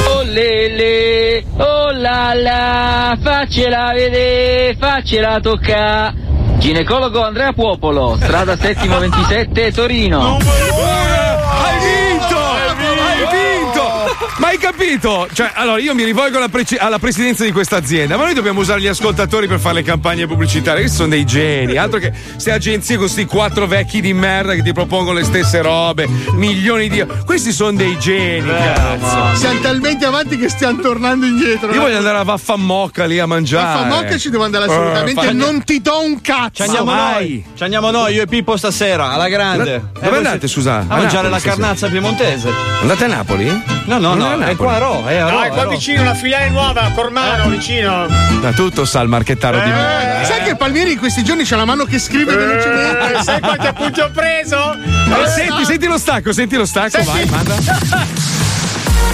Oh 0.07 0.21
lele, 0.21 1.43
oh 1.57 1.91
la 1.91 2.33
la, 2.33 3.17
faccela 3.21 3.91
vedere, 3.93 4.77
faccela 4.79 5.41
toccare. 5.41 6.27
Ginecologo 6.59 7.25
Andrea 7.25 7.51
Puopolo, 7.51 8.15
strada 8.15 8.55
settimo 8.55 8.99
27, 8.99 9.71
Torino. 9.73 10.37
Ma 14.39 14.47
hai 14.47 14.57
capito? 14.89 15.27
Cioè, 15.31 15.51
allora 15.53 15.79
io 15.79 15.93
mi 15.93 16.03
rivolgo 16.03 16.37
alla, 16.37 16.47
preci- 16.49 16.75
alla 16.77 16.97
presidenza 16.97 17.43
di 17.43 17.51
questa 17.51 17.75
azienda, 17.77 18.17
ma 18.17 18.23
noi 18.23 18.33
dobbiamo 18.33 18.59
usare 18.59 18.81
gli 18.81 18.87
ascoltatori 18.87 19.47
per 19.47 19.59
fare 19.59 19.75
le 19.75 19.83
campagne 19.83 20.25
pubblicitarie. 20.25 20.81
Questi 20.81 20.97
sono 20.97 21.09
dei 21.09 21.25
geni, 21.25 21.77
altro 21.77 21.99
che 21.99 22.11
queste 22.31 22.51
agenzie 22.51 22.95
con 22.95 23.05
questi 23.05 23.25
quattro 23.25 23.67
vecchi 23.67 24.01
di 24.01 24.13
merda 24.13 24.53
che 24.55 24.63
ti 24.63 24.73
propongono 24.73 25.17
le 25.19 25.23
stesse 25.25 25.61
robe, 25.61 26.07
milioni 26.33 26.89
di. 26.89 27.05
Questi 27.25 27.51
sono 27.51 27.73
dei 27.77 27.97
geni, 27.99 28.47
cazzo. 28.47 29.35
Siamo 29.37 29.59
talmente 29.59 30.05
avanti 30.05 30.37
che 30.37 30.49
stiamo 30.49 30.81
tornando 30.81 31.25
indietro. 31.25 31.71
Io 31.71 31.81
voglio 31.81 31.97
andare 31.97 32.17
a 32.17 32.23
Vaffamocca 32.23 33.05
lì 33.05 33.19
a 33.19 33.25
mangiare. 33.27 33.83
Vaffamocca 33.83 34.17
ci 34.17 34.29
devo 34.29 34.43
andare 34.43 34.65
assolutamente, 34.65 35.21
Eh, 35.21 35.25
fa- 35.25 35.31
non 35.33 35.63
ti 35.63 35.81
do 35.81 36.01
un 36.01 36.19
cazzo. 36.21 36.51
Ci 36.53 36.61
andiamo 36.63 36.93
noi. 36.93 37.45
Ci 37.55 37.63
andiamo 37.63 37.91
noi, 37.91 38.13
io 38.15 38.23
e 38.23 38.27
Pippo 38.27 38.57
stasera, 38.57 39.11
alla 39.11 39.27
grande. 39.29 39.91
Dove 39.93 40.13
Eh, 40.13 40.17
andate, 40.17 40.47
scusa? 40.47 40.75
A 40.75 40.77
A 40.79 40.97
mangiare 40.97 41.29
Napoli 41.29 41.29
la 41.29 41.39
stasera. 41.39 41.55
carnazza 41.55 41.87
piemontese. 41.87 42.49
Andate 42.81 43.03
a 43.03 43.07
Napoli? 43.07 43.45
No, 43.85 43.97
no, 43.97 44.13
Non 44.13 44.39
no, 44.39 44.45
è 44.45 44.55
qua 44.55 44.77
Ro, 44.79 45.05
è 45.05 45.15
a 45.17 45.29
Ro. 45.29 45.37
No, 45.37 45.43
è 45.43 45.49
qua 45.49 45.67
vicino, 45.67 46.01
una 46.01 46.13
filiale 46.15 46.49
nuova, 46.49 46.81
a 46.81 46.91
Cormano, 46.91 47.47
vicino. 47.49 48.07
Da 48.41 48.51
tutto 48.53 48.85
sa 48.85 49.01
il 49.01 49.09
marchettaro 49.09 49.59
di. 49.59 49.69
Eh, 49.69 50.25
Sai 50.25 50.43
che 50.43 50.55
Palmieri 50.55 50.93
in 50.93 50.97
questi 50.99 51.23
giorni 51.23 51.43
c'ha 51.43 51.55
la 51.55 51.65
mano 51.65 51.85
che 51.85 51.99
scrive 51.99 52.35
velocemente. 52.35 53.13
Eh, 53.19 53.23
sai 53.23 53.39
quanti 53.39 53.67
appunti 53.67 53.99
ho 53.99 54.09
preso? 54.11 54.73
Eh, 54.73 55.27
senti, 55.27 55.65
senti 55.65 55.85
lo 55.87 55.97
stacco, 55.97 56.31
senti 56.33 56.55
lo 56.55 56.65
stacco, 56.65 57.03
vai, 57.03 57.25
manda. 57.25 57.55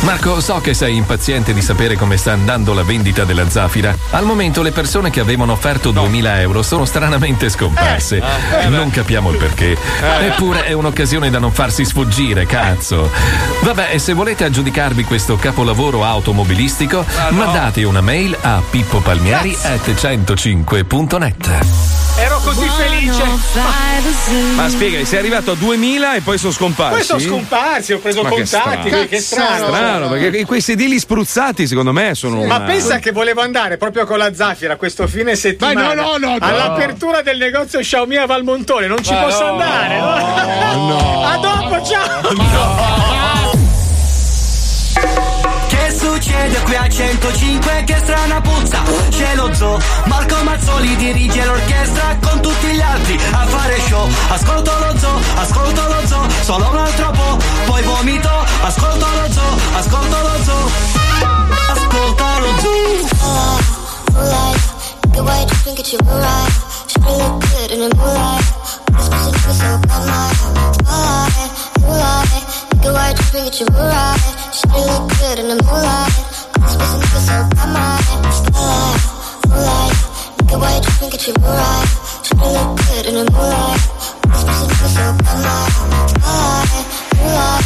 Marco, 0.01 0.39
so 0.39 0.59
che 0.61 0.73
sei 0.75 0.95
impaziente 0.97 1.51
di 1.53 1.61
sapere 1.63 1.95
come 1.95 2.15
sta 2.17 2.31
andando 2.31 2.73
la 2.73 2.83
vendita 2.83 3.23
della 3.23 3.49
Zafira. 3.49 3.95
Al 4.11 4.23
momento 4.23 4.61
le 4.61 4.71
persone 4.71 5.09
che 5.09 5.19
avevano 5.19 5.53
offerto 5.53 5.89
2000 5.91 6.41
euro 6.41 6.61
sono 6.61 6.85
stranamente 6.85 7.49
scomparse. 7.49 8.21
Eh, 8.61 8.67
non 8.67 8.91
capiamo 8.91 9.31
il 9.31 9.37
perché. 9.37 9.75
Eppure 10.21 10.65
è 10.65 10.73
un'occasione 10.73 11.31
da 11.31 11.39
non 11.39 11.51
farsi 11.51 11.83
sfuggire, 11.85 12.45
cazzo. 12.45 13.09
Vabbè, 13.61 13.89
e 13.93 13.99
se 13.99 14.13
volete 14.13 14.43
aggiudicarvi 14.43 15.05
questo 15.05 15.37
capolavoro 15.37 16.05
automobilistico, 16.05 17.03
mandate 17.29 17.83
una 17.83 18.01
mail 18.01 18.37
a 18.39 18.61
pippopalmieri.105.net. 18.69 21.49
Ero 22.17 22.39
così 22.39 22.65
felice. 22.77 23.23
Ma 24.55 24.69
spiegami, 24.69 25.03
sei 25.03 25.19
arrivato 25.19 25.51
a 25.51 25.55
2000 25.55 26.15
e 26.15 26.21
poi 26.21 26.37
sono 26.37 26.53
scomparsi? 26.53 26.95
Poi 26.95 27.03
sono 27.03 27.19
scomparsi, 27.19 27.91
ho 27.93 27.99
preso 27.99 28.21
Ma 28.21 28.29
che 28.29 28.35
contatti, 28.35 28.87
strano. 28.87 29.05
che 29.07 29.19
strano. 29.19 29.65
Strano, 29.67 29.84
perché 30.09 30.45
quei 30.45 30.61
sedili 30.61 30.99
spruzzati 30.99 31.67
secondo 31.67 31.91
me 31.91 32.13
sono 32.15 32.37
Ma 32.43 32.55
una- 32.57 32.61
pensa 32.61 32.99
che 32.99 33.11
volevo 33.11 33.41
andare 33.41 33.77
proprio 33.77 34.05
con 34.05 34.17
la 34.17 34.33
Zafira 34.33 34.75
questo 34.75 35.07
fine 35.07 35.35
settimana 35.35 35.87
Vai, 35.87 35.95
no, 35.95 36.03
no, 36.03 36.17
no, 36.17 36.37
no. 36.37 36.45
all'apertura 36.45 37.21
del 37.21 37.37
negozio 37.37 37.79
Xiaomi 37.79 38.15
a 38.17 38.25
Valmontone. 38.25 38.87
Non 38.87 39.03
ci 39.03 39.13
Ma 39.13 39.21
posso 39.21 39.45
no. 39.45 39.51
andare. 39.51 39.99
No. 40.75 41.23
A 41.25 41.37
dopo, 41.37 41.85
ciao. 41.85 42.21
Che 42.21 43.44
succede 46.45 46.63
qui 46.63 46.75
a 46.75 46.87
105? 46.87 47.83
Che 47.85 47.97
strana 47.97 48.41
puzza 48.41 48.83
C'è 49.09 49.35
lo 49.35 49.53
zoo 49.53 49.79
Marco 50.05 50.35
Mazzoli 50.43 50.95
dirige 50.95 51.43
l'orchestra 51.45 52.17
Con 52.21 52.41
tutti 52.41 52.67
gli 52.67 52.81
altri 52.81 53.19
a 53.31 53.45
fare 53.45 53.79
show 53.87 54.07
Ascolto 54.29 54.71
lo 54.79 54.97
zoo, 54.97 55.19
ascolto 55.35 55.81
lo 55.87 56.07
zoo 56.07 56.29
Solo 56.41 56.69
un 56.69 56.77
altro 56.77 57.11
po', 57.11 57.37
poi 57.65 57.81
vomito 57.83 58.29
Ascolto 58.61 59.05
lo 59.05 59.31
zoo, 59.31 59.59
ascolto 59.75 60.17
lo 60.21 60.43
zoo 60.43 60.69
Ascolta 61.69 62.39
lo 62.39 62.59
zoo 62.59 63.63
white, 65.25 65.49
good 65.65 65.77
my 67.79 67.91
spotlight, 69.73 71.15
moonlight. 71.81 72.43
Get 72.81 72.93
white, 72.93 73.17
it's 73.47 73.59
your 73.59 73.71
moonlight. 73.71 74.19
Should 74.53 74.71
look 74.85 75.09
good 75.17 75.39
in 75.39 75.47
the 75.47 75.63
moonlight. 75.63 76.34
This 76.65 76.75
pussy 76.75 76.97
nigga 76.97 77.21
so 77.21 77.37
bad, 77.53 77.69
my 77.69 77.85
spotlight, 78.33 79.01
moonlight. 79.49 79.93
Get 80.49 80.57
white, 80.59 80.81
just 80.83 80.97
think 80.99 81.13
it's 81.13 81.27
your 81.27 81.37
moonlight. 81.39 81.89
Should 82.25 82.41
look 82.41 82.69
good 82.81 83.05
in 83.05 83.15
the 83.15 83.25
moonlight. 83.31 83.81
This 84.33 84.43
pussy 84.45 84.65
nigga 84.65 84.89
so 84.89 85.05
bad, 85.21 85.37
my 85.45 85.57
spotlight, 86.09 86.85
moonlight. 87.17 87.65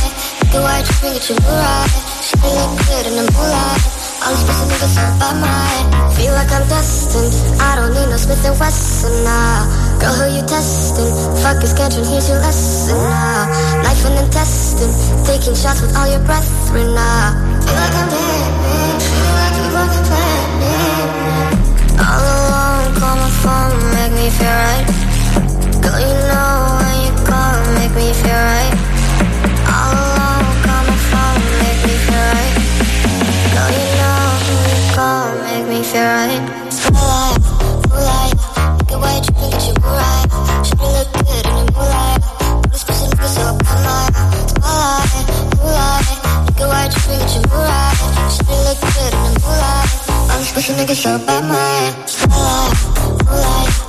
Get 0.51 0.61
white, 0.61 0.83
just 0.85 0.99
think 0.99 1.15
it's 1.15 1.29
your 1.29 1.39
moonlight. 1.39 1.89
Should 2.27 2.43
look 2.43 2.71
good 2.87 3.05
in 3.07 3.15
the 3.15 3.25
moonlight. 3.31 3.99
All 4.19 4.35
these 4.35 4.43
pussy 4.43 4.65
niggas 4.67 4.93
so 4.99 5.05
bad, 5.15 5.35
my 5.39 6.11
Feel 6.19 6.33
like 6.33 6.51
I'm 6.51 6.67
destined 6.67 7.31
I 7.61 7.79
don't 7.79 7.93
need 7.95 8.09
no 8.11 8.17
Smith 8.17 8.43
and 8.43 8.59
Wesson 8.59 9.23
now 9.23 9.63
Girl, 9.95 10.11
who 10.11 10.35
you 10.35 10.43
testing? 10.43 11.07
Fuck 11.39 11.63
is 11.63 11.71
catching, 11.71 12.03
here's 12.03 12.27
your 12.27 12.39
lesson 12.39 12.99
now 12.99 13.47
Knife 13.79 14.03
and 14.05 14.19
intestine 14.19 14.91
Taking 15.23 15.55
shots 15.55 15.79
with 15.79 15.95
all 15.95 16.07
your 16.11 16.19
brethren 16.27 16.93
now 16.93 17.31
Feel 17.63 17.79
like 17.79 17.95
I'm 17.95 18.09
living 18.11 18.38
me 24.29 24.37
feel 24.37 24.47
right. 24.47 24.85
Girl, 25.81 25.99
you 25.99 26.15
know 26.29 26.49
when 26.79 26.97
you 27.05 27.13
call 27.25 27.55
Make 27.77 27.93
me 27.97 28.07
feel 28.21 28.41
right. 28.51 28.73
All 29.73 29.93
alone, 29.97 30.53
call 30.65 30.81
my 30.89 30.97
phone 31.09 31.41
Make 31.61 31.81
me 31.87 31.95
feel 32.05 32.25
right. 32.29 32.53
Girl, 33.53 33.69
you 33.77 33.85
know 33.97 34.21
when 34.45 34.69
you 34.69 34.87
call 34.97 35.27
Make 35.45 35.65
me 35.71 35.79
feel 35.83 36.09
right. 36.17 36.43
Spotlight, 36.69 37.39
moonlight 37.89 38.33
Get 38.87 38.99
white, 39.01 39.25
you 39.25 39.33
think 39.39 39.53
that 39.53 39.65
you 39.67 39.75
right. 39.97 40.27
Should 40.67 40.81
look 40.95 41.09
good 41.13 41.45
in 41.49 41.55
the 41.57 41.73
moonlight 41.75 42.21
This 42.71 42.83
pussy 42.85 43.05
nigga 43.09 43.29
so 43.33 43.45
bad, 43.65 43.79
my 43.85 44.03
Spotlight, 44.49 45.27
moonlight 45.57 46.07
Get 46.57 46.67
white, 46.69 46.91
you 46.93 47.01
think 47.07 47.21
that 47.21 47.33
you 47.35 47.43
right. 47.49 47.97
Should 48.33 48.61
look 48.65 48.79
good 48.93 49.13
in 49.13 49.25
the 49.25 49.41
moonlight 49.41 49.89
All 50.29 50.37
these 50.37 50.53
pussy 50.53 50.73
niggas 50.77 50.99
so 51.01 51.11
bad, 51.25 51.43
my 51.49 51.49
Spotlight, 51.49 51.49
moonlight 51.49 51.49
Get 51.49 51.49
white, 51.49 51.49
you 51.49 51.49
think 51.49 51.49
that 51.49 51.49
you 51.49 51.49
right 51.49 51.49
Should 51.49 51.49
look 51.49 51.49
good 51.49 51.49
in 51.49 51.49
the 51.49 51.49
moonlight 51.49 51.49
This 51.49 51.49
pussy 51.49 51.49
nigga 51.49 51.49
so 51.49 51.49
bad, 51.49 51.49
my. 51.49 52.05
Spotlight, 52.05 52.73
moonlight 52.99 53.29
Get 53.29 53.43
white, 53.45 53.88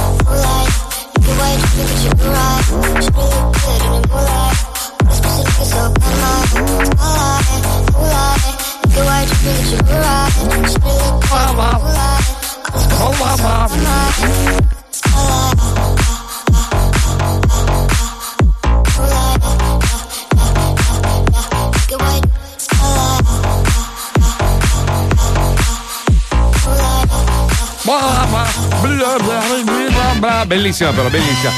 Bellissima 30.48 30.90
però, 30.90 31.08
bellissima. 31.08 31.52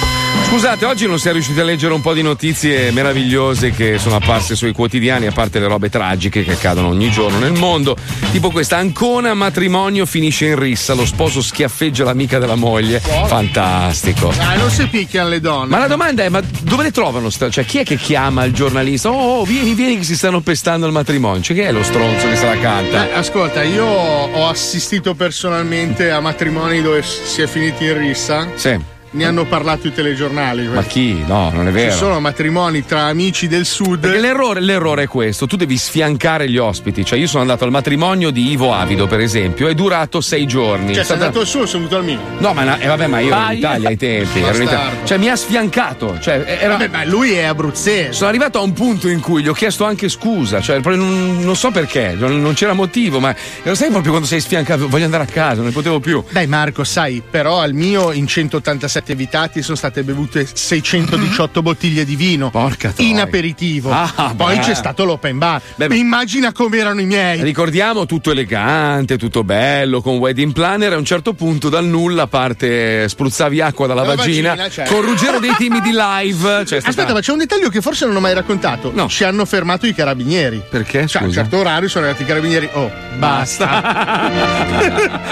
Scusate, 0.47 0.85
oggi 0.85 1.07
non 1.07 1.19
siamo 1.19 1.37
riusciti 1.37 1.61
a 1.61 1.65
leggere 1.65 1.93
un 1.95 2.01
po' 2.01 2.13
di 2.13 2.23
notizie 2.23 2.91
meravigliose 2.91 3.71
che 3.71 3.99
sono 3.99 4.17
apparse 4.17 4.57
sui 4.57 4.73
quotidiani, 4.73 5.27
a 5.27 5.33
parte 5.33 5.59
le 5.61 5.67
robe 5.69 5.89
tragiche 5.89 6.43
che 6.45 6.53
accadono 6.53 6.89
ogni 6.89 7.11
giorno 7.11 7.39
nel 7.39 7.53
mondo. 7.53 7.97
Tipo 8.33 8.51
questa, 8.51 8.77
Ancona 8.77 9.33
matrimonio 9.35 10.07
finisce 10.07 10.47
in 10.47 10.59
rissa, 10.59 10.95
lo 10.95 11.07
sposo 11.07 11.41
schiaffeggia 11.41 12.05
l'amica 12.05 12.39
della 12.39 12.57
moglie. 12.57 13.01
Fantastico. 13.01 14.33
Ah, 14.39 14.57
non 14.57 14.71
si 14.71 14.87
picchiano 14.89 15.29
le 15.29 15.41
donne. 15.41 15.69
Ma 15.69 15.79
la 15.79 15.87
domanda 15.87 16.25
è: 16.25 16.29
ma 16.29 16.41
dove 16.63 16.83
le 16.83 16.91
trovano? 16.91 17.31
sta- 17.31 17.49
Cioè, 17.51 17.65
chi 17.65 17.79
è 17.79 17.85
che 17.85 17.97
chiama 17.97 18.45
il 18.45 18.53
giornalista? 18.53 19.11
Oh, 19.11 19.45
vieni, 19.45 19.75
vieni 19.75 19.99
che 19.99 20.05
si 20.05 20.17
stanno 20.17 20.41
pestando 20.41 20.87
il 20.87 20.93
matrimonio. 20.93 21.43
Cioè, 21.43 21.57
chi 21.57 21.63
è 21.63 21.71
lo 21.73 21.83
stronzo 21.85 22.27
che 22.29 22.37
se 22.37 22.47
la 22.47 22.59
canta? 22.59 23.09
Eh, 23.11 23.15
ascolta, 23.15 23.63
io 23.63 23.85
ho 23.87 24.49
assistito 24.49 25.15
personalmente 25.15 26.11
a 26.11 26.21
matrimoni 26.21 26.83
dove 26.83 27.03
si 27.03 27.43
è 27.43 27.47
finiti 27.47 27.85
in 27.85 27.99
rissa. 27.99 28.49
Sì. 28.57 28.79
Ne 29.13 29.25
hanno 29.25 29.45
parlato 29.45 29.89
i 29.89 29.93
telegiornali. 29.93 30.69
Ma 30.69 30.83
chi? 30.85 31.25
No, 31.27 31.51
non 31.53 31.67
è 31.67 31.73
vero. 31.73 31.91
Ci 31.91 31.97
sono 31.97 32.21
matrimoni 32.21 32.85
tra 32.85 33.03
amici 33.07 33.49
del 33.49 33.65
sud. 33.65 33.99
Perché 33.99 34.21
l'errore, 34.21 34.61
l'errore 34.61 35.03
è 35.05 35.07
questo: 35.09 35.47
tu 35.49 35.57
devi 35.57 35.77
sfiancare 35.77 36.49
gli 36.49 36.59
ospiti. 36.59 37.05
Cioè, 37.05 37.19
io 37.19 37.27
sono 37.27 37.43
andato 37.43 37.65
al 37.65 37.71
matrimonio 37.73 38.31
di 38.31 38.51
Ivo 38.53 38.73
Avido, 38.73 39.09
per 39.09 39.19
esempio, 39.19 39.67
è 39.67 39.75
durato 39.75 40.21
sei 40.21 40.47
giorni. 40.47 40.87
Cioè, 40.95 40.95
sei 40.95 41.05
stata- 41.05 41.21
andato 41.25 41.41
al 41.41 41.47
suo, 41.47 41.67
sono 41.67 41.89
venuto 41.89 41.97
al 41.97 42.05
mio. 42.05 42.21
No, 42.39 42.53
ma, 42.55 42.79
eh, 42.79 42.87
vabbè, 42.87 43.07
ma 43.09 43.19
io 43.19 43.27
ero 43.29 43.37
Ah, 43.37 43.53
in 43.53 43.59
Italia 43.59 43.89
ai 43.89 43.97
tempi. 43.97 44.39
ero 44.43 44.57
in 44.57 44.63
Italia. 44.63 44.99
Cioè, 45.05 45.19
mi 45.19 45.29
ha 45.29 45.35
sfiancato. 45.37 46.19
Cioè, 46.21 46.59
era... 46.61 46.77
Vabbè, 46.77 46.89
ma 46.89 47.05
lui 47.05 47.33
è 47.33 47.43
abruzzese. 47.43 48.13
Sono 48.13 48.29
arrivato 48.29 48.59
a 48.59 48.63
un 48.63 48.73
punto 48.73 49.09
in 49.09 49.19
cui 49.19 49.43
gli 49.43 49.49
ho 49.49 49.53
chiesto 49.55 49.85
anche 49.85 50.09
scusa, 50.09 50.61
cioè 50.61 50.79
non, 50.85 51.39
non 51.41 51.57
so 51.57 51.73
perché, 51.73 52.15
non, 52.17 52.41
non 52.41 52.55
c'era 52.55 52.75
motivo, 52.75 53.19
ma 53.19 53.35
lo 53.65 53.75
sai 53.75 53.89
proprio 53.89 54.11
quando 54.11 54.29
sei 54.29 54.41
sfiancato, 54.41 54.89
voglio 54.89 55.05
andare 55.07 55.25
a 55.25 55.27
casa, 55.27 55.57
non 55.57 55.67
ne 55.67 55.73
potevo 55.73 55.99
più. 55.99 56.23
Dai 56.31 56.47
Marco, 56.47 56.85
sai, 56.85 57.21
però 57.29 57.59
al 57.61 57.73
mio 57.73 58.13
in 58.13 58.27
187 58.29 58.99
invitati 59.09 59.63
sono 59.63 59.77
state 59.77 60.03
bevute 60.03 60.47
618 60.53 61.63
bottiglie 61.63 62.05
di 62.05 62.17
vino. 62.17 62.51
Porca 62.51 62.91
troia. 62.91 63.11
In 63.11 63.21
aperitivo. 63.21 63.91
Ah, 63.93 64.35
Poi 64.37 64.57
beh. 64.57 64.63
c'è 64.63 64.75
stato 64.75 65.05
l'open 65.05 65.39
bar. 65.39 65.61
Beh, 65.77 65.89
beh. 65.89 65.97
Immagina 65.97 66.53
come 66.53 66.77
erano 66.79 67.01
i 67.01 67.07
miei. 67.07 67.43
Ricordiamo 67.43 68.07
tutto 68.07 68.31
elegante, 68.31 69.17
tutto 69.19 69.43
bello, 69.45 70.01
con 70.01 70.17
wedding 70.19 70.53
planner. 70.53 70.93
A 70.93 70.97
un 70.97 71.05
certo 71.05 71.33
punto, 71.33 71.69
dal 71.69 71.85
nulla, 71.85 72.27
parte 72.27 73.09
spruzzavi 73.09 73.61
acqua 73.61 73.87
dalla 73.87 74.03
La 74.05 74.15
vagina, 74.15 74.51
vagina, 74.51 74.69
certo. 74.71 74.95
con 74.95 75.03
Ruggero 75.03 75.39
dei 75.39 75.55
timidi 75.57 75.91
live. 75.97 76.65
Cioè, 76.67 76.81
stata- 76.81 76.89
Aspetta, 76.89 77.13
ma 77.13 77.21
c'è 77.21 77.33
un 77.33 77.39
dettaglio 77.39 77.69
che 77.69 77.81
forse 77.81 78.07
non 78.07 78.17
ho 78.17 78.21
mai 78.21 78.35
raccontato. 78.35 78.93
Ci 79.09 79.25
hanno 79.25 79.45
fermato 79.45 79.87
i 79.87 79.95
carabinieri. 79.95 80.63
Perché? 80.69 81.07
Cioè, 81.07 81.23
a 81.23 81.25
un 81.25 81.33
certo 81.33 81.57
orario 81.59 81.89
sono 81.89 82.05
arrivati 82.05 82.25
i 82.25 82.27
carabinieri. 82.27 82.69
Oh, 82.73 82.91
basta. 83.19 83.69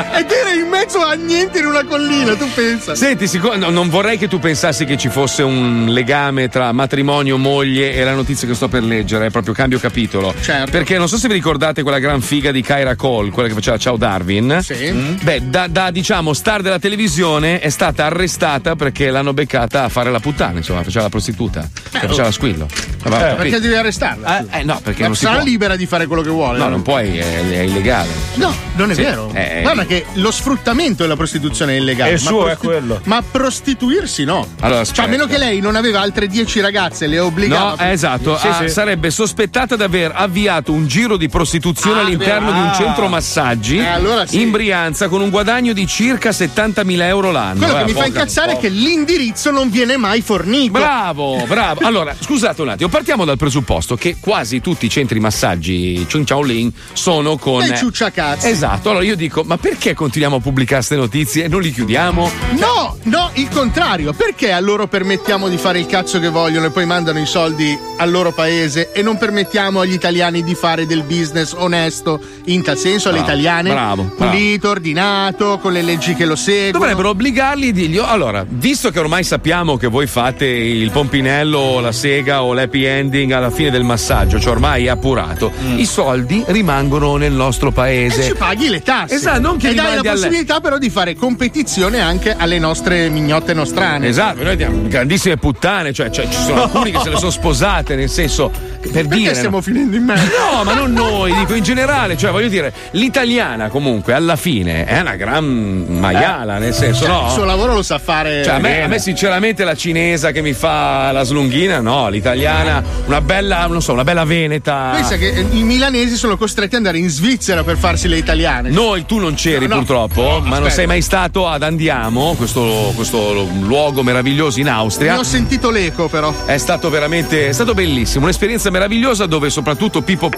Ed 0.19 0.31
era 0.31 0.53
in 0.53 0.69
mezzo 0.69 1.01
a 1.05 1.12
niente 1.15 1.59
in 1.59 1.66
una 1.66 1.85
collina, 1.85 2.35
tu 2.35 2.49
pensa. 2.55 2.95
Senti, 2.95 3.27
siccome- 3.27 3.57
no, 3.59 3.70
non 3.70 3.89
vorrei 3.89 4.16
che 4.18 4.28
tu 4.28 4.39
pensassi 4.39 4.85
che 4.85 4.97
ci 4.97 5.09
fosse 5.09 5.43
un 5.43 5.86
legame 5.89 6.48
tra 6.48 6.72
matrimonio, 6.72 7.36
moglie 7.36 7.93
e 7.94 8.05
la 8.05 8.14
notizia 8.14 8.47
che 8.48 8.55
sto 8.55 8.68
per 8.68 8.82
leggere, 8.82 9.26
è 9.26 9.30
proprio 9.30 9.52
cambio 9.55 9.78
capitolo. 9.78 10.35
Certo. 10.40 10.70
Perché 10.70 10.97
non 10.98 11.09
so 11.09 11.16
se 11.18 11.28
vi 11.28 11.35
ricordate 11.35 11.82
quella 11.82 11.98
gran 11.98 12.20
figa 12.20 12.51
di 12.51 12.62
Kyra 12.62 12.97
Cole, 12.97 13.30
quella 13.30 13.48
che 13.48 13.55
faceva 13.55 13.76
Ciao 13.76 13.97
Darwin. 13.97 14.60
Sì. 14.62 14.90
Mm. 14.90 15.14
Beh, 15.22 15.43
da, 15.48 15.66
da, 15.66 15.90
diciamo 15.90 16.32
star 16.32 16.62
della 16.62 16.78
televisione 16.78 17.60
è 17.60 17.68
stata 17.68 18.06
arrestata 18.06 18.76
perché 18.76 19.10
l'hanno 19.10 19.32
beccata 19.35 19.85
a 19.85 19.89
fare 19.89 20.10
la 20.10 20.20
puttana, 20.20 20.59
insomma, 20.59 20.82
faceva 20.82 21.05
la 21.05 21.10
prostituta, 21.10 21.68
cioè, 21.90 22.01
faceva 22.06 22.22
la 22.24 22.30
squillo. 22.32 22.66
Capito. 23.02 23.35
Perché 23.36 23.60
devi 23.60 23.74
arrestarla? 23.74 24.47
Eh, 24.51 24.64
no, 24.64 24.80
perché 24.82 25.01
Ma 25.02 25.06
non 25.09 25.16
si 25.16 25.24
sarà 25.24 25.36
può. 25.36 25.44
libera 25.44 25.76
di 25.76 25.86
fare 25.86 26.06
quello 26.06 26.22
che 26.22 26.30
vuole. 26.30 26.59
No, 26.59 26.68
non 26.68 26.82
puoi, 26.82 27.18
è, 27.18 27.48
è 27.51 27.60
illegale. 27.60 28.09
No, 28.35 28.55
non 28.74 28.90
è 28.90 28.94
Sì, 28.94 29.02
vero. 29.02 29.30
eh, 29.35 29.60
Guarda 29.62 29.85
che 29.86 30.05
lo 30.14 30.30
sfruttamento 30.30 31.02
della 31.02 31.16
prostituzione 31.16 31.74
è 31.74 31.76
illegale. 31.78 32.10
È 32.10 32.14
ma 32.14 32.18
suo, 32.18 32.48
è 32.48 32.56
quello. 32.56 33.01
Ma 33.05 33.22
prostituirsi 33.53 34.25
no. 34.25 34.47
Allora, 34.61 34.85
cioè, 34.85 35.07
a 35.07 35.09
meno 35.09 35.25
che 35.25 35.39
lei 35.39 35.61
non 35.61 35.75
aveva 35.75 36.01
altre 36.03 36.27
10 36.27 36.61
ragazze, 36.61 37.07
le 37.07 37.19
obbligava. 37.19 37.77
No, 37.79 37.89
eh, 37.89 37.93
esatto, 37.93 38.37
Sì, 38.37 38.47
ah, 38.47 38.59
sì. 38.61 38.69
sarebbe 38.69 39.11
sospettata 39.11 39.75
di 39.75 39.83
aver 39.83 40.12
avviato 40.15 40.73
un 40.73 40.87
giro 40.87 41.16
di 41.16 41.29
prostituzione 41.31 42.01
Ah, 42.01 42.03
all'interno 42.03 42.49
beh, 42.49 42.53
di 42.53 42.59
un 42.61 42.66
ah. 42.66 42.75
centro 42.75 43.09
massaggi 43.09 43.79
Eh, 43.79 43.87
allora 43.87 44.27
sì. 44.27 44.43
in 44.43 44.51
Brianza 44.51 45.09
con 45.09 45.23
un 45.23 45.31
guadagno 45.31 45.73
di 45.73 45.87
circa 45.87 46.29
70.000 46.31 47.01
euro 47.03 47.31
l'anno. 47.31 47.59
Quello 47.61 47.73
che 47.75 47.81
Eh, 47.81 47.85
mi 47.85 47.93
fa 47.93 48.05
incazzare 48.07 48.53
è 48.53 48.59
che 48.59 48.69
l'indirizzo 48.69 49.51
non 49.51 49.70
viene 49.70 49.97
mai 49.97 50.20
fornito. 50.20 50.73
Bravo, 50.73 51.43
bravo. 51.47 51.81
Allora, 51.89 52.15
scusate 52.19 52.61
un 52.61 52.69
attimo, 52.69 52.91
partiamo 52.91 53.25
dal 53.25 53.39
presupposto 53.39 53.97
che 53.97 54.16
quasi 54.20 54.61
tutti 54.61 54.85
i 54.85 54.91
centri 54.91 55.20
massaggi 55.20 56.07
Chung 56.11 56.27
Chao 56.27 56.43
Lin 56.43 56.70
sono 56.93 57.39
con. 57.39 57.61
Dei 57.66 57.75
ciucciacazzi. 57.77 58.47
Esatto, 58.49 58.91
allora 58.91 59.05
io 59.05 59.16
dico, 59.16 59.43
ma 59.43 59.57
perché 59.57 59.95
continuiamo 59.95 60.37
a 60.37 60.41
pubblicare 60.41 60.77
queste 60.85 60.97
notizie 60.97 61.45
e 61.45 61.49
non 61.49 61.62
li 61.62 61.73
chiudiamo? 61.73 62.31
No, 62.59 62.97
no, 63.05 63.31
il 63.40 63.48
contrario. 63.48 64.12
Perché 64.12 64.52
a 64.52 64.60
loro 64.60 64.86
permettiamo 64.86 65.48
di 65.48 65.56
fare 65.59 65.78
il 65.78 65.86
cazzo 65.86 66.19
che 66.20 66.28
vogliono 66.28 66.66
e 66.66 66.70
poi 66.70 66.86
mandano 66.86 67.19
i 67.20 67.27
soldi 67.27 67.77
al 67.98 68.10
loro 68.10 68.32
paese 68.32 68.93
e 68.93 69.02
non 69.02 69.16
permettiamo 69.19 69.81
agli 69.81 69.93
italiani 69.93 70.43
di 70.43 70.55
fare 70.55 70.86
del 70.86 71.02
business 71.02 71.52
onesto 71.56 72.20
in 72.47 72.62
tal 72.62 72.77
senso 72.78 73.09
alle 73.09 73.19
Bravo, 73.19 73.32
italiane? 73.32 73.70
bravo, 73.70 74.02
bravo. 74.16 74.31
Pulito, 74.31 74.69
ordinato, 74.70 75.59
con 75.60 75.73
le 75.73 75.82
leggi 75.82 76.15
che 76.15 76.24
lo 76.24 76.36
seguono. 76.36 76.78
Dovrebbero 76.78 77.09
obbligarli 77.10 77.69
e 77.69 77.73
dirgli: 77.73 77.98
"Oh, 77.98 78.06
allora, 78.06 78.44
visto 78.48 78.90
che 78.90 78.98
ormai 78.98 79.24
sappiamo 79.24 79.77
che 79.77 79.86
voi 79.86 80.06
fate 80.06 80.47
il 80.47 80.90
pompinello, 80.90 81.81
la 81.81 81.93
sega 81.93 82.43
o 82.43 82.52
l'happy 82.52 82.85
ending 82.85 83.31
alla 83.32 83.51
fine 83.51 83.70
del 83.70 83.85
massaggio, 83.85 84.39
cioè 84.40 84.52
ormai 84.52 84.86
è 84.86 84.89
appurato, 84.89 85.51
i 85.77 85.85
soldi 85.85 86.43
rimangono 86.47 87.16
nel 87.16 87.32
nostro 87.32 87.69
E 87.69 87.73
paese. 87.73 88.23
ci 88.23 88.35
paghi 88.35 88.69
le 88.69 88.82
tasse. 88.82 89.15
Esatto, 89.15 89.40
non 89.40 89.56
che 89.56 89.70
e 89.70 89.74
dai 89.74 89.85
la 89.85 89.90
mandi 89.93 90.09
alle- 90.09 90.16
possibilità 90.20 90.60
però 90.60 90.78
di 90.78 90.90
fare 90.90 91.15
competizione 91.15 92.01
anche 92.01 92.35
alle 92.36 92.59
nostre 92.59 93.09
mignotte 93.28 93.52
nostrane. 93.52 94.09
Esatto, 94.09 94.42
noi 94.42 94.52
abbiamo 94.52 94.80
grandissime 94.88 95.36
puttane, 95.36 95.92
cioè, 95.92 96.09
cioè, 96.09 96.26
ci 96.28 96.40
sono 96.40 96.62
alcuni 96.64 96.90
che 96.90 96.98
se 97.02 97.10
le 97.10 97.18
sono 97.18 97.30
sposate, 97.30 97.94
nel 97.94 98.09
senso, 98.09 98.50
per 98.80 98.90
Perché 98.90 99.16
dire. 99.16 99.34
stiamo 99.34 99.56
no? 99.56 99.62
finendo 99.62 99.96
in 99.96 100.05
merda? 100.05 100.22
No, 100.55 100.64
ma 100.64 100.72
non 100.72 100.92
noi, 100.92 101.34
dico 101.34 101.52
in 101.55 101.62
generale, 101.62 102.16
cioè 102.16 102.30
voglio 102.30 102.48
dire, 102.48 102.72
l'italiana 102.92 103.68
comunque 103.68 104.14
alla 104.14 104.36
fine 104.36 104.86
è 104.86 105.00
una 105.00 105.16
gran 105.16 105.44
maiala, 105.44 106.56
nel 106.56 106.72
senso, 106.72 107.05
Cioè, 107.05 107.09
no? 107.12 107.24
Il 107.26 107.32
suo 107.32 107.44
lavoro 107.44 107.74
lo 107.74 107.82
sa 107.82 107.98
fare. 107.98 108.42
Cioè, 108.44 108.55
a 108.55 108.59
me, 108.59 108.82
a 108.82 108.86
me 108.86 108.98
sinceramente 108.98 109.62
la 109.64 109.74
cinese 109.74 110.32
che 110.32 110.40
mi 110.40 110.55
fa 110.55 111.12
la 111.12 111.22
slunghina, 111.24 111.80
no, 111.80 112.09
l'italiana, 112.09 112.82
una 113.05 113.20
bella, 113.20 113.66
non 113.66 113.82
so, 113.82 113.92
una 113.92 114.05
bella 114.05 114.24
veneta. 114.24 114.92
Pensa 114.94 115.16
che 115.16 115.28
eh, 115.28 115.46
i 115.50 115.62
milanesi 115.64 116.16
sono 116.16 116.38
costretti 116.38 116.76
ad 116.76 116.86
andare 116.86 116.96
in 116.98 117.10
Svizzera 117.10 117.62
per 117.62 117.76
farsi 117.76 118.09
le 118.09 118.16
italiane. 118.16 118.70
Noi, 118.70 119.05
tu 119.05 119.18
non 119.18 119.34
c'eri 119.34 119.66
No, 119.66 119.74
no. 119.74 119.80
purtroppo, 119.84 120.22
No, 120.22 120.28
ma 120.40 120.44
non 120.44 120.52
aspetta. 120.52 120.70
sei 120.70 120.86
mai 120.86 121.02
stato 121.02 121.46
ad 121.46 121.62
Andiamo, 121.62 122.34
questo, 122.36 122.92
questo 122.94 123.18
luogo 123.61 124.03
meraviglioso 124.03 124.59
in 124.59 124.66
Ne 124.66 124.70
Austria. 124.70 125.19
ho 125.19 125.23
sentito 125.23 125.70
l'eco, 125.70 126.09
però. 126.09 126.32
È 126.45 126.59
stato 126.59 126.90
veramente, 126.90 127.49
è 127.49 127.53
stato 127.53 127.74
bellissimo, 127.74 128.24
un'esperienza 128.24 128.70
meravigliosa 128.70 129.27
dove 129.27 129.51
soprattutto 129.51 130.03
Pippo... 130.03 130.31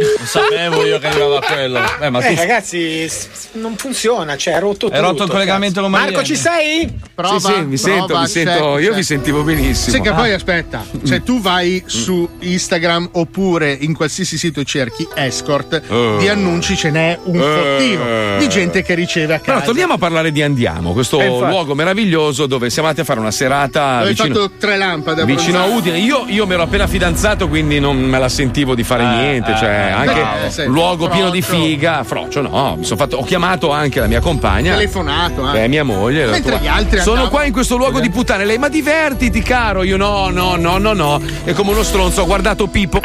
Non 0.00 0.26
sapevo 0.26 0.84
io 0.86 0.98
che 0.98 1.06
arrivava 1.08 1.38
a 1.38 1.42
quello. 1.42 1.78
Eh, 2.00 2.10
ma 2.10 2.20
Eh, 2.20 2.28
tu 2.34 2.40
ragazzi, 2.40 3.08
s- 3.08 3.28
non 3.52 3.76
funziona, 3.76 4.36
cioè 4.36 4.54
è 4.54 4.58
rotto 4.60 4.86
tutto. 4.86 4.94
Hai 4.94 5.00
rotto 5.00 5.24
il 5.24 5.30
collegamento 5.30 5.80
con 5.82 5.90
Marco, 5.90 6.22
ci 6.22 6.36
sei? 6.36 6.88
Prova, 7.14 7.38
sì, 7.38 7.52
sì, 7.54 7.60
mi 7.64 7.76
sento, 7.76 8.06
prova, 8.06 8.20
mi 8.22 8.28
sento, 8.28 8.50
check, 8.74 8.82
io 8.84 8.94
vi 8.94 9.02
sentivo 9.02 9.42
benissimo. 9.42 9.96
Sì, 9.96 10.00
che 10.02 10.08
Ah. 10.08 10.14
poi 10.14 10.32
aspetta, 10.32 10.84
se 11.02 11.22
tu 11.22 11.40
vai 11.40 11.82
su 11.86 12.26
Instagram 12.40 13.10
oppure 13.12 13.76
in 13.78 13.94
qualsiasi 13.94 14.38
sito 14.38 14.60
e 14.60 14.64
cerchi 14.64 15.06
escort, 15.14 15.82
Eh. 15.86 16.16
di 16.18 16.28
annunci 16.28 16.76
ce 16.76 16.90
n'è 16.90 17.18
un 17.24 17.36
Eh. 17.36 17.40
fottino 17.42 18.38
di 18.38 18.48
gente 18.48 18.82
che 18.82 18.94
riceve 18.94 19.34
a 19.34 19.38
casa. 19.38 19.52
Però 19.52 19.64
torniamo 19.66 19.92
a 19.94 19.98
parlare 19.98 20.32
di 20.32 20.42
Andiamo, 20.42 20.92
questo 20.92 21.20
Eh, 21.20 21.26
infatti. 21.26 21.50
luogo 21.52 21.74
meraviglioso 21.74 22.46
dove 22.46 22.70
siamo 22.70 22.88
andati 22.88 23.04
a 23.04 23.08
fare 23.08 23.20
una 23.20 23.30
serata 23.30 23.96
Avevi 23.98 24.14
vicino, 24.14 24.34
fatto 24.34 24.50
tre 24.58 24.76
lampade 24.76 25.24
vicino 25.24 25.58
a. 25.60 25.64
Udine. 25.66 25.98
Io, 25.98 26.24
io 26.28 26.46
mi 26.46 26.54
ero 26.54 26.62
appena 26.62 26.86
fidanzato, 26.86 27.48
quindi 27.48 27.78
non 27.80 27.96
me 27.98 28.18
la 28.18 28.28
sentivo 28.28 28.74
di 28.74 28.82
fare 28.82 29.04
niente. 29.04 29.54
Cioè, 29.56 29.89
anche 29.90 30.14
bravo. 30.20 30.46
Eh, 30.46 30.50
sì, 30.50 30.60
un 30.62 30.72
luogo 30.72 31.08
pieno 31.08 31.30
di 31.30 31.42
figa. 31.42 32.02
Frocio, 32.04 32.40
no, 32.40 32.76
mi 32.78 32.84
sono 32.84 32.98
fatto, 32.98 33.16
ho 33.18 33.24
chiamato 33.24 33.70
anche 33.70 34.00
la 34.00 34.06
mia 34.06 34.20
compagna. 34.20 34.74
telefonato 34.74 35.52
eh. 35.52 35.64
Eh, 35.64 35.68
mia 35.68 35.84
moglie. 35.84 36.26
Mentre 36.26 36.58
gli 36.60 36.66
"Ma 36.66 36.74
altri 36.74 36.98
Sono 36.98 37.10
andavano- 37.10 37.28
qua 37.30 37.44
in 37.44 37.52
questo 37.52 37.76
luogo 37.76 38.00
di 38.00 38.10
puttane. 38.10 38.44
Lei, 38.44 38.58
ma 38.58 38.68
divertiti, 38.68 39.42
caro. 39.42 39.82
Io 39.82 39.96
no, 39.96 40.28
no, 40.30 40.56
no, 40.56 40.78
no, 40.78 40.92
no. 40.92 41.20
E 41.44 41.52
come 41.52 41.70
uno 41.70 41.82
stronzo 41.82 42.22
ho 42.22 42.26
guardato 42.26 42.66
Pippo. 42.68 43.00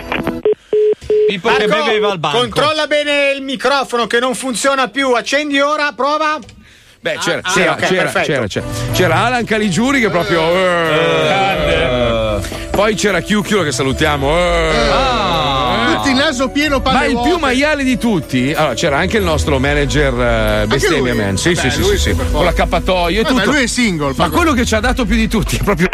Pippo 1.27 1.49
che 1.55 1.67
Marco, 1.67 1.85
beveva 1.85 2.11
al 2.11 2.19
banco. 2.19 2.37
Controlla 2.39 2.85
bene 2.87 3.31
il 3.35 3.41
microfono 3.41 4.05
che 4.07 4.19
non 4.19 4.35
funziona 4.35 4.87
più. 4.89 5.11
Accendi 5.13 5.59
ora, 5.59 5.91
prova. 5.95 6.37
Beh, 7.01 7.17
c'era, 7.19 7.41
Ah, 7.43 7.51
c'era, 7.51 7.71
ok, 7.73 7.79
c'era, 7.85 8.11
c'era, 8.21 8.47
c'era. 8.47 8.65
C'era 8.91 9.15
Alan 9.25 9.43
Caligiuri 9.45 9.99
che 9.99 10.09
proprio. 10.09 10.41
eh. 10.41 12.39
Poi 12.71 12.95
c'era 12.95 13.19
Chiucchiolo 13.21 13.63
che 13.63 13.71
salutiamo. 13.71 14.35
eh. 14.37 14.71
Il 16.15 16.21
naso 16.23 16.49
pieno 16.49 16.79
palle 16.81 16.97
Ma 16.97 17.05
il 17.05 17.11
vuote. 17.13 17.29
più 17.29 17.37
maiale 17.39 17.83
di 17.83 17.97
tutti, 17.97 18.53
allora 18.53 18.73
c'era 18.73 18.97
anche 18.97 19.17
il 19.17 19.23
nostro 19.23 19.59
manager 19.59 20.61
eh, 20.63 20.67
bestemmia 20.67 21.13
man. 21.13 21.37
Sì, 21.37 21.53
Vabbè, 21.53 21.69
sì, 21.69 21.83
sì, 21.83 21.83
sì, 21.83 21.97
sì, 21.97 22.15
Con 22.31 22.43
la 22.45 22.53
cappatoio 22.53 23.19
e 23.19 23.23
Vabbè, 23.23 23.35
tutto. 23.35 23.51
lui 23.51 23.63
è 23.63 23.67
single. 23.67 24.13
Ma 24.15 24.29
quello 24.29 24.53
che 24.53 24.65
ci 24.65 24.75
ha 24.75 24.79
dato 24.79 25.05
più 25.05 25.15
di 25.15 25.27
tutti 25.27 25.57
è 25.57 25.63
proprio. 25.63 25.87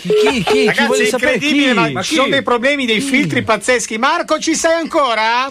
Chi, 0.00 0.10
chi, 0.10 0.44
chi? 0.44 0.66
Ragazzi, 0.66 0.86
vuole 0.86 1.02
è 1.02 1.06
sapere 1.06 1.32
incredibile, 1.34 1.86
chi? 1.86 1.92
ma 1.92 2.02
ci 2.02 2.08
chi? 2.10 2.14
sono 2.14 2.28
dei 2.28 2.42
problemi, 2.42 2.86
dei 2.86 3.00
filtri 3.00 3.42
pazzeschi. 3.42 3.98
Marco, 3.98 4.38
ci 4.38 4.54
sei 4.54 4.74
ancora? 4.74 5.50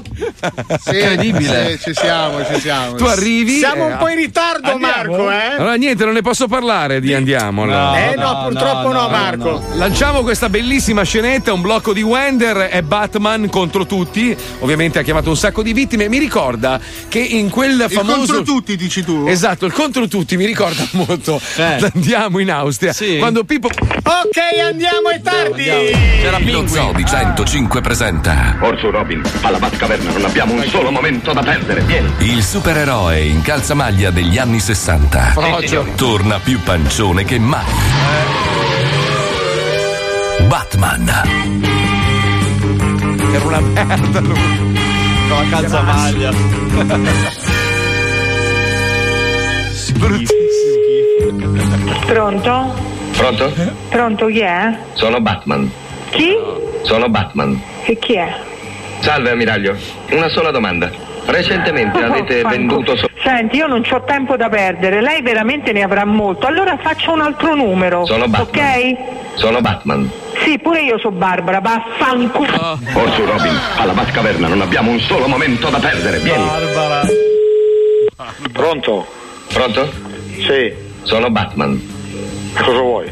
Sì, 0.79 1.01
sì, 1.01 1.79
ci 1.81 1.93
siamo, 1.93 2.45
ci 2.45 2.59
siamo. 2.61 2.95
Tu 2.95 3.03
arrivi. 3.03 3.57
Siamo 3.57 3.87
eh, 3.87 3.91
un 3.91 3.97
po' 3.97 4.07
in 4.07 4.15
ritardo, 4.15 4.71
Andiamo? 4.71 4.93
Marco, 4.95 5.31
eh? 5.31 5.55
Allora 5.57 5.75
niente, 5.75 6.05
non 6.05 6.13
ne 6.13 6.21
posso 6.21 6.47
parlare 6.47 7.01
di 7.01 7.13
andiamo. 7.13 7.63
allora. 7.63 8.11
eh 8.11 8.15
no, 8.15 8.43
purtroppo 8.47 8.91
no, 8.93 9.09
Marco. 9.09 9.61
Lanciamo 9.73 10.21
questa 10.21 10.47
bellissima 10.47 11.03
scenetta, 11.03 11.51
un 11.51 11.61
blocco 11.61 11.91
di 11.91 12.01
Wender 12.01 12.69
e 12.71 12.83
Batman 12.83 13.49
contro 13.49 13.85
tutti. 13.85 14.35
Ovviamente 14.59 14.99
ha 14.99 15.01
chiamato 15.01 15.29
un 15.29 15.37
sacco 15.37 15.61
di 15.61 15.73
vittime. 15.73 16.07
Mi 16.07 16.19
ricorda 16.19 16.79
che 17.09 17.19
in 17.19 17.49
quel 17.49 17.81
Il 17.81 17.91
famoso. 17.91 18.15
contro 18.17 18.41
tutti, 18.43 18.77
dici 18.77 19.03
tu? 19.03 19.25
Esatto, 19.27 19.65
il 19.65 19.73
contro 19.73 20.07
tutti 20.07 20.37
mi 20.37 20.45
ricorda 20.45 20.87
molto. 20.91 21.39
Eh. 21.57 21.89
Andiamo 21.93 22.39
in 22.39 22.49
Austria. 22.49 22.93
Quando 23.19 23.43
Pippo. 23.43 23.67
Ok, 23.67 24.36
andiamo, 24.41 25.09
è 25.09 25.21
tardi. 25.21 26.51
Lo 26.51 26.67
Zoo 26.67 26.91
di 26.93 27.05
105 27.05 27.81
presenta. 27.81 28.57
Orso 28.61 28.91
Robin, 28.91 29.21
alla 29.41 29.57
Batcaverna 29.57 30.11
non 30.11 30.25
abbiamo 30.25 30.53
un 30.53 30.63
solo 30.63 30.91
momento 30.91 31.33
da 31.33 31.41
perdere. 31.41 31.81
Vieni. 31.81 32.13
Il 32.19 32.43
supereroe 32.43 33.21
in 33.21 33.41
calzamaglia 33.41 34.11
degli 34.11 34.37
anni 34.37 34.59
60. 34.59 35.19
Frocio. 35.31 35.87
Torna 35.95 36.39
più 36.39 36.59
pancione 36.61 37.23
che 37.23 37.39
mai. 37.39 37.65
Batman. 40.47 41.07
Era 43.33 43.45
una 43.45 43.59
merda 43.59 44.19
lui. 44.19 44.75
Con 45.27 45.37
la 45.37 45.45
calzamaglia. 45.49 46.31
Pronto? 52.05 52.96
Pronto? 53.17 53.51
Pronto, 53.89 54.25
chi 54.27 54.39
è? 54.39 54.77
Sono 54.93 55.19
Batman. 55.19 55.69
Chi? 56.11 56.35
Sono 56.83 57.09
Batman. 57.09 57.59
E 57.83 57.97
chi 57.97 58.13
è? 58.15 58.35
Salve 58.99 59.31
ammiraglio, 59.31 59.75
una 60.11 60.29
sola 60.29 60.51
domanda. 60.51 60.89
Recentemente 61.25 62.01
avete 62.01 62.39
Fanculo. 62.41 62.49
venduto 62.55 62.95
so- 62.95 63.09
Senti, 63.21 63.57
io 63.57 63.67
non 63.67 63.83
ho 63.89 64.03
tempo 64.05 64.37
da 64.37 64.47
perdere, 64.47 65.01
lei 65.01 65.21
veramente 65.21 65.73
ne 65.73 65.81
avrà 65.83 66.05
molto. 66.05 66.47
Allora 66.47 66.77
faccio 66.77 67.11
un 67.11 67.19
altro 67.21 67.53
numero. 67.53 68.05
Sono 68.05 68.27
Batman. 68.29 68.63
Ok? 68.65 68.97
Sono 69.35 69.59
Batman. 69.59 70.09
Sì, 70.43 70.57
pure 70.59 70.81
io 70.81 70.97
sono 70.99 71.17
Barbara, 71.17 71.59
vaffanculo. 71.59 72.77
Orso 72.93 73.25
Robin, 73.25 73.59
alla 73.77 73.91
Batcaverna 73.93 74.47
non 74.47 74.61
abbiamo 74.61 74.91
un 74.91 74.99
solo 75.01 75.27
momento 75.27 75.69
da 75.69 75.79
perdere. 75.79 76.19
Vieni. 76.19 76.45
Barbara. 76.45 77.01
Pronto? 78.53 79.05
Pronto? 79.51 79.89
Sì. 80.45 80.73
Sono 81.03 81.29
Batman. 81.29 81.95
Cosa 82.57 82.79
vuoi? 82.81 83.09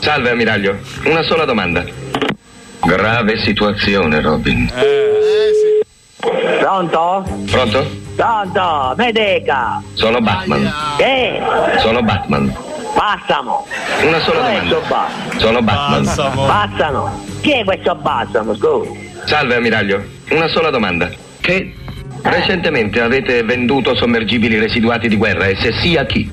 Salve 0.00 0.30
ammiraglio, 0.30 0.78
una 1.04 1.22
sola 1.22 1.44
domanda. 1.44 1.84
Grave 2.82 3.38
situazione, 3.38 4.20
Robin. 4.20 4.70
Pronto? 6.58 7.24
Pronto? 7.50 7.90
Pronto? 8.16 8.94
Mi 8.96 9.12
dica. 9.12 9.82
Sono 9.94 10.20
Batman. 10.20 10.72
Che? 10.96 11.40
Sono 11.78 12.02
Batman. 12.02 12.54
Passamo. 12.94 13.66
Una 14.02 14.18
sola 14.20 14.40
Questo 14.40 14.80
domanda. 14.80 14.88
ba- 14.88 15.38
Sono 15.38 15.62
Batman. 15.62 16.04
Passano. 16.46 17.24
Chi 17.40 17.52
è 17.52 17.64
questo 17.64 17.94
Bassamo? 17.94 18.54
Scusa. 18.54 18.90
Salve 19.24 19.54
ammiraglio, 19.56 20.02
una 20.30 20.48
sola 20.48 20.70
domanda. 20.70 21.08
Che 21.40 21.74
recentemente 22.22 23.00
avete 23.00 23.42
venduto 23.44 23.94
sommergibili 23.94 24.58
residuati 24.58 25.08
di 25.08 25.16
guerra 25.16 25.46
e 25.46 25.56
se 25.56 25.72
sì 25.80 25.96
a 25.96 26.04
chi? 26.04 26.30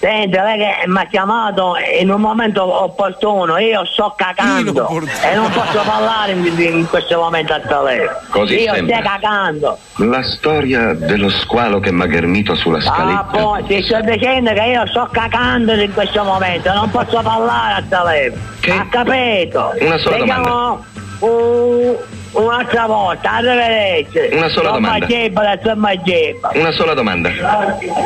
Senti, 0.00 0.36
lei 0.36 0.58
che 0.58 0.86
mi 0.86 0.98
ha 0.98 1.06
chiamato 1.06 1.74
in 2.00 2.08
un 2.12 2.20
momento 2.20 2.82
opportuno, 2.84 3.58
io 3.58 3.84
sto 3.84 4.14
cagando 4.16 4.88
e 4.88 5.34
non 5.34 5.50
posso 5.50 5.80
parlare 5.84 6.32
in, 6.32 6.44
in 6.56 6.86
questo 6.88 7.18
momento 7.18 7.52
al 7.54 7.62
telefono. 7.62 8.18
Così 8.30 8.60
io 8.62 8.74
sembra. 8.74 8.96
sto 9.00 9.08
cagando. 9.08 9.78
La 9.96 10.22
storia 10.22 10.92
dello 10.94 11.28
squalo 11.30 11.80
che 11.80 11.90
m'ha 11.90 12.06
ghermito 12.06 12.54
sulla 12.54 12.78
Ah, 12.78 12.80
scaletta. 12.80 13.24
poi 13.42 13.64
ti 13.64 13.82
sto 13.82 14.00
dicendo 14.02 14.52
che 14.52 14.62
io 14.62 14.86
sto 14.86 15.08
cagando 15.10 15.72
in 15.72 15.92
questo 15.92 16.22
momento, 16.22 16.72
non 16.72 16.88
posso 16.90 17.20
parlare 17.20 17.74
al 17.74 17.88
telefono. 17.88 18.80
Ha 18.80 18.86
capito? 18.88 19.72
Una 19.80 19.98
sola 19.98 20.16
Vediamo 20.18 20.84
un- 21.20 21.96
un'altra 22.32 22.86
volta, 22.86 23.32
arrivederci. 23.32 24.36
Una 24.36 24.48
sola 24.48 24.68
Somma 24.74 24.90
domanda. 24.90 25.06
Gebba. 25.06 26.50
Una 26.54 26.70
sola 26.70 26.94
domanda. 26.94 27.30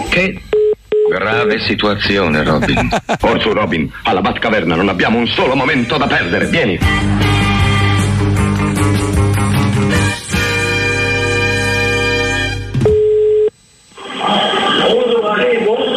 Che 0.09 0.43
grave 1.13 1.61
situazione, 1.61 2.43
Robin. 2.43 2.89
Orso 3.21 3.53
Robin, 3.53 3.91
alla 4.03 4.21
Batcaverna 4.21 4.75
non 4.75 4.89
abbiamo 4.89 5.19
un 5.19 5.27
solo 5.29 5.55
momento 5.55 5.97
da 5.97 6.07
perdere. 6.07 6.47
Vieni. 6.47 6.79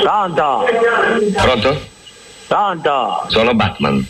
Pronto? 0.03 0.65
Pronto? 1.35 1.81
Pronto? 2.47 3.25
Sono 3.29 3.53
Batman. 3.53 4.07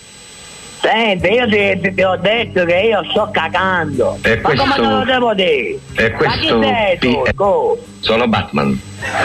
Senti, 0.81 1.27
io 1.27 1.47
ti, 1.47 1.93
ti 1.95 2.03
ho 2.03 2.15
detto 2.17 2.63
che 2.65 2.75
io 2.75 3.03
sto 3.09 3.29
cagando. 3.31 4.17
E 4.21 4.35
Ma 4.41 4.49
come 4.49 4.55
questo- 4.63 4.81
te 4.81 4.87
lo 4.87 5.03
devo 5.03 5.33
dire? 5.33 5.79
E 5.95 6.09
Ma 6.11 6.17
questo 6.17 6.59
chi 6.59 6.65
sei 6.65 6.97
tu? 6.99 7.21
P- 7.21 7.29
Scusa. 7.33 7.81
Sono 8.01 8.27
Batman. 8.27 8.79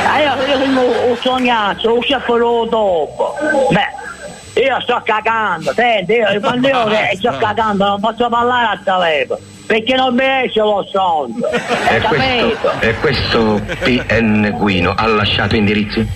Ah, 0.07 0.21
io, 0.21 0.47
io 0.47 0.59
sono 0.65 0.81
un 1.09 1.17
sognazzo, 1.21 1.95
un 1.95 2.01
sciappolo 2.03 2.67
dopo. 2.71 3.35
Beh, 3.71 4.63
io 4.63 4.81
sto 4.81 5.01
cagando, 5.05 5.73
senti, 5.75 6.13
io, 6.13 6.41
quando 6.41 6.69
io 6.69 6.89
sto 7.17 7.37
cagando 7.39 7.85
non 7.87 8.01
posso 8.01 8.29
parlare 8.29 8.67
al 8.79 8.83
telefono, 8.83 9.41
perché 9.67 9.95
non 9.97 10.15
mi 10.15 10.25
esce 10.45 10.61
lo 10.61 10.87
sonno. 10.91 11.47
E 11.89 12.01
questo, 12.01 12.73
e 12.81 12.95
questo 12.95 13.61
PN 13.81 14.55
Guino 14.57 14.95
ha 14.97 15.07
lasciato 15.07 15.57
indirizzi? 15.57 16.09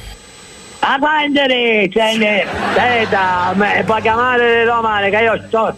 A 0.86 0.98
eh, 1.48 1.90
Senta, 1.90 3.52
me- 3.54 3.82
puoi 3.86 4.02
chiamare 4.02 4.64
domani 4.64 5.08
che 5.08 5.16
io 5.16 5.42
sto... 5.46 5.74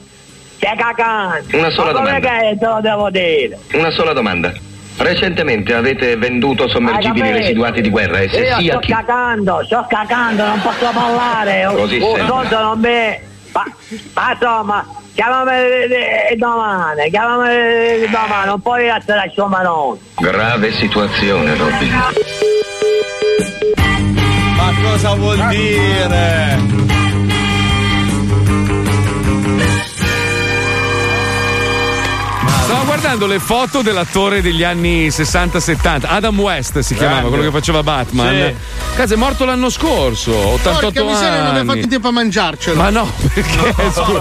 Stai 0.56 0.76
cagando. 0.76 1.56
Una 1.58 1.70
sola 1.70 1.92
domanda. 1.92 2.18
che 2.18 2.56
te 2.58 2.66
lo 2.66 2.80
devo 2.80 3.10
dire? 3.10 3.58
Una 3.74 3.90
sola 3.90 4.12
domanda. 4.12 4.52
Recentemente 4.96 5.74
avete 5.74 6.16
venduto 6.16 6.66
sommergibili 6.68 7.30
residuati 7.30 7.82
di 7.82 7.90
guerra 7.90 8.18
e 8.20 8.28
se 8.30 8.40
Io 8.40 8.56
sì 8.58 8.66
sto 8.68 8.78
chi? 8.78 8.92
cagando, 8.92 9.62
sto 9.64 9.86
cagando, 9.88 10.44
non 10.44 10.60
posso 10.60 10.90
parlare. 10.92 11.68
Così 11.72 11.98
un 11.98 12.14
sembra. 12.16 12.60
non 12.62 12.80
mi. 12.80 13.18
Ma, 13.52 13.64
ma 14.14 14.32
insomma, 14.32 14.86
chiamami 15.14 15.52
domani, 16.36 17.10
chiamami 17.10 18.08
domani, 18.10 18.46
non 18.46 18.60
puoi 18.60 18.86
essere 18.86 19.18
a 19.18 19.30
sua 19.30 19.46
mano. 19.46 19.98
Grave 20.16 20.72
situazione, 20.72 21.54
Robin. 21.54 22.64
Ma 24.66 24.74
cosa 24.82 25.14
vuol 25.14 25.38
dire? 25.48 26.85
Guardando 32.86 33.26
le 33.26 33.38
foto 33.40 33.82
dell'attore 33.82 34.40
degli 34.40 34.62
anni 34.62 35.08
60-70, 35.08 36.02
Adam 36.06 36.38
West 36.38 36.78
si 36.78 36.94
chiamava, 36.94 37.18
Grande. 37.20 37.36
quello 37.36 37.50
che 37.50 37.56
faceva 37.58 37.82
Batman. 37.82 38.34
Sì. 38.34 38.54
Cazzo, 38.96 39.14
è 39.14 39.16
morto 39.16 39.44
l'anno 39.44 39.68
scorso, 39.68 40.32
88 40.34 40.80
Porca 40.80 41.04
miseria, 41.04 41.28
non 41.28 41.38
anni. 41.38 41.48
abbiamo 41.48 41.70
fatto 41.72 41.82
in 41.84 41.88
tempo 41.90 42.08
a 42.08 42.10
mangiarcelo. 42.12 42.76
Ma 42.80 42.90
no, 42.90 43.10
perché? 43.34 43.74
scusa. 43.92 44.20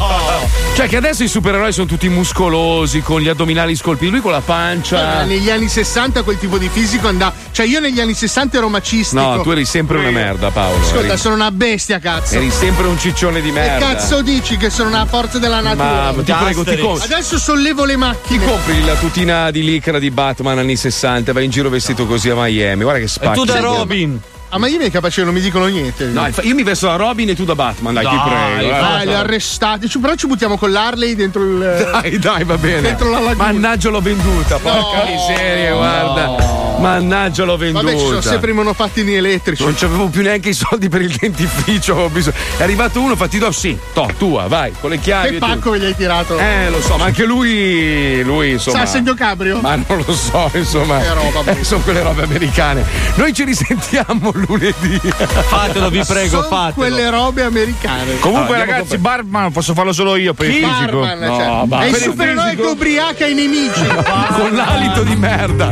Cioè, 0.75 0.87
che 0.89 0.97
adesso 0.97 1.23
i 1.23 1.27
supereroi 1.29 1.71
sono 1.71 1.85
tutti 1.85 2.09
muscolosi, 2.09 3.01
con 3.01 3.21
gli 3.21 3.29
addominali 3.29 3.75
scolpiti, 3.75 4.11
lui 4.11 4.19
con 4.21 4.31
la 4.31 4.41
pancia. 4.41 4.97
Guarda, 4.97 5.23
negli 5.23 5.49
anni 5.49 5.69
60 5.69 6.23
quel 6.23 6.37
tipo 6.37 6.57
di 6.57 6.67
fisico 6.69 7.07
andava. 7.07 7.33
Cioè, 7.51 7.65
io 7.67 7.79
negli 7.79 8.01
anni 8.01 8.13
60 8.13 8.57
ero 8.57 8.67
macistico. 8.67 9.21
No, 9.21 9.41
tu 9.41 9.51
eri 9.51 9.63
sempre 9.65 9.99
una 9.99 10.09
merda, 10.09 10.49
Paolo. 10.51 10.83
Ascolta, 10.83 11.07
eri, 11.13 11.17
sono 11.17 11.35
una 11.35 11.51
bestia, 11.51 11.99
cazzo. 11.99 12.35
eri 12.35 12.49
sempre 12.51 12.87
un 12.87 12.99
ciccione 12.99 13.39
di 13.41 13.47
Che 13.53 13.59
merda. 13.59 13.85
cazzo 13.93 14.21
dici 14.21 14.57
che 14.57 14.69
sono 14.69 14.89
una 14.89 15.05
forza 15.05 15.37
della 15.39 15.61
natura? 15.61 15.85
Ma- 15.85 16.11
ma 16.11 16.23
ti 16.23 16.33
prego, 16.33 16.63
ti 16.63 16.77
compri. 16.77 17.05
Adesso 17.05 17.37
sollevo 17.39 17.85
le 17.85 17.95
macchine. 17.95 18.54
Ti 18.55 18.61
compri 18.61 18.85
la 18.85 18.95
tutina 18.95 19.51
di 19.51 19.65
licra 19.65 19.99
di 19.99 20.09
Batman 20.11 20.57
anni 20.59 20.77
60, 20.77 21.33
vai 21.33 21.43
in 21.43 21.49
giro 21.49 21.67
vestito 21.67 22.05
così 22.05 22.29
a 22.29 22.35
Miami. 22.35 22.83
Guarda 22.83 23.01
che 23.01 23.07
spacchi. 23.09 23.51
Robin. 23.59 24.17
A 24.47 24.57
Miami 24.57 24.85
è 24.85 24.91
capace 24.91 25.25
non 25.25 25.33
mi 25.33 25.41
dicono 25.41 25.65
niente. 25.65 26.05
No, 26.05 26.25
io 26.41 26.55
mi 26.55 26.63
vesto 26.63 26.87
da 26.87 26.95
Robin 26.95 27.27
e 27.27 27.35
tu 27.35 27.43
da 27.43 27.53
Batman, 27.53 27.93
dai, 27.95 28.05
ti 28.07 28.15
Dai, 28.15 28.29
prego. 28.55 28.75
eh. 28.77 28.79
dai, 28.79 29.07
li 29.07 29.13
ho 29.13 29.17
arrestati. 29.17 29.89
Ci- 29.89 29.99
Però 29.99 30.15
ci 30.15 30.27
buttiamo 30.27 30.57
con 30.57 30.71
l'Harley 30.71 31.15
dentro 31.15 31.43
il. 31.43 31.57
Dai, 32.01 32.17
dai, 32.17 32.43
va 32.45 32.57
bene. 32.57 32.79
Dentro 32.81 33.09
la 33.09 33.19
laguna. 33.19 33.43
Mannaggia, 33.51 33.89
l'ho 33.89 33.99
venduta. 33.99 34.57
Porca 34.57 35.03
miseria, 35.05 35.73
guarda. 35.73 36.74
Mannaggia, 36.77 37.43
l'ho 37.45 37.57
venduta. 37.57 37.83
Vabbè, 37.85 37.97
ci 37.97 38.05
sono 38.05 38.21
sempre 38.21 38.51
i 38.51 38.53
monopattini 38.53 39.13
elettrici. 39.15 39.63
Non 39.63 39.73
c'avevo 39.75 40.07
più 40.07 40.21
neanche 40.21 40.49
i 40.49 40.53
soldi 40.53 40.89
per 40.89 41.01
il 41.01 41.15
dentifricio. 41.15 42.05
avevo 42.05 42.31
È 42.57 42.63
arrivato 42.63 42.99
uno, 43.01 43.15
fa 43.15 43.27
ti 43.27 43.37
do 43.37 43.51
sì, 43.51 43.77
to, 43.93 44.09
tua, 44.17 44.47
vai, 44.47 44.71
con 44.79 44.89
le 44.89 44.99
chiavi. 44.99 45.29
Che 45.29 45.35
e 45.35 45.39
pacco 45.39 45.71
che 45.71 45.79
gli 45.79 45.85
hai 45.85 45.95
tirato? 45.95 46.37
Eh, 46.37 46.69
lo 46.69 46.81
so, 46.81 46.97
ma 46.97 47.05
anche 47.05 47.23
lui, 47.25 48.21
lui 48.23 48.51
insomma. 48.51 48.77
Sa 48.77 48.83
il 48.83 48.89
segno 48.89 49.13
cabrio? 49.13 49.59
Ma 49.61 49.75
non 49.75 50.03
lo 50.05 50.13
so, 50.13 50.49
insomma. 50.53 50.99
Che 50.99 51.13
roba. 51.13 51.51
Eh, 51.51 51.63
sono 51.63 51.81
quelle 51.81 52.01
robe 52.01 52.23
americane. 52.23 52.83
Noi 53.15 53.33
ci 53.33 53.43
risentiamo 53.45 54.31
lunedì. 54.35 54.99
Fatelo, 54.99 55.89
vi 55.89 56.01
prego, 56.05 56.29
Sono 56.41 56.43
fatelo. 56.47 56.73
quelle 56.73 57.09
robe 57.09 57.43
americane. 57.43 58.19
Comunque, 58.19 58.55
Ah, 58.55 58.59
andiamo 58.59 58.79
ragazzi, 58.79 58.97
Barman 58.97 59.51
posso 59.51 59.73
farlo 59.73 59.93
solo 59.93 60.15
io 60.17 60.33
per 60.33 60.49
il 60.49 60.55
Chi? 60.55 60.63
fisico. 60.65 60.99
Barman, 60.99 61.19
No, 61.25 61.35
cioè, 61.37 61.79
è 61.81 61.85
il 61.85 61.91
per 61.91 62.01
il 62.01 62.05
supereroe 62.09 62.55
che 62.55 62.61
ubriaca 62.61 63.25
i 63.25 63.33
nemici. 63.33 63.85
Con 64.35 64.51
l'alito 64.53 65.03
di 65.03 65.15
merda. 65.15 65.69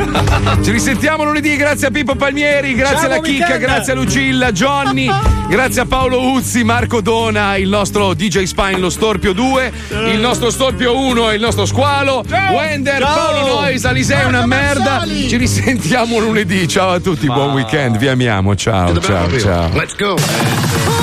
Ci 0.63 0.71
risentiamo 0.71 0.92
lunedì. 1.23 1.55
Grazie 1.55 1.87
a 1.87 1.91
Pippo 1.91 2.15
Palmieri, 2.15 2.73
grazie 2.75 2.97
Ciao, 2.97 3.05
alla 3.05 3.19
Chicca, 3.19 3.45
weekend. 3.45 3.59
grazie 3.59 3.93
a 3.93 3.95
Lucilla, 3.95 4.51
Johnny, 4.51 5.09
grazie 5.49 5.81
a 5.81 5.85
Paolo 5.85 6.31
Uzzi, 6.31 6.63
Marco 6.63 7.01
Dona, 7.01 7.55
il 7.57 7.69
nostro 7.69 8.13
DJ 8.13 8.43
Spine, 8.43 8.77
lo 8.77 8.89
Storpio 8.89 9.33
2, 9.33 9.71
il 10.11 10.19
nostro 10.19 10.49
Storpio 10.49 10.97
1 10.97 11.31
e 11.31 11.35
il 11.35 11.41
nostro 11.41 11.65
Squalo, 11.65 12.23
Wender, 12.51 13.01
Ciao. 13.01 13.15
Paolo 13.15 13.47
Nois, 13.61 13.85
Alisei 13.85 14.21
è 14.21 14.25
una 14.25 14.45
merda. 14.45 15.03
Ci 15.05 15.37
risentiamo 15.37 16.19
lunedì. 16.19 16.67
Ciao 16.67 16.91
a 16.91 16.99
tutti, 16.99 17.25
buon 17.27 17.53
weekend, 17.53 17.97
vi 17.97 18.07
amiamo. 18.07 18.55
Ciao, 18.55 18.97
ciao, 18.99 19.39
ciao. 19.39 19.69
Let's 19.73 19.95
go. 19.95 21.02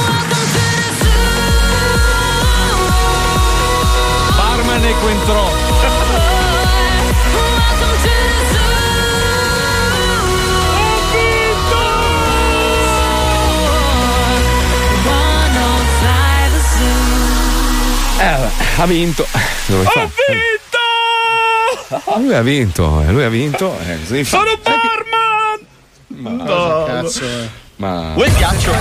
Ha 18.77 18.87
vinto. 18.87 19.27
Dove 19.67 19.85
Ho 19.87 19.91
fa? 19.91 20.09
vinto! 20.29 22.19
Lui 22.19 22.35
ha 22.35 22.43
vinto, 22.43 23.03
eh, 23.07 23.11
lui 23.11 23.25
ha 23.25 23.29
vinto. 23.29 23.77
eh? 23.81 24.25
Sono 24.25 24.51
Barman! 24.63 26.47
Cosa 26.47 26.85
cazzo 26.87 27.25
è? 27.25 27.49
Ma. 27.77 28.13
Vuoi 28.15 28.27
il 28.29 28.35
ghiaccio? 28.35 28.73